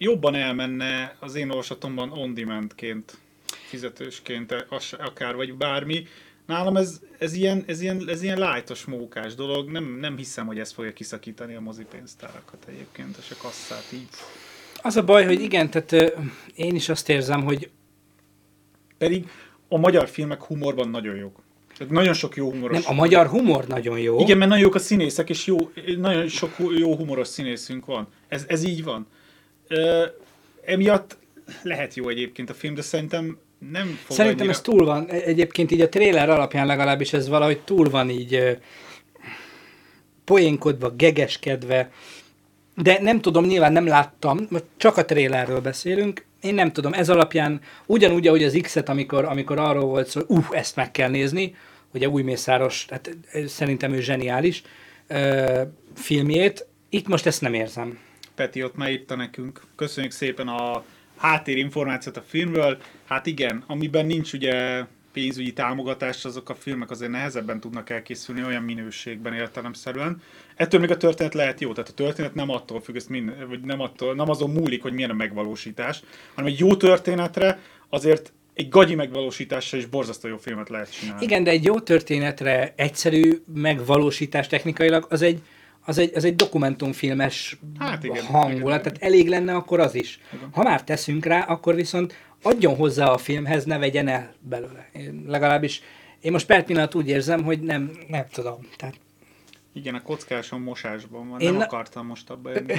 jobban 0.03 0.35
elmenne 0.35 1.17
az 1.21 1.35
én 1.35 1.51
olvasatomban 1.51 2.11
on-demandként, 2.11 3.17
fizetősként, 3.69 4.67
akár, 4.99 5.35
vagy 5.35 5.55
bármi. 5.55 6.07
Nálam 6.47 6.77
ez, 6.77 7.01
ez, 7.19 7.33
ilyen, 7.33 7.65
ez, 7.67 7.81
ilyen, 7.81 8.09
ez 8.09 8.23
ilyen 8.23 8.39
lájtos, 8.39 8.85
mókás 8.85 9.35
dolog. 9.35 9.71
Nem, 9.71 9.97
nem 10.01 10.17
hiszem, 10.17 10.47
hogy 10.47 10.59
ez 10.59 10.73
fogja 10.73 10.93
kiszakítani 10.93 11.55
a 11.55 11.61
mozipénztárakat 11.61 12.65
egyébként, 12.69 13.17
és 13.17 13.31
a 13.31 13.43
kasszát 13.43 13.87
így. 13.93 14.09
Az 14.83 14.97
a 14.97 15.05
baj, 15.05 15.25
hogy 15.25 15.41
igen, 15.41 15.71
tehát 15.71 15.93
ö, 15.93 16.07
én 16.55 16.75
is 16.75 16.89
azt 16.89 17.09
érzem, 17.09 17.45
hogy 17.45 17.71
Pedig 18.99 19.29
a 19.69 19.79
magyar 19.79 20.09
filmek 20.09 20.43
humorban 20.43 20.89
nagyon 20.89 21.17
jók. 21.17 21.41
Tehát 21.79 21.93
nagyon 21.93 22.15
sok 22.15 22.37
jó 22.37 22.51
humoros. 22.51 22.85
nem, 22.85 22.93
a 22.93 23.01
magyar 23.01 23.27
humor 23.27 23.67
nagyon 23.67 23.99
jó. 23.99 24.21
Igen, 24.21 24.39
mert 24.39 24.51
nagyon 24.51 24.65
jók 24.65 24.75
a 24.75 24.79
színészek, 24.79 25.31
és 25.31 25.47
jó, 25.47 25.57
nagyon 25.99 26.29
sok 26.29 26.57
jó 26.77 26.97
humoros 26.97 27.29
színészünk 27.29 27.85
van. 27.85 28.09
Ez, 28.29 28.45
ez 28.49 28.65
így 28.65 28.85
van. 28.85 29.07
Ö, 29.73 30.05
emiatt 30.65 31.17
lehet 31.63 31.95
jó 31.95 32.09
egyébként 32.09 32.51
a 32.51 32.55
film, 32.55 32.75
de 32.75 32.83
szerintem 32.83 33.39
nem 33.71 33.87
fog 34.05 34.17
Szerintem 34.17 34.41
annyira... 34.41 34.53
ez 34.53 34.61
túl 34.61 34.85
van. 34.85 35.07
E- 35.09 35.23
Egyébként 35.23 35.71
így 35.71 35.81
a 35.81 35.89
tréler 35.89 36.31
alapján 36.31 36.67
legalábbis 36.67 37.13
ez 37.13 37.29
valahogy 37.29 37.61
túl 37.61 37.91
van 37.91 38.11
így 38.11 38.59
poénkodva, 40.25 40.91
gegeskedve. 40.91 41.91
De 42.77 42.99
nem 43.01 43.21
tudom, 43.21 43.45
nyilván 43.45 43.73
nem 43.73 43.87
láttam, 43.87 44.49
csak 44.77 44.97
a 44.97 45.05
trélerről 45.05 45.61
beszélünk. 45.61 46.25
Én 46.41 46.55
nem 46.55 46.73
tudom, 46.73 46.93
ez 46.93 47.09
alapján 47.09 47.61
ugyanúgy, 47.87 48.27
ahogy 48.27 48.45
az 48.45 48.59
X-et, 48.63 48.89
amikor, 48.89 49.25
amikor 49.25 49.59
arról 49.59 49.85
volt 49.85 50.09
szó, 50.09 50.21
hogy 50.27 50.37
uh, 50.37 50.47
ezt 50.51 50.77
meg 50.77 50.91
kell 50.91 51.09
nézni, 51.09 51.55
ugye 51.95 52.09
új 52.09 52.23
Mészáros, 52.23 52.87
hát 52.91 53.17
szerintem 53.47 53.93
ő 53.93 54.01
zseniális 54.01 54.63
ö, 55.07 55.63
filmjét, 55.95 56.67
itt 56.89 57.09
most 57.09 57.27
ezt 57.27 57.41
nem 57.41 57.55
érzem. 57.55 57.99
Peti 58.43 58.63
ott 58.63 58.77
már 58.77 58.91
írta 58.91 59.17
nekünk. 59.17 59.61
Köszönjük 59.77 60.13
szépen 60.13 60.49
a 60.49 60.85
háttérinformációt 61.17 62.17
a 62.17 62.23
filmről. 62.27 62.79
Hát 63.05 63.27
igen, 63.27 63.65
amiben 63.67 64.07
nincs 64.07 64.33
ugye 64.33 64.85
pénzügyi 65.13 65.53
támogatás, 65.53 66.25
azok 66.25 66.49
a 66.49 66.55
filmek 66.55 66.91
azért 66.91 67.11
nehezebben 67.11 67.61
tudnak 67.61 67.91
elkészülni 67.91 68.45
olyan 68.45 68.63
minőségben 68.63 69.35
értelemszerűen. 69.35 70.23
Ettől 70.57 70.81
még 70.81 70.91
a 70.91 70.97
történet 70.97 71.35
lehet 71.35 71.61
jó, 71.61 71.73
tehát 71.73 71.91
a 71.91 71.95
történet 71.95 72.35
nem 72.35 72.51
attól 72.51 72.81
függ, 72.81 72.97
ezt 72.97 73.09
mind, 73.09 73.49
vagy 73.49 73.61
nem, 73.61 73.81
attól, 73.81 74.15
nem 74.15 74.31
azon 74.31 74.51
múlik, 74.51 74.83
hogy 74.83 74.93
milyen 74.93 75.11
a 75.11 75.15
megvalósítás, 75.15 76.03
hanem 76.35 76.51
egy 76.51 76.59
jó 76.59 76.77
történetre 76.77 77.59
azért 77.89 78.33
egy 78.55 78.69
gagyi 78.69 78.95
megvalósítással 78.95 79.79
is 79.79 79.87
borzasztó 79.87 80.29
jó 80.29 80.37
filmet 80.37 80.69
lehet 80.69 80.99
csinálni. 80.99 81.25
Igen, 81.25 81.45
de 81.45 81.51
egy 81.51 81.65
jó 81.65 81.81
történetre 81.81 82.73
egyszerű 82.77 83.43
megvalósítás 83.55 84.47
technikailag 84.47 85.07
az 85.09 85.23
egy, 85.23 85.43
az 85.85 85.99
egy, 85.99 86.13
az 86.15 86.25
egy 86.25 86.37
dokumentumfilmes 86.37 87.59
Hát 87.79 88.05
igen, 88.05 88.25
hangulat, 88.25 88.81
igen, 88.81 88.83
tehát 88.83 89.03
elég 89.03 89.29
lenne 89.29 89.55
akkor 89.55 89.81
az 89.81 89.95
is. 89.95 90.21
Ha 90.53 90.63
már 90.63 90.85
teszünk 90.85 91.25
rá, 91.25 91.41
akkor 91.41 91.75
viszont 91.75 92.15
adjon 92.43 92.77
hozzá 92.77 93.07
a 93.07 93.19
filmhez, 93.19 93.65
ne 93.65 93.79
vegyen 93.79 94.09
el 94.09 94.35
belőle. 94.41 94.89
Én 94.93 95.25
legalábbis 95.27 95.83
én 96.21 96.33
most 96.33 96.47
per 96.47 96.65
pillanat 96.65 96.95
úgy 96.95 97.09
érzem, 97.09 97.45
hogy 97.45 97.61
nem, 97.61 97.91
nem 98.09 98.25
tudom. 98.33 98.59
Tehát 98.77 98.95
Igen, 99.73 99.95
a 99.95 100.03
kockáson 100.03 100.61
mosásban 100.61 101.29
van, 101.29 101.41
Én 101.41 101.49
nem 101.49 101.57
ne- 101.57 101.65
akartam 101.65 102.07
most 102.07 102.31
abba 102.31 102.51
jönni. 102.51 102.75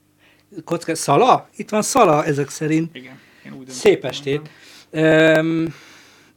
kocka, 0.64 0.94
szala? 0.94 1.48
Itt 1.56 1.68
van 1.70 1.82
szala 1.82 2.24
ezek 2.24 2.48
szerint. 2.48 2.96
Igen, 2.96 3.18
én 3.46 3.52
úgy 3.52 3.68
Szép 3.68 4.04
estét. 4.04 4.50
Üm, 4.90 5.74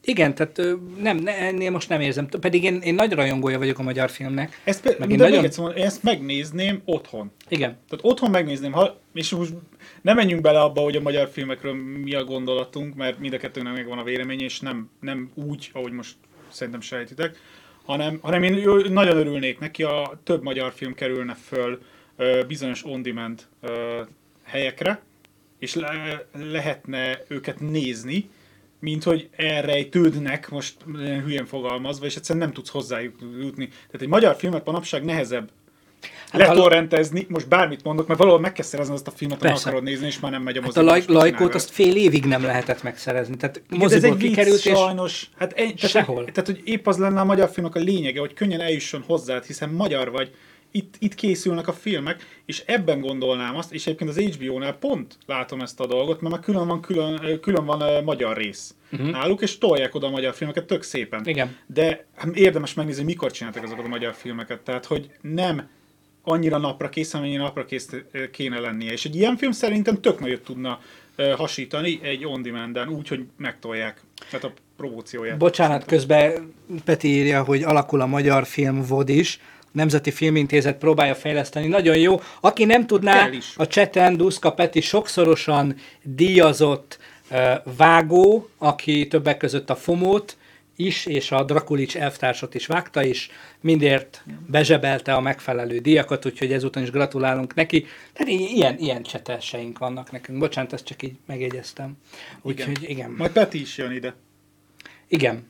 igen, 0.03 0.35
tehát 0.35 0.61
nem, 1.01 1.17
ne, 1.17 1.37
ennél 1.37 1.71
most 1.71 1.89
nem 1.89 2.01
érzem. 2.01 2.27
Pedig 2.27 2.63
én, 2.63 2.81
én 2.81 2.95
nagy 2.95 3.11
rajongója 3.13 3.57
vagyok 3.57 3.79
a 3.79 3.83
magyar 3.83 4.09
filmnek. 4.09 4.61
Ezt, 4.63 4.81
pe- 4.81 4.99
Meg 4.99 5.07
de 5.07 5.13
én 5.13 5.19
még 5.19 5.29
nagyon- 5.29 5.43
egyszer 5.45 5.59
mondom, 5.63 5.79
én 5.79 5.85
ezt 5.85 6.03
megnézném 6.03 6.81
otthon. 6.85 7.31
Igen. 7.49 7.69
Tehát 7.89 8.05
otthon 8.05 8.29
megnézném, 8.29 8.71
ha, 8.71 8.99
és 9.13 9.29
most 9.29 9.53
nem 10.01 10.15
menjünk 10.15 10.41
bele 10.41 10.59
abba, 10.61 10.81
hogy 10.81 10.95
a 10.95 11.01
magyar 11.01 11.29
filmekről 11.29 11.73
mi 12.03 12.13
a 12.13 12.23
gondolatunk, 12.23 12.95
mert 12.95 13.19
mind 13.19 13.33
a 13.33 13.37
kettőnek 13.37 13.73
megvan 13.73 13.97
a 13.97 14.03
vélemény, 14.03 14.41
és 14.41 14.59
nem, 14.59 14.89
nem 14.99 15.31
úgy, 15.35 15.69
ahogy 15.73 15.91
most 15.91 16.15
szerintem 16.49 16.81
sejtitek, 16.81 17.39
hanem, 17.85 18.19
hanem 18.21 18.43
én 18.43 18.69
nagyon 18.89 19.17
örülnék 19.17 19.59
neki, 19.59 19.83
a 19.83 20.19
több 20.23 20.43
magyar 20.43 20.71
film 20.75 20.93
kerülne 20.93 21.33
föl 21.33 21.81
bizonyos 22.47 22.85
on-demand 22.85 23.41
helyekre, 24.43 25.01
és 25.59 25.75
le, 25.75 26.25
lehetne 26.51 27.23
őket 27.27 27.59
nézni, 27.59 28.29
mint 28.81 29.03
hogy 29.03 29.29
elrejtődnek, 29.35 30.49
most 30.49 30.75
hülyén 31.23 31.45
fogalmazva, 31.45 32.05
és 32.05 32.15
egyszerűen 32.15 32.45
nem 32.45 32.53
tudsz 32.53 32.69
hozzájuk 32.69 33.15
jutni. 33.39 33.67
Tehát 33.67 34.01
egy 34.01 34.07
magyar 34.07 34.35
filmet 34.35 34.65
manapság 34.65 35.03
nehezebb 35.03 35.49
Hát 36.31 36.47
letorrentezni, 36.47 37.25
most 37.29 37.47
bármit 37.47 37.83
mondok, 37.83 38.07
mert 38.07 38.19
valahol 38.19 38.41
meg 38.41 38.53
kell 38.53 38.65
szerezni 38.65 38.93
azt 38.93 39.07
a 39.07 39.11
filmet, 39.11 39.37
Persze. 39.37 39.67
akarod 39.69 39.83
nézni, 39.83 40.05
és 40.05 40.19
már 40.19 40.31
nem 40.31 40.41
megy 40.41 40.57
a 40.57 40.61
Hát 40.61 40.65
moziba. 40.75 40.85
a 40.85 40.89
laj, 40.89 41.03
lajkót 41.07 41.55
azt 41.55 41.69
fél 41.69 41.95
évig 41.95 42.25
nem 42.25 42.43
lehetett 42.43 42.83
megszerezni. 42.83 43.37
Tehát 43.37 43.61
de 43.69 43.75
ez 43.75 43.77
moziból 43.81 44.09
egy 44.09 44.17
vicc, 44.17 44.27
kikerült, 44.29 44.65
és 44.65 44.77
sajnos. 44.77 45.29
Hát 45.37 45.51
egy, 45.53 45.75
tehát, 45.75 45.91
Sehol. 45.91 46.25
Tehát, 46.25 46.45
hogy 46.45 46.61
épp 46.63 46.87
az 46.87 46.97
lenne 46.97 47.19
a 47.19 47.23
magyar 47.23 47.49
filmnek 47.49 47.75
a 47.75 47.79
lényege, 47.79 48.19
hogy 48.19 48.33
könnyen 48.33 48.61
eljusson 48.61 49.03
hozzád, 49.07 49.45
hiszen 49.45 49.69
magyar 49.69 50.11
vagy, 50.11 50.31
itt, 50.71 50.95
itt 50.99 51.15
készülnek 51.15 51.67
a 51.67 51.73
filmek, 51.73 52.41
és 52.45 52.63
ebben 52.65 52.99
gondolnám 52.99 53.55
azt, 53.55 53.73
és 53.73 53.87
egyébként 53.87 54.09
az 54.09 54.17
HBO-nál 54.17 54.73
pont 54.73 55.17
látom 55.25 55.61
ezt 55.61 55.79
a 55.79 55.87
dolgot, 55.87 56.21
mert 56.21 56.33
már 56.33 56.43
külön 56.43 56.67
van, 56.67 56.81
külön, 56.81 57.39
külön 57.41 57.65
van 57.65 58.03
magyar 58.03 58.37
rész 58.37 58.75
uh-huh. 58.91 59.09
náluk, 59.09 59.41
és 59.41 59.57
tolják 59.57 59.95
oda 59.95 60.07
a 60.07 60.09
magyar 60.09 60.33
filmeket 60.33 60.65
tök 60.65 60.83
szépen. 60.83 61.27
Igen. 61.27 61.55
De 61.65 62.05
hát 62.15 62.35
érdemes 62.35 62.73
megnézni, 62.73 63.03
mikor 63.03 63.31
csináltak 63.31 63.63
azokat 63.63 63.85
a 63.85 63.87
magyar 63.87 64.13
filmeket, 64.13 64.59
tehát 64.59 64.85
hogy 64.85 65.09
nem 65.21 65.69
annyira 66.23 66.57
napra 66.57 66.89
kész, 66.89 67.13
amennyire 67.13 67.41
napra 67.41 67.65
kész 67.65 67.89
kéne 68.31 68.59
lennie. 68.59 68.91
És 68.91 69.05
egy 69.05 69.15
ilyen 69.15 69.37
film 69.37 69.51
szerintem 69.51 70.01
tök 70.01 70.19
nagyot 70.19 70.43
tudna 70.43 70.79
hasítani 71.35 71.99
egy 72.03 72.25
on-demand-en, 72.25 72.89
úgy, 72.89 73.07
hogy 73.07 73.25
megtolják. 73.37 74.01
Tehát 74.29 74.45
a 74.45 74.53
promócióját. 74.77 75.37
Bocsánat, 75.37 75.85
közben 75.85 76.53
Peti 76.85 77.07
írja, 77.07 77.43
hogy 77.43 77.63
alakul 77.63 78.01
a 78.01 78.05
magyar 78.05 78.45
film 78.45 78.81
VOD 78.81 79.09
is. 79.09 79.39
Nemzeti 79.71 80.11
Filmintézet 80.11 80.77
próbálja 80.77 81.15
fejleszteni. 81.15 81.67
Nagyon 81.67 81.97
jó. 81.97 82.21
Aki 82.39 82.65
nem 82.65 82.87
tudná, 82.87 83.29
a 83.55 83.67
cseten 83.67 84.17
Duszka 84.17 84.51
Peti 84.53 84.81
sokszorosan 84.81 85.75
díjazott 86.03 86.99
uh, 87.31 87.37
vágó, 87.77 88.49
aki 88.57 89.07
többek 89.07 89.37
között 89.37 89.69
a 89.69 89.75
Fomót 89.75 90.37
is, 90.75 91.05
és 91.05 91.31
a 91.31 91.43
Drakulics 91.43 91.97
elvtársat 91.97 92.55
is 92.55 92.65
vágta, 92.65 93.03
és 93.03 93.29
mindért 93.61 94.23
bezsebelte 94.47 95.13
a 95.13 95.21
megfelelő 95.21 95.77
díjakat, 95.79 96.25
úgyhogy 96.25 96.53
ezúton 96.53 96.83
is 96.83 96.91
gratulálunk 96.91 97.53
neki. 97.53 97.85
Tehát 98.13 98.33
i- 98.33 98.55
ilyen, 98.55 98.77
ilyen 98.77 99.03
csetelseink 99.03 99.77
vannak 99.77 100.11
nekünk. 100.11 100.39
Bocsánat, 100.39 100.73
ezt 100.73 100.85
csak 100.85 101.03
így 101.03 101.13
megjegyeztem. 101.25 101.97
Úgyhogy 102.41 102.77
igen. 102.81 102.89
igen. 102.89 103.11
Majd 103.17 103.31
Peti 103.31 103.61
is 103.61 103.77
jön 103.77 103.91
ide. 103.91 104.13
Igen. 105.07 105.49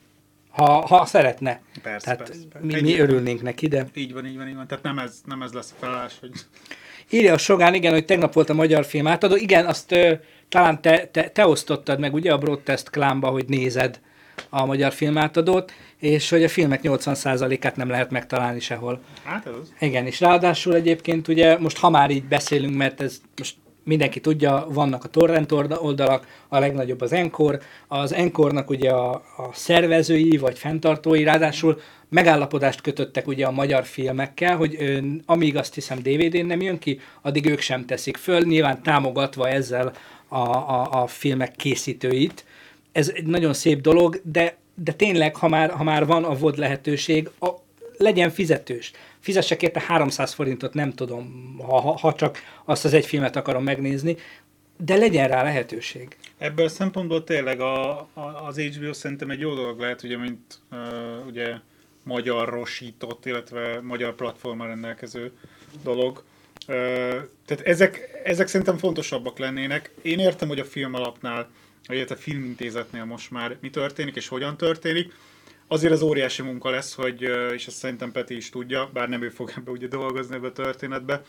Ha, 0.51 0.85
ha 0.87 1.05
szeretne. 1.05 1.61
Persze, 1.81 2.05
Tehát 2.05 2.27
persze, 2.27 2.47
persze. 2.51 2.67
Mi, 2.67 2.81
mi 2.81 2.99
örülnénk 2.99 3.41
neki, 3.41 3.67
de... 3.67 3.85
Így 3.93 4.13
van, 4.13 4.25
így 4.25 4.37
van, 4.37 4.47
így 4.47 4.55
van. 4.55 4.67
Tehát 4.67 4.83
nem 4.83 4.99
ez, 4.99 5.21
nem 5.25 5.41
ez 5.41 5.51
lesz 5.51 5.71
a 5.71 5.85
felállás, 5.85 6.13
hogy 6.19 6.31
Írja 7.09 7.33
a 7.33 7.37
Sogán, 7.37 7.73
igen, 7.73 7.93
hogy 7.93 8.05
tegnap 8.05 8.33
volt 8.33 8.49
a 8.49 8.53
magyar 8.53 8.85
film 8.85 9.07
átadó. 9.07 9.35
Igen, 9.35 9.65
azt 9.65 9.91
ö, 9.91 10.13
talán 10.49 10.81
te, 10.81 11.07
te, 11.11 11.29
te 11.29 11.47
osztottad 11.47 11.99
meg 11.99 12.13
ugye 12.13 12.33
a 12.33 12.37
Broadcast 12.37 12.89
klánba, 12.89 13.29
hogy 13.29 13.45
nézed 13.47 13.99
a 14.49 14.65
magyar 14.65 14.93
film 14.93 15.17
átadót, 15.17 15.73
és 15.97 16.29
hogy 16.29 16.43
a 16.43 16.49
filmek 16.49 16.79
80%-át 16.83 17.75
nem 17.75 17.89
lehet 17.89 18.11
megtalálni 18.11 18.59
sehol. 18.59 19.01
hát 19.23 19.45
ez 19.45 19.53
az. 19.61 19.73
Igen, 19.79 20.05
és 20.05 20.19
ráadásul 20.19 20.75
egyébként 20.75 21.27
ugye 21.27 21.57
most 21.57 21.77
ha 21.77 21.89
már 21.89 22.09
így 22.09 22.23
beszélünk, 22.23 22.75
mert 22.75 23.01
ez 23.01 23.21
most 23.37 23.55
mindenki 23.83 24.19
tudja, 24.19 24.67
vannak 24.69 25.03
a 25.03 25.07
torrent 25.07 25.51
olda- 25.51 25.81
oldalak, 25.81 26.27
a 26.47 26.59
legnagyobb 26.59 27.01
az 27.01 27.13
Encore, 27.13 27.59
az 27.87 28.13
Encore-nak 28.13 28.69
ugye 28.69 28.89
a, 28.89 29.11
a 29.13 29.49
szervezői 29.53 30.37
vagy 30.37 30.59
fenntartói, 30.59 31.23
ráadásul 31.23 31.79
megállapodást 32.09 32.81
kötöttek 32.81 33.27
ugye 33.27 33.45
a 33.45 33.51
magyar 33.51 33.83
filmekkel, 33.83 34.55
hogy 34.55 34.75
ö, 34.79 34.97
amíg 35.25 35.57
azt 35.57 35.73
hiszem 35.73 35.97
DVD-n 35.97 36.45
nem 36.45 36.61
jön 36.61 36.79
ki, 36.79 36.99
addig 37.21 37.45
ők 37.45 37.59
sem 37.59 37.85
teszik 37.85 38.17
föl, 38.17 38.41
nyilván 38.41 38.83
támogatva 38.83 39.49
ezzel 39.49 39.93
a, 40.27 40.37
a, 40.49 41.01
a 41.01 41.07
filmek 41.07 41.55
készítőit. 41.55 42.45
Ez 42.91 43.11
egy 43.15 43.25
nagyon 43.25 43.53
szép 43.53 43.81
dolog, 43.81 44.21
de, 44.23 44.57
de 44.75 44.91
tényleg, 44.91 45.35
ha 45.35 45.47
már, 45.47 45.71
ha 45.71 45.83
már 45.83 46.05
van 46.05 46.23
a 46.23 46.35
VOD 46.35 46.57
lehetőség, 46.57 47.29
a, 47.39 47.49
legyen 47.97 48.29
fizetős. 48.29 48.91
Fizessek 49.19 49.61
érte 49.61 49.79
300 49.79 50.33
forintot, 50.33 50.73
nem 50.73 50.93
tudom, 50.93 51.55
ha, 51.67 51.97
ha, 51.97 52.13
csak 52.13 52.37
azt 52.65 52.85
az 52.85 52.93
egy 52.93 53.05
filmet 53.05 53.35
akarom 53.35 53.63
megnézni, 53.63 54.17
de 54.77 54.95
legyen 54.95 55.27
rá 55.27 55.43
lehetőség. 55.43 56.17
Ebből 56.37 56.65
a 56.65 56.69
szempontból 56.69 57.23
tényleg 57.23 57.59
a, 57.59 57.99
a, 57.99 58.45
az 58.47 58.59
HBO 58.59 58.93
szerintem 58.93 59.29
egy 59.29 59.39
jó 59.39 59.53
dolog 59.53 59.79
lehet, 59.79 60.03
ugye, 60.03 60.17
mint 60.17 60.59
uh, 60.71 61.25
ugye 61.27 61.55
magyarosított, 62.03 63.25
illetve 63.25 63.81
magyar 63.81 64.15
platformmal 64.15 64.67
rendelkező 64.67 65.31
dolog. 65.83 66.23
Uh, 66.67 66.75
tehát 67.45 67.63
ezek, 67.63 68.21
ezek 68.23 68.47
szerintem 68.47 68.77
fontosabbak 68.77 69.39
lennének. 69.39 69.91
Én 70.01 70.19
értem, 70.19 70.47
hogy 70.47 70.59
a 70.59 70.65
film 70.65 70.93
alapnál, 70.93 71.49
illetve 71.87 72.15
a 72.15 72.17
filmintézetnél 72.17 73.05
most 73.05 73.31
már 73.31 73.57
mi 73.61 73.69
történik 73.69 74.15
és 74.15 74.27
hogyan 74.27 74.57
történik. 74.57 75.13
Azért 75.71 75.93
az 75.93 76.01
óriási 76.01 76.41
munka 76.41 76.69
lesz, 76.69 76.93
hogy, 76.93 77.21
és 77.53 77.67
ezt 77.67 77.77
szerintem 77.77 78.11
Peti 78.11 78.35
is 78.35 78.49
tudja, 78.49 78.89
bár 78.93 79.09
nem 79.09 79.21
ő 79.21 79.29
fog 79.29 79.51
ebbe 79.57 79.71
ugye 79.71 79.87
dolgozni 79.87 80.35
ebbe 80.35 80.47
a 80.47 80.51
történetbe, 80.51 81.21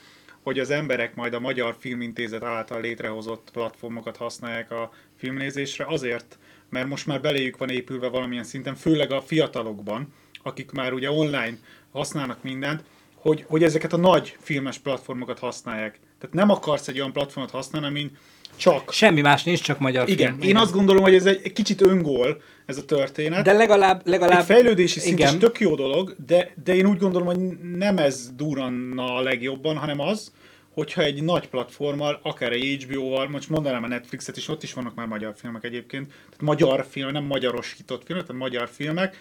hogy 0.43 0.59
az 0.59 0.70
emberek 0.70 1.14
majd 1.14 1.35
a 1.35 1.40
Magyar 1.40 1.77
Filmintézet 1.78 2.43
által 2.43 2.81
létrehozott 2.81 3.48
platformokat 3.52 4.16
használják 4.16 4.70
a 4.70 4.93
filmnézésre 5.16 5.85
azért, 5.89 6.39
mert 6.70 6.89
most 6.89 7.06
már 7.06 7.20
beléjük 7.20 7.56
van 7.56 7.69
épülve 7.69 8.09
valamilyen 8.09 8.44
szinten, 8.44 8.74
főleg 8.74 9.12
a 9.12 9.20
fiatalokban, 9.20 10.14
akik 10.43 10.70
már 10.70 10.93
ugye 10.93 11.10
online 11.10 11.59
használnak 11.93 12.43
mindent, 12.43 12.85
hogy, 13.14 13.44
hogy 13.48 13.62
ezeket 13.62 13.93
a 13.93 13.97
nagy 13.97 14.36
filmes 14.40 14.78
platformokat 14.78 15.39
használják. 15.39 16.01
Tehát 16.19 16.35
nem 16.35 16.51
akarsz 16.51 16.89
egy 16.89 16.98
olyan 16.98 17.12
platformot 17.12 17.52
használni, 17.52 17.86
amin 17.86 18.16
csak... 18.56 18.93
Semmi 18.93 19.20
más 19.20 19.43
nincs, 19.43 19.62
csak 19.62 19.78
magyar 19.78 20.09
Igen, 20.09 20.39
film. 20.39 20.48
én 20.48 20.56
azt 20.56 20.73
gondolom, 20.73 21.02
hogy 21.02 21.14
ez 21.14 21.27
egy 21.27 21.52
kicsit 21.52 21.81
öngól, 21.81 22.43
ez 22.67 22.77
a 22.77 22.85
történet. 22.85 23.45
De 23.45 23.53
legalább... 23.53 24.07
legalább 24.07 24.39
Egy 24.39 24.45
fejlődési 24.45 25.01
szint 25.01 25.19
igen. 25.19 25.35
is 25.35 25.41
tök 25.41 25.61
jó 25.61 25.75
dolog, 25.75 26.17
de, 26.27 26.51
de 26.65 26.75
én 26.75 26.87
úgy 26.87 26.99
gondolom, 26.99 27.27
hogy 27.27 27.59
nem 27.77 27.99
ez 27.99 28.31
duranna 28.37 29.15
a 29.15 29.21
legjobban, 29.21 29.77
hanem 29.77 30.01
az, 30.01 30.33
hogyha 30.75 31.03
egy 31.03 31.23
nagy 31.23 31.49
platformmal, 31.49 32.21
akár 32.23 32.53
egy 32.53 32.85
HBO-val, 32.85 33.29
most 33.29 33.49
mondanám 33.49 33.83
a 33.83 33.87
Netflixet 33.87 34.37
is, 34.37 34.49
ott 34.49 34.63
is 34.63 34.73
vannak 34.73 34.95
már 34.95 35.07
magyar 35.07 35.35
filmek 35.37 35.65
egyébként, 35.65 36.07
tehát 36.07 36.41
magyar 36.41 36.87
film, 36.91 37.11
nem 37.11 37.25
magyarosított 37.25 38.05
filmek, 38.05 38.27
tehát 38.27 38.41
magyar 38.41 38.69
filmek. 38.69 39.17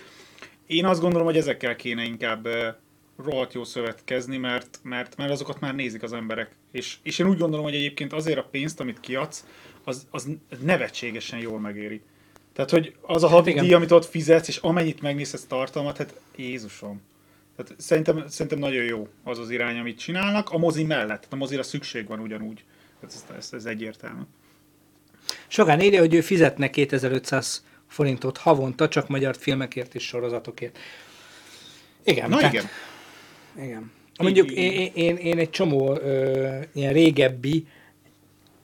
Én 0.67 0.85
azt 0.85 1.01
gondolom, 1.01 1.27
hogy 1.27 1.37
ezekkel 1.37 1.75
kéne 1.75 2.03
inkább 2.03 2.47
rohadt 3.23 3.53
jó 3.53 3.63
szövetkezni, 3.63 4.37
mert, 4.37 4.79
mert, 4.83 5.17
mert 5.17 5.31
azokat 5.31 5.59
már 5.59 5.75
nézik 5.75 6.03
az 6.03 6.13
emberek. 6.13 6.55
És, 6.71 6.97
és 7.03 7.19
én 7.19 7.27
úgy 7.27 7.37
gondolom, 7.37 7.65
hogy 7.65 7.75
egyébként 7.75 8.13
azért 8.13 8.37
a 8.37 8.47
pénzt, 8.51 8.79
amit 8.79 8.99
kiadsz, 8.99 9.45
az, 9.83 10.07
az 10.11 10.27
nevetségesen 10.61 11.39
jól 11.39 11.59
megéri. 11.59 12.01
Tehát, 12.53 12.71
hogy 12.71 12.95
az 13.01 13.23
a 13.23 13.27
havi 13.27 13.37
Hát 13.43 13.47
igen. 13.47 13.63
díj, 13.63 13.73
amit 13.73 13.91
ott 13.91 14.05
fizetsz, 14.05 14.47
és 14.47 14.57
amennyit 14.57 15.01
megnézsz 15.01 15.33
ezt 15.33 15.47
tartalmat, 15.47 15.97
hát 15.97 16.13
Jézusom. 16.35 17.01
Tehát 17.55 17.81
szerintem, 17.81 18.23
szerintem 18.27 18.59
nagyon 18.59 18.83
jó 18.83 19.07
az 19.23 19.39
az 19.39 19.49
irány, 19.49 19.77
amit 19.79 19.99
csinálnak. 19.99 20.49
A 20.49 20.57
mozi 20.57 20.83
mellett, 20.83 21.07
tehát 21.07 21.33
a 21.33 21.35
mozira 21.35 21.63
szükség 21.63 22.07
van 22.07 22.19
ugyanúgy. 22.19 22.63
Tehát 22.99 23.15
ez, 23.15 23.35
ez, 23.37 23.49
ez 23.53 23.65
egyértelmű. 23.65 24.21
Sokan 25.47 25.81
írja, 25.81 25.99
hogy 25.99 26.13
ő 26.13 26.21
fizetne 26.21 26.69
2500 26.69 27.65
forintot 27.87 28.37
havonta, 28.37 28.87
csak 28.87 29.07
magyar 29.07 29.35
filmekért 29.37 29.95
és 29.95 30.03
sorozatokért. 30.03 30.77
Igen. 32.03 32.29
Na 32.29 32.37
tehát- 32.37 32.53
igen. 32.53 32.65
Igen. 33.65 33.91
Mondjuk 34.17 34.51
én, 34.51 34.91
én, 34.93 35.15
én 35.15 35.37
egy 35.37 35.49
csomó 35.49 35.95
ö, 35.95 36.59
ilyen 36.73 36.93
régebbi, 36.93 37.67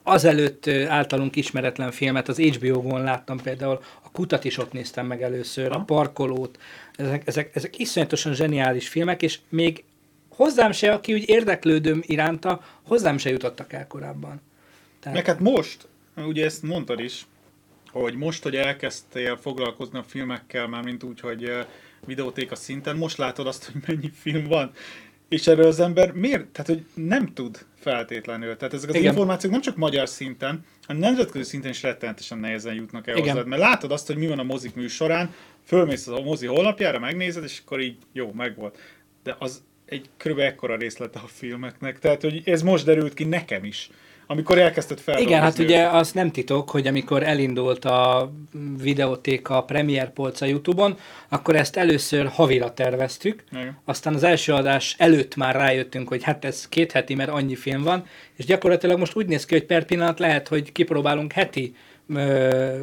azelőtt 0.08 0.66
általunk 0.68 1.36
ismeretlen 1.36 1.90
filmet 1.90 2.28
az 2.28 2.38
HBO-gon 2.38 3.02
láttam 3.02 3.40
például, 3.40 3.80
a 4.02 4.10
Kutat 4.10 4.44
is 4.44 4.58
ott 4.58 4.72
néztem 4.72 5.06
meg 5.06 5.22
először, 5.22 5.72
a 5.72 5.80
Parkolót, 5.80 6.58
ezek, 6.96 7.22
ezek, 7.26 7.50
ezek 7.54 7.78
iszonyatosan 7.78 8.34
zseniális 8.34 8.88
filmek, 8.88 9.22
és 9.22 9.38
még 9.48 9.84
hozzám 10.28 10.72
se, 10.72 10.92
aki 10.92 11.14
úgy 11.14 11.28
érdeklődöm 11.28 12.02
iránta, 12.06 12.64
hozzám 12.82 13.18
se 13.18 13.30
jutottak 13.30 13.72
el 13.72 13.86
korábban. 13.86 14.40
Tehát, 15.00 15.16
Meg 15.16 15.26
hát 15.26 15.40
most, 15.40 15.88
ugye 16.16 16.44
ezt 16.44 16.62
mondtad 16.62 17.00
is, 17.00 17.26
hogy 17.90 18.14
most, 18.14 18.42
hogy 18.42 18.56
elkezdtél 18.56 19.36
foglalkozni 19.36 19.98
a 19.98 20.02
filmekkel, 20.02 20.66
már 20.66 20.82
mint 20.82 21.02
úgy, 21.02 21.20
hogy 21.20 21.52
videótéka 22.06 22.54
szinten, 22.54 22.96
most 22.96 23.16
látod 23.16 23.46
azt, 23.46 23.64
hogy 23.64 23.82
mennyi 23.86 24.10
film 24.20 24.46
van. 24.46 24.72
És 25.28 25.46
erről 25.46 25.66
az 25.66 25.80
ember 25.80 26.12
miért? 26.12 26.46
Tehát, 26.46 26.66
hogy 26.66 26.84
nem 26.94 27.32
tud 27.34 27.66
feltétlenül. 27.80 28.56
Tehát 28.56 28.74
ezek 28.74 28.88
az 28.88 28.94
Igen. 28.94 29.10
Információk 29.10 29.52
nem 29.52 29.60
csak 29.60 29.76
magyar 29.76 30.08
szinten, 30.08 30.64
hanem 30.86 31.02
nemzetközi 31.02 31.44
szinten 31.44 31.70
is 31.70 31.82
rettenetesen 31.82 32.38
nehezen 32.38 32.74
jutnak 32.74 33.06
el 33.06 33.16
Igen. 33.16 33.28
hozzád. 33.28 33.46
Mert 33.46 33.62
látod 33.62 33.92
azt, 33.92 34.06
hogy 34.06 34.16
mi 34.16 34.26
van 34.26 34.38
a 34.38 34.42
mozik 34.42 34.74
műsorán, 34.74 35.34
fölmész 35.64 36.06
a 36.06 36.20
mozi 36.20 36.46
honlapjára, 36.46 36.98
megnézed, 36.98 37.44
és 37.44 37.60
akkor 37.64 37.80
így 37.80 37.96
jó, 38.12 38.32
megvolt. 38.32 38.78
De 39.22 39.36
az 39.38 39.62
egy 39.84 40.08
kb. 40.16 40.38
ekkora 40.38 40.76
részlete 40.76 41.18
a 41.18 41.26
filmeknek. 41.26 41.98
Tehát, 41.98 42.22
hogy 42.22 42.42
ez 42.44 42.62
most 42.62 42.84
derült 42.84 43.14
ki 43.14 43.24
nekem 43.24 43.64
is. 43.64 43.90
Amikor 44.30 44.58
elkezdted 44.58 44.98
feldolgozni. 44.98 45.36
Igen, 45.36 45.44
hát 45.44 45.58
ugye 45.58 45.86
az 45.86 46.12
nem 46.12 46.30
titok, 46.30 46.70
hogy 46.70 46.86
amikor 46.86 47.22
elindult 47.22 47.84
a 47.84 48.30
videótéka 48.82 49.62
Premier 49.62 50.12
polca 50.12 50.46
YouTube-on, 50.46 50.98
akkor 51.28 51.56
ezt 51.56 51.76
először 51.76 52.26
havira 52.26 52.74
terveztük, 52.74 53.44
Igen. 53.52 53.78
aztán 53.84 54.14
az 54.14 54.22
első 54.22 54.52
adás 54.52 54.94
előtt 54.98 55.36
már 55.36 55.54
rájöttünk, 55.54 56.08
hogy 56.08 56.22
hát 56.22 56.44
ez 56.44 56.68
két 56.68 56.92
heti, 56.92 57.14
mert 57.14 57.30
annyi 57.30 57.54
film 57.54 57.82
van, 57.82 58.06
és 58.36 58.44
gyakorlatilag 58.44 58.98
most 58.98 59.16
úgy 59.16 59.26
néz 59.26 59.44
ki, 59.44 59.54
hogy 59.54 59.64
per 59.64 59.84
pillanat 59.84 60.18
lehet, 60.18 60.48
hogy 60.48 60.72
kipróbálunk 60.72 61.32
heti 61.32 61.74
ö, 62.14 62.80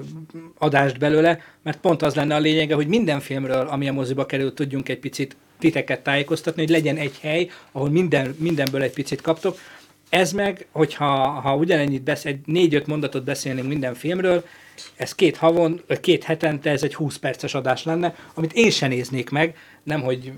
adást 0.57 0.99
belőle, 0.99 1.39
mert 1.63 1.77
pont 1.77 2.01
az 2.01 2.15
lenne 2.15 2.35
a 2.35 2.39
lényege, 2.39 2.75
hogy 2.75 2.87
minden 2.87 3.19
filmről, 3.19 3.67
ami 3.67 3.87
a 3.87 3.93
moziba 3.93 4.25
kerül, 4.25 4.53
tudjunk 4.53 4.89
egy 4.89 4.99
picit 4.99 5.35
titeket 5.59 6.03
tájékoztatni, 6.03 6.61
hogy 6.61 6.71
legyen 6.71 6.97
egy 6.97 7.17
hely, 7.21 7.49
ahol 7.71 7.89
minden, 7.89 8.35
mindenből 8.39 8.81
egy 8.81 8.93
picit 8.93 9.21
kaptok. 9.21 9.57
Ez 10.09 10.31
meg, 10.31 10.67
hogyha 10.71 11.29
ha 11.29 11.55
ugyanennyit 11.55 12.03
besz, 12.03 12.25
egy 12.25 12.39
négy-öt 12.45 12.87
mondatot 12.87 13.23
beszélnénk 13.23 13.67
minden 13.67 13.93
filmről, 13.93 14.45
ez 14.95 15.15
két 15.15 15.37
havon, 15.37 15.81
két 16.01 16.23
hetente, 16.23 16.69
ez 16.69 16.83
egy 16.83 16.95
20 16.95 17.17
perces 17.17 17.53
adás 17.53 17.83
lenne, 17.83 18.15
amit 18.33 18.53
én 18.53 18.71
se 18.71 18.87
néznék 18.87 19.29
meg, 19.29 19.57
nem 19.83 20.01
hogy 20.01 20.31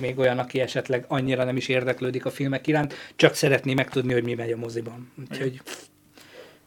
még 0.00 0.18
olyan, 0.18 0.38
aki 0.38 0.60
esetleg 0.60 1.04
annyira 1.08 1.44
nem 1.44 1.56
is 1.56 1.68
érdeklődik 1.68 2.24
a 2.24 2.30
filmek 2.30 2.66
iránt, 2.66 2.94
csak 3.16 3.34
szeretné 3.34 3.74
megtudni, 3.74 4.12
hogy 4.12 4.24
mi 4.24 4.34
megy 4.34 4.52
a 4.52 4.56
moziban. 4.56 5.12
Úgyhogy, 5.30 5.60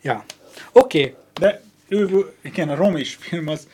ja. 0.01 0.25
Oké, 0.71 0.99
okay. 0.99 1.15
De 1.33 1.61
ő, 1.87 2.31
igen, 2.41 2.69
a 2.69 2.75
romis 2.75 3.17
film 3.19 3.47
az, 3.47 3.67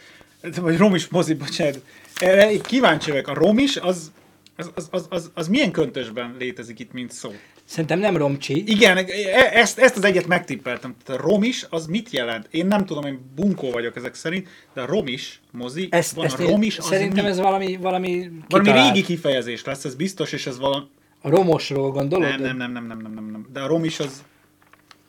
vagy 0.55 0.77
romis 0.77 1.07
mozi, 1.07 1.34
bocsánat. 1.34 1.81
Erre 2.15 2.57
kíváncsi 2.57 3.11
vagyok. 3.11 3.27
A 3.27 3.34
romis 3.34 3.77
az, 3.77 4.11
az, 4.55 4.71
az, 4.75 4.88
az, 4.91 5.05
az, 5.09 5.31
az 5.34 5.47
milyen 5.47 5.71
köntösben 5.71 6.35
létezik 6.39 6.79
itt, 6.79 6.91
mint 6.91 7.11
szó? 7.11 7.34
Szerintem 7.68 7.99
nem 7.99 8.18
romcsi. 8.18 8.64
Igen, 8.72 8.98
e- 8.98 9.06
ezt, 9.53 9.80
ezt 9.80 9.98
az 9.98 10.03
egyet 10.03 10.27
megtippeltem. 10.27 10.95
Tehát 11.06 11.22
a 11.22 11.27
romis 11.27 11.65
az 11.69 11.85
mit 11.85 12.10
jelent? 12.11 12.48
Én 12.52 12.65
nem 12.65 12.85
tudom, 12.85 13.06
én 13.06 13.31
bunkó 13.35 13.72
vagyok 13.72 13.95
ezek 13.95 14.15
szerint, 14.15 14.48
de 14.73 14.81
a 14.81 14.85
romis 14.85 15.41
mozi, 15.52 15.88
Ezt, 15.91 16.14
van 16.15 16.26
ezt 16.26 16.39
a 16.39 16.44
romis, 16.49 16.77
az 16.77 16.85
szerintem 16.85 17.23
mi? 17.23 17.30
ez 17.30 17.38
valami, 17.39 17.76
valami, 17.77 18.30
Valami 18.49 18.68
kitalált. 18.69 18.94
régi 18.94 19.06
kifejezés 19.06 19.64
lesz, 19.64 19.85
ez 19.85 19.95
biztos, 19.95 20.31
és 20.31 20.45
ez 20.48 20.60
valami... 20.60 20.85
A 21.22 21.30
romosról 21.30 21.91
gondolod? 21.91 22.30
Nem, 22.30 22.41
nem, 22.41 22.57
nem, 22.57 22.72
nem, 22.72 22.85
nem, 22.88 22.98
nem, 23.02 23.14
nem, 23.14 23.26
nem. 23.31 23.48
De 23.53 23.60
a 23.60 23.68
romis 23.68 23.99
az 23.99 24.23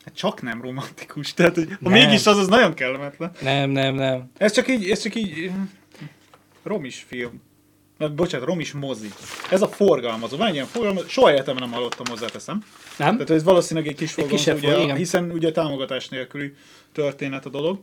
hát 0.05 0.15
csak 0.17 0.43
nem 0.43 0.63
romantikus. 0.63 1.35
Tehát, 1.35 1.55
hogy 1.55 1.69
ha 1.83 1.91
Nem. 1.91 1.93
mégis 1.93 2.27
az, 2.27 2.39
az 2.39 2.49
nagyon 2.49 2.75
kellemetlen. 2.75 3.31
Nem, 3.43 3.71
nem, 3.71 3.95
nem. 3.95 4.31
Ez 4.37 4.53
csak 4.53 4.69
így, 4.69 4.91
ez 4.91 5.03
csak 5.03 5.15
így... 5.15 5.51
Romis 6.63 7.05
film. 7.09 7.41
Na, 7.99 8.09
bocsánat, 8.15 8.47
romis 8.47 8.73
mozi. 8.73 9.09
Ez 9.51 9.63
a 9.63 9.69
forgalmazó. 9.69 10.37
Van 10.37 10.47
egy 10.47 10.55
ilyen 10.55 10.67
forgalmazó, 10.67 11.07
soha 11.09 11.33
életemben 11.33 11.69
nem 11.69 11.73
hallottam 11.73 12.07
hozzáteszem. 12.07 12.65
Nem? 12.97 13.13
Tehát 13.13 13.31
ez 13.31 13.43
valószínűleg 13.43 13.89
egy 13.89 13.97
kis 13.97 14.13
forgalmazó, 14.13 14.53
ugye, 14.53 14.73
for- 14.73 14.83
igen. 14.83 14.97
hiszen 14.97 15.31
ugye 15.31 15.53
támogatás 15.53 16.09
nélküli 16.09 16.55
történet 16.93 17.47
a 17.47 17.49
dolog. 17.49 17.79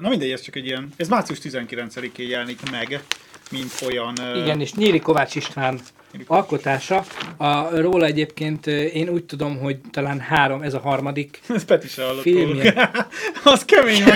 Na 0.00 0.08
mindegy, 0.08 0.30
ez 0.30 0.40
csak 0.40 0.56
egy 0.56 0.66
ilyen, 0.66 0.92
ez 0.96 1.08
március 1.08 1.38
19-én 1.42 2.28
jelenik 2.28 2.70
meg, 2.70 3.04
mint 3.50 3.72
olyan... 3.86 4.14
Igen, 4.36 4.60
és 4.60 4.72
Nyíri 4.74 4.98
Kovács 5.00 5.34
István 5.34 5.80
alkotása. 6.26 7.04
A, 7.36 7.80
róla 7.80 8.04
egyébként 8.04 8.66
ö, 8.66 8.80
én 8.80 9.08
úgy 9.08 9.24
tudom, 9.24 9.58
hogy 9.58 9.78
talán 9.90 10.20
három, 10.20 10.62
ez 10.62 10.74
a 10.74 10.78
harmadik 10.80 11.40
Ez 11.48 11.64
Peti 11.64 11.88
se 11.88 12.02
filmje. 12.20 12.90
az 13.44 13.64
kemény. 13.64 14.02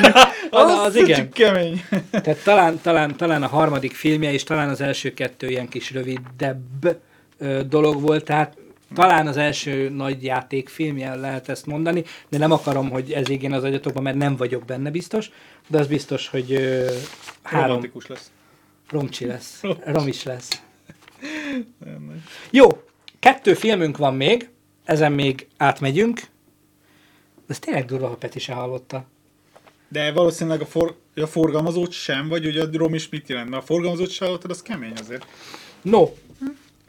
Az, 0.50 0.70
Az, 0.70 0.78
az 0.78 0.96
igen. 0.96 1.30
kemény. 1.30 1.84
Tehát 2.10 2.42
talán, 2.44 2.80
talán, 2.82 3.16
talán 3.16 3.42
a 3.42 3.46
harmadik 3.46 3.92
filmje, 3.92 4.32
és 4.32 4.44
talán 4.44 4.68
az 4.68 4.80
első 4.80 5.14
kettő 5.14 5.48
ilyen 5.48 5.68
kis 5.68 5.90
rövidebb 5.90 7.00
ö, 7.38 7.60
dolog 7.68 8.00
volt, 8.00 8.24
tehát 8.24 8.56
talán 8.94 9.26
az 9.26 9.36
első 9.36 9.88
nagy 9.88 10.24
játékfilmje 10.24 11.14
lehet 11.14 11.48
ezt 11.48 11.66
mondani, 11.66 12.04
de 12.28 12.38
nem 12.38 12.52
akarom, 12.52 12.90
hogy 12.90 13.12
ez 13.12 13.30
égjen 13.30 13.52
az 13.52 13.64
agyatokban, 13.64 14.02
mert 14.02 14.16
nem 14.16 14.36
vagyok 14.36 14.64
benne 14.64 14.90
biztos, 14.90 15.30
de 15.66 15.78
az 15.78 15.86
biztos, 15.86 16.28
hogy 16.28 16.52
ö, 16.52 16.90
három 17.42 17.66
Romantikus 17.66 18.06
lesz. 18.06 18.30
romcsi 18.90 19.26
lesz, 19.26 19.60
rom 19.84 20.06
is 20.06 20.22
lesz. 20.22 20.62
Jó, 22.50 22.82
kettő 23.18 23.54
filmünk 23.54 23.96
van 23.96 24.14
még, 24.14 24.48
ezen 24.84 25.12
még 25.12 25.46
átmegyünk. 25.56 26.20
Ez 27.46 27.58
tényleg 27.58 27.84
durva, 27.84 28.08
ha 28.08 28.16
Peti 28.16 28.38
se 28.38 28.52
hallotta. 28.52 29.04
De 29.88 30.12
valószínűleg 30.12 30.60
a, 30.60 30.66
for, 30.66 30.96
a 31.14 31.26
forgalmazót 31.26 31.92
sem, 31.92 32.28
vagy 32.28 32.44
hogy 32.44 32.56
a 32.56 32.68
rom 32.72 32.94
is 32.94 33.08
mit 33.08 33.28
jelent? 33.28 33.50
Mert 33.50 33.62
a 33.62 33.66
forgalmazót 33.66 34.10
sem 34.10 34.26
hallottad, 34.26 34.50
az 34.50 34.62
kemény 34.62 34.92
azért. 35.00 35.26
No, 35.82 36.08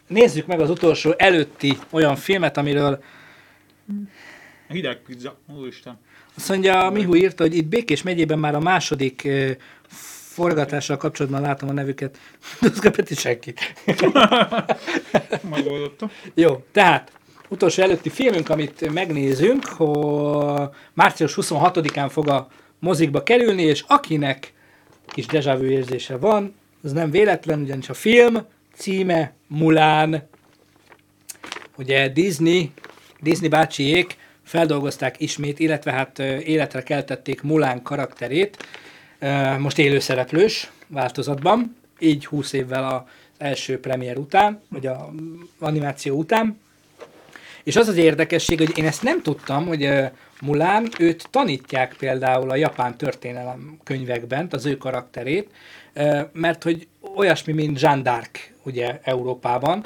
nézzük 0.07 0.45
meg 0.45 0.60
az 0.60 0.69
utolsó 0.69 1.14
előtti 1.18 1.77
olyan 1.89 2.15
filmet, 2.15 2.57
amiről 2.57 3.03
hideg 4.68 5.01
pizza, 5.01 5.38
úristen. 5.47 5.99
azt 6.35 6.49
mondja, 6.49 6.85
a 6.85 6.89
Mihu 6.89 7.15
írta, 7.15 7.43
hogy 7.43 7.56
itt 7.56 7.65
Békés 7.65 8.01
megyében 8.01 8.39
már 8.39 8.56
a 8.56 8.60
második 8.60 9.27
forgatással 10.40 10.98
kapcsolatban 10.98 11.41
látom 11.41 11.70
a 11.70 11.74
nevüket. 11.74 12.18
Duszka 12.61 12.91
Peti 12.91 13.16
senkit. 13.16 13.60
Megoldottam. 15.52 16.11
Jó, 16.34 16.64
tehát 16.72 17.11
utolsó 17.49 17.84
előtti 17.84 18.10
filmünk, 18.10 18.49
amit 18.49 18.94
megnézünk, 18.94 19.66
hogy 19.66 20.70
március 20.94 21.34
26-án 21.41 22.07
fog 22.10 22.30
a 22.30 22.48
mozikba 22.80 23.24
kerülni, 23.24 23.61
és 23.61 23.84
akinek 23.88 24.53
kis 25.06 25.26
déjà 25.26 25.57
vu 25.57 25.66
érzése 25.66 26.18
van, 26.18 26.56
az 26.84 26.91
nem 26.91 27.11
véletlen, 27.11 27.61
ugyanis 27.61 27.90
a 27.90 27.94
film 27.94 28.45
címe 28.76 29.34
Mulán. 29.48 30.28
Ugye 31.78 32.10
Disney, 32.10 32.72
Disney 33.20 33.49
bácsiék 33.49 34.18
feldolgozták 34.44 35.22
ismét, 35.22 35.60
illetve 35.60 35.91
hát 35.91 36.20
életre 36.20 36.84
keltették 36.84 37.41
Mulán 37.41 37.82
karakterét, 37.82 38.57
most 39.57 39.77
élőszereplős 39.77 40.71
változatban, 40.87 41.75
így 41.99 42.25
20 42.25 42.53
évvel 42.53 42.95
az 42.95 43.01
első 43.37 43.79
premier 43.79 44.17
után, 44.17 44.61
vagy 44.69 44.85
a 44.85 45.13
animáció 45.59 46.17
után. 46.17 46.59
És 47.63 47.75
az 47.75 47.87
az 47.87 47.95
érdekesség, 47.95 48.57
hogy 48.57 48.77
én 48.77 48.85
ezt 48.85 49.03
nem 49.03 49.21
tudtam, 49.21 49.65
hogy 49.65 49.89
Mulán 50.41 50.89
őt 50.99 51.27
tanítják 51.29 51.95
például 51.97 52.49
a 52.49 52.55
japán 52.55 52.97
történelem 52.97 53.79
könyvekben, 53.83 54.47
az 54.51 54.65
ő 54.65 54.77
karakterét, 54.77 55.49
mert 56.31 56.63
hogy 56.63 56.87
olyasmi, 57.15 57.53
mint 57.53 57.81
Jeanne 57.81 58.01
d'Arc, 58.05 58.39
ugye 58.63 58.99
Európában. 59.03 59.83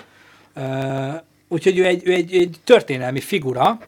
Úgyhogy 1.48 1.78
ő 1.78 1.86
egy, 1.86 2.02
ő 2.06 2.14
egy, 2.14 2.36
egy 2.36 2.58
történelmi 2.64 3.20
figura, 3.20 3.80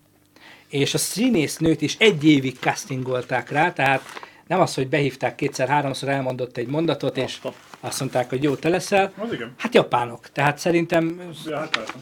és 0.70 0.94
a 0.94 0.98
színésznőt 0.98 1.82
is 1.82 1.96
egy 2.00 2.26
évig 2.26 2.58
castingolták 2.60 3.50
rá, 3.50 3.74
tehát 3.74 4.02
nem 4.48 4.60
az, 4.62 4.76
hogy 4.76 4.88
behívták 4.88 5.36
kétszer-háromszor, 5.36 6.10
elmondott 6.10 6.58
egy 6.58 6.68
mondatot, 6.68 7.18
és 7.18 7.40
azt 7.80 8.00
mondták, 8.00 8.30
hogy 8.30 8.44
jó, 8.44 8.56
te 8.56 8.70
leszel. 8.70 9.12
Az 9.18 9.34
igen. 9.34 9.54
Hát 9.58 9.74
japánok, 9.74 10.30
tehát 10.32 10.58
szerintem 10.58 11.22
Ja, 11.46 11.58
hát 11.58 11.94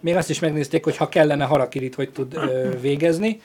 még 0.00 0.16
azt 0.16 0.30
is 0.30 0.38
megnézték, 0.38 0.84
hogy 0.84 0.96
ha 0.96 1.08
kellene 1.08 1.44
harakirit, 1.44 1.94
hogy 1.94 2.10
tud 2.10 2.34
ö, 2.34 2.70
végezni. 2.80 3.40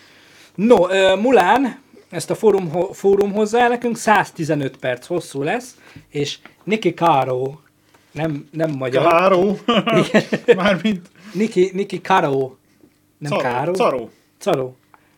No, 0.56 0.90
ö, 0.90 1.16
Mulán, 1.16 1.80
ezt 2.10 2.30
a 2.30 2.36
fórum, 2.36 2.70
ho- 2.70 2.96
fórum 2.96 3.32
hozzá 3.34 3.68
nekünk, 3.68 3.98
115 3.98 4.78
perc 4.78 5.06
hosszú 5.06 5.44
lesz, 5.44 5.76
és 6.10 6.38
Niki 6.64 6.94
Caro, 6.94 7.54
nem, 8.12 8.48
nem 8.52 8.72
magyar. 8.72 9.04
Igen. 10.08 10.24
Mármint 10.58 11.08
Niki, 11.34 11.70
Niki 11.74 12.02
Caro. 12.02 12.56
Nem 13.18 13.40
Caro, 13.40 13.74
Caro. 13.74 13.74
Caro. 13.74 14.10
Caro. 14.40 14.74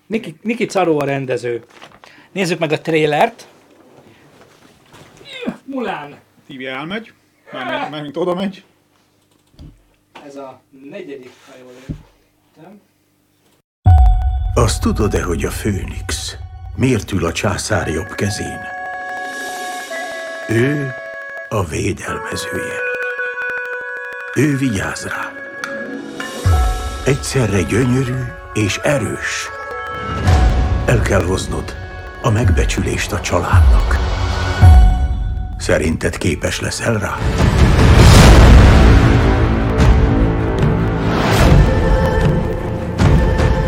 Niki, 0.08 0.36
Niki 0.42 0.66
Caro 0.66 0.98
a 1.00 1.06
rendező. 1.06 1.64
Nézzük 2.38 2.60
meg 2.60 2.72
a 2.72 2.82
trélert. 2.82 3.48
Mulán. 5.64 6.18
Tibi 6.48 6.66
elmegy, 6.66 7.14
mármint, 7.52 7.90
mármint 7.90 8.18
oda 8.18 8.34
megy. 8.34 8.64
Ez 10.26 10.36
a 10.36 10.62
negyedik, 10.90 11.32
ha 11.48 11.58
jól 11.60 11.72
értem. 11.72 12.82
Azt 14.54 14.82
tudod-e, 14.82 15.24
hogy 15.24 15.46
a 15.46 15.50
főnix 15.50 16.36
miért 16.76 17.12
ül 17.12 17.26
a 17.26 17.32
császár 17.32 17.88
jobb 17.88 18.16
kezén? 18.16 18.60
Ő 20.50 20.94
a 21.50 21.64
védelmezője. 21.64 22.80
Ő 24.36 24.58
vigyáz 24.58 25.06
rá. 25.06 25.32
Egyszerre 27.06 27.62
gyönyörű 27.62 28.22
és 28.54 28.78
erős. 28.78 29.50
El 30.86 31.02
kell 31.02 31.24
hoznod 31.24 31.87
a 32.22 32.30
megbecsülést 32.30 33.12
a 33.12 33.22
családnak. 33.22 33.98
Szerinted 35.58 36.18
képes 36.18 36.60
leszel 36.60 36.98
rá? 36.98 37.18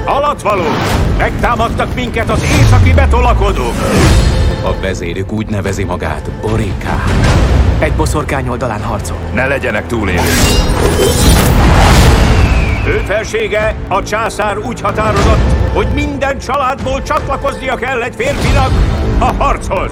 Alatvalók! 0.05 0.77
Megtámadtak 1.17 1.95
minket 1.95 2.29
az 2.29 2.43
északi 2.43 2.93
betolakodók! 2.93 3.75
A 4.63 4.79
vezérük 4.81 5.31
úgy 5.31 5.47
nevezi 5.47 5.83
magát 5.83 6.31
Boriká. 6.41 7.03
Egy 7.79 7.93
boszorkány 7.93 8.47
oldalán 8.47 8.83
harcol. 8.83 9.17
Ne 9.33 9.47
legyenek 9.47 9.87
túlélők. 9.87 10.23
Ő 12.89 12.97
felsége, 12.97 13.75
a 13.87 14.03
császár 14.03 14.57
úgy 14.57 14.81
határozott, 14.81 15.71
hogy 15.73 15.87
minden 15.93 16.39
családból 16.39 17.01
csatlakoznia 17.01 17.75
kell 17.75 18.01
egy 18.01 18.15
férfinak 18.15 18.71
a 19.19 19.43
harchoz. 19.43 19.91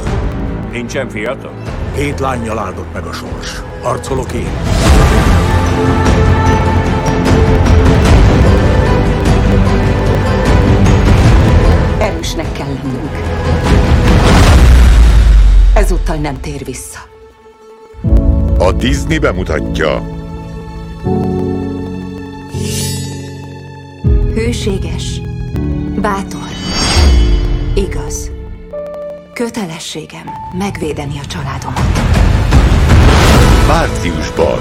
Nincsen 0.71 1.09
fiatal? 1.09 1.53
Hét 1.95 2.19
lányjal 2.19 2.59
áldott 2.59 2.93
meg 2.93 3.03
a 3.03 3.13
sors. 3.13 3.61
Harcolok 3.81 4.31
én. 4.31 4.49
Erősnek 11.99 12.51
kell 12.51 12.67
lennünk. 12.67 13.17
Ezúttal 15.73 16.15
nem 16.15 16.39
tér 16.39 16.63
vissza. 16.65 16.99
A 18.57 18.71
Disney 18.71 19.19
bemutatja. 19.19 20.16
Hőséges, 24.37 25.21
bátor, 26.01 26.49
igaz. 27.73 28.31
Kötelességem 29.33 30.29
megvédeni 30.57 31.19
a 31.19 31.25
családomat. 31.25 31.81
Márciusban. 33.67 34.59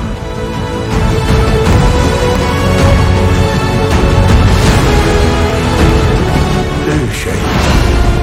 Ősei, 6.89 7.41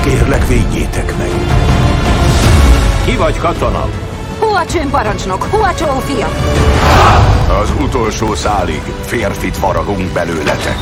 kérlek 0.03 0.47
védjétek 0.47 1.17
meg. 1.17 1.31
Ki 3.05 3.15
vagy 3.15 3.37
katona? 3.37 3.89
Hua 4.53 4.89
parancsnok, 4.89 5.43
Hua 5.43 5.73
Chou 5.73 5.99
fia. 5.99 6.27
Az 7.61 7.73
utolsó 7.81 8.35
szálig 8.35 8.81
férfit 9.05 9.57
faragunk 9.57 10.11
belőletek. 10.11 10.77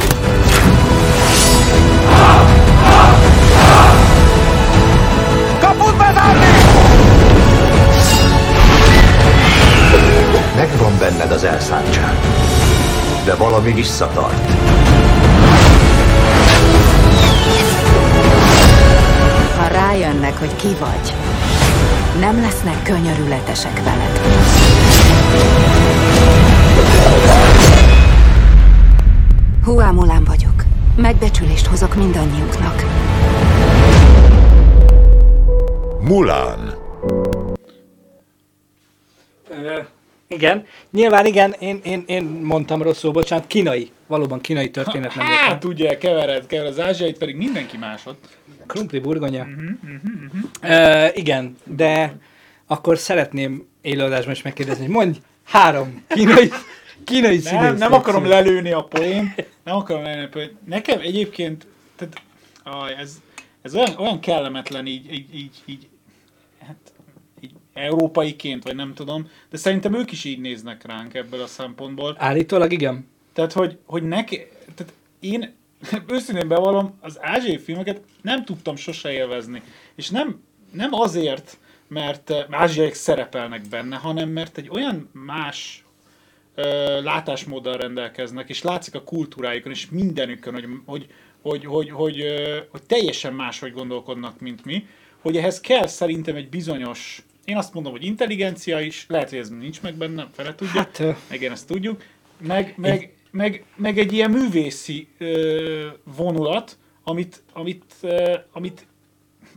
Kaput 5.60 5.98
bezárni! 5.98 6.45
Megvan 10.56 10.98
benned 10.99 11.31
az 11.31 11.43
elszántság, 11.43 12.15
de 13.26 13.35
valami 13.35 13.73
visszatart. 13.73 14.52
Ha 19.57 19.68
rájönnek, 19.68 20.39
hogy 20.39 20.56
ki 20.56 20.76
vagy, 20.80 21.14
nem 22.22 22.41
lesznek 22.41 22.84
könyörületesek 22.84 23.84
veled. 23.84 24.19
Hua 29.64 29.91
Mulan 29.91 30.23
vagyok. 30.23 30.64
Megbecsülést 30.95 31.65
hozok 31.65 31.95
mindannyiuknak. 31.95 32.85
Mulán. 36.02 36.61
Igen. 40.32 40.66
Nyilván 40.91 41.26
igen, 41.26 41.56
én, 41.60 41.80
én, 41.84 42.03
én 42.08 42.24
mondtam 42.24 42.82
rosszul, 42.82 43.12
bocsánat, 43.12 43.48
kínai. 43.48 43.91
Valóban 44.08 44.41
kínai 44.41 44.70
történet 44.70 45.16
nem. 45.16 45.26
Hát 45.26 45.64
ugye, 45.64 45.98
kevered, 45.98 46.45
kevered 46.45 46.72
az 46.72 46.80
ázsiait, 46.80 47.18
pedig 47.18 47.36
mindenki 47.36 47.78
másod. 47.78 48.16
Krumpli 48.68 48.99
burgonya. 48.99 49.44
Mhm, 49.44 49.64
mhm. 49.82 50.72
Ö, 50.72 51.08
igen, 51.14 51.58
de 51.64 52.16
akkor 52.68 52.98
szeretném 52.98 53.68
élőadásban 53.82 54.34
is 54.34 54.41
megkérdezni, 54.41 54.86
hogy 54.86 54.94
mondj 54.94 55.20
három 55.44 56.03
kínai, 56.08 56.52
kínai 57.06 57.40
Nem, 57.44 57.62
színész. 57.62 57.80
nem 57.80 57.94
akarom 57.94 58.26
lelőni 58.26 58.72
a 58.72 58.82
poént. 58.82 59.45
Nem 59.64 59.76
akarom 59.76 60.03
lelőni 60.03 60.26
a 60.26 60.30
poént. 60.30 60.53
Nekem 60.68 60.99
egyébként, 60.99 61.68
tehát, 61.95 62.22
aj, 62.64 62.95
ez, 62.99 63.22
ez 63.62 63.76
olyan, 63.76 63.95
olyan 63.98 64.20
kellemetlen 64.20 64.86
így, 64.86 65.14
így, 65.14 65.36
így, 65.36 65.52
így 65.66 65.88
európaiként, 67.73 68.64
vagy 68.64 68.76
nem 68.76 68.93
tudom, 68.93 69.30
de 69.49 69.57
szerintem 69.57 69.93
ők 69.93 70.11
is 70.11 70.23
így 70.23 70.39
néznek 70.39 70.85
ránk 70.85 71.14
ebből 71.14 71.41
a 71.41 71.48
szempontból. 71.48 72.15
Állítólag 72.19 72.72
igen. 72.72 73.07
Tehát, 73.34 73.53
hogy, 73.53 73.77
hogy 73.85 74.03
neki, 74.03 74.41
tehát 74.76 74.93
én 75.19 75.53
őszintén 76.14 76.48
bevallom, 76.48 76.98
az 77.02 77.18
ázsiai 77.22 77.57
filmeket 77.57 78.02
nem 78.22 78.45
tudtam 78.45 78.76
sose 78.76 79.11
élvezni. 79.11 79.61
És 79.95 80.10
nem, 80.10 80.41
nem 80.72 80.93
azért, 80.93 81.57
mert 81.88 82.34
ázsiaiak 82.49 82.93
szerepelnek 82.93 83.61
benne, 83.69 83.95
hanem 83.95 84.30
mert 84.30 84.57
egy 84.57 84.69
olyan 84.69 85.10
más 85.14 85.85
ö, 86.56 87.02
látásmóddal 87.02 87.77
rendelkeznek, 87.77 88.49
és 88.49 88.61
látszik 88.61 88.95
a 88.95 89.03
kultúrájukon, 89.03 89.72
és 89.72 89.89
mindenükön, 89.89 90.53
hogy, 90.53 90.68
hogy, 90.85 91.07
hogy, 91.41 91.65
hogy, 91.65 91.89
hogy, 91.89 92.22
ö, 92.22 92.57
hogy 92.69 92.84
teljesen 92.84 93.34
máshogy 93.34 93.73
gondolkodnak, 93.73 94.39
mint 94.39 94.65
mi, 94.65 94.88
hogy 95.22 95.38
ehhez 95.38 95.60
kell 95.60 95.88
szerintem 95.88 96.35
egy 96.35 96.49
bizonyos, 96.49 97.23
én 97.46 97.58
azt 97.58 97.74
mondom, 97.74 97.92
hogy 97.92 98.06
intelligencia 98.06 98.80
is, 98.80 99.06
lehet, 99.08 99.30
hogy 99.30 99.40
ez 99.40 99.50
nincs 99.50 99.82
meg 99.82 99.96
benne, 99.96 100.30
fele 100.34 100.56
tudja, 100.56 100.80
Hát, 100.80 101.04
meg 101.30 101.42
én 101.42 101.52
ezt 101.52 101.68
tudjuk, 101.68 102.04
meg, 102.38 102.74
meg, 102.78 103.14
meg, 103.32 103.66
meg 103.76 103.98
egy 103.98 104.14
ilyen 104.14 104.32
művészi 104.32 105.08
ö, 105.18 105.88
vonulat, 106.16 106.78
amit, 107.04 107.44
amit, 107.54 107.94
ö, 108.02 108.34
amit 108.52 108.86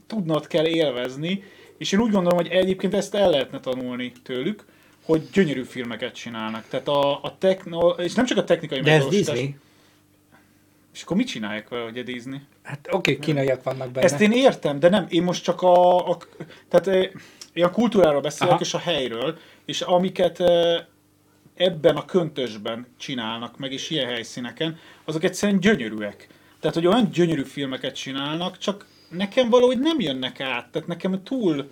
tudnod 0.07 0.47
kell 0.47 0.67
élvezni, 0.67 1.43
és 1.79 1.93
én 1.93 2.01
úgy 2.01 2.11
gondolom, 2.11 2.39
hogy 2.39 2.49
egyébként 2.49 2.95
ezt 2.95 3.15
el 3.15 3.31
lehetne 3.31 3.61
tanulni 3.61 4.13
tőlük, 4.23 4.65
hogy 5.05 5.29
gyönyörű 5.33 5.63
filmeket 5.63 6.15
csinálnak. 6.15 6.65
Tehát 6.69 6.89
a, 6.89 7.23
a 7.23 7.37
techno, 7.39 7.89
és 7.89 8.15
nem 8.15 8.25
csak 8.25 8.39
a 8.39 8.45
technikai 8.45 8.81
De 8.81 8.93
ez 8.93 9.07
Disney. 9.07 9.57
És 10.95 11.03
akkor 11.03 11.17
mit 11.17 11.27
csinálják 11.27 11.69
vele, 11.69 11.83
hogy 11.83 11.99
a 11.99 12.03
Disney? 12.03 12.41
Hát 12.63 12.79
oké, 12.87 12.97
okay, 12.97 13.19
kínaiak 13.19 13.63
vannak 13.63 13.91
benne. 13.91 14.07
Ezt 14.07 14.21
én 14.21 14.33
értem, 14.33 14.79
de 14.79 14.89
nem, 14.89 15.07
én 15.09 15.23
most 15.23 15.45
csak 15.45 15.63
a, 15.63 16.09
a 16.09 16.19
tehát 16.69 16.87
eh, 16.87 17.11
én 17.55 17.65
a 17.65 17.71
kultúráról 17.71 18.21
beszélek, 18.21 18.53
Aha. 18.53 18.63
és 18.63 18.75
a 18.75 18.79
helyről, 18.79 19.39
és 19.65 19.81
amiket 19.81 20.43
ebben 21.55 21.97
a 21.97 22.05
köntösben 22.05 22.87
csinálnak 22.99 23.59
meg, 23.59 23.73
és 23.73 23.91
ilyen 23.91 24.07
helyszíneken, 24.07 24.79
azok 25.05 25.25
egyszerűen 25.25 25.61
gyönyörűek. 25.61 26.29
Tehát, 26.61 26.77
hogy 26.77 26.87
olyan 26.87 27.11
gyönyörű 27.11 27.43
filmeket 27.43 27.95
csinálnak, 27.95 28.59
csak 28.59 28.87
nekem 29.09 29.51
valahogy 29.51 29.79
nem 29.79 30.01
jönnek 30.01 30.41
át, 30.41 30.69
tehát 30.69 30.89
nekem 30.89 31.23
túl, 31.23 31.71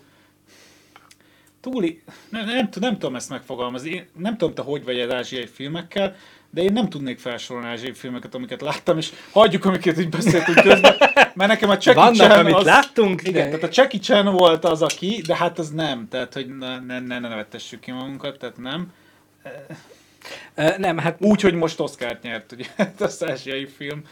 túl, 1.61 2.01
nem, 2.29 2.45
nem, 2.45 2.71
tud- 2.71 2.83
nem 2.83 2.99
tudom 2.99 3.17
ezt 3.17 3.29
megfogalmazni, 3.29 3.91
én 3.91 4.09
nem 4.17 4.37
tudom, 4.37 4.55
te 4.55 4.63
hogy 4.63 4.85
vagy 4.85 5.01
az 5.01 5.11
ázsiai 5.11 5.47
filmekkel, 5.47 6.17
de 6.55 6.63
én 6.63 6.73
nem 6.73 6.89
tudnék 6.89 7.19
felsorolni 7.19 7.69
ázsiai 7.69 7.93
filmeket, 7.93 8.35
amiket 8.35 8.61
láttam, 8.61 8.99
és 8.99 9.13
hagyjuk, 9.31 9.65
amiket 9.65 9.99
így 9.99 10.09
beszéltünk 10.09 10.61
közben, 10.61 10.95
mert 11.35 11.51
nekem 11.51 11.71
a 11.71 11.73
Jackie 11.73 11.95
Vannak, 11.95 12.17
Chan 12.17 12.31
amit 12.31 12.55
az, 12.55 12.65
láttunk, 12.65 13.23
igen, 13.23 13.51
de- 13.51 13.57
tehát 13.57 13.77
a 13.77 13.81
Jackie 13.81 14.01
Chan 14.01 14.35
volt 14.35 14.65
az, 14.65 14.83
aki, 14.83 15.23
de 15.27 15.37
hát 15.37 15.59
az 15.59 15.71
nem, 15.71 16.09
tehát 16.11 16.35
hogy 16.35 16.57
ne, 16.59 16.81
ne, 16.81 17.01
ne, 17.01 17.19
ne 17.19 17.29
nevettessük 17.29 17.81
ki 17.81 17.91
magunkat, 17.91 18.39
tehát 18.39 18.57
nem. 18.59 18.93
Nem, 20.77 20.99
hát... 20.99 21.17
Úgy, 21.21 21.41
hogy 21.41 21.55
most 21.55 21.81
Oscar-t 21.81 22.23
nyert, 22.23 22.53
ugye, 22.53 22.67
az 22.99 23.25
ázsiai 23.25 23.67
film. 23.67 24.03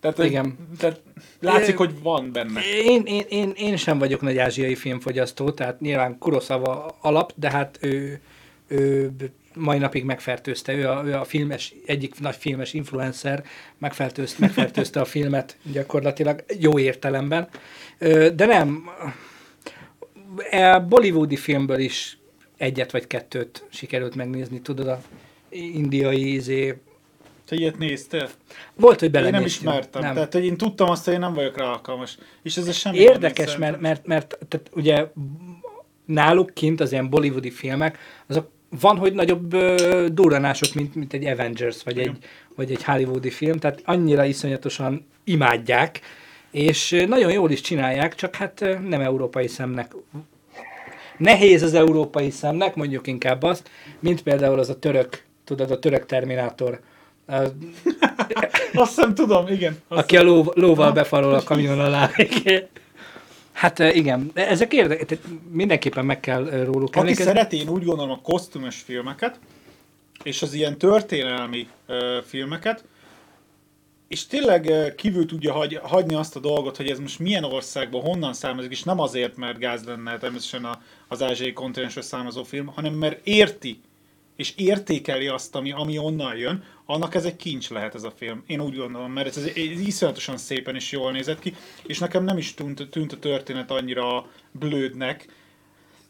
Tehát, 0.00 0.18
Igen. 0.18 0.56
tehát 0.78 1.00
látszik, 1.40 1.76
hogy 1.76 2.02
van 2.02 2.32
benne. 2.32 2.60
Én, 2.84 3.02
én, 3.04 3.24
én, 3.28 3.52
én 3.56 3.76
sem 3.76 3.98
vagyok 3.98 4.20
nagy 4.20 4.38
ázsiai 4.38 4.74
filmfogyasztó, 4.74 5.50
tehát 5.50 5.80
nyilván 5.80 6.18
Kurosawa 6.18 6.96
alap, 7.00 7.32
de 7.36 7.50
hát 7.50 7.78
ő, 7.80 8.20
ő 8.68 9.10
mai 9.60 9.78
napig 9.78 10.04
megfertőzte. 10.04 10.72
Ő 10.72 10.88
a, 10.88 11.02
ő 11.04 11.14
a 11.14 11.24
filmes, 11.24 11.74
egyik 11.86 12.20
nagy 12.20 12.36
filmes 12.36 12.72
influencer, 12.72 13.44
megfertőzte, 13.78 14.36
megfertőzte 14.40 15.00
a 15.00 15.04
filmet 15.04 15.56
gyakorlatilag 15.62 16.44
jó 16.58 16.78
értelemben. 16.78 17.48
De 18.34 18.46
nem, 18.46 18.88
a 20.50 20.80
bollywoodi 20.88 21.36
filmből 21.36 21.78
is 21.78 22.18
egyet 22.56 22.90
vagy 22.90 23.06
kettőt 23.06 23.64
sikerült 23.68 24.14
megnézni, 24.14 24.60
tudod, 24.60 24.88
a 24.88 25.00
indiai 25.48 26.34
izé, 26.34 26.76
Te 27.50 27.56
ilyet 27.56 27.78
néztél? 27.78 28.28
Volt, 28.74 29.00
hogy 29.00 29.14
Én 29.14 29.22
nem 29.22 29.44
ismertem. 29.44 30.02
Nem. 30.02 30.14
Tehát, 30.14 30.32
hogy 30.32 30.44
én 30.44 30.56
tudtam 30.56 30.90
azt, 30.90 31.04
hogy 31.04 31.14
én 31.14 31.20
nem 31.20 31.34
vagyok 31.34 31.56
rá 31.56 31.64
alkalmas. 31.64 32.18
És 32.42 32.56
ez 32.56 32.74
semmi 32.74 32.96
Érdekes, 32.96 33.56
mert, 33.56 33.80
mert, 33.80 34.06
mert 34.06 34.38
tehát 34.48 34.70
ugye 34.74 35.06
náluk 36.04 36.54
kint 36.54 36.80
az 36.80 36.92
ilyen 36.92 37.10
bollywoodi 37.10 37.50
filmek, 37.50 37.98
azok 38.26 38.50
van, 38.80 38.96
hogy 38.96 39.12
nagyobb 39.12 39.52
ö, 39.52 40.06
durranások, 40.12 40.74
mint, 40.74 40.94
mint 40.94 41.12
egy 41.12 41.26
Avengers, 41.26 41.82
vagy 41.82 41.98
egy, 41.98 42.16
vagy 42.56 42.70
egy 42.70 42.84
hollywoodi 42.84 43.30
film, 43.30 43.58
tehát 43.58 43.82
annyira 43.84 44.24
iszonyatosan 44.24 45.06
imádják, 45.24 46.00
és 46.50 47.04
nagyon 47.08 47.32
jól 47.32 47.50
is 47.50 47.60
csinálják, 47.60 48.14
csak 48.14 48.34
hát 48.34 48.60
nem 48.88 49.00
európai 49.00 49.46
szemnek. 49.46 49.94
Nehéz 51.16 51.62
az 51.62 51.74
európai 51.74 52.30
szemnek, 52.30 52.74
mondjuk 52.74 53.06
inkább 53.06 53.42
azt, 53.42 53.70
mint 53.98 54.22
például 54.22 54.58
az 54.58 54.68
a 54.68 54.78
török, 54.78 55.22
tudod, 55.44 55.70
a 55.70 55.78
török 55.78 56.06
Terminátor, 56.06 56.80
Azt 58.72 58.94
hiszem 58.94 59.14
tudom, 59.14 59.46
igen. 59.48 59.82
Azt 59.88 60.00
aki 60.00 60.16
a 60.16 60.22
ló, 60.22 60.52
lóval 60.54 60.92
befarol 60.92 61.34
a 61.34 61.42
kamion 61.42 61.80
alá. 61.80 62.10
Hát 63.60 63.78
igen, 63.78 64.30
ezek 64.34 64.72
érdekes, 64.72 65.18
mindenképpen 65.50 66.04
meg 66.04 66.20
kell 66.20 66.64
róluk 66.64 66.88
Aki 66.88 66.98
emlékezni. 66.98 67.24
szereti, 67.24 67.56
én 67.56 67.68
úgy 67.68 67.84
gondolom 67.84 68.10
a 68.10 68.20
kosztümös 68.22 68.76
filmeket, 68.76 69.38
és 70.22 70.42
az 70.42 70.52
ilyen 70.52 70.78
történelmi 70.78 71.68
ö, 71.86 72.18
filmeket, 72.26 72.84
és 74.08 74.26
tényleg 74.26 74.66
ö, 74.66 74.94
kívül 74.94 75.26
tudja 75.26 75.52
hagy, 75.52 75.78
hagyni 75.82 76.14
azt 76.14 76.36
a 76.36 76.40
dolgot, 76.40 76.76
hogy 76.76 76.88
ez 76.88 76.98
most 76.98 77.18
milyen 77.18 77.44
országból, 77.44 78.00
honnan 78.00 78.32
származik, 78.32 78.70
és 78.70 78.82
nem 78.82 79.00
azért, 79.00 79.36
mert 79.36 79.58
gáz 79.58 79.84
lenne 79.84 80.18
természetesen 80.18 80.64
a, 80.64 80.82
az 81.08 81.22
ázsiai 81.22 81.52
kontinensről 81.52 82.04
származó 82.04 82.42
film, 82.42 82.66
hanem 82.66 82.92
mert 82.94 83.26
érti, 83.26 83.80
és 84.36 84.52
értékeli 84.56 85.28
azt, 85.28 85.54
ami, 85.54 85.72
ami 85.72 85.98
onnan 85.98 86.36
jön, 86.36 86.64
annak 86.90 87.14
ez 87.14 87.24
egy 87.24 87.36
kincs 87.36 87.70
lehet 87.70 87.94
ez 87.94 88.02
a 88.02 88.12
film. 88.16 88.42
Én 88.46 88.60
úgy 88.60 88.76
gondolom, 88.76 89.12
mert 89.12 89.26
ez, 89.26 89.36
ez, 89.36 89.56
iszonyatosan 89.56 90.36
szépen 90.36 90.74
és 90.74 90.92
jól 90.92 91.12
nézett 91.12 91.38
ki, 91.38 91.54
és 91.86 91.98
nekem 91.98 92.24
nem 92.24 92.36
is 92.36 92.54
tűnt, 92.54 92.88
tűnt 92.90 93.12
a 93.12 93.18
történet 93.18 93.70
annyira 93.70 94.26
blődnek, 94.50 95.26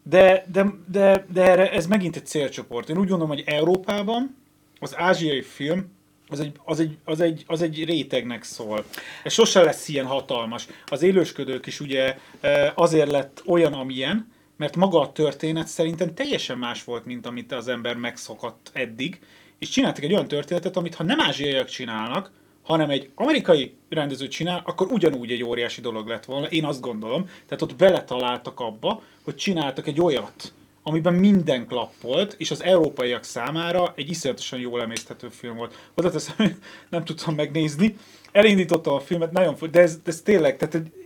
de, 0.02 0.44
de, 0.52 0.74
de, 0.90 1.27
de 1.32 1.43
erre 1.43 1.73
ez 1.73 1.86
megint 1.86 2.16
egy 2.16 2.27
célcsoport. 2.27 2.89
Én 2.89 2.98
úgy 2.98 3.09
gondolom, 3.09 3.28
hogy 3.28 3.43
Európában 3.47 4.36
az 4.81 4.97
ázsiai 4.97 5.43
film 5.43 5.98
az 6.28 6.40
egy, 6.40 6.52
az, 6.65 6.81
egy, 6.81 6.98
az, 7.05 7.20
egy, 7.20 7.44
az 7.47 7.62
egy 7.62 7.85
rétegnek 7.85 8.43
szól. 8.43 8.85
Ez 9.23 9.32
sose 9.32 9.62
lesz 9.62 9.89
ilyen 9.89 10.07
hatalmas. 10.07 10.66
Az 10.86 11.02
élősködők 11.02 11.66
is 11.66 11.81
ugye 11.81 12.16
eh, 12.40 12.73
azért 12.74 13.11
lett 13.11 13.43
olyan, 13.47 13.73
amilyen, 13.73 14.32
mert 14.57 14.77
maga 14.77 15.01
a 15.01 15.12
történet 15.12 15.66
szerintem 15.66 16.15
teljesen 16.15 16.59
más 16.59 16.85
volt, 16.85 17.05
mint 17.05 17.27
amit 17.27 17.52
az 17.52 17.69
ember 17.69 17.97
megszokott 17.97 18.70
eddig, 18.73 19.20
és 19.60 19.68
csináltak 19.68 20.04
egy 20.04 20.12
olyan 20.12 20.28
történetet, 20.28 20.76
amit 20.76 20.94
ha 20.94 21.04
nem 21.04 21.20
ázsiaiak 21.20 21.68
csinálnak, 21.68 22.30
hanem 22.62 22.90
egy 22.90 23.10
amerikai 23.14 23.74
rendező 23.88 24.28
csinál, 24.28 24.62
akkor 24.64 24.92
ugyanúgy 24.92 25.30
egy 25.30 25.42
óriási 25.42 25.80
dolog 25.80 26.08
lett 26.08 26.24
volna, 26.24 26.46
én 26.46 26.64
azt 26.64 26.80
gondolom. 26.80 27.28
Tehát 27.46 27.62
ott 27.62 27.76
beletaláltak 27.76 28.60
abba, 28.60 29.02
hogy 29.24 29.34
csináltak 29.36 29.86
egy 29.86 30.00
olyat, 30.00 30.52
amiben 30.82 31.14
minden 31.14 31.66
klappolt, 31.66 32.34
és 32.38 32.50
az 32.50 32.62
európaiak 32.62 33.24
számára 33.24 33.92
egy 33.96 34.10
iszonyatosan 34.10 34.58
jól 34.58 34.80
emészthető 34.80 35.28
film 35.28 35.56
volt. 35.56 35.90
Oda 35.94 36.10
teszem, 36.10 36.58
nem 36.90 37.04
tudtam 37.04 37.34
megnézni. 37.34 37.96
Elindítottam 38.32 38.94
a 38.94 39.00
filmet, 39.00 39.32
nagyon 39.32 39.56
de 39.70 39.80
ez, 39.80 39.96
de 39.96 40.02
ez 40.10 40.20
tényleg, 40.20 40.56
tehát 40.56 40.74
hogy 40.74 40.99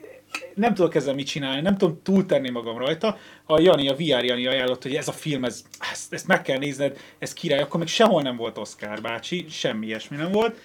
nem 0.55 0.75
tudok 0.75 0.95
ezzel 0.95 1.15
mit 1.15 1.27
csinálni, 1.27 1.61
nem 1.61 1.77
tudom 1.77 2.01
túltenni 2.03 2.51
magam 2.51 2.79
rajta. 2.79 3.19
A 3.45 3.61
Jani, 3.61 3.89
a 3.89 3.95
VR 3.95 4.25
Jani 4.25 4.47
ajánlott, 4.47 4.83
hogy 4.83 4.95
ez 4.95 5.09
a 5.09 5.13
film, 5.13 5.45
ez, 5.45 5.65
ezt, 5.91 6.13
ezt 6.13 6.27
meg 6.27 6.43
kell 6.43 6.59
nézned, 6.59 6.99
ez 7.19 7.33
király, 7.33 7.61
akkor 7.61 7.81
még 7.81 7.89
sehol 7.89 8.23
nem 8.23 8.37
volt 8.37 8.59
Oscar 8.59 9.01
bácsi, 9.01 9.47
semmi 9.49 9.87
ilyesmi 9.87 10.17
nem 10.17 10.33
volt. 10.33 10.61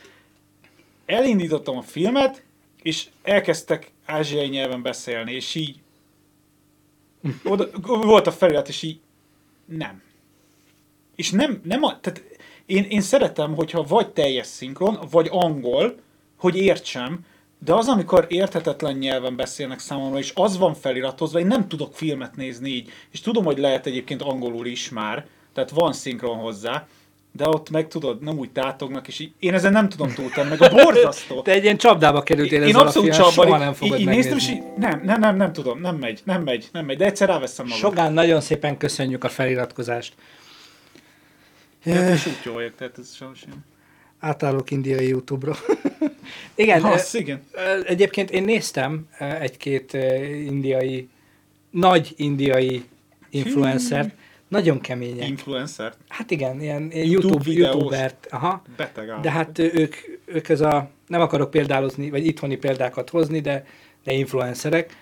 Elindítottam 1.05 1.77
a 1.77 1.81
filmet, 1.81 2.43
és 2.81 3.07
elkezdtek 3.23 3.91
ázsiai 4.05 4.47
nyelven 4.47 4.81
beszélni, 4.81 5.31
és 5.31 5.55
így 5.55 5.79
oda, 7.43 7.67
volt 7.81 8.27
a 8.27 8.31
felirat, 8.31 8.67
és 8.67 8.81
így 8.81 8.99
nem. 9.65 10.01
És 11.15 11.31
nem, 11.31 11.61
nem 11.63 11.83
a, 11.83 11.99
tehát 11.99 12.23
én, 12.65 12.83
én 12.83 13.01
szeretem, 13.01 13.55
hogyha 13.55 13.83
vagy 13.83 14.09
teljes 14.09 14.47
szinkron, 14.47 14.99
vagy 15.11 15.27
angol, 15.31 15.95
hogy 16.37 16.55
értsem, 16.55 17.25
de 17.65 17.73
az, 17.73 17.87
amikor 17.87 18.25
érthetetlen 18.29 18.95
nyelven 18.95 19.35
beszélnek 19.35 19.79
számomra, 19.79 20.17
és 20.17 20.31
az 20.35 20.57
van 20.57 20.73
feliratozva, 20.73 21.39
én 21.39 21.47
nem 21.47 21.67
tudok 21.67 21.93
filmet 21.93 22.35
nézni 22.35 22.69
így. 22.69 22.89
És 23.11 23.21
tudom, 23.21 23.45
hogy 23.45 23.57
lehet 23.57 23.85
egyébként 23.85 24.21
angolul 24.21 24.65
is 24.65 24.89
már, 24.89 25.25
tehát 25.53 25.69
van 25.69 25.93
szinkron 25.93 26.37
hozzá, 26.37 26.87
de 27.31 27.47
ott 27.47 27.69
meg 27.69 27.87
tudod, 27.87 28.21
nem 28.21 28.37
úgy 28.37 28.51
tátognak, 28.51 29.07
és 29.07 29.19
így, 29.19 29.31
én 29.39 29.53
ezen 29.53 29.71
nem 29.71 29.89
tudom 29.89 30.13
túltenni, 30.13 30.49
meg 30.49 30.61
a 30.61 30.69
borzasztó. 30.69 31.41
Te 31.41 31.51
egy 31.51 31.63
ilyen 31.63 31.77
csapdába 31.77 32.23
kerültél 32.23 32.61
Én 32.61 32.67
ezzel 32.67 32.81
a 32.81 32.85
abszolút 32.85 33.13
csapba, 33.13 33.31
soha 33.31 33.57
nem 33.57 33.73
fogod 33.73 33.99
így, 33.99 34.01
így 34.01 34.07
néztem, 34.13 34.37
és 34.37 34.49
így, 34.49 34.61
nem, 34.77 35.01
nem, 35.03 35.19
nem, 35.19 35.35
nem 35.35 35.53
tudom, 35.53 35.79
nem 35.79 35.95
megy, 35.95 36.21
nem 36.23 36.43
megy, 36.43 36.69
nem 36.71 36.85
megy, 36.85 36.97
de 36.97 37.05
egyszer 37.05 37.27
ráveszem 37.27 37.65
magam. 37.65 37.79
Sogán, 37.79 38.13
nagyon 38.13 38.41
szépen 38.41 38.77
köszönjük 38.77 39.23
a 39.23 39.29
feliratkozást. 39.29 40.13
Ja, 41.83 42.09
és 42.09 42.25
úgy 42.25 42.39
jó 42.43 42.53
vagyok, 42.53 42.75
tehát 42.75 42.97
ez 42.97 43.15
sajnos 43.15 43.41
ilyen. 43.43 43.65
Átállok 44.19 44.71
indiai 44.71 45.07
YouTube-ra. 45.07 45.55
igen, 46.55 46.83
ö, 46.83 46.97
igen. 47.11 47.41
egyébként 47.85 48.31
én 48.31 48.43
néztem 48.43 49.07
egy-két 49.39 49.93
indiai, 50.45 51.09
nagy 51.69 52.13
indiai 52.15 52.83
influencert, 53.29 54.15
nagyon 54.49 54.81
kemények. 54.81 55.27
Influencer. 55.27 55.93
Hát 56.07 56.31
igen, 56.31 56.61
ilyen 56.61 56.91
YouTube 56.93 57.51
YouTube. 57.51 57.51
YouTubert. 57.51 58.27
Aha. 58.29 58.61
Beteg 58.77 59.09
állat. 59.09 59.23
De 59.23 59.31
hát 59.31 59.59
ők, 59.59 59.95
ők 60.25 60.49
ez 60.49 60.61
a, 60.61 60.89
nem 61.07 61.21
akarok 61.21 61.51
példálozni, 61.51 62.09
vagy 62.09 62.25
itthoni 62.25 62.55
példákat 62.55 63.09
hozni, 63.09 63.39
de, 63.39 63.65
de 64.03 64.13
influencerek. 64.13 64.95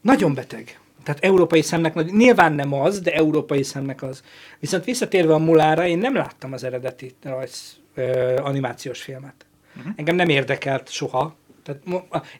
Nagyon 0.00 0.34
beteg. 0.34 0.78
Tehát 1.02 1.24
európai 1.24 1.62
szemnek, 1.62 1.94
nagy- 1.94 2.12
nyilván 2.12 2.52
nem 2.52 2.72
az, 2.72 3.00
de 3.00 3.12
európai 3.12 3.62
szemnek 3.62 4.02
az. 4.02 4.22
Viszont 4.58 4.84
visszatérve 4.84 5.34
a 5.34 5.38
Mulára, 5.38 5.86
én 5.86 5.98
nem 5.98 6.14
láttam 6.14 6.52
az 6.52 6.64
eredeti 6.64 7.14
rajz, 7.22 7.76
ö, 7.94 8.36
animációs 8.36 9.02
filmet. 9.02 9.46
Uh-huh. 9.76 9.92
Engem 9.96 10.16
nem 10.16 10.28
érdekelt 10.28 10.90
soha. 10.90 11.36
Tehát 11.62 11.82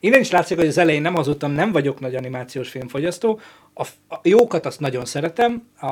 innen 0.01 0.21
is 0.21 0.31
látszik, 0.31 0.57
hogy 0.57 0.67
az 0.67 0.79
elején 0.79 1.03
nem 1.03 1.15
hazudtam, 1.15 1.53
nem 1.53 1.73
vagyok 1.73 2.01
nagy 2.01 2.15
animációs 2.15 2.69
filmfogyasztó. 2.69 3.41
A, 3.75 3.87
a 4.09 4.21
jókat 4.23 4.67
azt 4.67 4.81
nagyon 4.81 5.05
szeretem, 5.05 5.69
a, 5.81 5.89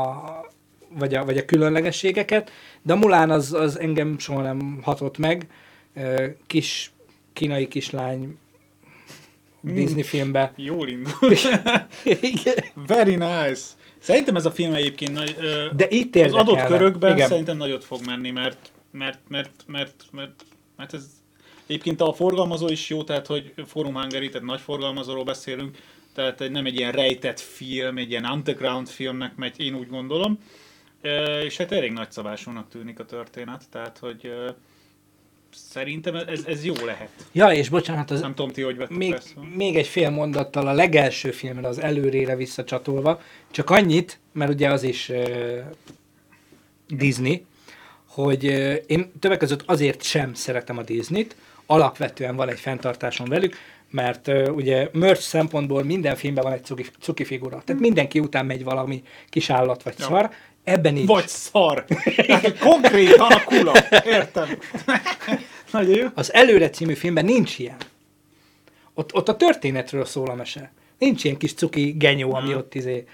vagy, 0.89 1.15
a, 1.15 1.25
vagy 1.25 1.37
a 1.37 1.45
különlegességeket, 1.45 2.51
de 2.83 2.93
a 2.93 2.97
Mulán 2.97 3.31
az, 3.31 3.53
az 3.53 3.79
engem 3.79 4.19
soha 4.19 4.43
nem 4.43 4.79
hatott 4.83 5.19
meg. 5.19 5.47
Kis 6.47 6.93
kínai 7.33 7.69
kislány 7.69 8.39
Disney 9.61 10.03
filmbe. 10.03 10.53
Jól 10.57 10.89
indul. 10.89 11.13
Very 12.87 13.15
nice. 13.15 13.63
Szerintem 13.99 14.37
ez 14.37 14.47
a 14.47 14.51
film 14.51 14.75
egyébként 14.75 15.13
nagy, 15.13 15.37
ö, 15.41 15.67
De 15.77 15.87
itt 15.89 16.17
az 16.17 16.33
adott 16.33 16.63
körökben 16.63 17.15
Igen. 17.15 17.29
szerintem 17.29 17.57
nagyot 17.57 17.85
fog 17.85 18.01
menni, 18.07 18.31
mert, 18.31 18.72
mert, 18.93 19.19
mert, 19.29 19.51
mert, 19.67 20.05
mert, 20.13 20.45
mert 20.77 20.95
ez 20.95 21.07
egyébként 21.67 22.01
a 22.01 22.13
forgalmazó 22.13 22.69
is 22.69 22.89
jó, 22.89 23.05
tehát 23.05 23.27
hogy 23.27 23.53
Forum 23.67 23.95
Hungary, 23.95 24.29
tehát 24.29 24.47
nagy 24.47 24.61
forgalmazóról 24.61 25.25
beszélünk, 25.25 25.77
tehát 26.15 26.41
egy- 26.41 26.51
nem 26.51 26.67
egy 26.67 26.77
ilyen 26.77 26.93
rejtett 26.93 27.41
film, 27.41 27.99
egy 27.99 28.11
ilyen 28.11 28.25
underground 28.25 28.89
filmnek 28.89 29.37
megy, 29.37 29.61
én 29.61 29.75
úgy 29.75 29.89
gondolom. 29.89 30.39
Ö, 31.03 31.41
És 31.41 31.57
hát 31.57 31.73
elég 31.73 31.93
nagyszabásúnak 31.93 32.69
tűnik 32.69 32.99
a 32.99 33.05
történet, 33.05 33.65
tehát 33.71 33.99
hogy 33.99 34.27
ö, 34.27 34.51
szerintem 35.55 36.15
ez, 36.15 36.45
ez 36.47 36.65
jó 36.65 36.75
lehet. 36.85 37.11
Ja, 37.33 37.53
és 37.53 37.69
bocsánat, 37.69 38.11
az, 38.11 38.21
Nem 38.21 38.35
tudom 38.35 38.51
ti, 38.53 38.63
hogy 38.63 38.77
vettek 38.77 38.97
még, 38.97 39.11
persze. 39.11 39.33
még 39.57 39.77
egy 39.77 39.87
fél 39.87 40.11
mondattal 40.11 40.67
a 40.69 40.73
legelső 40.73 41.31
filmre, 41.31 41.69
az 41.69 41.79
előrére 41.79 42.37
visszacsatolva, 42.37 43.21
csak 43.51 43.71
annyit, 43.71 44.19
mert 44.33 44.51
ugye 44.51 44.71
az 44.71 44.83
is 44.83 45.09
uh, 45.09 45.59
Disney, 46.89 47.45
hogy 48.15 48.45
én 48.87 49.13
többek 49.21 49.39
között 49.39 49.63
azért 49.67 50.03
sem 50.03 50.35
szeretem 50.35 50.79
a 50.79 50.83
Disney-t, 50.83 51.37
alapvetően 51.67 52.37
van 52.37 52.49
egy 52.49 52.61
fenntartásom 52.61 53.29
velük, 53.29 53.57
mert 53.91 54.29
uh, 54.29 54.49
ugye 54.55 54.89
merch 54.93 55.21
szempontból 55.21 55.83
minden 55.85 56.17
filmben 56.17 56.45
van 56.45 56.53
egy 56.53 56.65
cuki, 56.65 56.85
cuki 57.01 57.25
figura. 57.25 57.63
Tehát 57.65 57.83
mindenki 57.83 58.19
után 58.19 58.47
megy 58.47 58.65
valami 58.65 59.03
kis 59.29 59.51
állat 59.51 59.83
vagy 59.83 59.95
Ja. 59.99 60.05
szar, 60.05 60.31
ebben 60.65 60.93
nincs. 60.93 61.07
Vagy 61.07 61.29
szar. 61.29 61.85
Tehát 62.17 62.59
konkrétan 62.59 63.33
a 63.33 63.45
kula. 63.45 63.73
Értem. 64.05 64.49
Nagyon 65.73 65.97
jó. 65.97 66.07
Az 66.15 66.33
Előre 66.33 66.71
című 66.71 66.95
filmben 66.95 67.25
nincs 67.25 67.59
ilyen. 67.59 67.77
Ott, 68.95 69.15
ott 69.15 69.29
a 69.29 69.37
történetről 69.37 70.05
szól 70.05 70.31
a 70.31 70.35
mese. 70.35 70.73
Nincs 70.99 71.25
ilyen 71.25 71.37
kis 71.37 71.55
cuki 71.55 71.91
genyó, 71.91 72.35
ami 72.35 72.55
ott 72.55 72.75
izé 72.75 73.05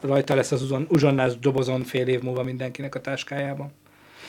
rajta 0.00 0.34
lesz 0.34 0.52
az 0.52 0.62
uzon, 0.62 0.86
uzsonnás 0.90 1.38
dobozon 1.38 1.82
fél 1.82 2.06
év 2.06 2.22
múlva 2.22 2.42
mindenkinek 2.42 2.94
a 2.94 3.00
táskájában. 3.00 3.72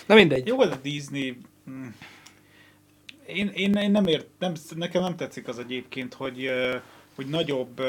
Na 0.07 0.15
mindegy. 0.15 0.47
Jó, 0.47 0.61
ez 0.61 0.71
a 0.71 0.79
Disney... 0.81 1.37
mm. 1.69 1.87
Én, 3.27 3.47
én, 3.47 3.73
én 3.73 3.91
nem 3.91 4.05
ért, 4.05 4.27
nem, 4.39 4.53
nekem 4.75 5.01
nem 5.01 5.15
tetszik 5.15 5.47
az 5.47 5.59
egyébként, 5.59 6.13
hogy, 6.13 6.49
hogy 7.15 7.27
nagyobb 7.27 7.81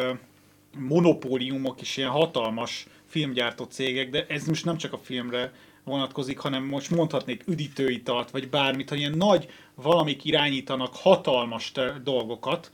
monopóliumok 0.78 1.81
is 1.81 1.97
ilyen 1.97 2.11
hatalmas 2.11 2.86
filmgyártó 3.07 3.65
cégek, 3.65 4.11
de 4.11 4.27
ez 4.28 4.47
most 4.47 4.65
nem 4.65 4.77
csak 4.77 4.93
a 4.93 4.99
filmre 4.99 5.53
vonatkozik, 5.85 6.39
hanem 6.39 6.65
most 6.65 6.90
mondhatnék 6.90 7.43
üdítőitalt, 7.47 8.31
vagy 8.31 8.49
bármit, 8.49 8.89
hogy 8.89 8.99
ilyen 8.99 9.16
nagy 9.16 9.49
valamik 9.74 10.24
irányítanak 10.24 10.95
hatalmas 10.95 11.73
dolgokat, 12.03 12.70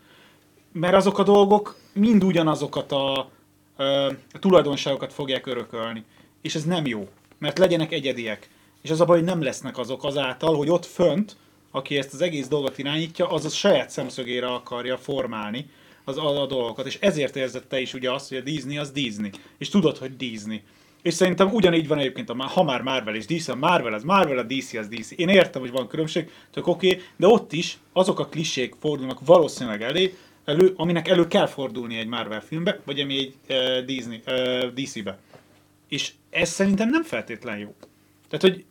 mert 0.72 0.94
azok 0.94 1.18
a 1.18 1.22
dolgok 1.22 1.78
mind 1.92 2.24
ugyanazokat 2.24 2.92
a, 2.92 3.30
ö, 3.76 4.12
a 4.32 4.38
tulajdonságokat 4.38 5.12
fogják 5.12 5.46
örökölni. 5.46 6.04
És 6.42 6.54
ez 6.54 6.64
nem 6.64 6.86
jó, 6.86 7.08
mert 7.38 7.58
legyenek 7.58 7.92
egyediek. 7.92 8.48
És 8.84 8.90
az 8.90 9.00
a 9.00 9.04
baj, 9.04 9.16
hogy 9.16 9.26
nem 9.26 9.42
lesznek 9.42 9.78
azok 9.78 10.04
azáltal, 10.04 10.56
hogy 10.56 10.70
ott 10.70 10.86
fönt, 10.86 11.36
aki 11.70 11.98
ezt 11.98 12.14
az 12.14 12.20
egész 12.20 12.48
dolgot 12.48 12.78
irányítja, 12.78 13.30
az 13.30 13.44
a 13.44 13.48
saját 13.48 13.90
szemszögére 13.90 14.46
akarja 14.46 14.98
formálni 14.98 15.70
az 16.04 16.18
a, 16.18 16.42
a 16.42 16.46
dolgokat. 16.46 16.86
És 16.86 16.98
ezért 17.00 17.36
érzed 17.36 17.66
te 17.66 17.80
is 17.80 17.94
ugye 17.94 18.12
azt, 18.12 18.28
hogy 18.28 18.38
a 18.38 18.40
Disney 18.40 18.78
az 18.78 18.90
Disney. 18.90 19.30
És 19.58 19.68
tudod, 19.68 19.98
hogy 19.98 20.16
Disney. 20.16 20.62
És 21.02 21.14
szerintem 21.14 21.52
ugyanígy 21.52 21.88
van 21.88 21.98
egyébként, 21.98 22.30
a, 22.30 22.34
ha 22.42 22.62
már 22.62 22.82
Marvel 22.82 23.14
és 23.14 23.26
DC, 23.26 23.48
a 23.48 23.54
Marvel 23.54 23.92
az 23.92 24.02
Marvel, 24.02 24.38
a 24.38 24.42
DC 24.42 24.74
az 24.74 24.88
DC. 24.88 25.10
Én 25.10 25.28
értem, 25.28 25.60
hogy 25.60 25.70
van 25.70 25.88
különbség, 25.88 26.30
tök 26.50 26.66
oké, 26.66 26.86
okay, 26.86 27.02
de 27.16 27.26
ott 27.26 27.52
is 27.52 27.78
azok 27.92 28.18
a 28.18 28.26
klisék 28.26 28.74
fordulnak 28.80 29.26
valószínűleg 29.26 29.82
elé, 29.82 30.14
elő, 30.44 30.72
aminek 30.76 31.08
elő 31.08 31.26
kell 31.26 31.46
fordulni 31.46 31.98
egy 31.98 32.06
Marvel 32.06 32.40
filmbe, 32.40 32.80
vagy 32.84 33.00
ami 33.00 33.18
egy 33.18 33.34
uh, 33.48 33.84
Disney, 33.84 34.22
uh, 34.26 34.72
DC-be. 34.72 35.18
És 35.88 36.12
ez 36.30 36.48
szerintem 36.48 36.88
nem 36.88 37.02
feltétlen 37.02 37.58
jó. 37.58 37.74
Tehát, 38.38 38.56
hogy 38.56 38.64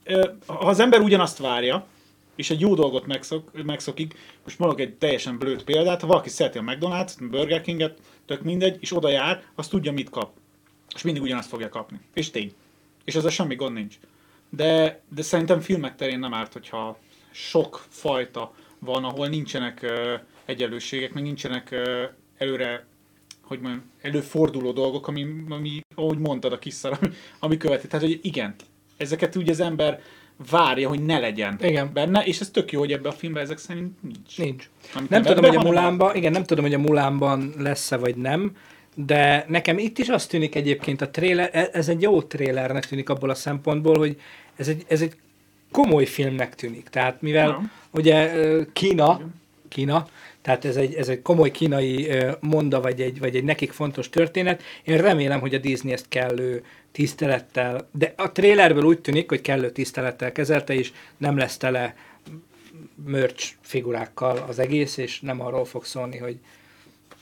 ha 0.45 0.53
az 0.53 0.79
ember 0.79 0.99
ugyanazt 0.99 1.37
várja, 1.37 1.87
és 2.35 2.49
egy 2.49 2.59
jó 2.59 2.75
dolgot 2.75 3.05
megszok, 3.05 3.63
megszokik, 3.63 4.15
most 4.43 4.59
mondok 4.59 4.79
egy 4.79 4.93
teljesen 4.93 5.37
blőtt 5.37 5.63
példát, 5.63 6.01
ha 6.01 6.07
valaki 6.07 6.29
szereti 6.29 6.57
a 6.57 6.61
McDonald's, 6.61 7.13
Burger 7.29 7.61
King-et, 7.61 7.97
tök 8.25 8.43
mindegy, 8.43 8.77
és 8.79 8.95
oda 8.95 9.09
jár, 9.09 9.43
az 9.55 9.67
tudja, 9.67 9.91
mit 9.91 10.09
kap. 10.09 10.31
És 10.95 11.01
mindig 11.01 11.21
ugyanazt 11.21 11.49
fogja 11.49 11.69
kapni. 11.69 11.99
És 12.13 12.29
tény. 12.29 12.53
És 13.03 13.15
ezzel 13.15 13.29
semmi 13.29 13.55
gond 13.55 13.73
nincs. 13.73 13.95
De, 14.49 15.01
de 15.15 15.21
szerintem 15.21 15.59
filmek 15.59 15.95
terén 15.95 16.19
nem 16.19 16.33
árt, 16.33 16.53
hogyha 16.53 16.97
sok 17.31 17.85
fajta 17.89 18.53
van, 18.79 19.03
ahol 19.03 19.27
nincsenek 19.27 19.79
uh, 19.83 20.19
egyenlőségek, 20.45 21.13
meg 21.13 21.23
nincsenek 21.23 21.69
uh, 21.71 22.03
előre, 22.37 22.85
hogy 23.41 23.59
mondjam, 23.59 23.91
előforduló 24.01 24.71
dolgok, 24.71 25.07
ami, 25.07 25.27
ami 25.49 25.81
ahogy 25.95 26.17
mondtad 26.17 26.53
a 26.53 26.59
kis 26.59 26.73
szar, 26.73 26.97
ami, 27.01 27.13
ami 27.39 27.57
követi. 27.57 27.87
Tehát, 27.87 28.05
hogy 28.05 28.19
igen, 28.21 28.55
ezeket 29.03 29.35
úgy 29.35 29.49
az 29.49 29.59
ember 29.59 30.01
várja, 30.49 30.89
hogy 30.89 31.05
ne 31.05 31.19
legyen 31.19 31.57
Igen. 31.61 31.89
benne, 31.93 32.23
és 32.23 32.39
ez 32.39 32.49
tök 32.49 32.71
jó, 32.71 32.79
hogy 32.79 32.91
ebben 32.91 33.11
a 33.11 33.15
filmben 33.15 33.43
ezek 33.43 33.57
szerint 33.57 33.91
nincs. 34.01 34.37
Nincs. 34.37 34.69
Amit 34.95 35.09
Nem 35.09 35.21
tudom, 35.21 35.43
hogy 35.43 35.55
a 35.55 35.61
Mulánban, 35.61 36.15
igen, 36.15 36.31
nem 36.31 36.43
tudom, 36.43 36.63
hogy 36.63 36.73
a 36.73 36.79
Mulánban 36.79 37.53
lesz-e 37.57 37.97
vagy 37.97 38.15
nem, 38.15 38.55
de 38.95 39.45
nekem 39.47 39.77
itt 39.77 39.97
is 39.97 40.09
azt 40.09 40.29
tűnik 40.29 40.55
egyébként 40.55 41.01
a 41.01 41.09
trailer, 41.09 41.49
e- 41.53 41.69
ez 41.73 41.89
egy 41.89 42.01
jó 42.01 42.21
trailernek 42.21 42.85
tűnik 42.85 43.09
abból 43.09 43.29
a 43.29 43.35
szempontból, 43.35 43.97
hogy 43.97 44.19
ez 44.55 44.67
egy, 44.67 44.83
ez 44.87 45.01
egy 45.01 45.15
komoly 45.71 46.05
filmnek 46.05 46.55
tűnik. 46.55 46.89
Tehát 46.89 47.21
mivel 47.21 47.47
Ja. 47.47 47.61
ugye 47.91 48.31
Kína, 48.73 49.21
Kína, 49.69 50.07
tehát 50.41 50.65
ez 50.65 50.75
egy, 50.75 50.93
ez 50.93 51.09
egy 51.09 51.21
komoly 51.21 51.51
kínai 51.51 52.09
monda, 52.39 52.81
vagy 52.81 53.01
egy, 53.01 53.19
vagy 53.19 53.35
egy 53.35 53.43
nekik 53.43 53.71
fontos 53.71 54.09
történet. 54.09 54.63
Én 54.83 54.97
remélem, 54.97 55.39
hogy 55.39 55.53
a 55.53 55.57
Disney 55.57 55.93
ezt 55.93 56.05
kellő 56.09 56.63
tisztelettel, 56.93 57.87
de 57.91 58.13
a 58.17 58.31
trailerből 58.31 58.83
úgy 58.83 58.99
tűnik, 58.99 59.29
hogy 59.29 59.41
kellő 59.41 59.71
tisztelettel 59.71 60.31
kezelte, 60.31 60.73
és 60.73 60.91
nem 61.17 61.37
lesz 61.37 61.57
tele 61.57 61.95
merch 63.05 63.53
figurákkal 63.61 64.45
az 64.47 64.59
egész, 64.59 64.97
és 64.97 65.19
nem 65.19 65.41
arról 65.41 65.65
fog 65.65 65.85
szólni, 65.85 66.17
hogy 66.17 66.37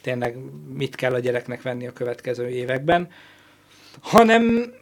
tényleg 0.02 0.38
mit 0.74 0.96
kell 0.96 1.14
a 1.14 1.20
gyereknek 1.20 1.62
venni 1.62 1.88
a 1.88 1.94
következő 1.94 2.50
években, 2.50 3.10
hanem 4.00 4.74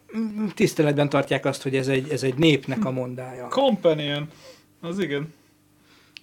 tiszteletben 0.55 1.09
tartják 1.09 1.45
azt, 1.45 1.61
hogy 1.61 1.75
ez 1.75 1.87
egy, 1.87 2.09
ez 2.09 2.23
egy 2.23 2.35
népnek 2.35 2.85
a 2.85 2.91
mondája. 2.91 3.47
Companion. 3.47 4.29
Az 4.81 4.99
igen. 4.99 5.33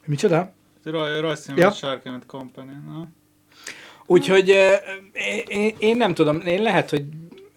Micsoda? 0.04 0.52
Raj, 0.84 1.20
rajzfilm 1.20 1.56
Ja. 1.58 1.70
sárkányt 1.70 2.26
Companion. 2.26 3.14
Úgyhogy 4.06 4.48
én, 5.46 5.74
én 5.78 5.96
nem 5.96 6.14
tudom, 6.14 6.40
én 6.40 6.62
lehet, 6.62 6.90
hogy 6.90 7.04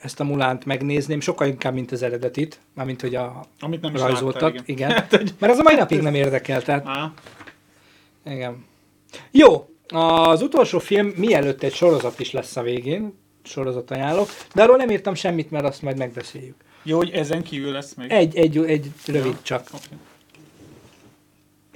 ezt 0.02 0.20
a 0.20 0.24
Mulánt 0.24 0.66
megnézném, 0.66 1.20
sokkal 1.20 1.48
inkább, 1.48 1.74
mint 1.74 1.92
az 1.92 2.02
eredetit, 2.04 2.60
mármint, 2.74 3.02
hogy 3.02 3.16
a 3.16 3.46
Amit 3.60 3.82
nem 3.82 3.96
is 3.96 4.02
rajzoltak. 4.02 4.42
láttál, 4.42 4.64
igen. 4.66 4.90
igen. 4.90 5.06
igen. 5.12 5.34
Mert 5.40 5.54
az 5.54 5.60
a 5.60 5.64
mai 5.64 5.76
napig 5.76 6.02
nem 6.02 6.14
érdekel, 6.16 6.62
tehát 6.62 6.86
Á, 6.88 7.14
igen. 8.26 8.66
Jó, 9.32 9.70
az 9.88 10.42
utolsó 10.42 10.80
film 10.80 11.08
mielőtt 11.16 11.64
egy 11.64 11.74
sorozat 11.74 12.20
is 12.20 12.32
lesz 12.32 12.56
a 12.56 12.62
végén, 12.62 13.14
sorozat 13.44 13.92
ajánlok, 13.92 14.30
de 14.54 14.64
arról 14.64 14.78
nem 14.78 14.90
írtam 14.90 15.14
semmit, 15.14 15.52
mert 15.52 15.66
azt 15.66 15.82
majd 15.82 15.98
megbeszéljük. 15.98 16.56
jó, 16.84 16.98
hogy 16.98 17.10
ezen 17.12 17.44
kívül 17.44 17.72
lesz 17.72 17.94
még. 17.94 18.12
Egy, 18.12 18.36
egy, 18.36 18.58
egy 18.58 18.92
rövid 19.06 19.32
Ja, 19.34 19.40
csak. 19.42 19.68
oké. 19.74 19.88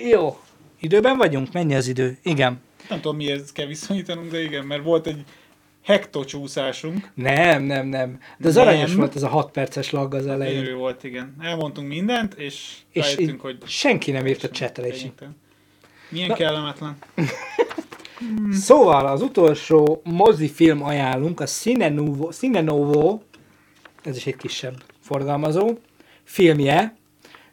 Jó. 0.09 0.37
Időben 0.79 1.17
vagyunk? 1.17 1.51
Mennyi 1.51 1.75
az 1.75 1.87
idő? 1.87 2.17
Igen. 2.23 2.61
Nem 2.89 3.01
tudom, 3.01 3.17
mihez 3.17 3.51
kell 3.51 3.65
viszonyítanunk, 3.65 4.31
de 4.31 4.43
igen, 4.43 4.65
mert 4.65 4.83
volt 4.83 5.07
egy 5.07 5.23
hektocsúszásunk. 5.83 7.09
Nem, 7.13 7.63
nem, 7.63 7.87
nem. 7.87 8.19
De 8.37 8.47
az 8.47 8.55
Nem. 8.55 8.67
aranyos 8.67 8.93
volt 8.93 9.15
ez 9.15 9.23
a 9.23 9.27
6 9.27 9.51
perces 9.51 9.91
lag 9.91 10.13
az 10.13 10.27
elején. 10.27 10.53
Gyönyörű 10.53 10.75
volt, 10.75 11.03
igen. 11.03 11.35
Elmondtunk 11.39 11.87
mindent, 11.87 12.33
és, 12.33 12.75
És 12.91 13.03
rájöttünk, 13.03 13.41
hogy 13.41 13.57
senki 13.65 14.11
nem 14.11 14.27
írt 14.27 14.43
a 14.43 14.81
lényegtelen. 14.81 15.37
Milyen 16.09 16.27
Na. 16.27 16.35
kellemetlen. 16.35 16.97
Szóval 18.51 19.07
az 19.07 19.21
utolsó 19.21 20.01
mozifilm 20.03 20.83
ajánlunk, 20.83 21.39
a 21.39 21.45
Cine 21.45 21.89
Novo, 21.89 22.31
Cine 22.31 22.61
Novo 22.61 23.19
ez 24.03 24.15
is 24.15 24.25
egy 24.25 24.35
kisebb 24.35 24.83
forgalmazó, 24.99 25.77
filmje, 26.23 26.95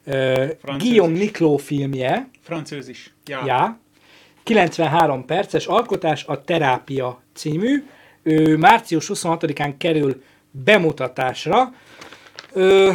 uh, 0.07 0.49
Guillaume. 0.79 1.19
Nikló 1.19 1.57
filmje, 1.57 2.29
Francőz 2.41 2.89
is. 2.89 3.15
Ja. 3.27 3.43
ja, 3.47 3.79
93 4.43 5.25
perces 5.25 5.67
alkotás, 5.67 6.25
a 6.25 6.45
Terápia 6.45 7.23
című, 7.35 7.85
ő 8.23 8.57
március 8.57 9.11
26-án 9.15 9.75
kerül 9.79 10.23
bemutatásra, 10.51 11.73
Ö, 12.53 12.93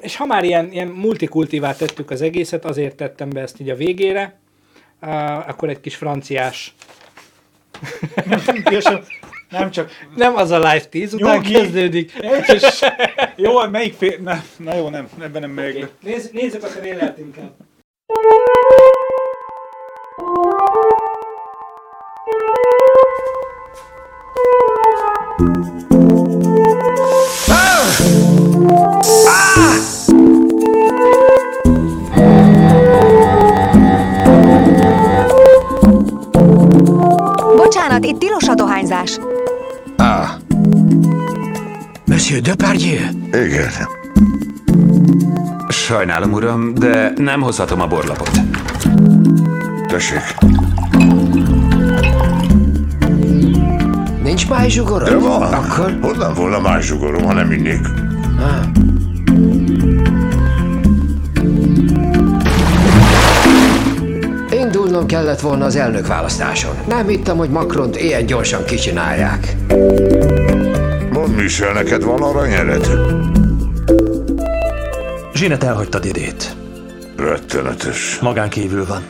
és 0.00 0.16
ha 0.16 0.26
már 0.26 0.44
ilyen, 0.44 0.72
ilyen 0.72 0.88
multikultivát 0.88 1.78
tettük 1.78 2.10
az 2.10 2.22
egészet, 2.22 2.64
azért 2.64 2.96
tettem 2.96 3.30
be 3.30 3.40
ezt 3.40 3.60
így 3.60 3.70
a 3.70 3.74
végére, 3.74 4.38
uh, 5.02 5.48
akkor 5.48 5.68
egy 5.68 5.80
kis 5.80 5.96
franciás 5.96 6.74
nem 9.50 9.70
csak... 9.70 9.90
Nem 10.14 10.36
az 10.36 10.50
a 10.50 10.56
live 10.56 10.84
10, 10.84 11.14
után 11.14 11.36
Nyugi. 11.36 11.52
kezdődik. 11.52 12.12
És, 12.46 12.80
jó, 13.36 13.68
melyik 13.68 13.94
fél... 13.94 14.18
Na, 14.20 14.42
na 14.56 14.74
jó, 14.74 14.88
nem, 14.88 15.08
ebben 15.20 15.40
nem 15.40 15.56
le. 15.56 15.88
Nézz, 16.00 16.30
nézzük 16.30 16.62
a 16.62 16.68
trailert 16.68 17.18
inkább. 17.18 17.50
Bocsánat, 37.56 38.04
itt 38.04 38.18
tilos 38.18 38.48
a 38.48 38.54
dohányzás. 38.54 39.18
Ah, 39.96 40.28
Monsieur 42.06 42.42
Depardieu. 42.42 43.00
igen. 43.32 43.70
Sajnálom, 45.68 46.32
uram, 46.32 46.74
de 46.74 47.12
nem 47.16 47.40
hozhatom 47.40 47.80
a 47.80 47.86
borlapot. 47.86 48.30
Tessék. 49.86 50.36
Nincs 54.32 54.48
májzsugorom? 54.48 55.08
De 55.08 55.16
van. 55.16 55.52
Akkor... 55.52 55.98
Honnan 56.00 56.34
volna 56.34 56.60
más 56.60 56.84
zsugorom, 56.84 57.24
ha 57.24 57.32
nem 57.32 57.52
innék? 57.52 57.80
Ah. 58.38 58.66
Indulnom 64.50 65.06
kellett 65.06 65.40
volna 65.40 65.64
az 65.64 65.76
elnök 65.76 66.06
választáson. 66.06 66.74
Nem 66.88 67.06
hittem, 67.06 67.36
hogy 67.36 67.50
Macront 67.50 67.96
ilyen 67.96 68.26
gyorsan 68.26 68.64
kicsinálják. 68.64 69.56
Mondd, 71.10 71.34
Michel, 71.34 71.72
neked 71.72 72.02
van 72.02 72.22
aranyered? 72.22 72.88
Zsinet 75.34 75.62
elhagyta 75.62 75.98
Didét. 75.98 76.56
Rettenetes. 77.16 78.18
Magán 78.20 78.48
kívül 78.48 78.86
van. 78.86 79.02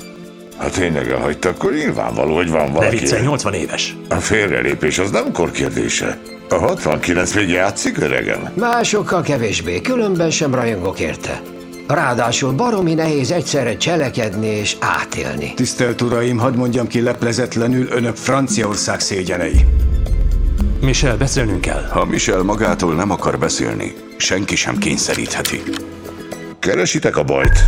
Ha 0.63 0.69
tényleg 0.71 1.11
elhagyta, 1.11 1.49
akkor 1.49 1.73
nyilvánvaló, 1.73 2.35
hogy 2.35 2.51
van 2.51 2.73
valaki. 2.73 2.97
viccelj, 2.97 3.23
80 3.23 3.55
éves. 3.55 3.97
A 4.09 4.15
félrelépés 4.15 4.99
az 4.99 5.11
nem 5.11 5.33
kor 5.33 5.51
kérdése. 5.51 6.19
A 6.49 6.55
69 6.55 7.35
még 7.35 7.49
játszik, 7.49 7.99
öregem? 7.99 8.49
Másokkal 8.55 9.23
kevésbé, 9.23 9.81
különben 9.81 10.31
sem 10.31 10.55
rajongok 10.55 11.01
érte. 11.01 11.41
Ráadásul 11.89 12.53
baromi 12.53 12.95
nehéz 12.95 13.31
egyszerre 13.31 13.77
cselekedni 13.77 14.47
és 14.47 14.77
átélni. 14.81 15.55
Tisztelt 15.55 16.01
uraim, 16.01 16.39
hadd 16.39 16.57
mondjam 16.57 16.87
ki 16.87 17.01
leplezetlenül, 17.01 17.87
önök 17.91 18.17
Franciaország 18.17 19.01
szégyenei. 19.01 19.65
Michel, 20.81 21.17
beszélnünk 21.17 21.61
kell. 21.61 21.87
Ha 21.91 22.05
Michel 22.05 22.43
magától 22.43 22.95
nem 22.95 23.11
akar 23.11 23.39
beszélni, 23.39 23.95
senki 24.17 24.57
sem 24.57 24.79
kényszerítheti. 24.79 25.63
Keresitek 26.59 27.17
a 27.17 27.23
bajt? 27.23 27.59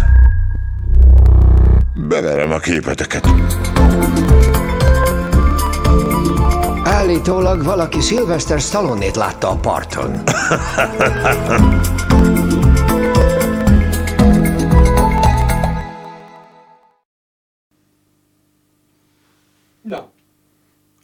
Beverem 2.09 2.51
a 2.51 2.59
képeteket. 2.59 3.26
Állítólag 6.85 7.62
valaki 7.64 8.01
Sylvester 8.01 8.60
Stallone-ét 8.60 9.16
látta 9.16 9.51
a 9.51 9.56
parton. 9.56 10.22
Na. 19.82 20.10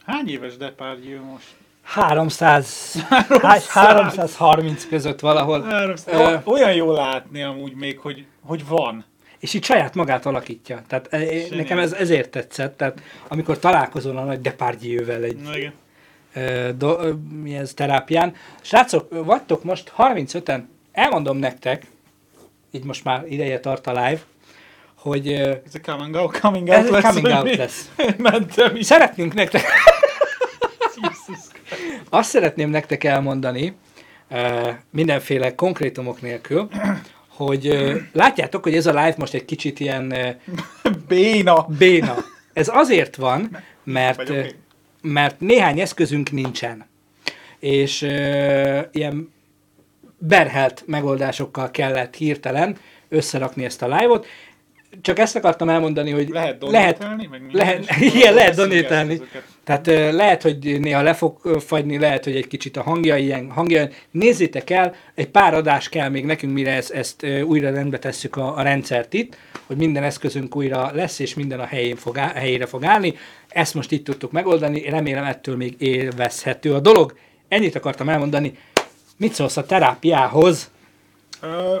Hány 0.05 0.29
éves 0.29 0.57
Depardieu 0.57 1.23
most? 1.23 1.45
300, 1.83 2.95
300. 3.09 3.67
330 3.67 4.87
között 4.87 5.19
valahol. 5.19 5.61
Háromszor. 5.63 6.13
Ö, 6.13 6.35
Olyan 6.43 6.73
jó 6.73 6.91
látni 6.91 7.43
amúgy 7.43 7.73
még, 7.75 7.99
hogy, 7.99 8.25
hogy 8.41 8.67
van. 8.67 9.05
És 9.41 9.53
így 9.53 9.63
saját 9.63 9.95
magát 9.95 10.25
alakítja. 10.25 10.81
Tehát 10.87 11.07
e, 11.09 11.17
e, 11.17 11.55
nekem 11.55 11.77
ez 11.77 11.91
ezért 11.93 12.29
tetszett. 12.29 12.77
Tehát 12.77 13.01
amikor 13.27 13.59
találkozol 13.59 14.17
a 14.17 14.23
nagy 14.23 14.41
Depardieu-vel 14.41 15.23
egy 15.23 15.35
Na 15.35 15.57
igen. 15.57 15.73
ö, 16.33 16.69
do, 16.77 16.99
ö, 16.99 17.13
mi 17.41 17.55
ez, 17.55 17.73
terápián. 17.73 18.35
Srácok, 18.61 19.25
vagytok 19.25 19.63
most 19.63 19.93
35-en, 19.97 20.61
elmondom 20.91 21.37
nektek, 21.37 21.85
így 22.71 22.83
most 22.83 23.03
már 23.03 23.23
ideje 23.27 23.59
tart 23.59 23.87
a 23.87 23.91
live, 23.91 24.21
hogy 24.95 25.31
Ez 25.31 25.75
a 25.75 25.79
coming 25.91 26.15
out, 26.15 26.39
coming 26.39 26.67
out 26.67 26.77
ez 26.77 26.89
lesz. 26.89 27.03
coming 27.03 27.27
out 27.27 27.55
lesz. 27.55 27.89
Mentem 28.17 28.75
is. 28.75 28.85
Szeretnénk 28.85 29.33
nektek... 29.33 29.63
Azt 32.09 32.29
szeretném 32.29 32.69
nektek 32.69 33.03
elmondani, 33.03 33.75
mindenféle 34.89 35.55
konkrétumok 35.55 36.21
nélkül, 36.21 36.69
hogy 37.45 37.93
látjátok, 38.11 38.63
hogy 38.63 38.75
ez 38.75 38.85
a 38.85 38.89
live 38.89 39.15
most 39.17 39.33
egy 39.33 39.45
kicsit 39.45 39.79
ilyen 39.79 40.15
béna. 41.07 41.65
béna. 41.77 42.15
Ez 42.53 42.69
azért 42.73 43.15
van, 43.15 43.57
mert, 43.83 44.31
mert 45.01 45.39
néhány 45.39 45.79
eszközünk 45.79 46.31
nincsen. 46.31 46.85
És 47.59 48.01
ilyen 48.91 49.33
berhelt 50.17 50.83
megoldásokkal 50.85 51.71
kellett 51.71 52.15
hirtelen 52.15 52.77
összerakni 53.09 53.65
ezt 53.65 53.81
a 53.81 53.87
live-ot. 53.87 54.27
Csak 55.01 55.19
ezt 55.19 55.35
akartam 55.35 55.69
elmondani, 55.69 56.11
hogy 56.11 56.29
Lehet 56.29 56.63
lehet, 56.63 56.97
donételni, 56.97 57.29
lehet, 57.51 57.89
és 57.99 58.13
igen, 58.15 58.33
lehet 58.33 58.55
donételni. 58.55 59.21
Tehát 59.63 60.13
lehet, 60.13 60.41
hogy 60.41 60.79
néha 60.79 61.01
le 61.01 61.13
fog 61.13 61.61
fagyni, 61.65 61.99
lehet, 61.99 62.23
hogy 62.23 62.35
egy 62.35 62.47
kicsit 62.47 62.77
a 62.77 62.81
hangja 62.81 63.15
ilyen 63.15 63.51
hangja. 63.51 63.87
Nézzétek 64.11 64.69
el, 64.69 64.95
egy 65.15 65.27
pár 65.27 65.53
adás 65.53 65.89
kell 65.89 66.09
még 66.09 66.25
nekünk, 66.25 66.53
mire 66.53 66.71
ezt, 66.71 66.91
ezt 66.91 67.25
újra 67.45 67.71
rendbe 67.71 67.99
tesszük 67.99 68.35
a, 68.35 68.55
a 68.57 68.61
rendszert 68.61 69.13
itt, 69.13 69.37
hogy 69.65 69.77
minden 69.77 70.03
eszközünk 70.03 70.55
újra 70.55 70.91
lesz, 70.93 71.19
és 71.19 71.33
minden 71.33 71.59
a 71.59 71.65
helyén 71.65 71.95
fog 71.95 72.17
áll, 72.17 72.33
helyére 72.33 72.65
fog 72.65 72.83
állni. 72.83 73.13
Ezt 73.47 73.73
most 73.73 73.91
itt 73.91 74.05
tudtuk 74.05 74.31
megoldani, 74.31 74.89
remélem 74.89 75.23
ettől 75.23 75.55
még 75.55 75.75
élvezhető 75.77 76.73
a 76.73 76.79
dolog. 76.79 77.17
Ennyit 77.47 77.75
akartam 77.75 78.09
elmondani. 78.09 78.57
Mit 79.17 79.33
szólsz 79.33 79.57
a 79.57 79.65
terápiához? 79.65 80.71
Ö, 81.41 81.75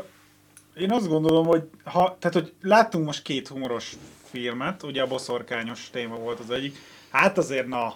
én 0.75 0.91
azt 0.91 1.07
gondolom, 1.07 1.45
hogy 1.45 1.63
ha, 1.83 2.17
tehát, 2.19 2.33
hogy 2.33 2.53
láttunk 2.61 3.05
most 3.05 3.21
két 3.21 3.47
humoros 3.47 3.95
filmet, 4.23 4.83
ugye 4.83 5.01
a 5.01 5.07
boszorkányos 5.07 5.89
téma 5.89 6.15
volt 6.15 6.39
az 6.39 6.49
egyik, 6.49 6.77
hát 7.09 7.37
azért 7.37 7.67
na. 7.67 7.95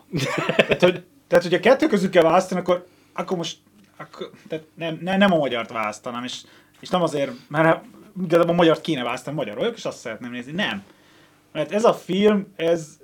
tehát, 0.56 0.82
hogy, 0.82 1.04
tehát, 1.28 1.44
hogy 1.44 1.54
a 1.54 1.60
kettő 1.60 1.88
közül 1.88 2.10
kell 2.10 2.24
választani, 2.24 2.60
akkor, 2.60 2.88
akkor 3.14 3.38
most 3.38 3.58
akkor, 3.98 4.32
tehát 4.48 4.66
nem, 4.74 5.00
nem, 5.02 5.18
nem 5.18 5.32
a 5.32 5.38
magyart 5.38 5.72
választanám, 5.72 6.24
és, 6.24 6.42
és 6.80 6.90
nem 6.90 7.02
azért, 7.02 7.32
mert 7.48 7.86
igazából 8.24 8.54
a 8.54 8.56
magyart 8.56 8.82
kéne 8.82 9.04
választani, 9.04 9.36
magyar 9.36 9.58
vagyok, 9.58 9.78
és 9.78 9.86
azt 9.86 10.00
szeretném 10.00 10.32
nézni. 10.32 10.52
Nem. 10.52 10.84
Mert 11.52 11.72
ez 11.72 11.84
a 11.84 11.94
film, 11.94 12.54
ez, 12.56 12.98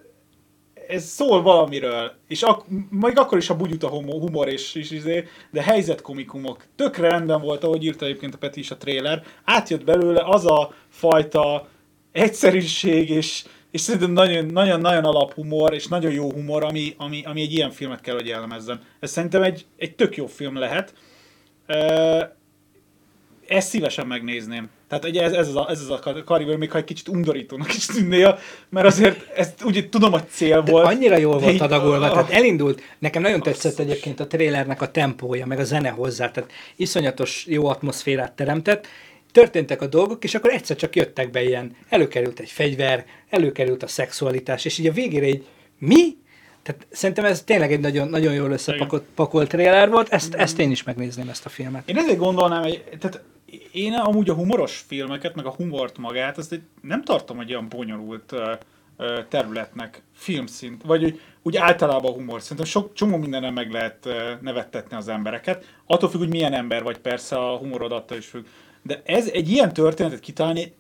ez 0.91 1.03
szól 1.03 1.41
valamiről, 1.41 2.13
és 2.27 2.41
ak- 2.41 2.65
még 2.89 3.17
akkor 3.17 3.37
is 3.37 3.49
a 3.49 3.55
bugyuta 3.55 3.87
humor 3.87 4.47
és, 4.47 4.75
és 4.75 4.91
izé, 4.91 5.27
de 5.51 5.61
helyzetkomikumok. 5.61 6.65
Tökre 6.75 7.09
rendben 7.09 7.41
volt, 7.41 7.63
ahogy 7.63 7.83
írta 7.83 8.05
egyébként 8.05 8.33
a 8.33 8.37
Peti 8.37 8.59
is 8.59 8.71
a 8.71 8.77
trailer. 8.77 9.23
Átjött 9.43 9.83
belőle 9.83 10.23
az 10.25 10.45
a 10.45 10.73
fajta 10.89 11.67
egyszerűség, 12.11 13.09
és, 13.09 13.43
és 13.71 13.81
szerintem 13.81 14.11
nagyon, 14.11 14.45
nagyon, 14.45 14.79
nagyon 14.79 15.03
alaphumor, 15.03 15.73
és 15.73 15.87
nagyon 15.87 16.11
jó 16.11 16.31
humor, 16.31 16.63
ami, 16.63 16.93
ami, 16.97 17.23
ami 17.25 17.41
egy 17.41 17.53
ilyen 17.53 17.71
filmet 17.71 18.01
kell, 18.01 18.15
hogy 18.15 18.27
jellemezzen. 18.27 18.81
Ez 18.99 19.11
szerintem 19.11 19.43
egy, 19.43 19.65
egy 19.77 19.95
tök 19.95 20.15
jó 20.15 20.25
film 20.25 20.57
lehet. 20.57 20.93
Ö, 21.65 22.23
ezt 23.51 23.67
szívesen 23.67 24.07
megnézném. 24.07 24.69
Tehát 24.87 25.05
ugye 25.05 25.23
ez, 25.23 25.31
ez, 25.31 25.47
az 25.47 25.55
a, 25.55 25.67
ez 25.69 25.79
az 25.79 25.89
a 25.89 26.23
kariből, 26.25 26.57
még 26.57 26.71
ha 26.71 26.77
egy 26.77 26.83
kicsit 26.83 27.07
undorítónak 27.07 27.75
is 27.75 27.85
tűnnél, 27.85 28.39
mert 28.69 28.85
azért 28.85 29.37
ezt 29.37 29.63
ugye 29.63 29.89
tudom, 29.89 30.11
hogy 30.11 30.27
cél 30.29 30.61
De 30.61 30.71
volt. 30.71 30.85
annyira 30.85 31.17
jól 31.17 31.39
de 31.39 31.45
volt 31.45 31.61
adagolva, 31.61 32.05
ah, 32.05 32.11
tehát 32.11 32.29
elindult, 32.29 32.81
nekem 32.99 33.21
nagyon 33.21 33.41
tetszett 33.41 33.79
egyébként 33.79 34.19
a 34.19 34.27
trailernek 34.27 34.81
a 34.81 34.91
tempója, 34.91 35.45
meg 35.45 35.59
a 35.59 35.63
zene 35.63 35.89
hozzá, 35.89 36.31
tehát 36.31 36.51
iszonyatos 36.75 37.45
jó 37.47 37.65
atmoszférát 37.65 38.31
teremtett, 38.31 38.87
történtek 39.31 39.81
a 39.81 39.87
dolgok, 39.87 40.23
és 40.23 40.35
akkor 40.35 40.51
egyszer 40.51 40.75
csak 40.75 40.95
jöttek 40.95 41.31
be 41.31 41.43
ilyen, 41.43 41.75
előkerült 41.89 42.39
egy 42.39 42.49
fegyver, 42.49 43.05
előkerült 43.29 43.83
a 43.83 43.87
szexualitás, 43.87 44.65
és 44.65 44.77
így 44.77 44.87
a 44.87 44.91
végére 44.91 45.27
így, 45.27 45.45
mi? 45.77 46.19
Tehát 46.63 46.87
szerintem 46.91 47.25
ez 47.25 47.43
tényleg 47.43 47.71
egy 47.71 47.79
nagyon, 47.79 48.07
nagyon 48.07 48.33
jól 48.33 48.51
összepakolt 48.51 49.03
pakolt 49.15 49.49
trailer 49.49 49.89
volt, 49.89 50.09
ezt, 50.09 50.33
ezt 50.33 50.59
én 50.59 50.71
is 50.71 50.83
megnézném, 50.83 51.29
ezt 51.29 51.45
a 51.45 51.49
filmet. 51.49 51.89
Én 51.89 51.97
ezért 51.97 52.17
gondolnám, 52.17 52.61
hogy 52.61 52.83
tehát 52.99 53.21
én 53.71 53.93
amúgy 53.93 54.29
a 54.29 54.33
humoros 54.33 54.83
filmeket, 54.87 55.35
meg 55.35 55.45
a 55.45 55.53
humort 55.53 55.97
magát, 55.97 56.37
azt 56.37 56.51
egy, 56.51 56.61
nem 56.81 57.03
tartom 57.03 57.39
egy 57.39 57.49
olyan 57.49 57.69
bonyolult 57.69 58.33
területnek, 59.29 60.01
filmszint, 60.15 60.83
vagy 60.83 61.03
úgy, 61.03 61.21
úgy 61.41 61.57
általában 61.57 62.11
a 62.11 62.15
humor. 62.15 62.41
Szerintem 62.41 62.65
sok 62.65 62.93
csomó 62.93 63.17
mindenem 63.17 63.53
meg 63.53 63.71
lehet 63.71 64.09
nevettetni 64.41 64.95
az 64.97 65.07
embereket. 65.07 65.65
Attól 65.85 66.09
függ, 66.09 66.19
hogy 66.19 66.29
milyen 66.29 66.53
ember 66.53 66.83
vagy, 66.83 66.97
persze 66.97 67.35
a 67.35 67.57
humorod 67.57 67.91
attól 67.91 68.17
is 68.17 68.25
függ. 68.25 68.45
De 68.81 69.01
ez 69.05 69.27
egy 69.27 69.49
ilyen 69.49 69.73
történetet 69.73 70.19
kitalálni, 70.19 70.73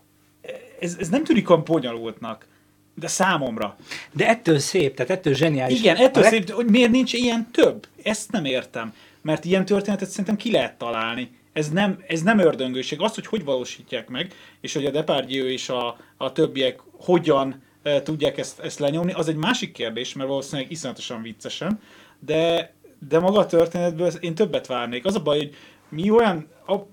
ez, 0.79 0.95
ez 0.99 1.09
nem 1.09 1.23
tűnik 1.23 1.49
olyan 1.49 1.63
bonyolultnak. 1.63 2.47
De 2.95 3.07
számomra. 3.07 3.75
De 4.11 4.27
ettől 4.27 4.59
szép, 4.59 4.95
tehát 4.95 5.11
ettől 5.11 5.33
zseniális. 5.33 5.79
Igen, 5.79 5.95
ettől 5.95 6.23
leg- 6.23 6.33
szép, 6.33 6.49
hogy 6.49 6.69
miért 6.69 6.91
nincs 6.91 7.13
ilyen 7.13 7.51
több. 7.51 7.87
Ezt 8.03 8.31
nem 8.31 8.45
értem. 8.45 8.93
Mert 9.21 9.45
ilyen 9.45 9.65
történetet 9.65 10.09
szerintem 10.09 10.35
ki 10.35 10.51
lehet 10.51 10.77
találni. 10.77 11.39
Ez 11.53 11.69
nem, 11.69 12.03
ez 12.07 12.21
nem 12.21 12.39
ördöngőség. 12.39 13.01
Az, 13.01 13.15
hogy 13.15 13.25
hogy 13.25 13.43
valósítják 13.43 14.09
meg, 14.09 14.33
és 14.61 14.73
hogy 14.73 14.85
a 14.85 14.91
Depardieu 14.91 15.45
és 15.45 15.69
a, 15.69 15.97
a 16.17 16.31
többiek 16.31 16.79
hogyan 16.97 17.63
e, 17.83 18.01
tudják 18.01 18.37
ezt, 18.37 18.59
ezt 18.59 18.79
lenyomni, 18.79 19.11
az 19.11 19.27
egy 19.27 19.35
másik 19.35 19.71
kérdés, 19.71 20.13
mert 20.13 20.29
valószínűleg 20.29 20.71
iszonyatosan 20.71 21.21
viccesen, 21.21 21.79
de, 22.19 22.73
de 23.09 23.19
maga 23.19 23.39
a 23.39 23.45
történetből 23.45 24.11
én 24.19 24.35
többet 24.35 24.67
várnék. 24.67 25.05
Az 25.05 25.15
a 25.15 25.19
baj, 25.21 25.37
hogy 25.37 25.55
mi 25.89 26.09
olyan, 26.09 26.47
ab, 26.65 26.85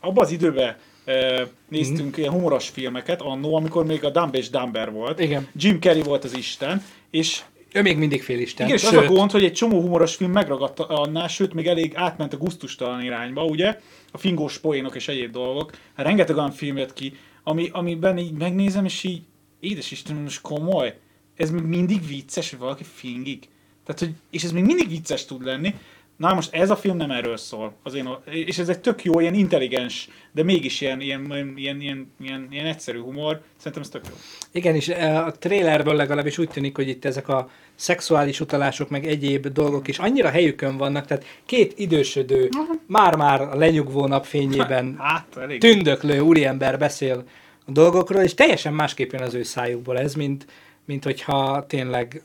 abban 0.00 0.24
az 0.24 0.30
időben 0.30 0.76
e, 1.04 1.46
néztünk 1.68 2.16
ilyen 2.16 2.32
humoros 2.32 2.68
filmeket 2.68 3.20
annó, 3.20 3.54
amikor 3.54 3.86
még 3.86 4.04
a 4.04 4.10
Dumb 4.10 4.34
és 4.34 4.50
Dumber 4.50 4.92
volt. 4.92 5.20
Igen. 5.20 5.48
Jim 5.56 5.80
Carrey 5.80 6.02
volt 6.02 6.24
az 6.24 6.36
Isten, 6.36 6.84
és 7.10 7.42
Ő 7.72 7.82
még 7.82 7.96
mindig 7.96 8.22
félisten. 8.22 8.66
igen, 8.66 8.78
és 8.78 8.84
az 8.84 8.94
a 8.94 9.04
gond, 9.04 9.30
hogy 9.30 9.44
egy 9.44 9.52
csomó 9.52 9.80
humoros 9.80 10.14
film 10.14 10.30
megragadta 10.30 10.86
annál, 10.86 11.28
sőt, 11.28 11.54
még 11.54 11.66
elég 11.66 11.92
átment 11.94 12.32
a 12.32 12.36
gusztustalan 12.36 13.02
irányba, 13.02 13.44
ugye? 13.44 13.78
A 14.10 14.18
fingós 14.18 14.58
poénok 14.58 14.94
és 14.94 15.08
egyéb 15.08 15.32
dolgok. 15.32 15.70
Hát 15.94 16.06
rengeteg 16.06 16.36
olyan 16.36 16.50
film 16.50 16.76
jött 16.76 16.92
ki, 16.92 17.12
ami, 17.42 17.68
amiben 17.72 18.18
így 18.18 18.32
megnézem, 18.32 18.84
és 18.84 19.04
így, 19.04 19.22
édes 19.60 19.90
Istenem, 19.90 20.22
most 20.22 20.40
komoly. 20.40 20.98
Ez 21.36 21.50
még 21.50 21.62
mindig 21.62 22.06
vicces, 22.06 22.50
hogy 22.50 22.58
valaki 22.58 22.84
fingik. 22.84 23.48
Tehát, 23.84 24.00
hogy, 24.00 24.14
és 24.30 24.44
ez 24.44 24.52
még 24.52 24.64
mindig 24.64 24.88
vicces 24.88 25.24
tud 25.24 25.44
lenni. 25.44 25.74
Na 26.16 26.34
most 26.34 26.54
ez 26.54 26.70
a 26.70 26.76
film 26.76 26.96
nem 26.96 27.10
erről 27.10 27.36
szól. 27.36 27.74
Az 27.82 27.94
én, 27.94 28.08
és 28.24 28.58
ez 28.58 28.68
egy 28.68 28.80
tök 28.80 29.04
jó, 29.04 29.20
ilyen 29.20 29.34
intelligens, 29.34 30.08
de 30.32 30.42
mégis 30.42 30.80
ilyen, 30.80 31.00
ilyen, 31.00 31.24
ilyen, 31.56 31.80
ilyen, 31.80 32.12
ilyen, 32.20 32.48
ilyen 32.50 32.66
egyszerű 32.66 33.00
humor. 33.00 33.42
Szerintem 33.56 33.82
ez 33.82 33.88
tök 33.88 34.06
jó. 34.08 34.14
Igen, 34.52 34.74
és 34.74 34.88
eh, 34.88 35.26
a 35.26 35.32
trailerből 35.32 35.94
legalábbis 35.94 36.38
úgy 36.38 36.48
tűnik, 36.48 36.76
hogy 36.76 36.88
itt 36.88 37.04
ezek 37.04 37.28
a 37.28 37.50
szexuális 37.80 38.40
utalások, 38.40 38.88
meg 38.88 39.06
egyéb 39.06 39.46
dolgok 39.46 39.88
is 39.88 39.98
annyira 39.98 40.28
helyükön 40.28 40.76
vannak, 40.76 41.06
tehát 41.06 41.24
két 41.46 41.78
idősödő, 41.78 42.48
már-már 42.86 43.40
a 43.40 43.56
lenyugvó 43.56 44.06
napfényében 44.06 44.96
Hát, 44.98 45.36
elég. 45.36 45.60
tündöklő 45.60 46.20
úriember 46.20 46.78
beszél 46.78 47.24
a 47.66 47.70
dolgokról, 47.70 48.22
és 48.22 48.34
teljesen 48.34 48.72
másképp 48.74 49.12
jön 49.12 49.22
az 49.22 49.34
ő 49.34 49.42
szájukból 49.42 49.98
ez, 49.98 50.14
mint, 50.14 50.46
mint 50.84 51.04
hogyha 51.04 51.66
tényleg 51.66 52.22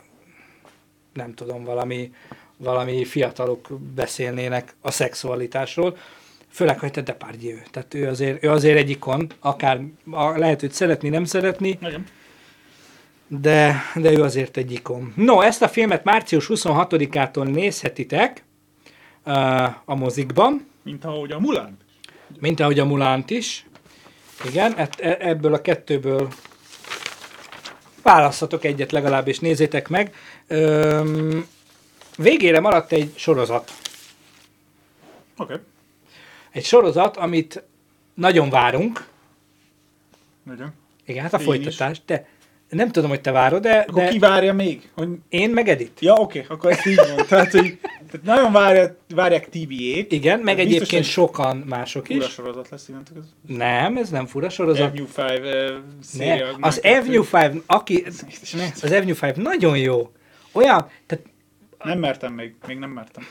nem 1.13 1.33
tudom, 1.33 1.63
valami, 1.63 2.13
valami 2.57 3.05
fiatalok 3.05 3.67
beszélnének 3.95 4.75
a 4.81 4.91
szexualitásról. 4.91 5.97
Főleg, 6.49 6.79
hogy 6.79 6.91
te 6.91 7.01
Depardieu. 7.01 7.57
Tehát 7.71 7.93
ő 7.93 8.07
azért, 8.07 8.43
ő 8.43 8.49
azért 8.49 8.77
egy 8.77 8.89
ikon, 8.89 9.31
akár 9.39 9.81
a, 10.11 10.37
lehet, 10.37 10.59
hogy 10.59 10.71
szeretni, 10.71 11.09
nem 11.09 11.25
szeretni, 11.25 11.69
Igen. 11.69 12.05
De, 13.27 13.81
de 13.95 14.11
ő 14.11 14.21
azért 14.21 14.57
egy 14.57 14.71
ikon. 14.71 15.13
No, 15.15 15.41
ezt 15.41 15.61
a 15.61 15.67
filmet 15.67 16.03
március 16.03 16.45
26-ától 16.49 17.51
nézhetitek 17.51 18.43
uh, 19.25 19.63
a 19.85 19.95
mozikban, 19.95 20.67
Mint 20.83 21.05
ahogy 21.05 21.31
a 21.31 21.39
Mulan. 21.39 21.77
mint 22.39 22.59
ahogy 22.59 22.79
a 22.79 22.85
Mulánt 22.85 23.29
is. 23.29 23.65
Igen, 24.45 24.73
et, 24.77 24.99
e- 24.99 25.17
ebből 25.19 25.53
a 25.53 25.61
kettőből 25.61 26.27
választhatok 28.01 28.63
egyet 28.63 28.91
legalább, 28.91 29.27
és 29.27 29.39
nézzétek 29.39 29.87
meg. 29.87 30.15
Öm, 30.47 31.47
végére 32.17 32.59
maradt 32.59 32.91
egy 32.91 33.11
sorozat. 33.15 33.71
Oké. 35.37 35.53
Okay. 35.53 35.65
Egy 36.51 36.65
sorozat, 36.65 37.17
amit 37.17 37.63
nagyon 38.13 38.49
várunk. 38.49 39.07
Nagyon. 40.43 40.73
Igen, 41.05 41.23
hát 41.23 41.33
a 41.33 41.37
Én 41.37 41.43
folytatás, 41.43 42.01
de 42.05 42.27
nem 42.75 42.91
tudom, 42.91 43.09
hogy 43.09 43.21
te 43.21 43.31
várod, 43.31 43.61
de... 43.61 43.85
Akkor 43.87 44.03
de 44.03 44.09
ki 44.09 44.19
várja 44.19 44.53
még? 44.53 44.89
Hogy... 44.93 45.07
Én 45.29 45.49
meg 45.49 45.69
Edith. 45.69 46.03
Ja, 46.03 46.13
oké, 46.13 46.39
okay, 46.39 46.55
akkor 46.55 46.71
ezt 46.71 46.85
így 46.85 46.95
van. 46.95 47.25
Tehát, 47.27 47.51
hogy 47.51 47.77
tehát 48.11 48.25
nagyon 48.25 48.51
várják, 48.51 48.95
várják 49.15 49.49
TVA-t. 49.49 50.11
Igen, 50.11 50.39
meg 50.39 50.55
Biztos, 50.55 50.73
egyébként 50.73 51.03
hogy 51.03 51.11
sokan 51.11 51.57
mások 51.57 52.05
Fura 52.05 52.25
is. 52.25 52.31
sorozat 52.31 52.69
lesz 52.69 52.87
innentől 52.87 53.17
ez. 53.17 53.55
Nem, 53.55 53.97
ez 53.97 54.09
nem 54.09 54.25
fura 54.25 54.49
sorozat. 54.49 54.99
Avenue 55.15 55.37
5 55.37 55.83
uh, 56.13 56.25
Ne, 56.25 56.37
az 56.59 56.81
Avenue 56.83 57.25
5, 57.31 57.63
aki, 57.65 58.03
ne, 58.53 58.65
az 58.81 58.91
Avenue 58.91 59.15
5 59.21 59.35
nagyon 59.35 59.77
jó. 59.77 60.11
Olyan, 60.51 60.89
tehát 61.05 61.25
Nem 61.83 61.99
mertem 61.99 62.33
még, 62.33 62.53
még 62.67 62.77
nem 62.77 62.89
mertem. 62.89 63.23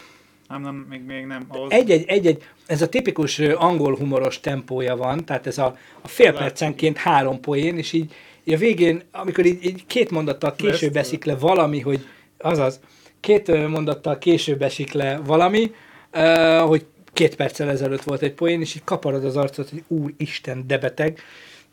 Nem, 0.49 0.63
nem, 0.63 0.75
még, 0.75 1.05
még 1.05 1.27
nem. 1.27 1.45
Ahhoz... 1.49 1.73
egy-egy, 1.73 2.05
egy-egy, 2.07 2.49
ez 2.67 2.83
a 2.83 2.89
tipikus 2.89 3.39
angol 3.39 3.97
humoros 3.97 4.41
tempója 4.41 4.97
van, 4.97 5.25
tehát 5.25 5.47
ez 5.47 5.59
a, 5.59 5.77
a 6.01 6.09
fél 6.09 6.33
percenként 6.33 6.97
három 6.97 7.41
poén, 7.41 7.79
és 7.79 7.93
így 7.93 8.15
a 8.53 8.57
végén, 8.57 9.03
amikor 9.13 9.47
így, 9.47 9.65
így 9.65 9.87
két 9.87 10.11
mondattal 10.11 10.55
később 10.55 10.97
esik 10.97 11.25
le 11.25 11.37
valami, 11.37 11.81
hogy 11.81 12.07
azaz, 12.39 12.81
két 13.21 13.69
mondattal 13.69 14.19
később 14.19 14.63
esik 14.63 14.93
le 14.93 15.21
valami, 15.25 15.75
uh, 16.15 16.59
hogy 16.59 16.87
két 17.13 17.37
perccel 17.37 17.71
ezelőtt 17.71 18.03
volt 18.03 18.23
egy 18.23 18.33
poén, 18.33 18.61
és 18.61 18.75
így 18.75 18.85
kaparod 18.85 19.25
az 19.25 19.37
arcot, 19.37 19.69
hogy 19.69 19.85
úristen, 19.89 20.67
de 20.67 20.79
beteg, 20.79 21.21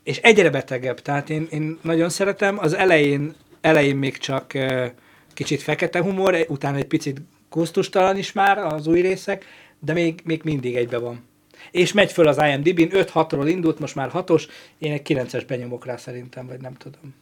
és 0.04 0.18
egyre 0.18 0.50
betegebb, 0.50 1.00
tehát 1.02 1.30
én, 1.30 1.48
én 1.52 1.80
nagyon 1.82 2.10
szeretem, 2.10 2.60
az 2.60 2.74
elején, 2.74 3.36
elején 3.62 3.96
még 3.96 4.18
csak 4.18 4.52
uh, 4.56 4.86
kicsit 5.34 5.62
fekete 5.62 6.02
humor, 6.02 6.46
utána 6.48 6.78
egy 6.78 6.86
picit 6.86 7.22
gusztustalan 7.50 8.18
is 8.18 8.32
már 8.32 8.58
az 8.58 8.88
új 8.88 9.02
részek, 9.02 9.46
de 9.80 9.94
még, 9.94 10.20
még 10.24 10.42
mindig 10.44 10.76
egybe 10.76 10.98
van. 10.98 11.30
És 11.72 11.94
megy 11.94 12.12
föl 12.12 12.28
az 12.28 12.38
IMDb-n, 12.38 12.96
5-6-ról 12.98 13.46
indult, 13.48 13.80
most 13.80 13.96
már 13.96 14.10
6-os, 14.14 14.44
én 14.78 14.92
egy 14.92 15.02
9-es 15.08 15.44
benyomok 15.48 15.86
rá 15.86 15.98
szerintem, 15.98 16.48
vagy 16.48 16.62
nem 16.62 16.74
tudom. 16.74 17.16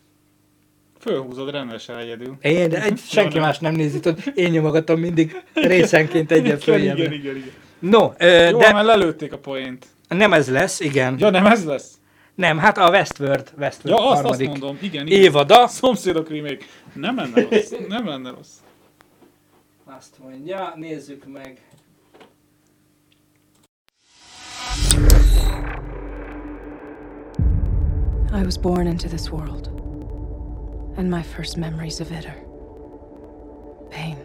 Fölhúzod 0.99 1.51
rendesen 1.51 1.97
egyedül. 1.97 2.37
Én, 2.41 2.69
de 2.69 2.83
egy, 2.83 2.99
senki 3.07 3.33
nem. 3.33 3.43
más 3.43 3.59
nem 3.59 3.73
nézi, 3.73 3.99
tudod, 3.99 4.19
én 4.35 4.51
nyomogatom 4.51 4.99
mindig 4.99 5.43
részenként 5.53 6.31
egyet 6.31 6.45
Igen, 6.45 6.59
följebbre. 6.59 7.03
igen, 7.03 7.13
igen, 7.13 7.35
igen. 7.35 7.51
No, 7.79 8.11
ö, 8.17 8.49
Jó, 8.49 8.57
de 8.59 8.73
már 8.73 8.83
lelőtték 8.85 9.33
a 9.33 9.37
poént. 9.37 9.85
nem 10.07 10.33
ez 10.33 10.49
lesz, 10.49 10.79
igen. 10.79 11.15
Ja, 11.19 11.29
nem 11.29 11.45
ez 11.45 11.65
lesz? 11.65 11.93
Nem, 12.35 12.57
hát 12.57 12.77
a 12.77 12.89
Westworld, 12.89 13.51
Westworld 13.57 13.99
Ja, 13.99 14.09
azt, 14.09 14.13
azt 14.13 14.21
harmadik 14.21 14.47
mondom. 14.47 14.77
Igen, 14.81 15.07
igen. 15.07 15.21
évada. 15.21 15.67
Szomszédok 15.67 16.29
remake. 16.29 16.65
Nem 16.93 17.15
lenne 17.15 17.41
rossz. 17.49 17.71
Nem 17.87 18.07
lenne 18.07 18.29
rossz. 18.29 18.51
Azt 19.97 20.15
mondja, 20.23 20.73
nézzük 20.75 21.23
meg. 21.33 21.61
I 28.31 28.43
was 28.43 28.57
born 28.57 28.87
into 28.87 29.09
this 29.09 29.31
world, 29.31 29.67
and 30.97 31.09
my 31.09 31.23
first 31.23 31.57
memories 31.57 31.99
of 31.99 32.11
it 32.11 32.25
are 32.25 32.43
pain. 33.89 34.17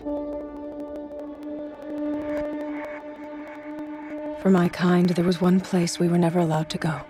For 4.41 4.51
my 4.51 4.69
kind, 4.69 5.09
there 5.09 5.25
was 5.25 5.41
one 5.41 5.61
place 5.61 5.99
we 5.99 6.09
were 6.09 6.19
never 6.19 6.39
allowed 6.39 6.69
to 6.71 6.79
go. 6.79 7.01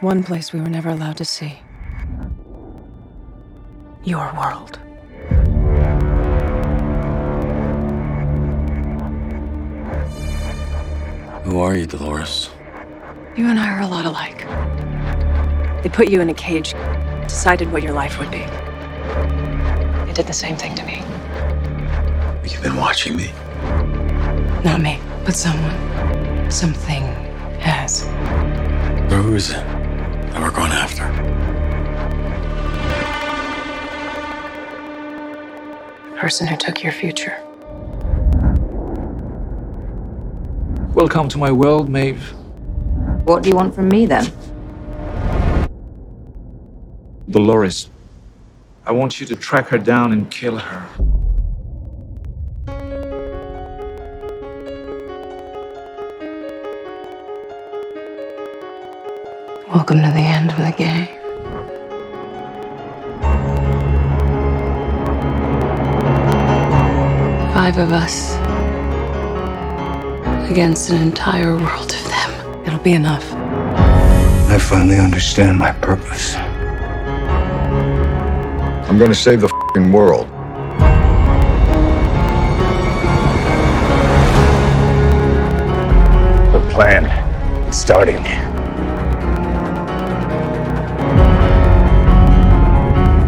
One 0.00 0.22
place 0.22 0.52
we 0.52 0.60
were 0.60 0.68
never 0.68 0.90
allowed 0.90 1.16
to 1.16 1.24
see. 1.24 1.58
Your 4.04 4.32
world. 4.36 4.78
Who 11.46 11.60
are 11.60 11.76
you, 11.76 11.86
Dolores? 11.86 12.50
You 13.36 13.46
and 13.46 13.56
I 13.56 13.70
are 13.70 13.80
a 13.80 13.86
lot 13.86 14.04
alike. 14.04 14.40
They 15.84 15.88
put 15.88 16.08
you 16.08 16.20
in 16.20 16.28
a 16.28 16.34
cage, 16.34 16.74
decided 17.22 17.70
what 17.70 17.84
your 17.84 17.92
life 17.92 18.18
would 18.18 18.32
be. 18.32 18.38
They 18.38 20.12
did 20.12 20.26
the 20.26 20.32
same 20.32 20.56
thing 20.56 20.74
to 20.74 20.84
me. 20.84 21.04
You've 22.42 22.64
been 22.64 22.74
watching 22.74 23.16
me. 23.16 23.30
Not 24.64 24.80
me, 24.80 24.98
but 25.24 25.36
someone. 25.36 26.50
Something 26.50 27.04
has. 27.60 28.08
Who 29.12 29.36
is 29.36 29.50
it 29.50 29.64
that 30.32 30.40
we're 30.40 30.50
going 30.50 30.72
after? 30.72 31.06
The 36.10 36.16
person 36.18 36.48
who 36.48 36.56
took 36.56 36.82
your 36.82 36.92
future. 36.92 37.45
Welcome 40.96 41.28
to 41.28 41.36
my 41.36 41.52
world, 41.52 41.90
Maeve. 41.90 42.32
What 43.24 43.42
do 43.42 43.50
you 43.50 43.54
want 43.54 43.74
from 43.74 43.90
me 43.90 44.06
then? 44.06 44.32
Dolores. 47.28 47.90
I 48.86 48.92
want 48.92 49.20
you 49.20 49.26
to 49.26 49.36
track 49.36 49.68
her 49.68 49.76
down 49.76 50.14
and 50.14 50.30
kill 50.30 50.56
her. 50.56 50.86
Welcome 59.68 60.00
to 60.00 60.10
the 60.14 60.24
end 60.24 60.50
of 60.50 60.56
the 60.56 60.72
game. 60.78 61.08
Five 67.52 67.76
of 67.76 67.92
us 67.92 68.45
against 70.50 70.90
an 70.90 71.02
entire 71.02 71.56
world 71.56 71.92
of 71.92 72.04
them. 72.08 72.64
It'll 72.66 72.78
be 72.78 72.92
enough. 72.92 73.32
I 74.48 74.58
finally 74.58 74.98
understand 74.98 75.58
my 75.58 75.72
purpose. 75.72 76.36
I'm 78.88 78.98
gonna 78.98 79.14
save 79.14 79.40
the 79.40 79.48
fing 79.74 79.90
world. 79.92 80.28
The 86.52 86.60
plan 86.72 87.06
is 87.68 87.76
starting. 87.78 88.22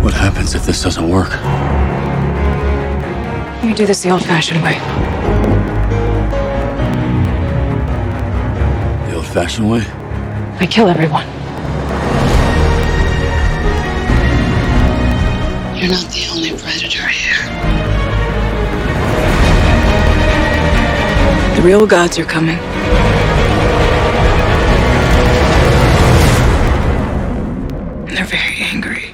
What 0.05 0.15
happens 0.15 0.55
if 0.55 0.65
this 0.65 0.83
doesn't 0.83 1.09
work? 1.09 1.33
You 3.65 3.75
do 3.75 3.87
this 3.87 4.03
the 4.03 4.11
old 4.11 4.25
fashioned 4.25 4.63
way. 4.63 5.58
The 9.39 9.43
old 9.43 9.51
fashioned 9.51 9.71
way? 9.71 9.85
I 10.59 10.67
kill 10.67 10.89
everyone. 10.89 11.25
You're 15.79 15.93
not 15.93 16.11
the 16.11 16.27
only 16.33 16.51
predator 16.51 17.07
here. 17.07 17.45
The 21.55 21.63
real 21.63 21.87
gods 21.87 22.19
are 22.19 22.25
coming. 22.25 22.59
And 28.09 28.17
they're 28.17 28.25
very 28.25 28.57
angry. 28.61 29.08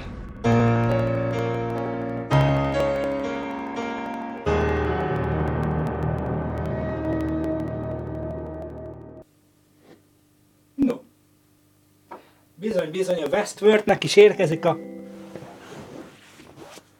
Westworldnek 13.60 14.04
is 14.04 14.16
érkezik 14.16 14.64
a... 14.64 14.78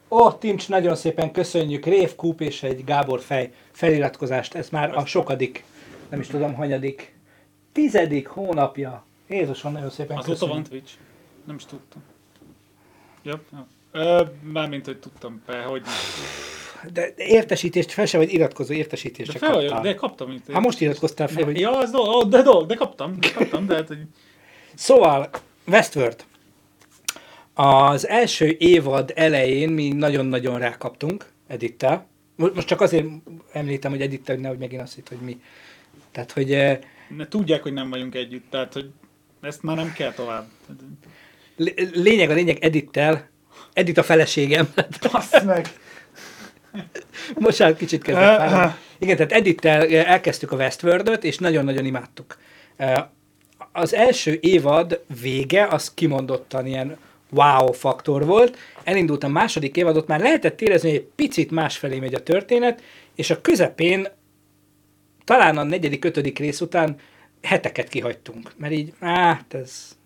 Ó, 0.08 0.32
Timcs, 0.32 0.68
nagyon 0.68 0.94
szépen 0.96 1.30
köszönjük. 1.32 1.84
Rév 1.84 2.14
Kúp 2.14 2.40
és 2.40 2.62
egy 2.62 2.84
Gábor 2.84 3.20
fej 3.20 3.52
feliratkozást. 3.72 4.54
Ez 4.54 4.68
már 4.68 4.96
a 4.96 5.06
sokadik, 5.06 5.64
nem 6.08 6.20
is 6.20 6.26
tudom, 6.26 6.54
hanyadik, 6.54 7.14
tizedik 7.72 8.26
hónapja. 8.26 9.04
Jézusom, 9.28 9.72
nagyon 9.72 9.90
szépen 9.90 10.16
Azóta 10.16 10.30
köszönjük. 10.32 10.56
van 10.56 10.64
Twitch? 10.64 10.92
Nem 11.44 11.56
is 11.56 11.64
tudtam. 11.64 12.02
Ja, 13.22 13.40
ja. 13.52 13.66
Ö, 13.92 14.24
mármint, 14.52 14.84
hogy 14.84 14.98
tudtam 14.98 15.42
be, 15.46 15.62
hogy 15.62 15.82
De 16.92 17.12
értesítést 17.16 17.90
fel 17.92 18.06
se 18.06 18.16
vagy 18.18 18.32
iratkozó 18.32 18.72
értesítést 18.72 19.32
De 19.32 19.38
fel 19.38 19.54
vagyok, 19.54 19.70
kaptál. 19.70 19.92
de 19.92 19.98
kaptam 19.98 20.30
itt. 20.30 20.52
Hát 20.52 20.62
most 20.62 20.80
iratkoztál 20.80 21.28
fel, 21.28 21.44
hogy... 21.44 21.60
Ja, 21.60 21.78
az 21.78 21.90
do, 21.90 22.24
de, 22.24 22.42
do, 22.42 22.64
de 22.64 22.74
kaptam, 22.74 23.20
de 23.20 23.30
kaptam, 23.32 23.66
de 23.66 23.74
hát, 23.74 23.88
hogy 23.88 23.98
Szóval, 24.74 25.30
Westworld. 25.66 26.24
Az 27.54 28.08
első 28.08 28.56
évad 28.58 29.12
elején 29.14 29.68
mi 29.70 29.88
nagyon-nagyon 29.88 30.58
rákaptunk 30.58 31.26
Edittel. 31.46 32.06
Mo- 32.36 32.54
Most 32.54 32.66
csak 32.66 32.80
azért 32.80 33.06
említem, 33.52 33.90
hogy 33.90 34.00
Edittel, 34.00 34.34
hogy 34.34 34.44
nehogy 34.44 34.58
megint 34.58 34.82
azt 34.82 34.94
hitt, 34.94 35.08
hogy 35.08 35.18
mi. 35.18 35.40
Tehát, 36.12 36.32
hogy 36.32 36.52
eh, 36.52 36.78
ne 37.08 37.28
tudják, 37.28 37.62
hogy 37.62 37.72
nem 37.72 37.90
vagyunk 37.90 38.14
együtt, 38.14 38.44
tehát, 38.50 38.72
hogy 38.72 38.90
ezt 39.40 39.62
már 39.62 39.76
nem 39.76 39.92
kell 39.92 40.12
tovább. 40.12 40.46
L- 41.56 41.90
lényeg 41.94 42.30
a 42.30 42.34
lényeg 42.34 42.58
Edittel, 42.64 43.28
Edit 43.72 43.98
a 43.98 44.02
feleségem. 44.02 44.68
Basz 45.12 45.44
meg! 45.44 45.66
Most 47.34 47.58
már 47.58 47.76
kicsit 47.76 48.02
kezdek 48.02 48.24
fáradni. 48.36 48.74
Igen, 48.98 49.16
tehát 49.16 49.32
Edittel 49.32 49.86
elkezdtük 49.88 50.52
a 50.52 50.56
Westworld-öt, 50.56 51.24
és 51.24 51.38
nagyon-nagyon 51.38 51.84
imádtuk. 51.84 52.38
Eh, 52.76 53.04
Az 53.72 53.94
első 53.94 54.38
évad 54.40 55.00
vége, 55.20 55.66
az 55.66 55.94
kimondottan 55.94 56.66
ilyen 56.66 56.96
wow 57.30 57.72
faktor 57.72 58.24
volt. 58.24 58.58
Elindult 58.84 59.24
a 59.24 59.28
második 59.28 59.76
évadot, 59.76 60.06
már 60.06 60.20
lehetett 60.20 60.60
érezni, 60.60 60.88
hogy 60.88 60.98
egy 60.98 61.08
picit 61.14 61.50
másfelé 61.50 61.98
megy 61.98 62.14
a 62.14 62.22
történet, 62.22 62.82
és 63.14 63.30
a 63.30 63.40
közepén, 63.40 64.08
talán 65.24 65.58
a 65.58 65.62
negyedik, 65.62 66.04
ötödik 66.04 66.38
rész 66.38 66.60
után 66.60 66.96
heteket 67.42 67.88
kihagytunk. 67.88 68.52
Mert 68.56 68.72
így, 68.72 68.92
hát 69.00 69.54
ez 69.54 69.96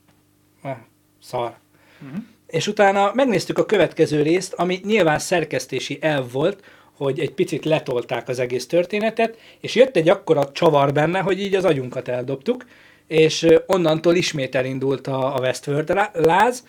ah, 0.63 0.77
szar. 1.23 1.55
Mhm. 1.99 2.17
És 2.47 2.67
utána 2.67 3.11
megnéztük 3.15 3.59
a 3.59 3.67
következő 3.67 4.23
részt, 4.23 4.53
ami 4.53 4.81
nyilván 4.85 5.19
szerkesztési 5.19 5.99
elv 6.01 6.33
volt, 6.33 6.63
hogy 6.99 7.21
egy 7.21 7.33
picit 7.33 7.65
letolták 7.65 8.29
az 8.29 8.39
egész 8.39 8.67
történetet, 8.67 9.39
és 9.61 9.75
jött 9.75 9.97
egy 9.97 10.09
akkora 10.09 10.53
csavar 10.53 10.93
benne, 10.93 11.19
hogy 11.19 11.41
így 11.41 11.55
az 11.55 11.65
agyunkat 11.65 12.09
eldobtuk, 12.09 12.65
és 13.07 13.47
onnantól 13.67 14.15
ismét 14.15 14.55
elindult 14.55 15.07
a, 15.07 15.37
Westworld 15.41 15.89
lá- 15.89 16.17
láz, 16.17 16.65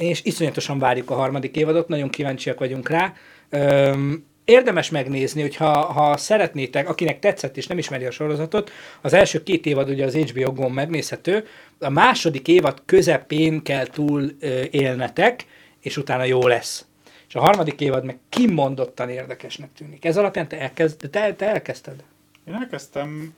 és 0.00 0.24
iszonyatosan 0.24 0.78
várjuk 0.78 1.10
a 1.10 1.14
harmadik 1.14 1.56
évadot, 1.56 1.88
nagyon 1.88 2.08
kíváncsiak 2.08 2.58
vagyunk 2.58 2.88
rá. 2.88 3.14
Öm, 3.50 4.24
érdemes 4.44 4.90
megnézni, 4.90 5.40
hogyha 5.40 5.70
ha 5.70 6.16
szeretnétek, 6.16 6.88
akinek 6.88 7.18
tetszett 7.18 7.56
és 7.56 7.66
nem 7.66 7.78
ismeri 7.78 8.04
a 8.04 8.10
sorozatot, 8.10 8.70
az 9.00 9.12
első 9.12 9.42
két 9.42 9.66
évad 9.66 9.88
ugye 9.88 10.04
az 10.04 10.14
HBO 10.14 10.52
Go 10.52 10.68
megnézhető, 10.68 11.46
a 11.78 11.88
második 11.88 12.48
évad 12.48 12.82
közepén 12.86 13.62
kell 13.62 13.86
túl 13.86 14.30
ö, 14.40 14.62
élnetek, 14.70 15.46
és 15.80 15.96
utána 15.96 16.24
jó 16.24 16.46
lesz. 16.46 16.84
És 17.28 17.34
a 17.34 17.40
harmadik 17.40 17.80
évad 17.80 18.04
meg 18.04 18.18
kimondottan 18.28 19.08
érdekesnek 19.08 19.72
tűnik. 19.72 20.04
Ez 20.04 20.16
alapján 20.16 20.48
te, 20.48 20.60
elkezd, 20.60 21.10
te, 21.10 21.34
te 21.34 21.46
elkezdted? 21.46 22.04
Én 22.44 22.54
elkezdtem 22.54 23.34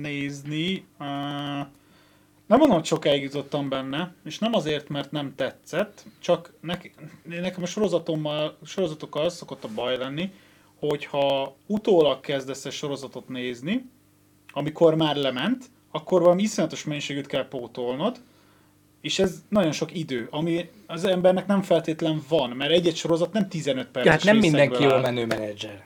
nézni, 0.00 0.84
uh, 0.98 1.06
nem 2.46 2.58
mondom, 2.58 2.76
hogy 2.76 2.86
sokáig 2.86 3.22
jutottam 3.22 3.68
benne, 3.68 4.14
és 4.24 4.38
nem 4.38 4.54
azért, 4.54 4.88
mert 4.88 5.10
nem 5.10 5.34
tetszett, 5.36 6.04
csak 6.20 6.52
nek, 6.60 6.90
nekem 7.22 7.62
a 7.62 7.66
sorozatommal, 7.66 8.58
sorozatokkal 8.64 9.28
szokott 9.28 9.64
a 9.64 9.68
baj 9.74 9.96
lenni, 9.96 10.32
hogyha 10.78 11.56
utólag 11.66 12.20
kezdesz 12.20 12.64
egy 12.64 12.72
sorozatot 12.72 13.28
nézni, 13.28 13.90
amikor 14.52 14.94
már 14.94 15.16
lement, 15.16 15.64
akkor 15.90 16.20
valami 16.20 16.42
iszonyatos 16.42 16.84
mennyiségűt 16.84 17.26
kell 17.26 17.48
pótolnod, 17.48 18.20
és 19.00 19.18
ez 19.18 19.42
nagyon 19.48 19.72
sok 19.72 19.94
idő, 19.94 20.28
ami 20.30 20.70
az 20.86 21.04
embernek 21.04 21.46
nem 21.46 21.62
feltétlen 21.62 22.22
van, 22.28 22.50
mert 22.50 22.70
egy-egy 22.70 22.96
sorozat 22.96 23.32
nem 23.32 23.48
15 23.48 23.86
perces 23.86 24.04
Ja, 24.04 24.10
hát 24.10 24.24
nem 24.24 24.36
mindenki 24.36 24.82
jól 24.82 25.00
menő 25.00 25.26
menedzser. 25.26 25.84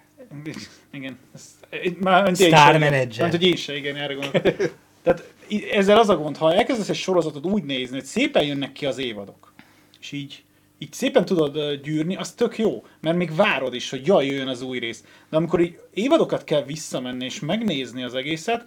Igen. 0.90 1.18
Ez, 1.34 1.56
már, 2.00 2.36
Star 2.36 2.78
manager. 2.78 3.22
Hát, 3.24 3.30
hogy 3.30 3.42
én 3.42 3.56
se, 3.56 3.76
igen, 3.76 3.96
erre 3.96 4.14
gondolok. 4.14 4.72
Tehát 5.02 5.32
ezzel 5.70 5.98
az 5.98 6.08
a 6.08 6.16
gond, 6.16 6.36
ha 6.36 6.54
elkezdesz 6.54 6.88
egy 6.88 6.96
sorozatot 6.96 7.44
úgy 7.44 7.62
nézni, 7.62 7.96
hogy 7.96 8.04
szépen 8.04 8.44
jönnek 8.44 8.72
ki 8.72 8.86
az 8.86 8.98
évadok, 8.98 9.52
és 10.00 10.12
így, 10.12 10.44
így 10.78 10.92
szépen 10.92 11.24
tudod 11.24 11.72
gyűrni, 11.82 12.16
az 12.16 12.32
tök 12.32 12.58
jó, 12.58 12.84
mert 13.00 13.16
még 13.16 13.34
várod 13.34 13.74
is, 13.74 13.90
hogy 13.90 14.06
jaj, 14.06 14.26
jöjjön 14.26 14.48
az 14.48 14.62
új 14.62 14.78
rész. 14.78 15.04
De 15.30 15.36
amikor 15.36 15.60
így 15.60 15.78
évadokat 15.94 16.44
kell 16.44 16.62
visszamenni 16.62 17.24
és 17.24 17.40
megnézni 17.40 18.02
az 18.02 18.14
egészet, 18.14 18.66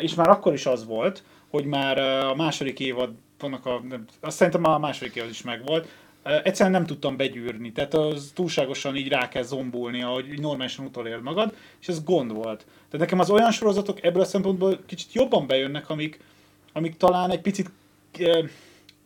és 0.00 0.14
már 0.14 0.28
akkor 0.28 0.52
is 0.52 0.66
az 0.66 0.86
volt, 0.86 1.22
hogy 1.50 1.64
már 1.64 1.98
a 1.98 2.34
második 2.34 2.80
évadnak 2.80 3.66
a, 3.66 3.82
nem- 3.88 4.06
azt 4.20 4.36
szerintem 4.36 4.60
már 4.60 4.74
a 4.74 4.78
második 4.78 5.14
évad 5.14 5.30
is 5.30 5.42
megvolt, 5.42 5.88
egyszerűen 6.24 6.74
nem 6.74 6.86
tudtam 6.86 7.16
begyűrni, 7.16 7.72
tehát 7.72 7.94
az 7.94 8.30
túlságosan 8.34 8.96
így 8.96 9.08
rá 9.08 9.28
kell 9.28 9.42
zombulni, 9.42 10.02
ahogy 10.02 10.40
normálisan 10.40 10.84
utolérd 10.84 11.22
magad, 11.22 11.54
és 11.80 11.88
ez 11.88 12.04
gond 12.04 12.32
volt. 12.32 12.66
Tehát 12.90 13.06
nekem 13.06 13.18
az 13.18 13.30
olyan 13.30 13.50
sorozatok 13.50 14.04
ebből 14.04 14.22
a 14.22 14.24
szempontból 14.24 14.80
kicsit 14.86 15.12
jobban 15.12 15.46
bejönnek, 15.46 15.90
amik, 15.90 16.20
amik 16.72 16.96
talán 16.96 17.30
egy 17.30 17.40
picit 17.40 17.70
ö, 18.18 18.44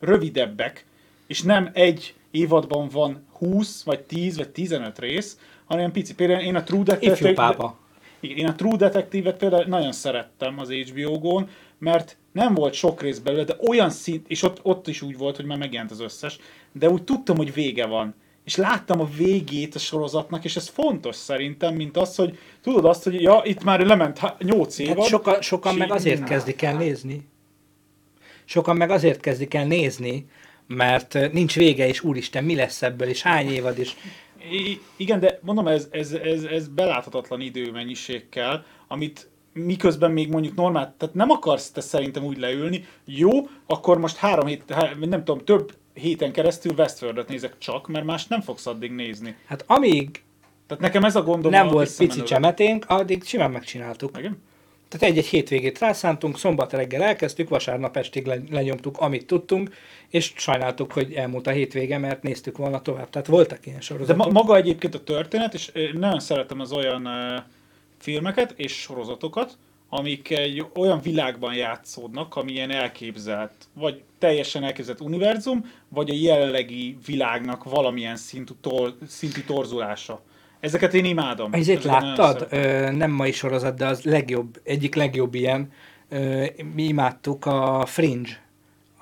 rövidebbek, 0.00 0.84
és 1.26 1.42
nem 1.42 1.70
egy 1.72 2.14
évadban 2.30 2.88
van 2.88 3.26
20, 3.32 3.82
vagy 3.82 4.00
10, 4.00 4.36
vagy 4.36 4.48
15 4.48 4.98
rész, 4.98 5.38
hanem 5.64 5.92
pici. 5.92 6.14
Például 6.14 6.40
én 6.40 6.56
a 6.56 6.62
True 6.62 6.82
Detective... 6.82 7.56
Igen, 8.20 8.36
én 8.36 8.46
a 8.46 8.54
True 8.54 8.76
Detective-et 8.76 9.36
például 9.36 9.64
nagyon 9.64 9.92
szerettem 9.92 10.58
az 10.58 10.70
HBO 10.70 11.18
Go-n, 11.18 11.48
mert 11.78 12.16
nem 12.38 12.54
volt 12.54 12.74
sok 12.74 13.02
rész 13.02 13.18
belőle, 13.18 13.44
de 13.44 13.56
olyan 13.68 13.90
szint, 13.90 14.28
és 14.28 14.42
ott, 14.42 14.60
ott 14.62 14.88
is 14.88 15.02
úgy 15.02 15.18
volt, 15.18 15.36
hogy 15.36 15.44
már 15.44 15.58
megjelent 15.58 15.90
az 15.90 16.00
összes, 16.00 16.38
de 16.72 16.88
úgy 16.88 17.02
tudtam, 17.02 17.36
hogy 17.36 17.54
vége 17.54 17.86
van. 17.86 18.14
És 18.44 18.56
láttam 18.56 19.00
a 19.00 19.08
végét 19.16 19.74
a 19.74 19.78
sorozatnak, 19.78 20.44
és 20.44 20.56
ez 20.56 20.68
fontos 20.68 21.16
szerintem, 21.16 21.74
mint 21.74 21.96
az, 21.96 22.14
hogy 22.14 22.38
tudod 22.62 22.84
azt, 22.84 23.04
hogy 23.04 23.22
ja, 23.22 23.40
itt 23.44 23.64
már 23.64 23.80
lement 23.80 24.20
8 24.38 24.78
évad. 24.78 24.98
Hát 24.98 25.06
sokan, 25.06 25.42
sokan 25.42 25.74
meg 25.74 25.90
azért 25.90 26.24
kezdik 26.24 26.62
el 26.62 26.76
nézni. 26.76 27.28
Sokan 28.44 28.76
meg 28.76 28.90
azért 28.90 29.20
kezdik 29.20 29.54
el 29.54 29.66
nézni, 29.66 30.26
mert 30.66 31.32
nincs 31.32 31.54
vége, 31.54 31.86
és 31.86 32.02
úristen, 32.02 32.44
mi 32.44 32.54
lesz 32.54 32.82
ebből, 32.82 33.08
és 33.08 33.22
hány 33.22 33.50
évad, 33.50 33.78
és 33.78 33.92
I- 34.50 34.80
igen, 34.96 35.20
de 35.20 35.38
mondom, 35.42 35.66
ez, 35.66 35.88
ez, 35.90 36.12
ez, 36.12 36.42
ez 36.42 36.68
beláthatatlan 36.68 37.40
időmennyiség 37.40 38.28
kell, 38.28 38.64
amit 38.88 39.28
miközben 39.64 40.10
még 40.10 40.28
mondjuk 40.28 40.54
normál, 40.54 40.94
tehát 40.98 41.14
nem 41.14 41.30
akarsz 41.30 41.70
te 41.70 41.80
szerintem 41.80 42.24
úgy 42.24 42.38
leülni, 42.38 42.86
jó, 43.04 43.30
akkor 43.66 43.98
most 43.98 44.16
három 44.16 44.46
hét, 44.46 44.74
nem 45.00 45.24
tudom, 45.24 45.44
több 45.44 45.74
héten 45.94 46.32
keresztül 46.32 46.72
Westworld-et 46.76 47.28
nézek 47.28 47.58
csak, 47.58 47.88
mert 47.88 48.04
más 48.04 48.26
nem 48.26 48.40
fogsz 48.40 48.66
addig 48.66 48.90
nézni. 48.90 49.36
hát 49.46 49.64
amíg 49.66 50.22
Tehát 50.66 50.82
nekem 50.82 51.04
ez 51.04 51.16
a 51.16 51.22
gondom 51.22 51.50
nem 51.50 51.68
a 51.68 51.70
volt 51.70 51.96
pici 51.96 52.22
csemeténk, 52.22 52.84
addig 52.88 53.24
simán 53.24 53.50
megcsináltuk. 53.50 54.18
Igen? 54.18 54.38
Tehát 54.88 55.08
egy-egy 55.08 55.26
hétvégét 55.26 55.78
rászántunk, 55.78 56.38
szombat 56.38 56.72
reggel 56.72 57.02
elkezdtük, 57.02 57.48
vasárnap 57.48 57.96
estig 57.96 58.26
le- 58.26 58.42
lenyomtuk, 58.50 58.98
amit 58.98 59.26
tudtunk, 59.26 59.74
és 60.08 60.32
sajnáltuk, 60.36 60.92
hogy 60.92 61.12
elmúlt 61.12 61.46
a 61.46 61.50
hétvége, 61.50 61.98
mert 61.98 62.22
néztük 62.22 62.56
volna 62.56 62.82
tovább. 62.82 63.10
Tehát 63.10 63.26
voltak 63.26 63.66
ilyen 63.66 63.78
De 63.78 63.84
sorozatok. 63.84 64.24
ma, 64.24 64.32
maga 64.32 64.56
egyébként 64.56 64.94
a 64.94 65.04
történet, 65.04 65.54
és 65.54 65.72
nagyon 65.92 66.20
szeretem 66.20 66.60
az 66.60 66.72
olyan 66.72 67.06
uh, 67.06 67.42
filmeket 67.98 68.54
és 68.56 68.72
sorozatokat, 68.72 69.58
amik 69.88 70.30
egy 70.30 70.64
olyan 70.74 71.00
világban 71.00 71.54
játszódnak, 71.54 72.36
ami 72.36 72.52
ilyen 72.52 72.70
elképzelt, 72.70 73.52
vagy 73.72 74.02
teljesen 74.18 74.64
elképzelt 74.64 75.00
univerzum, 75.00 75.70
vagy 75.88 76.10
a 76.10 76.14
jelenlegi 76.14 76.98
világnak 77.06 77.64
valamilyen 77.64 78.16
szintű, 78.16 78.52
tor, 78.60 78.94
szintű 79.06 79.40
torzulása. 79.40 80.22
Ezeket 80.60 80.94
én 80.94 81.04
imádom. 81.04 81.52
Ezért 81.52 81.84
láttad? 81.84 82.46
Ö, 82.50 82.90
nem 82.90 83.10
mai 83.10 83.32
sorozat, 83.32 83.76
de 83.76 83.86
az 83.86 84.02
legjobb, 84.02 84.60
egyik 84.62 84.94
legjobb 84.94 85.34
ilyen. 85.34 85.72
Ö, 86.08 86.46
mi 86.74 86.82
imádtuk 86.82 87.46
a 87.46 87.86
Fringe, 87.86 88.46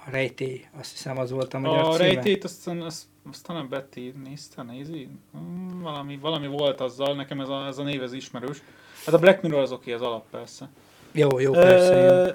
a 0.07 0.11
rejtély, 0.11 0.65
azt 0.79 0.91
hiszem 0.91 1.19
az 1.19 1.31
volt 1.31 1.55
a 1.55 1.59
magyar 1.59 1.79
A 1.79 1.93
címe. 1.93 1.97
rejtét 1.97 2.45
aztán, 2.45 2.83
azt, 2.83 3.03
aztán 3.31 3.57
a 3.57 3.67
Betty 3.67 4.13
nézte, 4.25 4.63
nézi? 4.63 5.09
Hmm, 5.33 5.81
valami, 5.83 6.19
valami 6.21 6.47
volt 6.47 6.81
azzal, 6.81 7.15
nekem 7.15 7.41
ez 7.41 7.49
a, 7.49 7.67
ez 7.67 7.79
a 7.79 7.83
név 7.83 8.03
ez 8.03 8.13
ismerős. 8.13 8.63
Hát 9.07 9.15
a 9.15 9.19
Black 9.19 9.43
Mirror 9.43 9.61
az 9.61 9.73
oké, 9.73 9.93
az 9.93 10.03
alap 10.03 10.31
persze. 10.31 10.69
Jó, 11.13 11.39
jó, 11.39 11.53
persze, 11.53 11.95
Ö, 11.95 12.31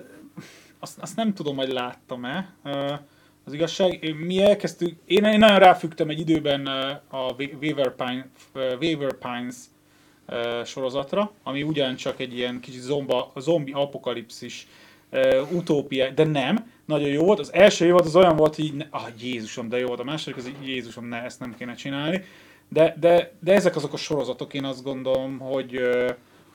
azt, 0.80 0.99
azt 0.99 1.15
nem 1.15 1.34
tudom, 1.34 1.56
hogy 1.56 1.72
láttam-e. 1.72 2.53
Ö, 2.64 2.93
Az 3.45 3.53
igazság, 3.53 4.15
mi 4.26 4.41
elkezdtük, 4.41 4.99
én, 5.06 5.23
én 5.23 5.39
nagyon 5.39 5.60
ráfügtem 5.60 6.10
egy 6.10 6.19
időben 6.19 6.65
a 7.10 7.35
Waver, 7.61 7.95
Pine, 7.95 8.27
Waver 8.53 9.18
Pines 9.18 9.56
sorozatra, 10.65 11.31
ami 11.43 11.64
ugyancsak 11.64 12.19
egy 12.19 12.34
ilyen 12.38 12.60
kicsit 12.60 12.81
zomba, 12.81 13.31
zombi 13.35 13.72
apokalipszis 13.72 14.68
utópia, 15.52 16.10
de 16.10 16.23
nem, 16.23 16.72
nagyon 16.85 17.10
jó 17.10 17.23
volt. 17.23 17.39
Az 17.39 17.53
első 17.53 17.85
évad 17.85 18.06
az 18.06 18.15
olyan 18.15 18.35
volt, 18.35 18.56
hogy 18.56 18.65
így, 18.65 18.85
ah, 18.89 19.07
Jézusom, 19.19 19.69
de 19.69 19.77
jó 19.77 19.88
volt. 19.88 19.99
A 19.99 20.03
második 20.03 20.38
az 20.38 20.48
így, 20.48 20.68
Jézusom, 20.68 21.06
ne, 21.06 21.23
ezt 21.23 21.39
nem 21.39 21.56
kéne 21.57 21.73
csinálni. 21.73 22.23
De, 22.69 22.95
de, 22.99 23.31
de 23.39 23.53
ezek 23.53 23.76
azok 23.76 23.93
a 23.93 23.98
sorozatok, 23.98 24.53
én 24.53 24.64
azt 24.64 24.84
gondolom, 24.84 25.39
hogy 25.39 25.80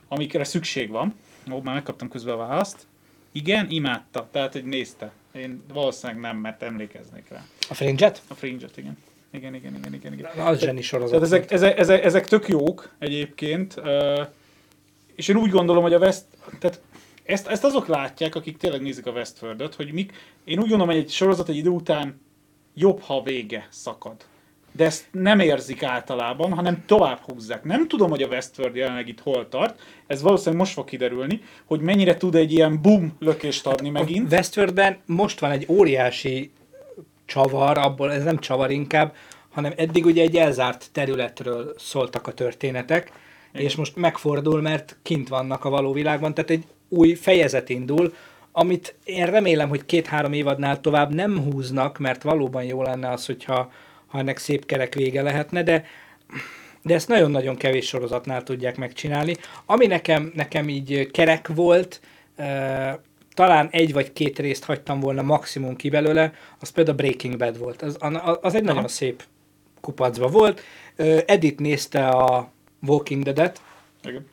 amikre 0.08 0.44
szükség 0.44 0.90
van. 0.90 1.14
Ó, 1.52 1.60
már 1.60 1.74
megkaptam 1.74 2.08
közben 2.08 2.34
a 2.34 2.36
választ. 2.36 2.86
Igen, 3.32 3.66
imádta, 3.70 4.28
tehát 4.30 4.52
hogy 4.52 4.64
nézte. 4.64 5.12
Én 5.32 5.62
valószínűleg 5.72 6.20
nem, 6.22 6.36
mert 6.36 6.62
emlékeznék 6.62 7.28
rá. 7.28 7.44
A 7.68 7.74
Fringe-et? 7.74 8.22
A 8.28 8.34
Fringe-et, 8.34 8.76
igen. 8.76 8.98
Igen, 9.30 9.54
igen, 9.54 9.74
igen, 9.74 9.94
igen. 9.94 10.12
igen. 10.12 10.30
Na, 10.36 10.44
az 10.44 10.60
zseni 10.60 10.82
sorozat 10.82 11.10
Tehát 11.10 11.24
ezek, 11.24 11.50
ezek, 11.50 11.78
ezek, 11.78 12.04
ezek 12.04 12.26
tök 12.26 12.48
jók 12.48 12.94
egyébként, 12.98 13.80
és 15.14 15.28
én 15.28 15.36
úgy 15.36 15.50
gondolom, 15.50 15.82
hogy 15.82 15.92
a 15.92 15.98
West, 15.98 16.24
tehát 16.58 16.80
ezt, 17.24 17.46
ezt 17.46 17.64
azok 17.64 17.86
látják, 17.86 18.34
akik 18.34 18.56
tényleg 18.56 18.82
nézik 18.82 19.06
a 19.06 19.10
Westworld-öt, 19.10 19.74
hogy 19.74 19.92
mik, 19.92 20.12
én 20.44 20.58
úgy 20.58 20.68
gondolom, 20.68 20.86
hogy 20.86 20.96
egy 20.96 21.10
sorozat 21.10 21.48
egy 21.48 21.56
idő 21.56 21.68
után 21.68 22.20
jobb, 22.74 23.00
ha 23.00 23.22
vége 23.22 23.66
szakad. 23.70 24.24
De 24.76 24.84
ezt 24.84 25.06
nem 25.10 25.40
érzik 25.40 25.82
általában, 25.82 26.52
hanem 26.52 26.84
tovább 26.86 27.18
húzzák. 27.18 27.64
Nem 27.64 27.88
tudom, 27.88 28.10
hogy 28.10 28.22
a 28.22 28.28
Westworld 28.28 28.76
jelenleg 28.76 29.08
itt 29.08 29.20
hol 29.20 29.48
tart, 29.48 29.80
ez 30.06 30.22
valószínűleg 30.22 30.60
most 30.60 30.72
fog 30.72 30.84
kiderülni, 30.84 31.40
hogy 31.64 31.80
mennyire 31.80 32.16
tud 32.16 32.34
egy 32.34 32.52
ilyen 32.52 32.82
boom 32.82 33.16
lökést 33.18 33.66
adni 33.66 33.90
megint. 33.90 34.32
A 34.32 34.34
Westworldben 34.34 34.96
most 35.06 35.40
van 35.40 35.50
egy 35.50 35.66
óriási 35.68 36.50
csavar, 37.24 37.78
abból 37.78 38.12
ez 38.12 38.24
nem 38.24 38.38
csavar 38.38 38.70
inkább, 38.70 39.14
hanem 39.50 39.72
eddig 39.76 40.04
ugye 40.04 40.22
egy 40.22 40.36
elzárt 40.36 40.88
területről 40.92 41.74
szóltak 41.78 42.26
a 42.26 42.32
történetek, 42.32 43.12
Igen. 43.52 43.66
és 43.66 43.74
most 43.74 43.96
megfordul, 43.96 44.60
mert 44.60 44.96
kint 45.02 45.28
vannak 45.28 45.64
a 45.64 45.70
való 45.70 45.92
világban, 45.92 46.34
tehát 46.34 46.50
egy 46.50 46.64
új 46.88 47.14
fejezet 47.14 47.68
indul, 47.68 48.14
amit 48.52 48.94
én 49.04 49.26
remélem, 49.26 49.68
hogy 49.68 49.86
két-három 49.86 50.32
évadnál 50.32 50.80
tovább 50.80 51.14
nem 51.14 51.42
húznak, 51.42 51.98
mert 51.98 52.22
valóban 52.22 52.64
jó 52.64 52.82
lenne 52.82 53.10
az, 53.10 53.26
hogyha 53.26 53.70
ha 54.06 54.18
ennek 54.18 54.38
szép 54.38 54.66
kerek 54.66 54.94
vége 54.94 55.22
lehetne, 55.22 55.62
de 55.62 55.84
de 56.82 56.94
ezt 56.94 57.08
nagyon-nagyon 57.08 57.56
kevés 57.56 57.86
sorozatnál 57.86 58.42
tudják 58.42 58.76
megcsinálni. 58.76 59.36
Ami 59.66 59.86
nekem, 59.86 60.32
nekem 60.34 60.68
így 60.68 61.10
kerek 61.10 61.48
volt, 61.48 62.00
talán 63.34 63.68
egy 63.70 63.92
vagy 63.92 64.12
két 64.12 64.38
részt 64.38 64.64
hagytam 64.64 65.00
volna 65.00 65.22
maximum 65.22 65.76
ki 65.76 65.88
belőle, 65.88 66.32
az 66.60 66.68
például 66.68 66.96
Breaking 66.96 67.36
Bad 67.36 67.58
volt. 67.58 67.82
Az, 67.82 67.96
az 68.40 68.54
egy 68.54 68.64
Aha. 68.64 68.72
nagyon 68.72 68.88
szép 68.88 69.22
kupacba 69.80 70.28
volt. 70.28 70.62
Edith 71.26 71.60
nézte 71.60 72.08
a 72.08 72.50
Walking 72.86 73.22
Dead-et, 73.22 73.60
Igen 74.02 74.26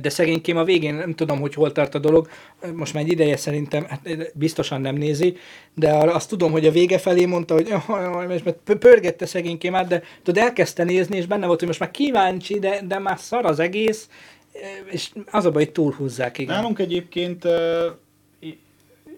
de 0.00 0.08
szegénykém 0.08 0.56
a 0.56 0.64
végén 0.64 0.94
nem 0.94 1.14
tudom, 1.14 1.40
hogy 1.40 1.54
hol 1.54 1.72
tart 1.72 1.94
a 1.94 1.98
dolog, 1.98 2.28
most 2.74 2.94
már 2.94 3.02
egy 3.02 3.10
ideje 3.10 3.36
szerintem 3.36 3.84
hát 3.88 4.32
biztosan 4.34 4.80
nem 4.80 4.94
nézi, 4.94 5.36
de 5.74 5.92
azt 5.92 6.28
tudom, 6.28 6.52
hogy 6.52 6.66
a 6.66 6.70
vége 6.70 6.98
felé 6.98 7.24
mondta, 7.24 7.54
hogy 7.54 7.74
mert 8.44 8.78
pörgette 8.78 9.26
szegénykém 9.26 9.74
át, 9.74 9.88
de 9.88 10.02
tudod, 10.22 10.42
elkezdte 10.42 10.84
nézni, 10.84 11.16
és 11.16 11.26
benne 11.26 11.46
volt, 11.46 11.58
hogy 11.58 11.68
most 11.68 11.80
már 11.80 11.90
kíváncsi, 11.90 12.58
de, 12.58 12.80
de 12.86 12.98
már 12.98 13.18
szar 13.18 13.44
az 13.44 13.58
egész, 13.58 14.08
és 14.90 15.10
az 15.30 15.44
a 15.44 15.50
baj, 15.50 15.64
hogy 15.64 15.72
túlhúzzák, 15.72 16.38
igen. 16.38 16.54
Nálunk 16.54 16.78
egyébként 16.78 17.44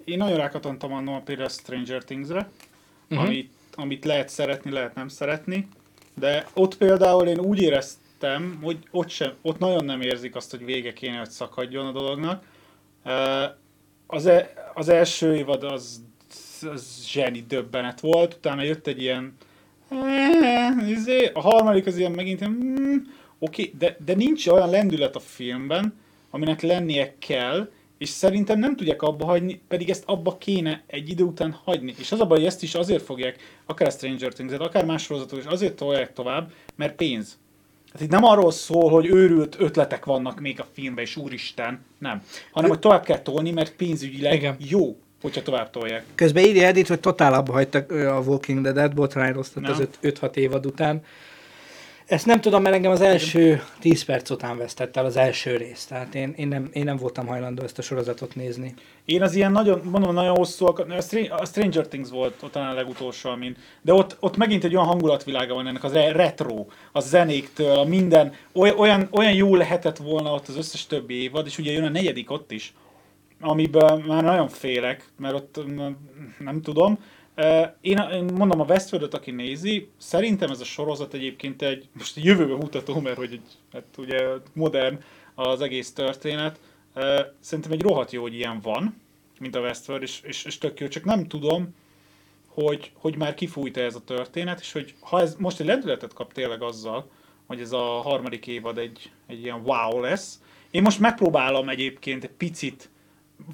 én 0.04 0.16
nagyon 0.16 0.36
rákatontam 0.36 0.92
annól 0.92 1.20
például 1.24 1.46
a 1.46 1.50
Stranger 1.50 2.04
Things-re, 2.04 2.48
uh-huh. 3.10 3.26
amit, 3.26 3.50
amit 3.74 4.04
lehet 4.04 4.28
szeretni, 4.28 4.70
lehet 4.70 4.94
nem 4.94 5.08
szeretni, 5.08 5.68
de 6.14 6.46
ott 6.54 6.76
például 6.76 7.26
én 7.26 7.38
úgy 7.38 7.62
éreztem, 7.62 8.01
éreztem, 8.22 8.58
hogy 8.62 8.78
ott, 8.90 9.08
sem, 9.08 9.32
ott 9.42 9.58
nagyon 9.58 9.84
nem 9.84 10.00
érzik 10.00 10.34
azt, 10.34 10.50
hogy 10.50 10.64
vége 10.64 10.92
kéne, 10.92 11.18
hogy 11.18 11.30
szakadjon 11.30 11.86
a 11.86 11.92
dolognak. 11.92 12.44
Az, 14.06 14.26
e, 14.26 14.52
az 14.74 14.88
első 14.88 15.36
évad 15.36 15.64
az, 15.64 16.02
az 16.60 17.06
zseni 17.06 17.44
döbbenet 17.48 18.00
volt, 18.00 18.34
utána 18.34 18.62
jött 18.62 18.86
egy 18.86 19.00
ilyen 19.00 19.36
izé, 20.88 21.30
a 21.34 21.40
harmadik 21.40 21.86
az 21.86 21.96
ilyen 21.96 22.12
megint 22.12 22.48
mm, 22.48 22.96
oké, 23.38 23.72
de, 23.78 23.96
de 24.04 24.14
nincs 24.14 24.46
olyan 24.46 24.70
lendület 24.70 25.16
a 25.16 25.20
filmben, 25.20 26.00
aminek 26.30 26.60
lennie 26.60 27.14
kell, 27.18 27.70
és 27.98 28.08
szerintem 28.08 28.58
nem 28.58 28.76
tudják 28.76 29.02
abba 29.02 29.24
hagyni, 29.24 29.60
pedig 29.68 29.90
ezt 29.90 30.04
abba 30.06 30.38
kéne 30.38 30.82
egy 30.86 31.08
idő 31.08 31.24
után 31.24 31.52
hagyni. 31.64 31.94
És 31.98 32.12
az 32.12 32.20
a 32.20 32.26
baj, 32.26 32.38
hogy 32.38 32.46
ezt 32.46 32.62
is 32.62 32.74
azért 32.74 33.02
fogják, 33.02 33.36
akár 33.66 33.88
a 33.88 33.90
Stranger 33.90 34.32
Things-et, 34.32 34.60
akár 34.60 34.84
más 34.84 35.02
sorozatot 35.02 35.38
is 35.38 35.44
azért 35.44 35.76
tolják 35.76 36.12
tovább, 36.12 36.52
mert 36.76 36.96
pénz. 36.96 37.38
Hát 37.92 38.02
itt 38.02 38.10
nem 38.10 38.24
arról 38.24 38.50
szól, 38.50 38.90
hogy 38.90 39.06
őrült 39.06 39.56
ötletek 39.58 40.04
vannak 40.04 40.40
még 40.40 40.60
a 40.60 40.66
filmben, 40.72 41.04
és 41.04 41.16
úristen, 41.16 41.84
nem. 41.98 42.22
Hanem, 42.50 42.70
hogy 42.70 42.78
tovább 42.78 43.04
kell 43.04 43.18
tolni, 43.18 43.50
mert 43.50 43.72
pénzügyileg 43.76 44.34
Igen. 44.34 44.56
jó, 44.58 44.96
hogyha 45.20 45.42
tovább 45.42 45.70
tolják. 45.70 46.04
Közben 46.14 46.44
írja 46.44 46.66
Edith, 46.66 46.88
hogy 46.88 47.00
totál 47.00 47.34
abba 47.34 47.52
hagytak 47.52 47.90
a 47.90 48.22
Walking 48.26 48.62
Dead-et, 48.62 48.94
botrányoztat 48.94 49.68
az 49.68 49.88
5-6 50.02 50.36
évad 50.36 50.66
után. 50.66 51.04
Ezt 52.12 52.26
nem 52.26 52.40
tudom, 52.40 52.62
mert 52.62 52.74
engem 52.74 52.90
az 52.90 53.00
első 53.00 53.62
10 53.80 54.04
perc 54.04 54.30
után 54.30 54.58
vesztett 54.58 54.96
el 54.96 55.04
az 55.04 55.16
első 55.16 55.56
rész. 55.56 55.84
Tehát 55.84 56.14
én, 56.14 56.32
én, 56.36 56.48
nem, 56.48 56.68
én 56.72 56.84
nem 56.84 56.96
voltam 56.96 57.26
hajlandó 57.26 57.62
ezt 57.62 57.78
a 57.78 57.82
sorozatot 57.82 58.34
nézni. 58.34 58.74
Én 59.04 59.22
az 59.22 59.34
ilyen 59.34 59.52
nagyon, 59.52 59.80
mondom, 59.84 60.14
nagyon 60.14 60.36
hosszú, 60.36 60.66
a 60.66 61.44
Stranger 61.44 61.86
Things 61.86 62.10
volt 62.10 62.42
ott 62.42 62.56
a 62.56 62.72
legutolsó, 62.72 63.30
amin, 63.30 63.56
de 63.82 63.92
ott, 63.92 64.16
ott 64.20 64.36
megint 64.36 64.64
egy 64.64 64.74
olyan 64.74 64.86
hangulatvilága 64.86 65.54
van 65.54 65.66
ennek, 65.66 65.84
az 65.84 65.92
retro, 65.92 66.66
a 66.92 67.00
zenéktől, 67.00 67.78
a 67.78 67.84
minden, 67.84 68.34
olyan, 68.52 69.08
olyan 69.10 69.34
jó 69.34 69.54
lehetett 69.56 69.96
volna 69.96 70.32
ott 70.32 70.48
az 70.48 70.56
összes 70.56 70.86
többi 70.86 71.22
évad, 71.22 71.46
és 71.46 71.58
ugye 71.58 71.72
jön 71.72 71.84
a 71.84 71.88
negyedik 71.88 72.30
ott 72.30 72.50
is, 72.50 72.74
amiben 73.40 74.00
már 74.00 74.22
nagyon 74.22 74.48
félek, 74.48 75.04
mert 75.18 75.34
ott 75.34 75.60
nem 76.38 76.62
tudom, 76.62 76.98
én, 77.80 78.24
mondom 78.34 78.60
a 78.60 78.64
westworld 78.64 79.14
aki 79.14 79.30
nézi, 79.30 79.88
szerintem 79.96 80.50
ez 80.50 80.60
a 80.60 80.64
sorozat 80.64 81.14
egyébként 81.14 81.62
egy, 81.62 81.88
most 81.92 82.16
jövőbe 82.16 82.54
mutató, 82.54 83.00
mert 83.00 83.16
hogy 83.16 83.32
egy, 83.32 83.50
hát 83.72 83.84
ugye 83.96 84.26
modern 84.52 84.98
az 85.34 85.60
egész 85.60 85.92
történet, 85.92 86.60
szerintem 87.40 87.72
egy 87.72 87.82
rohadt 87.82 88.12
jó, 88.12 88.22
hogy 88.22 88.34
ilyen 88.34 88.60
van, 88.60 89.00
mint 89.38 89.56
a 89.56 89.60
Westworld, 89.60 90.02
és, 90.02 90.20
és, 90.22 90.44
és 90.44 90.58
tök 90.58 90.80
jó, 90.80 90.88
csak 90.88 91.04
nem 91.04 91.26
tudom, 91.26 91.74
hogy, 92.46 92.92
hogy 92.94 93.16
már 93.16 93.34
kifújta 93.34 93.80
ez 93.80 93.94
a 93.94 94.04
történet, 94.04 94.60
és 94.60 94.72
hogy 94.72 94.94
ha 95.00 95.20
ez 95.20 95.34
most 95.38 95.60
egy 95.60 95.66
lendületet 95.66 96.12
kap 96.12 96.32
tényleg 96.32 96.62
azzal, 96.62 97.10
hogy 97.46 97.60
ez 97.60 97.72
a 97.72 97.82
harmadik 97.82 98.46
évad 98.46 98.78
egy, 98.78 99.10
egy 99.26 99.42
ilyen 99.42 99.60
wow 99.64 100.00
lesz. 100.00 100.40
Én 100.70 100.82
most 100.82 100.98
megpróbálom 100.98 101.68
egyébként 101.68 102.24
egy 102.24 102.30
picit 102.30 102.90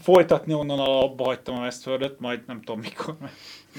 folytatni 0.01 0.53
onnan, 0.53 0.79
abba 0.79 1.25
hagytam 1.25 1.57
a 1.57 1.61
Westworld-öt, 1.61 2.21
majd 2.21 2.41
nem 2.47 2.61
tudom 2.61 2.81
mikor, 2.81 3.17
mert 3.21 3.33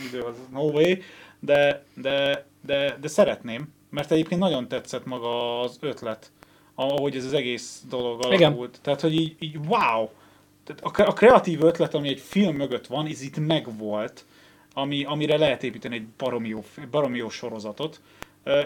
idő 0.07 0.21
az 0.21 0.35
no 0.51 0.61
way, 0.61 0.93
de, 1.39 1.83
de, 1.93 2.45
de, 2.65 2.97
de 3.01 3.07
szeretném, 3.07 3.73
mert 3.89 4.11
egyébként 4.11 4.41
nagyon 4.41 4.67
tetszett 4.67 5.05
maga 5.05 5.59
az 5.61 5.77
ötlet, 5.81 6.31
ahogy 6.75 7.15
ez 7.15 7.25
az 7.25 7.33
egész 7.33 7.83
dolog 7.89 8.25
alakult. 8.25 8.69
Igen. 8.69 8.81
Tehát, 8.81 9.01
hogy 9.01 9.13
így, 9.13 9.35
így 9.39 9.55
wow! 9.55 10.09
Tehát 10.63 10.99
a, 10.99 11.09
a 11.09 11.13
kreatív 11.13 11.63
ötlet, 11.63 11.93
ami 11.93 12.07
egy 12.07 12.19
film 12.19 12.55
mögött 12.55 12.87
van, 12.87 13.05
ez 13.05 13.21
itt 13.21 13.37
megvolt, 13.37 14.25
ami, 14.73 15.03
amire 15.03 15.37
lehet 15.37 15.63
építeni 15.63 15.95
egy 15.95 16.07
baromi 16.07 16.47
jó, 16.47 16.63
baromi 16.91 17.17
jó 17.17 17.29
sorozatot. 17.29 18.01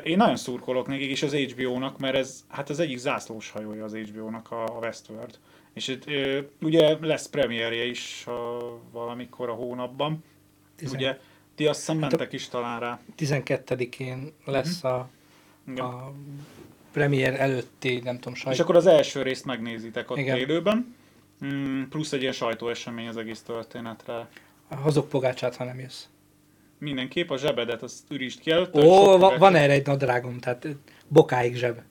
Én 0.04 0.18
nagyon 0.18 0.36
szurkolok 0.36 0.88
nekik 0.88 1.12
is 1.12 1.24
az 1.24 1.34
HBO-nak, 1.34 2.00
mert 2.00 2.16
ez 2.16 2.44
hát 2.48 2.70
az 2.70 2.80
egyik 2.80 2.98
zászlós 2.98 3.50
hajója 3.50 3.84
az 3.84 3.96
HBO-nak 3.96 4.52
a 4.52 4.78
Westworld. 4.82 5.40
És 5.74 5.88
itt 5.88 6.06
ugye 6.62 6.98
lesz 7.02 7.30
premierje 7.30 7.86
is 7.86 8.26
valamikor 8.92 9.50
a 9.50 9.54
hónapban. 9.54 10.24
Tizen... 10.84 11.00
Ugye 11.00 11.18
ti 11.56 11.68
azt 11.68 11.80
hiszem 11.80 12.02
hát 12.02 12.12
mentek 12.12 12.34
is 12.34 12.50
talán 12.50 12.80
rá. 12.80 13.00
12-én 13.18 14.34
lesz 14.46 14.84
a, 14.84 15.10
a 15.76 16.14
premier 16.92 17.40
előtti, 17.40 18.02
nem 18.04 18.16
tudom, 18.16 18.36
sajtó. 18.36 18.52
És 18.52 18.60
akkor 18.60 18.76
az 18.76 18.88
első 18.88 19.22
részt 19.22 19.46
megnézitek 19.46 20.12
ott 20.12 20.18
Igen. 20.18 20.38
élőben. 20.38 20.96
Mm, 21.46 21.84
plusz 21.84 22.12
egy 22.12 22.22
ilyen 22.22 22.34
sajtóesemény 22.34 23.08
az 23.08 23.18
egész 23.18 23.42
történetre. 23.42 24.28
Hozok 24.70 25.10
pogácsát, 25.10 25.56
ha 25.56 25.64
nem 25.64 25.80
jössz. 25.80 26.04
Mindenképp 26.78 27.30
a 27.30 27.38
zsebedet, 27.38 27.84
azt 27.84 28.00
ürítsd 28.10 28.40
ki 28.40 28.52
előtt. 28.52 28.76
Ó, 28.76 29.18
va- 29.18 29.38
van 29.38 29.56
erre 29.56 29.74
egy 29.74 29.86
nadrágom, 29.86 30.40
tehát 30.40 30.68
bokáig 31.08 31.56
zseb. 31.56 31.82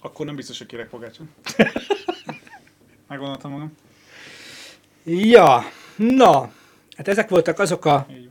Akkor 0.00 0.26
nem 0.26 0.36
biztos, 0.36 0.58
hogy 0.58 0.66
kérek 0.66 0.88
pogácsot. 0.88 1.26
Meggondoltam 3.08 3.50
magam. 3.50 3.72
Ja, 5.04 5.62
na, 5.96 6.52
hát 6.96 7.08
ezek 7.08 7.28
voltak 7.28 7.58
azok 7.58 7.84
a... 7.84 8.06
Így. 8.10 8.25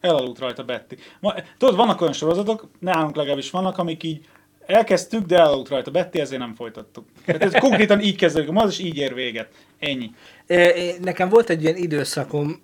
Elaludt 0.00 0.38
rajta 0.38 0.64
Betty. 0.64 0.94
Ma, 1.20 1.34
tudod, 1.58 1.76
vannak 1.76 2.00
olyan 2.00 2.12
sorozatok, 2.12 2.68
nálunk 2.78 3.16
legalábbis 3.16 3.50
vannak, 3.50 3.78
amik 3.78 4.02
így 4.02 4.20
elkezdtük, 4.66 5.26
de 5.26 5.36
elaludt 5.36 5.68
rajta 5.68 5.90
Betty, 5.90 6.18
ezért 6.18 6.40
nem 6.40 6.54
folytattuk. 6.54 7.04
Hát 7.26 7.42
ez 7.42 7.52
konkrétan 7.52 8.00
így 8.00 8.16
kezdődik, 8.16 8.50
az 8.54 8.70
is 8.70 8.78
így 8.78 8.96
ér 8.96 9.14
véget. 9.14 9.48
Ennyi. 9.78 10.10
Nekem 11.00 11.28
volt 11.28 11.50
egy 11.50 11.62
ilyen 11.62 11.76
időszakom, 11.76 12.62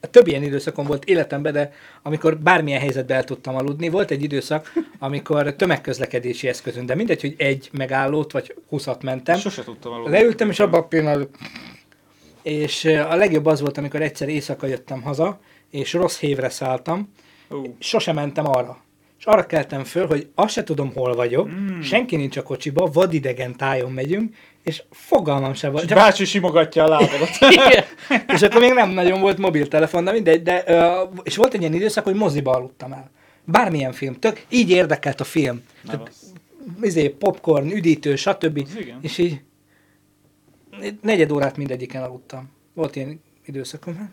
több 0.00 0.26
ilyen 0.26 0.42
időszakom 0.42 0.86
volt 0.86 1.04
életemben, 1.04 1.52
de 1.52 1.72
amikor 2.02 2.38
bármilyen 2.38 2.80
helyzetben 2.80 3.16
el 3.16 3.24
tudtam 3.24 3.56
aludni, 3.56 3.88
volt 3.88 4.10
egy 4.10 4.22
időszak, 4.22 4.72
amikor 4.98 5.54
tömegközlekedési 5.54 6.48
eszközön, 6.48 6.86
de 6.86 6.94
mindegy, 6.94 7.20
hogy 7.20 7.34
egy 7.38 7.68
megállót 7.72 8.32
vagy 8.32 8.54
húszat 8.68 9.02
mentem. 9.02 9.38
Sose 9.38 9.64
tudtam 9.64 9.92
aludni. 9.92 10.12
Leültem, 10.12 10.50
és 10.50 10.60
abban 10.60 10.80
a 10.80 10.86
pillanatban 10.86 11.48
és 12.42 12.84
a 12.84 13.14
legjobb 13.14 13.46
az 13.46 13.60
volt, 13.60 13.78
amikor 13.78 14.02
egyszer 14.02 14.28
éjszaka 14.28 14.66
jöttem 14.66 15.02
haza, 15.02 15.40
és 15.70 15.92
rossz 15.92 16.18
hévre 16.18 16.48
szálltam, 16.48 17.12
uh. 17.48 17.66
sose 17.78 18.12
mentem 18.12 18.46
arra. 18.46 18.82
És 19.18 19.26
arra 19.26 19.46
keltem 19.46 19.84
föl, 19.84 20.06
hogy 20.06 20.28
azt 20.34 20.52
se 20.52 20.64
tudom, 20.64 20.92
hol 20.94 21.14
vagyok, 21.14 21.48
mm. 21.50 21.80
senki 21.80 22.16
nincs 22.16 22.36
a 22.36 22.42
kocsiba, 22.42 22.86
vadidegen 22.92 23.56
tájon 23.56 23.92
megyünk, 23.92 24.34
és 24.62 24.82
fogalmam 24.90 25.54
sem 25.54 25.72
volt. 25.72 25.84
És 25.84 25.90
bácsi 25.90 26.24
simogatja 26.24 26.84
a 26.84 26.88
lábadat. 26.88 27.28
és 28.34 28.42
akkor 28.42 28.60
még 28.60 28.72
nem 28.72 28.90
nagyon 28.90 29.20
volt 29.20 29.38
mobiltelefon, 29.38 30.04
de 30.04 30.12
mindegy, 30.12 30.42
de, 30.42 30.64
és 31.22 31.36
volt 31.36 31.54
egy 31.54 31.60
ilyen 31.60 31.74
időszak, 31.74 32.04
hogy 32.04 32.14
moziba 32.14 32.50
aludtam 32.52 32.92
el. 32.92 33.10
Bármilyen 33.44 33.92
film, 33.92 34.14
tök, 34.14 34.44
így 34.48 34.70
érdekelt 34.70 35.20
a 35.20 35.24
film. 35.24 35.62
Tehát, 35.86 36.12
izé, 36.82 37.08
popcorn, 37.08 37.70
üdítő, 37.70 38.16
stb. 38.16 38.68
És 39.00 39.18
így 39.18 39.40
negyed 41.00 41.30
órát 41.30 41.56
mindegyiken 41.56 42.02
aludtam. 42.02 42.50
Volt 42.74 42.96
ilyen 42.96 43.22
időszakom, 43.44 43.96
hát 43.96 44.10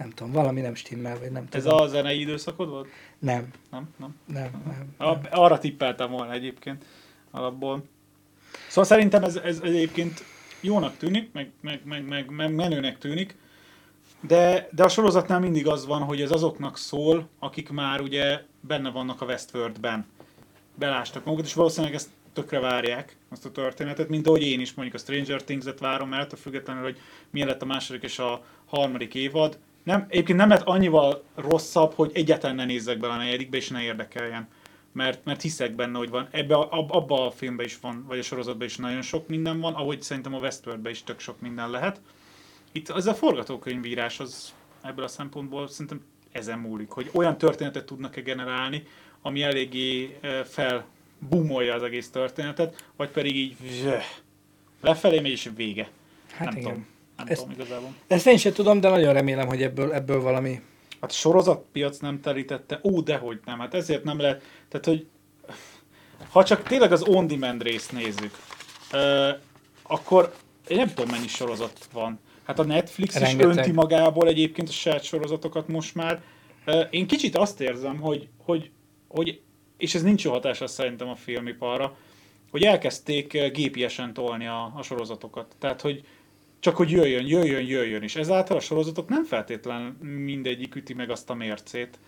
nem 0.00 0.10
tudom, 0.10 0.32
valami 0.32 0.60
nem 0.60 0.74
stimmel, 0.74 1.18
vagy 1.18 1.30
nem 1.30 1.46
Ez 1.50 1.62
tudom. 1.62 1.80
a 1.80 1.86
zenei 1.86 2.20
időszakod 2.20 2.68
volt? 2.68 2.88
Nem. 3.18 3.48
Nem? 3.70 3.88
Nem? 3.96 4.14
Nem, 4.26 4.62
nem. 4.66 5.08
A- 5.08 5.28
Arra 5.30 5.58
tippeltem 5.58 6.10
volna 6.10 6.32
egyébként 6.32 6.84
alapból. 7.30 7.84
Szóval 8.68 8.84
szerintem 8.84 9.22
ez, 9.24 9.36
ez 9.36 9.60
egyébként 9.62 10.24
jónak 10.60 10.96
tűnik, 10.96 11.32
meg, 11.32 11.50
meg, 11.60 11.80
meg, 11.84 12.04
meg, 12.08 12.30
meg 12.30 12.54
menőnek 12.54 12.98
tűnik, 12.98 13.36
de, 14.20 14.68
de 14.72 14.82
a 14.84 14.88
sorozatnál 14.88 15.40
mindig 15.40 15.66
az 15.66 15.86
van, 15.86 16.02
hogy 16.02 16.20
ez 16.20 16.30
azoknak 16.30 16.78
szól, 16.78 17.28
akik 17.38 17.70
már 17.70 18.00
ugye 18.00 18.42
benne 18.60 18.90
vannak 18.90 19.20
a 19.20 19.24
Westworldben. 19.24 20.06
Belástak 20.74 21.24
magukat, 21.24 21.46
és 21.46 21.54
valószínűleg 21.54 21.94
ezt 21.94 22.08
tökre 22.32 22.60
várják, 22.60 23.16
azt 23.28 23.44
a 23.44 23.50
történetet, 23.50 24.08
mint 24.08 24.26
ahogy 24.26 24.42
én 24.42 24.60
is 24.60 24.74
mondjuk 24.74 24.96
a 24.96 25.02
Stranger 25.02 25.42
Things-et 25.42 25.78
várom, 25.78 26.08
mert 26.08 26.22
attól 26.24 26.38
függetlenül, 26.38 26.82
hogy 26.82 26.98
milyen 27.30 27.48
lett 27.48 27.62
a 27.62 27.66
második 27.66 28.02
és 28.02 28.18
a 28.18 28.44
harmadik 28.66 29.14
évad. 29.14 29.58
Nem, 29.82 30.06
egyébként 30.08 30.38
nem 30.38 30.48
lett 30.48 30.62
annyival 30.62 31.22
rosszabb, 31.34 31.92
hogy 31.94 32.10
egyáltalán 32.14 32.56
ne 32.56 32.64
nézzek 32.64 32.98
bele 32.98 33.12
a 33.12 33.16
negyedikbe, 33.16 33.56
és 33.56 33.68
ne 33.68 33.82
érdekeljen. 33.82 34.48
Mert, 34.92 35.24
mert 35.24 35.42
hiszek 35.42 35.74
benne, 35.74 35.98
hogy 35.98 36.10
van. 36.10 36.28
Ebbe 36.30 36.54
a, 36.54 36.68
ab, 36.70 36.90
abba 36.90 37.26
a 37.26 37.30
filmben 37.30 37.66
is 37.66 37.78
van, 37.80 38.04
vagy 38.08 38.18
a 38.18 38.22
sorozatban 38.22 38.66
is 38.66 38.76
nagyon 38.76 39.02
sok 39.02 39.28
minden 39.28 39.60
van, 39.60 39.74
ahogy 39.74 40.02
szerintem 40.02 40.34
a 40.34 40.38
Westworldben 40.38 40.92
is 40.92 41.02
tök 41.02 41.20
sok 41.20 41.40
minden 41.40 41.70
lehet. 41.70 42.00
Itt 42.72 42.88
az 42.88 43.06
a 43.06 43.14
forgatókönyvírás 43.14 44.20
az 44.20 44.54
ebből 44.82 45.04
a 45.04 45.08
szempontból 45.08 45.68
szerintem 45.68 46.00
ezen 46.32 46.58
múlik, 46.58 46.90
hogy 46.90 47.10
olyan 47.12 47.38
történetet 47.38 47.84
tudnak-e 47.84 48.20
generálni, 48.20 48.82
ami 49.22 49.42
eléggé 49.42 50.18
felbumolja 50.44 51.74
az 51.74 51.82
egész 51.82 52.10
történetet, 52.10 52.84
vagy 52.96 53.08
pedig 53.08 53.36
így 53.36 53.56
lefelé 54.80 55.20
megy 55.20 55.30
és 55.30 55.50
vége. 55.56 55.90
Hát 56.30 56.48
nem 56.48 56.56
igen. 56.56 56.70
tudom. 56.70 56.86
Nem 57.24 57.32
Ezt- 57.32 57.42
tudom 57.42 57.60
igazából. 57.60 57.94
Ezt 58.06 58.26
én 58.26 58.36
sem 58.36 58.52
tudom, 58.52 58.80
de 58.80 58.88
nagyon 58.88 59.12
remélem, 59.12 59.46
hogy 59.46 59.62
ebből, 59.62 59.92
ebből 59.92 60.20
valami... 60.20 60.60
Hát 61.00 61.10
a 61.10 61.14
sorozatpiac 61.14 61.98
nem 61.98 62.20
terítette, 62.20 62.80
ó, 62.82 63.00
dehogy 63.00 63.40
nem, 63.44 63.58
hát 63.58 63.74
ezért 63.74 64.04
nem 64.04 64.18
lehet, 64.20 64.42
tehát 64.68 64.86
hogy 64.86 65.06
ha 66.30 66.44
csak 66.44 66.62
tényleg 66.62 66.92
az 66.92 67.02
on-demand 67.02 67.62
részt 67.62 67.92
nézzük, 67.92 68.38
ö, 68.92 69.30
akkor 69.82 70.34
én 70.68 70.76
nem 70.76 70.88
tudom 70.94 71.10
mennyi 71.10 71.26
sorozat 71.26 71.88
van. 71.92 72.18
Hát 72.44 72.58
a 72.58 72.64
Netflix 72.64 73.14
is 73.14 73.20
Rengeteg. 73.20 73.56
önti 73.56 73.72
magából 73.72 74.28
egyébként 74.28 74.68
a 74.68 74.72
saját 74.72 75.02
sorozatokat 75.02 75.68
most 75.68 75.94
már. 75.94 76.22
Ö, 76.64 76.80
Én 76.80 77.06
kicsit 77.06 77.36
azt 77.36 77.60
érzem, 77.60 78.00
hogy, 78.00 78.28
hogy, 78.44 78.70
hogy 79.08 79.40
és 79.76 79.94
ez 79.94 80.02
nincs 80.02 80.24
jó 80.24 80.30
hatása 80.30 80.66
szerintem 80.66 81.08
a 81.08 81.14
filmiparra, 81.14 81.96
hogy 82.50 82.62
elkezdték 82.62 83.52
gépiesen 83.52 84.12
tolni 84.12 84.46
a, 84.46 84.72
a 84.76 84.82
sorozatokat. 84.82 85.54
Tehát, 85.58 85.80
hogy 85.80 86.04
csak 86.60 86.76
hogy 86.76 86.90
jöjjön, 86.90 87.26
jöjjön, 87.26 87.62
jöjjön, 87.66 88.02
és 88.02 88.16
ezáltal 88.16 88.56
a 88.56 88.60
sorozatok 88.60 89.08
nem 89.08 89.24
feltétlen 89.24 89.82
mindegyik 90.24 90.74
üti 90.74 90.94
meg 90.94 91.10
azt 91.10 91.30
a 91.30 91.34
mércét, 91.34 91.98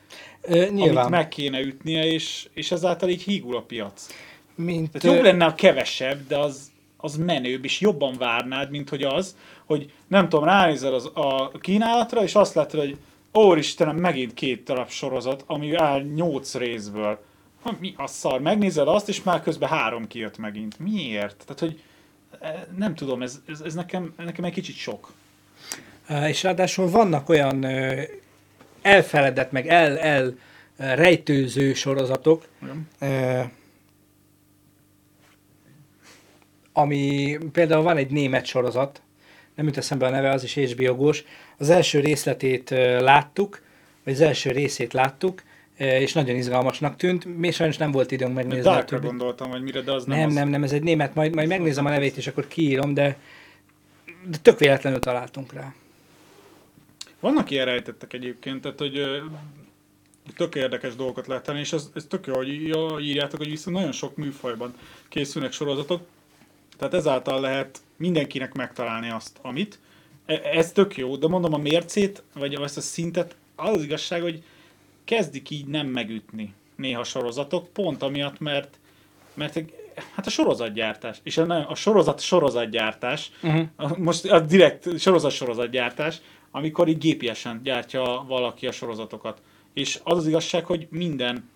Ö, 0.42 0.66
nyilván. 0.70 0.96
amit 0.96 1.10
meg 1.10 1.28
kéne 1.28 1.60
ütnie, 1.60 2.06
és, 2.06 2.48
és 2.54 2.70
ezáltal 2.70 3.08
így 3.08 3.22
hígul 3.22 3.56
a 3.56 3.62
piac. 3.62 4.06
Mint, 4.54 4.90
Tehát 4.90 5.16
jobb 5.16 5.26
lenne 5.26 5.44
a 5.44 5.54
kevesebb, 5.54 6.26
de 6.26 6.38
az, 6.38 6.70
az 6.96 7.16
menőbb, 7.16 7.64
és 7.64 7.80
jobban 7.80 8.14
várnád, 8.18 8.70
mint 8.70 8.88
hogy 8.88 9.02
az, 9.02 9.36
hogy 9.64 9.92
nem 10.06 10.28
tudom, 10.28 10.44
ránézel 10.44 10.94
az, 10.94 11.10
a 11.14 11.50
kínálatra, 11.60 12.22
és 12.22 12.34
azt 12.34 12.54
látod, 12.54 12.80
hogy 12.80 12.96
Óristenem, 13.38 13.96
megint 13.96 14.34
két 14.34 14.62
darab 14.64 14.88
sorozat, 14.88 15.44
ami 15.46 15.74
áll 15.74 16.02
nyolc 16.02 16.54
részből. 16.54 17.18
Ha, 17.62 17.76
mi 17.80 17.94
a 17.96 18.06
szar? 18.06 18.40
Megnézed 18.40 18.88
azt, 18.88 19.08
és 19.08 19.22
már 19.22 19.42
közben 19.42 19.68
három 19.68 20.06
kijött 20.06 20.38
megint. 20.38 20.78
Miért? 20.78 21.36
Tehát, 21.44 21.60
hogy 21.60 21.80
nem 22.76 22.94
tudom, 22.94 23.22
ez, 23.22 23.40
ez, 23.46 23.60
ez 23.60 23.74
nekem, 23.74 24.14
nekem 24.16 24.44
egy 24.44 24.52
kicsit 24.52 24.76
sok. 24.76 25.12
És 26.26 26.42
ráadásul 26.42 26.90
vannak 26.90 27.28
olyan 27.28 27.66
elfeledett, 28.82 29.50
meg 29.52 29.66
el, 29.66 29.98
el 29.98 30.34
rejtőző 30.76 31.74
sorozatok, 31.74 32.46
Igen. 32.62 33.52
ami 36.72 37.38
például 37.52 37.82
van 37.82 37.96
egy 37.96 38.10
német 38.10 38.44
sorozat, 38.44 39.02
nem 39.54 39.66
jut 39.66 39.76
eszembe 39.76 40.06
a 40.06 40.10
neve, 40.10 40.30
az 40.30 40.44
is 40.44 40.54
HBO-gós. 40.54 41.24
Az 41.58 41.70
első 41.70 42.00
részletét 42.00 42.70
láttuk, 43.00 43.62
vagy 44.04 44.12
az 44.12 44.20
első 44.20 44.50
részét 44.50 44.92
láttuk, 44.92 45.42
és 45.76 46.12
nagyon 46.12 46.36
izgalmasnak 46.36 46.96
tűnt. 46.96 47.38
Mi 47.38 47.50
sajnos 47.50 47.76
nem 47.76 47.90
volt 47.90 48.10
időnk 48.10 48.34
megnézni. 48.34 48.62
Darkra 48.62 48.84
többit. 48.84 49.08
gondoltam, 49.08 49.50
vagy 49.50 49.62
mire, 49.62 49.80
de 49.80 49.92
az 49.92 50.04
nem, 50.04 50.18
Nem, 50.18 50.28
az. 50.28 50.34
nem, 50.34 50.48
nem, 50.48 50.62
ez 50.62 50.72
egy 50.72 50.82
német, 50.82 51.14
majd, 51.14 51.34
majd 51.34 51.48
megnézem 51.48 51.86
a 51.86 51.90
nevét, 51.90 52.16
és 52.16 52.26
akkor 52.26 52.48
kiírom, 52.48 52.94
de, 52.94 53.18
de 54.26 54.36
tök 54.42 54.58
véletlenül 54.58 54.98
találtunk 54.98 55.52
rá. 55.52 55.74
Vannak 57.20 57.50
ilyen 57.50 57.64
rejtettek 57.64 58.12
egyébként, 58.12 58.60
tehát 58.60 58.78
hogy 58.78 59.22
tök 60.36 60.54
érdekes 60.54 60.94
dolgokat 60.96 61.26
lehet 61.26 61.42
tenni, 61.44 61.58
és 61.58 61.72
ez, 61.72 61.90
ez 61.94 62.04
tök 62.08 62.26
jó, 62.26 62.34
hogy 62.34 62.48
írjátok, 63.00 63.38
hogy 63.38 63.50
viszont 63.50 63.76
nagyon 63.76 63.92
sok 63.92 64.16
műfajban 64.16 64.74
készülnek 65.08 65.52
sorozatok, 65.52 66.02
tehát 66.78 66.94
ezáltal 66.94 67.40
lehet 67.40 67.80
mindenkinek 67.96 68.54
megtalálni 68.54 69.10
azt, 69.10 69.38
amit. 69.42 69.78
E- 70.26 70.40
Ez 70.44 70.72
tök 70.72 70.96
jó, 70.96 71.16
de 71.16 71.28
mondom 71.28 71.54
a 71.54 71.58
mércét, 71.58 72.22
vagy 72.34 72.54
ezt 72.54 72.76
a 72.76 72.80
szintet, 72.80 73.36
az 73.54 73.76
az 73.76 73.82
igazság, 73.82 74.22
hogy 74.22 74.42
kezdik 75.04 75.50
így 75.50 75.66
nem 75.66 75.86
megütni 75.86 76.54
néha 76.76 77.04
sorozatok, 77.04 77.68
pont 77.72 78.02
amiatt, 78.02 78.38
mert 78.40 78.78
mert 79.34 79.60
hát 80.14 80.26
a 80.26 80.30
sorozatgyártás, 80.30 81.18
és 81.22 81.36
a, 81.36 81.68
a 81.70 81.74
sorozat 81.74 82.20
sorozatgyártás, 82.20 83.30
a, 83.76 83.98
most 83.98 84.24
a 84.24 84.40
direkt 84.40 84.98
sorozat 84.98 85.30
sorozatgyártás, 85.30 86.20
amikor 86.50 86.88
így 86.88 86.98
gépiesen 86.98 87.60
gyártja 87.62 88.24
valaki 88.28 88.66
a 88.66 88.72
sorozatokat. 88.72 89.42
És 89.72 90.00
az 90.04 90.16
az 90.18 90.26
igazság, 90.26 90.64
hogy 90.64 90.86
minden 90.90 91.50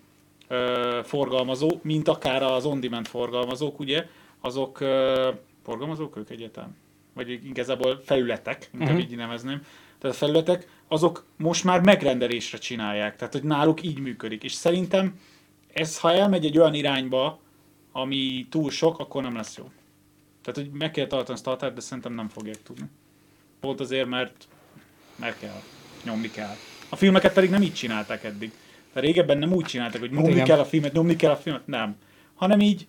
ö, 0.47 0.99
forgalmazó, 1.03 1.79
mint 1.81 2.07
akár 2.07 2.43
az 2.43 2.65
on-demand 2.65 3.07
forgalmazók, 3.07 3.79
ugye, 3.79 4.05
azok 4.41 4.79
ö, 4.79 5.29
forgalmazók 5.63 6.17
ők 6.17 6.29
egyetem? 6.29 6.75
Vagy 7.13 7.29
igazából 7.29 8.01
felületek, 8.05 8.69
inkább 8.73 8.89
Mhm. 8.89 8.99
így 8.99 9.15
nevezném. 9.15 9.61
Tehát 9.99 10.15
a 10.15 10.19
felületek, 10.19 10.67
azok 10.87 11.25
most 11.37 11.63
már 11.63 11.81
megrendelésre 11.81 12.57
csinálják. 12.57 13.15
Tehát, 13.15 13.33
hogy 13.33 13.43
náluk 13.43 13.83
így 13.83 13.99
működik. 13.99 14.43
És 14.43 14.51
szerintem 14.51 15.19
ez, 15.73 15.99
ha 15.99 16.13
elmegy 16.13 16.45
egy 16.45 16.57
olyan 16.57 16.73
irányba, 16.73 17.39
ami 17.91 18.47
túl 18.49 18.71
sok, 18.71 18.99
akkor 18.99 19.23
nem 19.23 19.35
lesz 19.35 19.57
jó. 19.57 19.69
Tehát, 20.41 20.69
hogy 20.69 20.79
meg 20.79 20.91
kell 20.91 21.07
tartani 21.07 21.37
ezt 21.37 21.47
a 21.47 21.49
határt, 21.49 21.73
de 21.73 21.81
szerintem 21.81 22.13
nem 22.13 22.27
fogják 22.29 22.63
tudni. 22.63 22.85
Pont 23.59 23.79
azért, 23.79 24.07
mert, 24.07 24.47
mert 25.15 25.39
kell. 25.39 25.61
Nyomni 26.03 26.31
kell. 26.31 26.55
A 26.89 26.95
filmeket 26.95 27.33
pedig 27.33 27.49
nem 27.49 27.61
így 27.61 27.73
csinálták 27.73 28.23
eddig. 28.23 28.51
De 28.93 28.99
régebben 28.99 29.37
nem 29.37 29.53
úgy 29.53 29.65
csinálták, 29.65 29.99
hogy 29.99 30.11
nyomni 30.11 30.31
igen. 30.31 30.45
kell 30.45 30.59
a 30.59 30.65
filmet, 30.65 30.93
nyomni 30.93 31.15
kell 31.15 31.31
a 31.31 31.35
filmet, 31.35 31.67
nem. 31.67 31.95
Hanem 32.35 32.59
így 32.59 32.87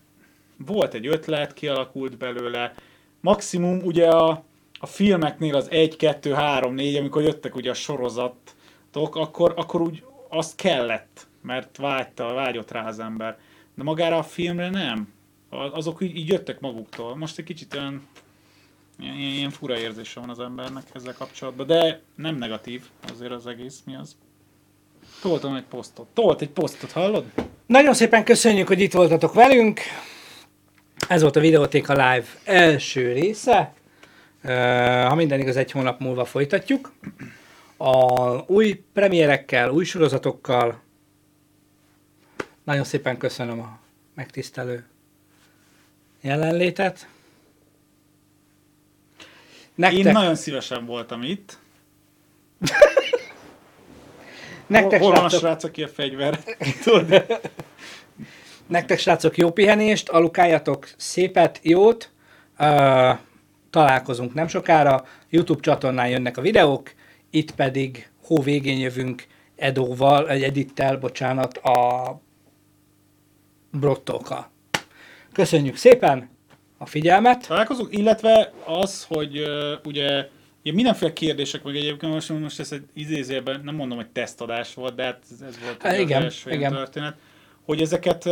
volt 0.56 0.94
egy 0.94 1.06
ötlet, 1.06 1.54
kialakult 1.54 2.16
belőle. 2.16 2.74
Maximum 3.20 3.80
ugye 3.82 4.08
a, 4.08 4.44
a 4.78 4.86
filmeknél 4.86 5.56
az 5.56 5.70
1, 5.70 5.96
2, 5.96 6.32
3, 6.32 6.74
4, 6.74 6.96
amikor 6.96 7.22
jöttek 7.22 7.55
ugye 7.55 7.70
a 7.70 7.74
sorozatok, 7.74 9.16
akkor, 9.16 9.55
akkor 9.56 9.80
úgy 9.80 10.05
azt 10.28 10.56
kellett, 10.56 11.26
mert 11.42 11.76
vágyta, 11.76 12.32
vágyott 12.32 12.70
rá 12.70 12.86
az 12.86 12.98
ember. 12.98 13.38
De 13.74 13.82
magára 13.82 14.16
a 14.16 14.22
filmre 14.22 14.70
nem. 14.70 15.12
Azok 15.50 16.02
így, 16.02 16.16
így 16.16 16.28
jöttek 16.28 16.60
maguktól. 16.60 17.16
Most 17.16 17.38
egy 17.38 17.44
kicsit 17.44 17.74
olyan 17.74 18.09
ilyen 19.00 19.16
ilyen 19.16 19.50
fura 19.50 19.78
érzése 19.78 20.20
van 20.20 20.30
az 20.30 20.40
embernek 20.40 20.82
ezzel 20.92 21.14
kapcsolatban, 21.14 21.66
de 21.66 22.00
nem 22.14 22.36
negatív 22.36 22.82
azért 23.12 23.32
az 23.32 23.46
egész, 23.46 23.82
mi 23.84 23.96
az. 23.96 24.16
Toltam 25.22 25.55
egy 25.55 25.64
posztot. 25.64 26.06
Tolt 26.14 26.40
egy 26.40 26.50
posztot, 26.50 26.92
hallod? 26.92 27.24
Nagyon 27.66 27.94
szépen 27.94 28.24
köszönjük, 28.24 28.66
hogy 28.66 28.80
itt 28.80 28.92
voltatok 28.92 29.34
velünk. 29.34 29.80
Ez 31.09 31.22
volt 31.22 31.36
a 31.36 31.40
Videótéka 31.40 31.92
Live 31.92 32.26
első 32.44 33.12
része. 33.12 33.72
Ha 34.48 35.14
minden 35.14 35.40
igaz, 35.40 35.56
egy 35.56 35.70
hónap 35.70 36.00
múlva 36.00 36.24
folytatjuk. 36.24 36.92
A 37.76 38.30
új 38.46 38.84
premierekkel, 38.92 39.70
új 39.70 39.84
sorozatokkal. 39.84 40.80
Nagyon 42.64 42.84
szépen 42.84 43.16
köszönöm 43.16 43.60
a 43.60 43.78
megtisztelő 44.14 44.86
jelenlétet. 46.20 47.08
Nektek, 49.74 49.98
Én 49.98 50.12
nagyon 50.12 50.34
szívesen 50.34 50.86
voltam 50.86 51.22
itt. 51.22 51.58
nektek, 54.66 55.00
Hol 55.00 55.12
van 55.12 55.24
a 55.24 55.28
srác, 55.28 55.64
aki 55.64 55.82
a 55.82 55.88
fegyver? 55.88 56.40
Nektek 58.66 58.98
srácok 58.98 59.36
jó 59.36 59.50
pihenést, 59.50 60.08
alukáljatok 60.08 60.88
szépet, 60.96 61.60
jót. 61.62 62.10
Ö, 62.58 63.10
találkozunk 63.70 64.34
nem 64.34 64.48
sokára. 64.48 65.04
YouTube 65.30 65.60
csatornán 65.60 66.08
jönnek 66.08 66.36
a 66.36 66.40
videók, 66.40 66.92
itt 67.30 67.54
pedig 67.54 68.10
hó 68.22 68.40
végén 68.42 68.78
jövünk 68.78 69.26
Edóval, 69.56 70.28
egy 70.28 70.42
Edittel, 70.42 70.96
bocsánat, 70.96 71.56
a 71.56 72.20
Brottókkal. 73.70 74.50
Köszönjük 75.32 75.76
szépen 75.76 76.28
a 76.78 76.86
figyelmet. 76.86 77.46
Találkozunk, 77.46 77.96
illetve 77.96 78.52
az, 78.64 79.04
hogy 79.04 79.38
uh, 79.38 79.72
ugye 79.84 80.28
ugye 80.68 80.76
mindenféle 80.76 81.12
kérdések, 81.12 81.62
meg 81.62 81.76
egyébként 81.76 82.12
most, 82.12 82.28
most 82.28 82.60
ez 82.60 82.72
egy 82.72 82.82
idézőben, 82.94 83.60
nem 83.64 83.74
mondom, 83.74 83.96
hogy 83.96 84.08
tesztadás 84.08 84.74
volt, 84.74 84.94
de 84.94 85.02
hát 85.02 85.22
ez, 85.30 85.46
ez 85.46 85.58
volt 85.64 85.82
Há, 85.82 85.98
igen, 85.98 86.18
az 86.18 86.24
első 86.24 86.50
ilyen 86.50 86.60
igen. 86.60 86.72
történet, 86.72 87.16
hogy 87.68 87.80
ezeket, 87.80 88.24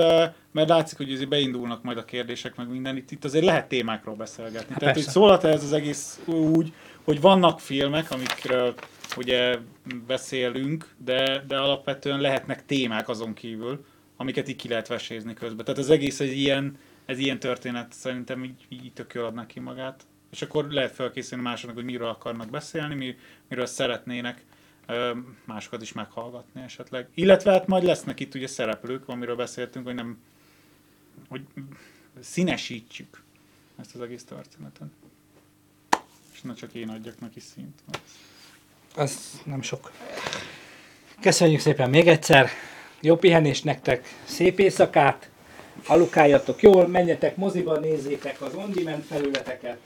mert 0.52 0.68
látszik, 0.68 0.96
hogy 0.96 1.12
azért 1.12 1.28
beindulnak 1.28 1.82
majd 1.82 1.98
a 1.98 2.04
kérdések, 2.04 2.56
meg 2.56 2.68
minden, 2.68 2.96
itt, 2.96 3.10
itt 3.10 3.24
azért 3.24 3.44
lehet 3.44 3.68
témákról 3.68 4.14
beszélgetni. 4.14 4.68
Hát 4.68 4.78
Tehát, 4.78 4.94
hogy 4.94 5.04
persze. 5.04 5.18
szólhat 5.18 5.44
ez 5.44 5.64
az 5.64 5.72
egész 5.72 6.20
úgy, 6.24 6.72
hogy 7.04 7.20
vannak 7.20 7.60
filmek, 7.60 8.10
amikről 8.10 8.74
ugye 9.16 9.58
beszélünk, 10.06 10.94
de, 11.04 11.44
de 11.48 11.56
alapvetően 11.56 12.20
lehetnek 12.20 12.66
témák 12.66 13.08
azon 13.08 13.34
kívül, 13.34 13.84
amiket 14.16 14.48
így 14.48 14.56
ki 14.56 14.68
lehet 14.68 14.88
vesézni 14.88 15.34
közben. 15.34 15.64
Tehát 15.64 15.80
az 15.80 15.90
egész 15.90 16.20
egy 16.20 16.36
ilyen, 16.36 16.78
ez 17.06 17.18
ilyen 17.18 17.38
történet 17.38 17.92
szerintem 17.92 18.44
így, 18.44 18.66
így 18.68 18.92
tök 18.92 19.14
jól 19.14 19.24
adnak 19.24 19.46
ki 19.46 19.60
magát. 19.60 20.02
És 20.30 20.42
akkor 20.42 20.66
lehet 20.70 20.92
felkészülni 20.92 21.44
másoknak, 21.44 21.76
hogy 21.76 21.84
miről 21.84 22.08
akarnak 22.08 22.50
beszélni, 22.50 22.94
mi, 22.94 23.16
miről 23.48 23.66
szeretnének 23.66 24.44
másokat 25.44 25.82
is 25.82 25.92
meghallgatni 25.92 26.62
esetleg. 26.62 27.08
Illetve 27.14 27.52
hát 27.52 27.66
majd 27.66 27.82
lesznek 27.82 28.20
itt 28.20 28.34
ugye 28.34 28.46
szereplők, 28.46 29.08
amiről 29.08 29.36
beszéltünk, 29.36 29.86
hogy 29.86 29.94
nem, 29.94 30.18
hogy 31.28 31.42
színesítsük 32.20 33.22
ezt 33.80 33.94
az 33.94 34.00
egész 34.00 34.24
történetet. 34.24 34.88
És 36.32 36.40
ne 36.40 36.54
csak 36.54 36.74
én 36.74 36.88
adjak 36.88 37.20
neki 37.20 37.40
színt. 37.40 37.82
Az 38.96 39.40
nem 39.44 39.62
sok. 39.62 39.92
Köszönjük 41.20 41.60
szépen 41.60 41.90
még 41.90 42.08
egyszer. 42.08 42.48
Jó 43.00 43.16
pihenést 43.16 43.64
nektek, 43.64 44.14
szép 44.24 44.58
éjszakát, 44.58 45.30
alukáljatok 45.86 46.62
jól, 46.62 46.86
menjetek 46.86 47.36
moziba, 47.36 47.78
nézzétek 47.78 48.40
az 48.40 48.54
on-demand 48.54 49.02
felületeket. 49.02 49.78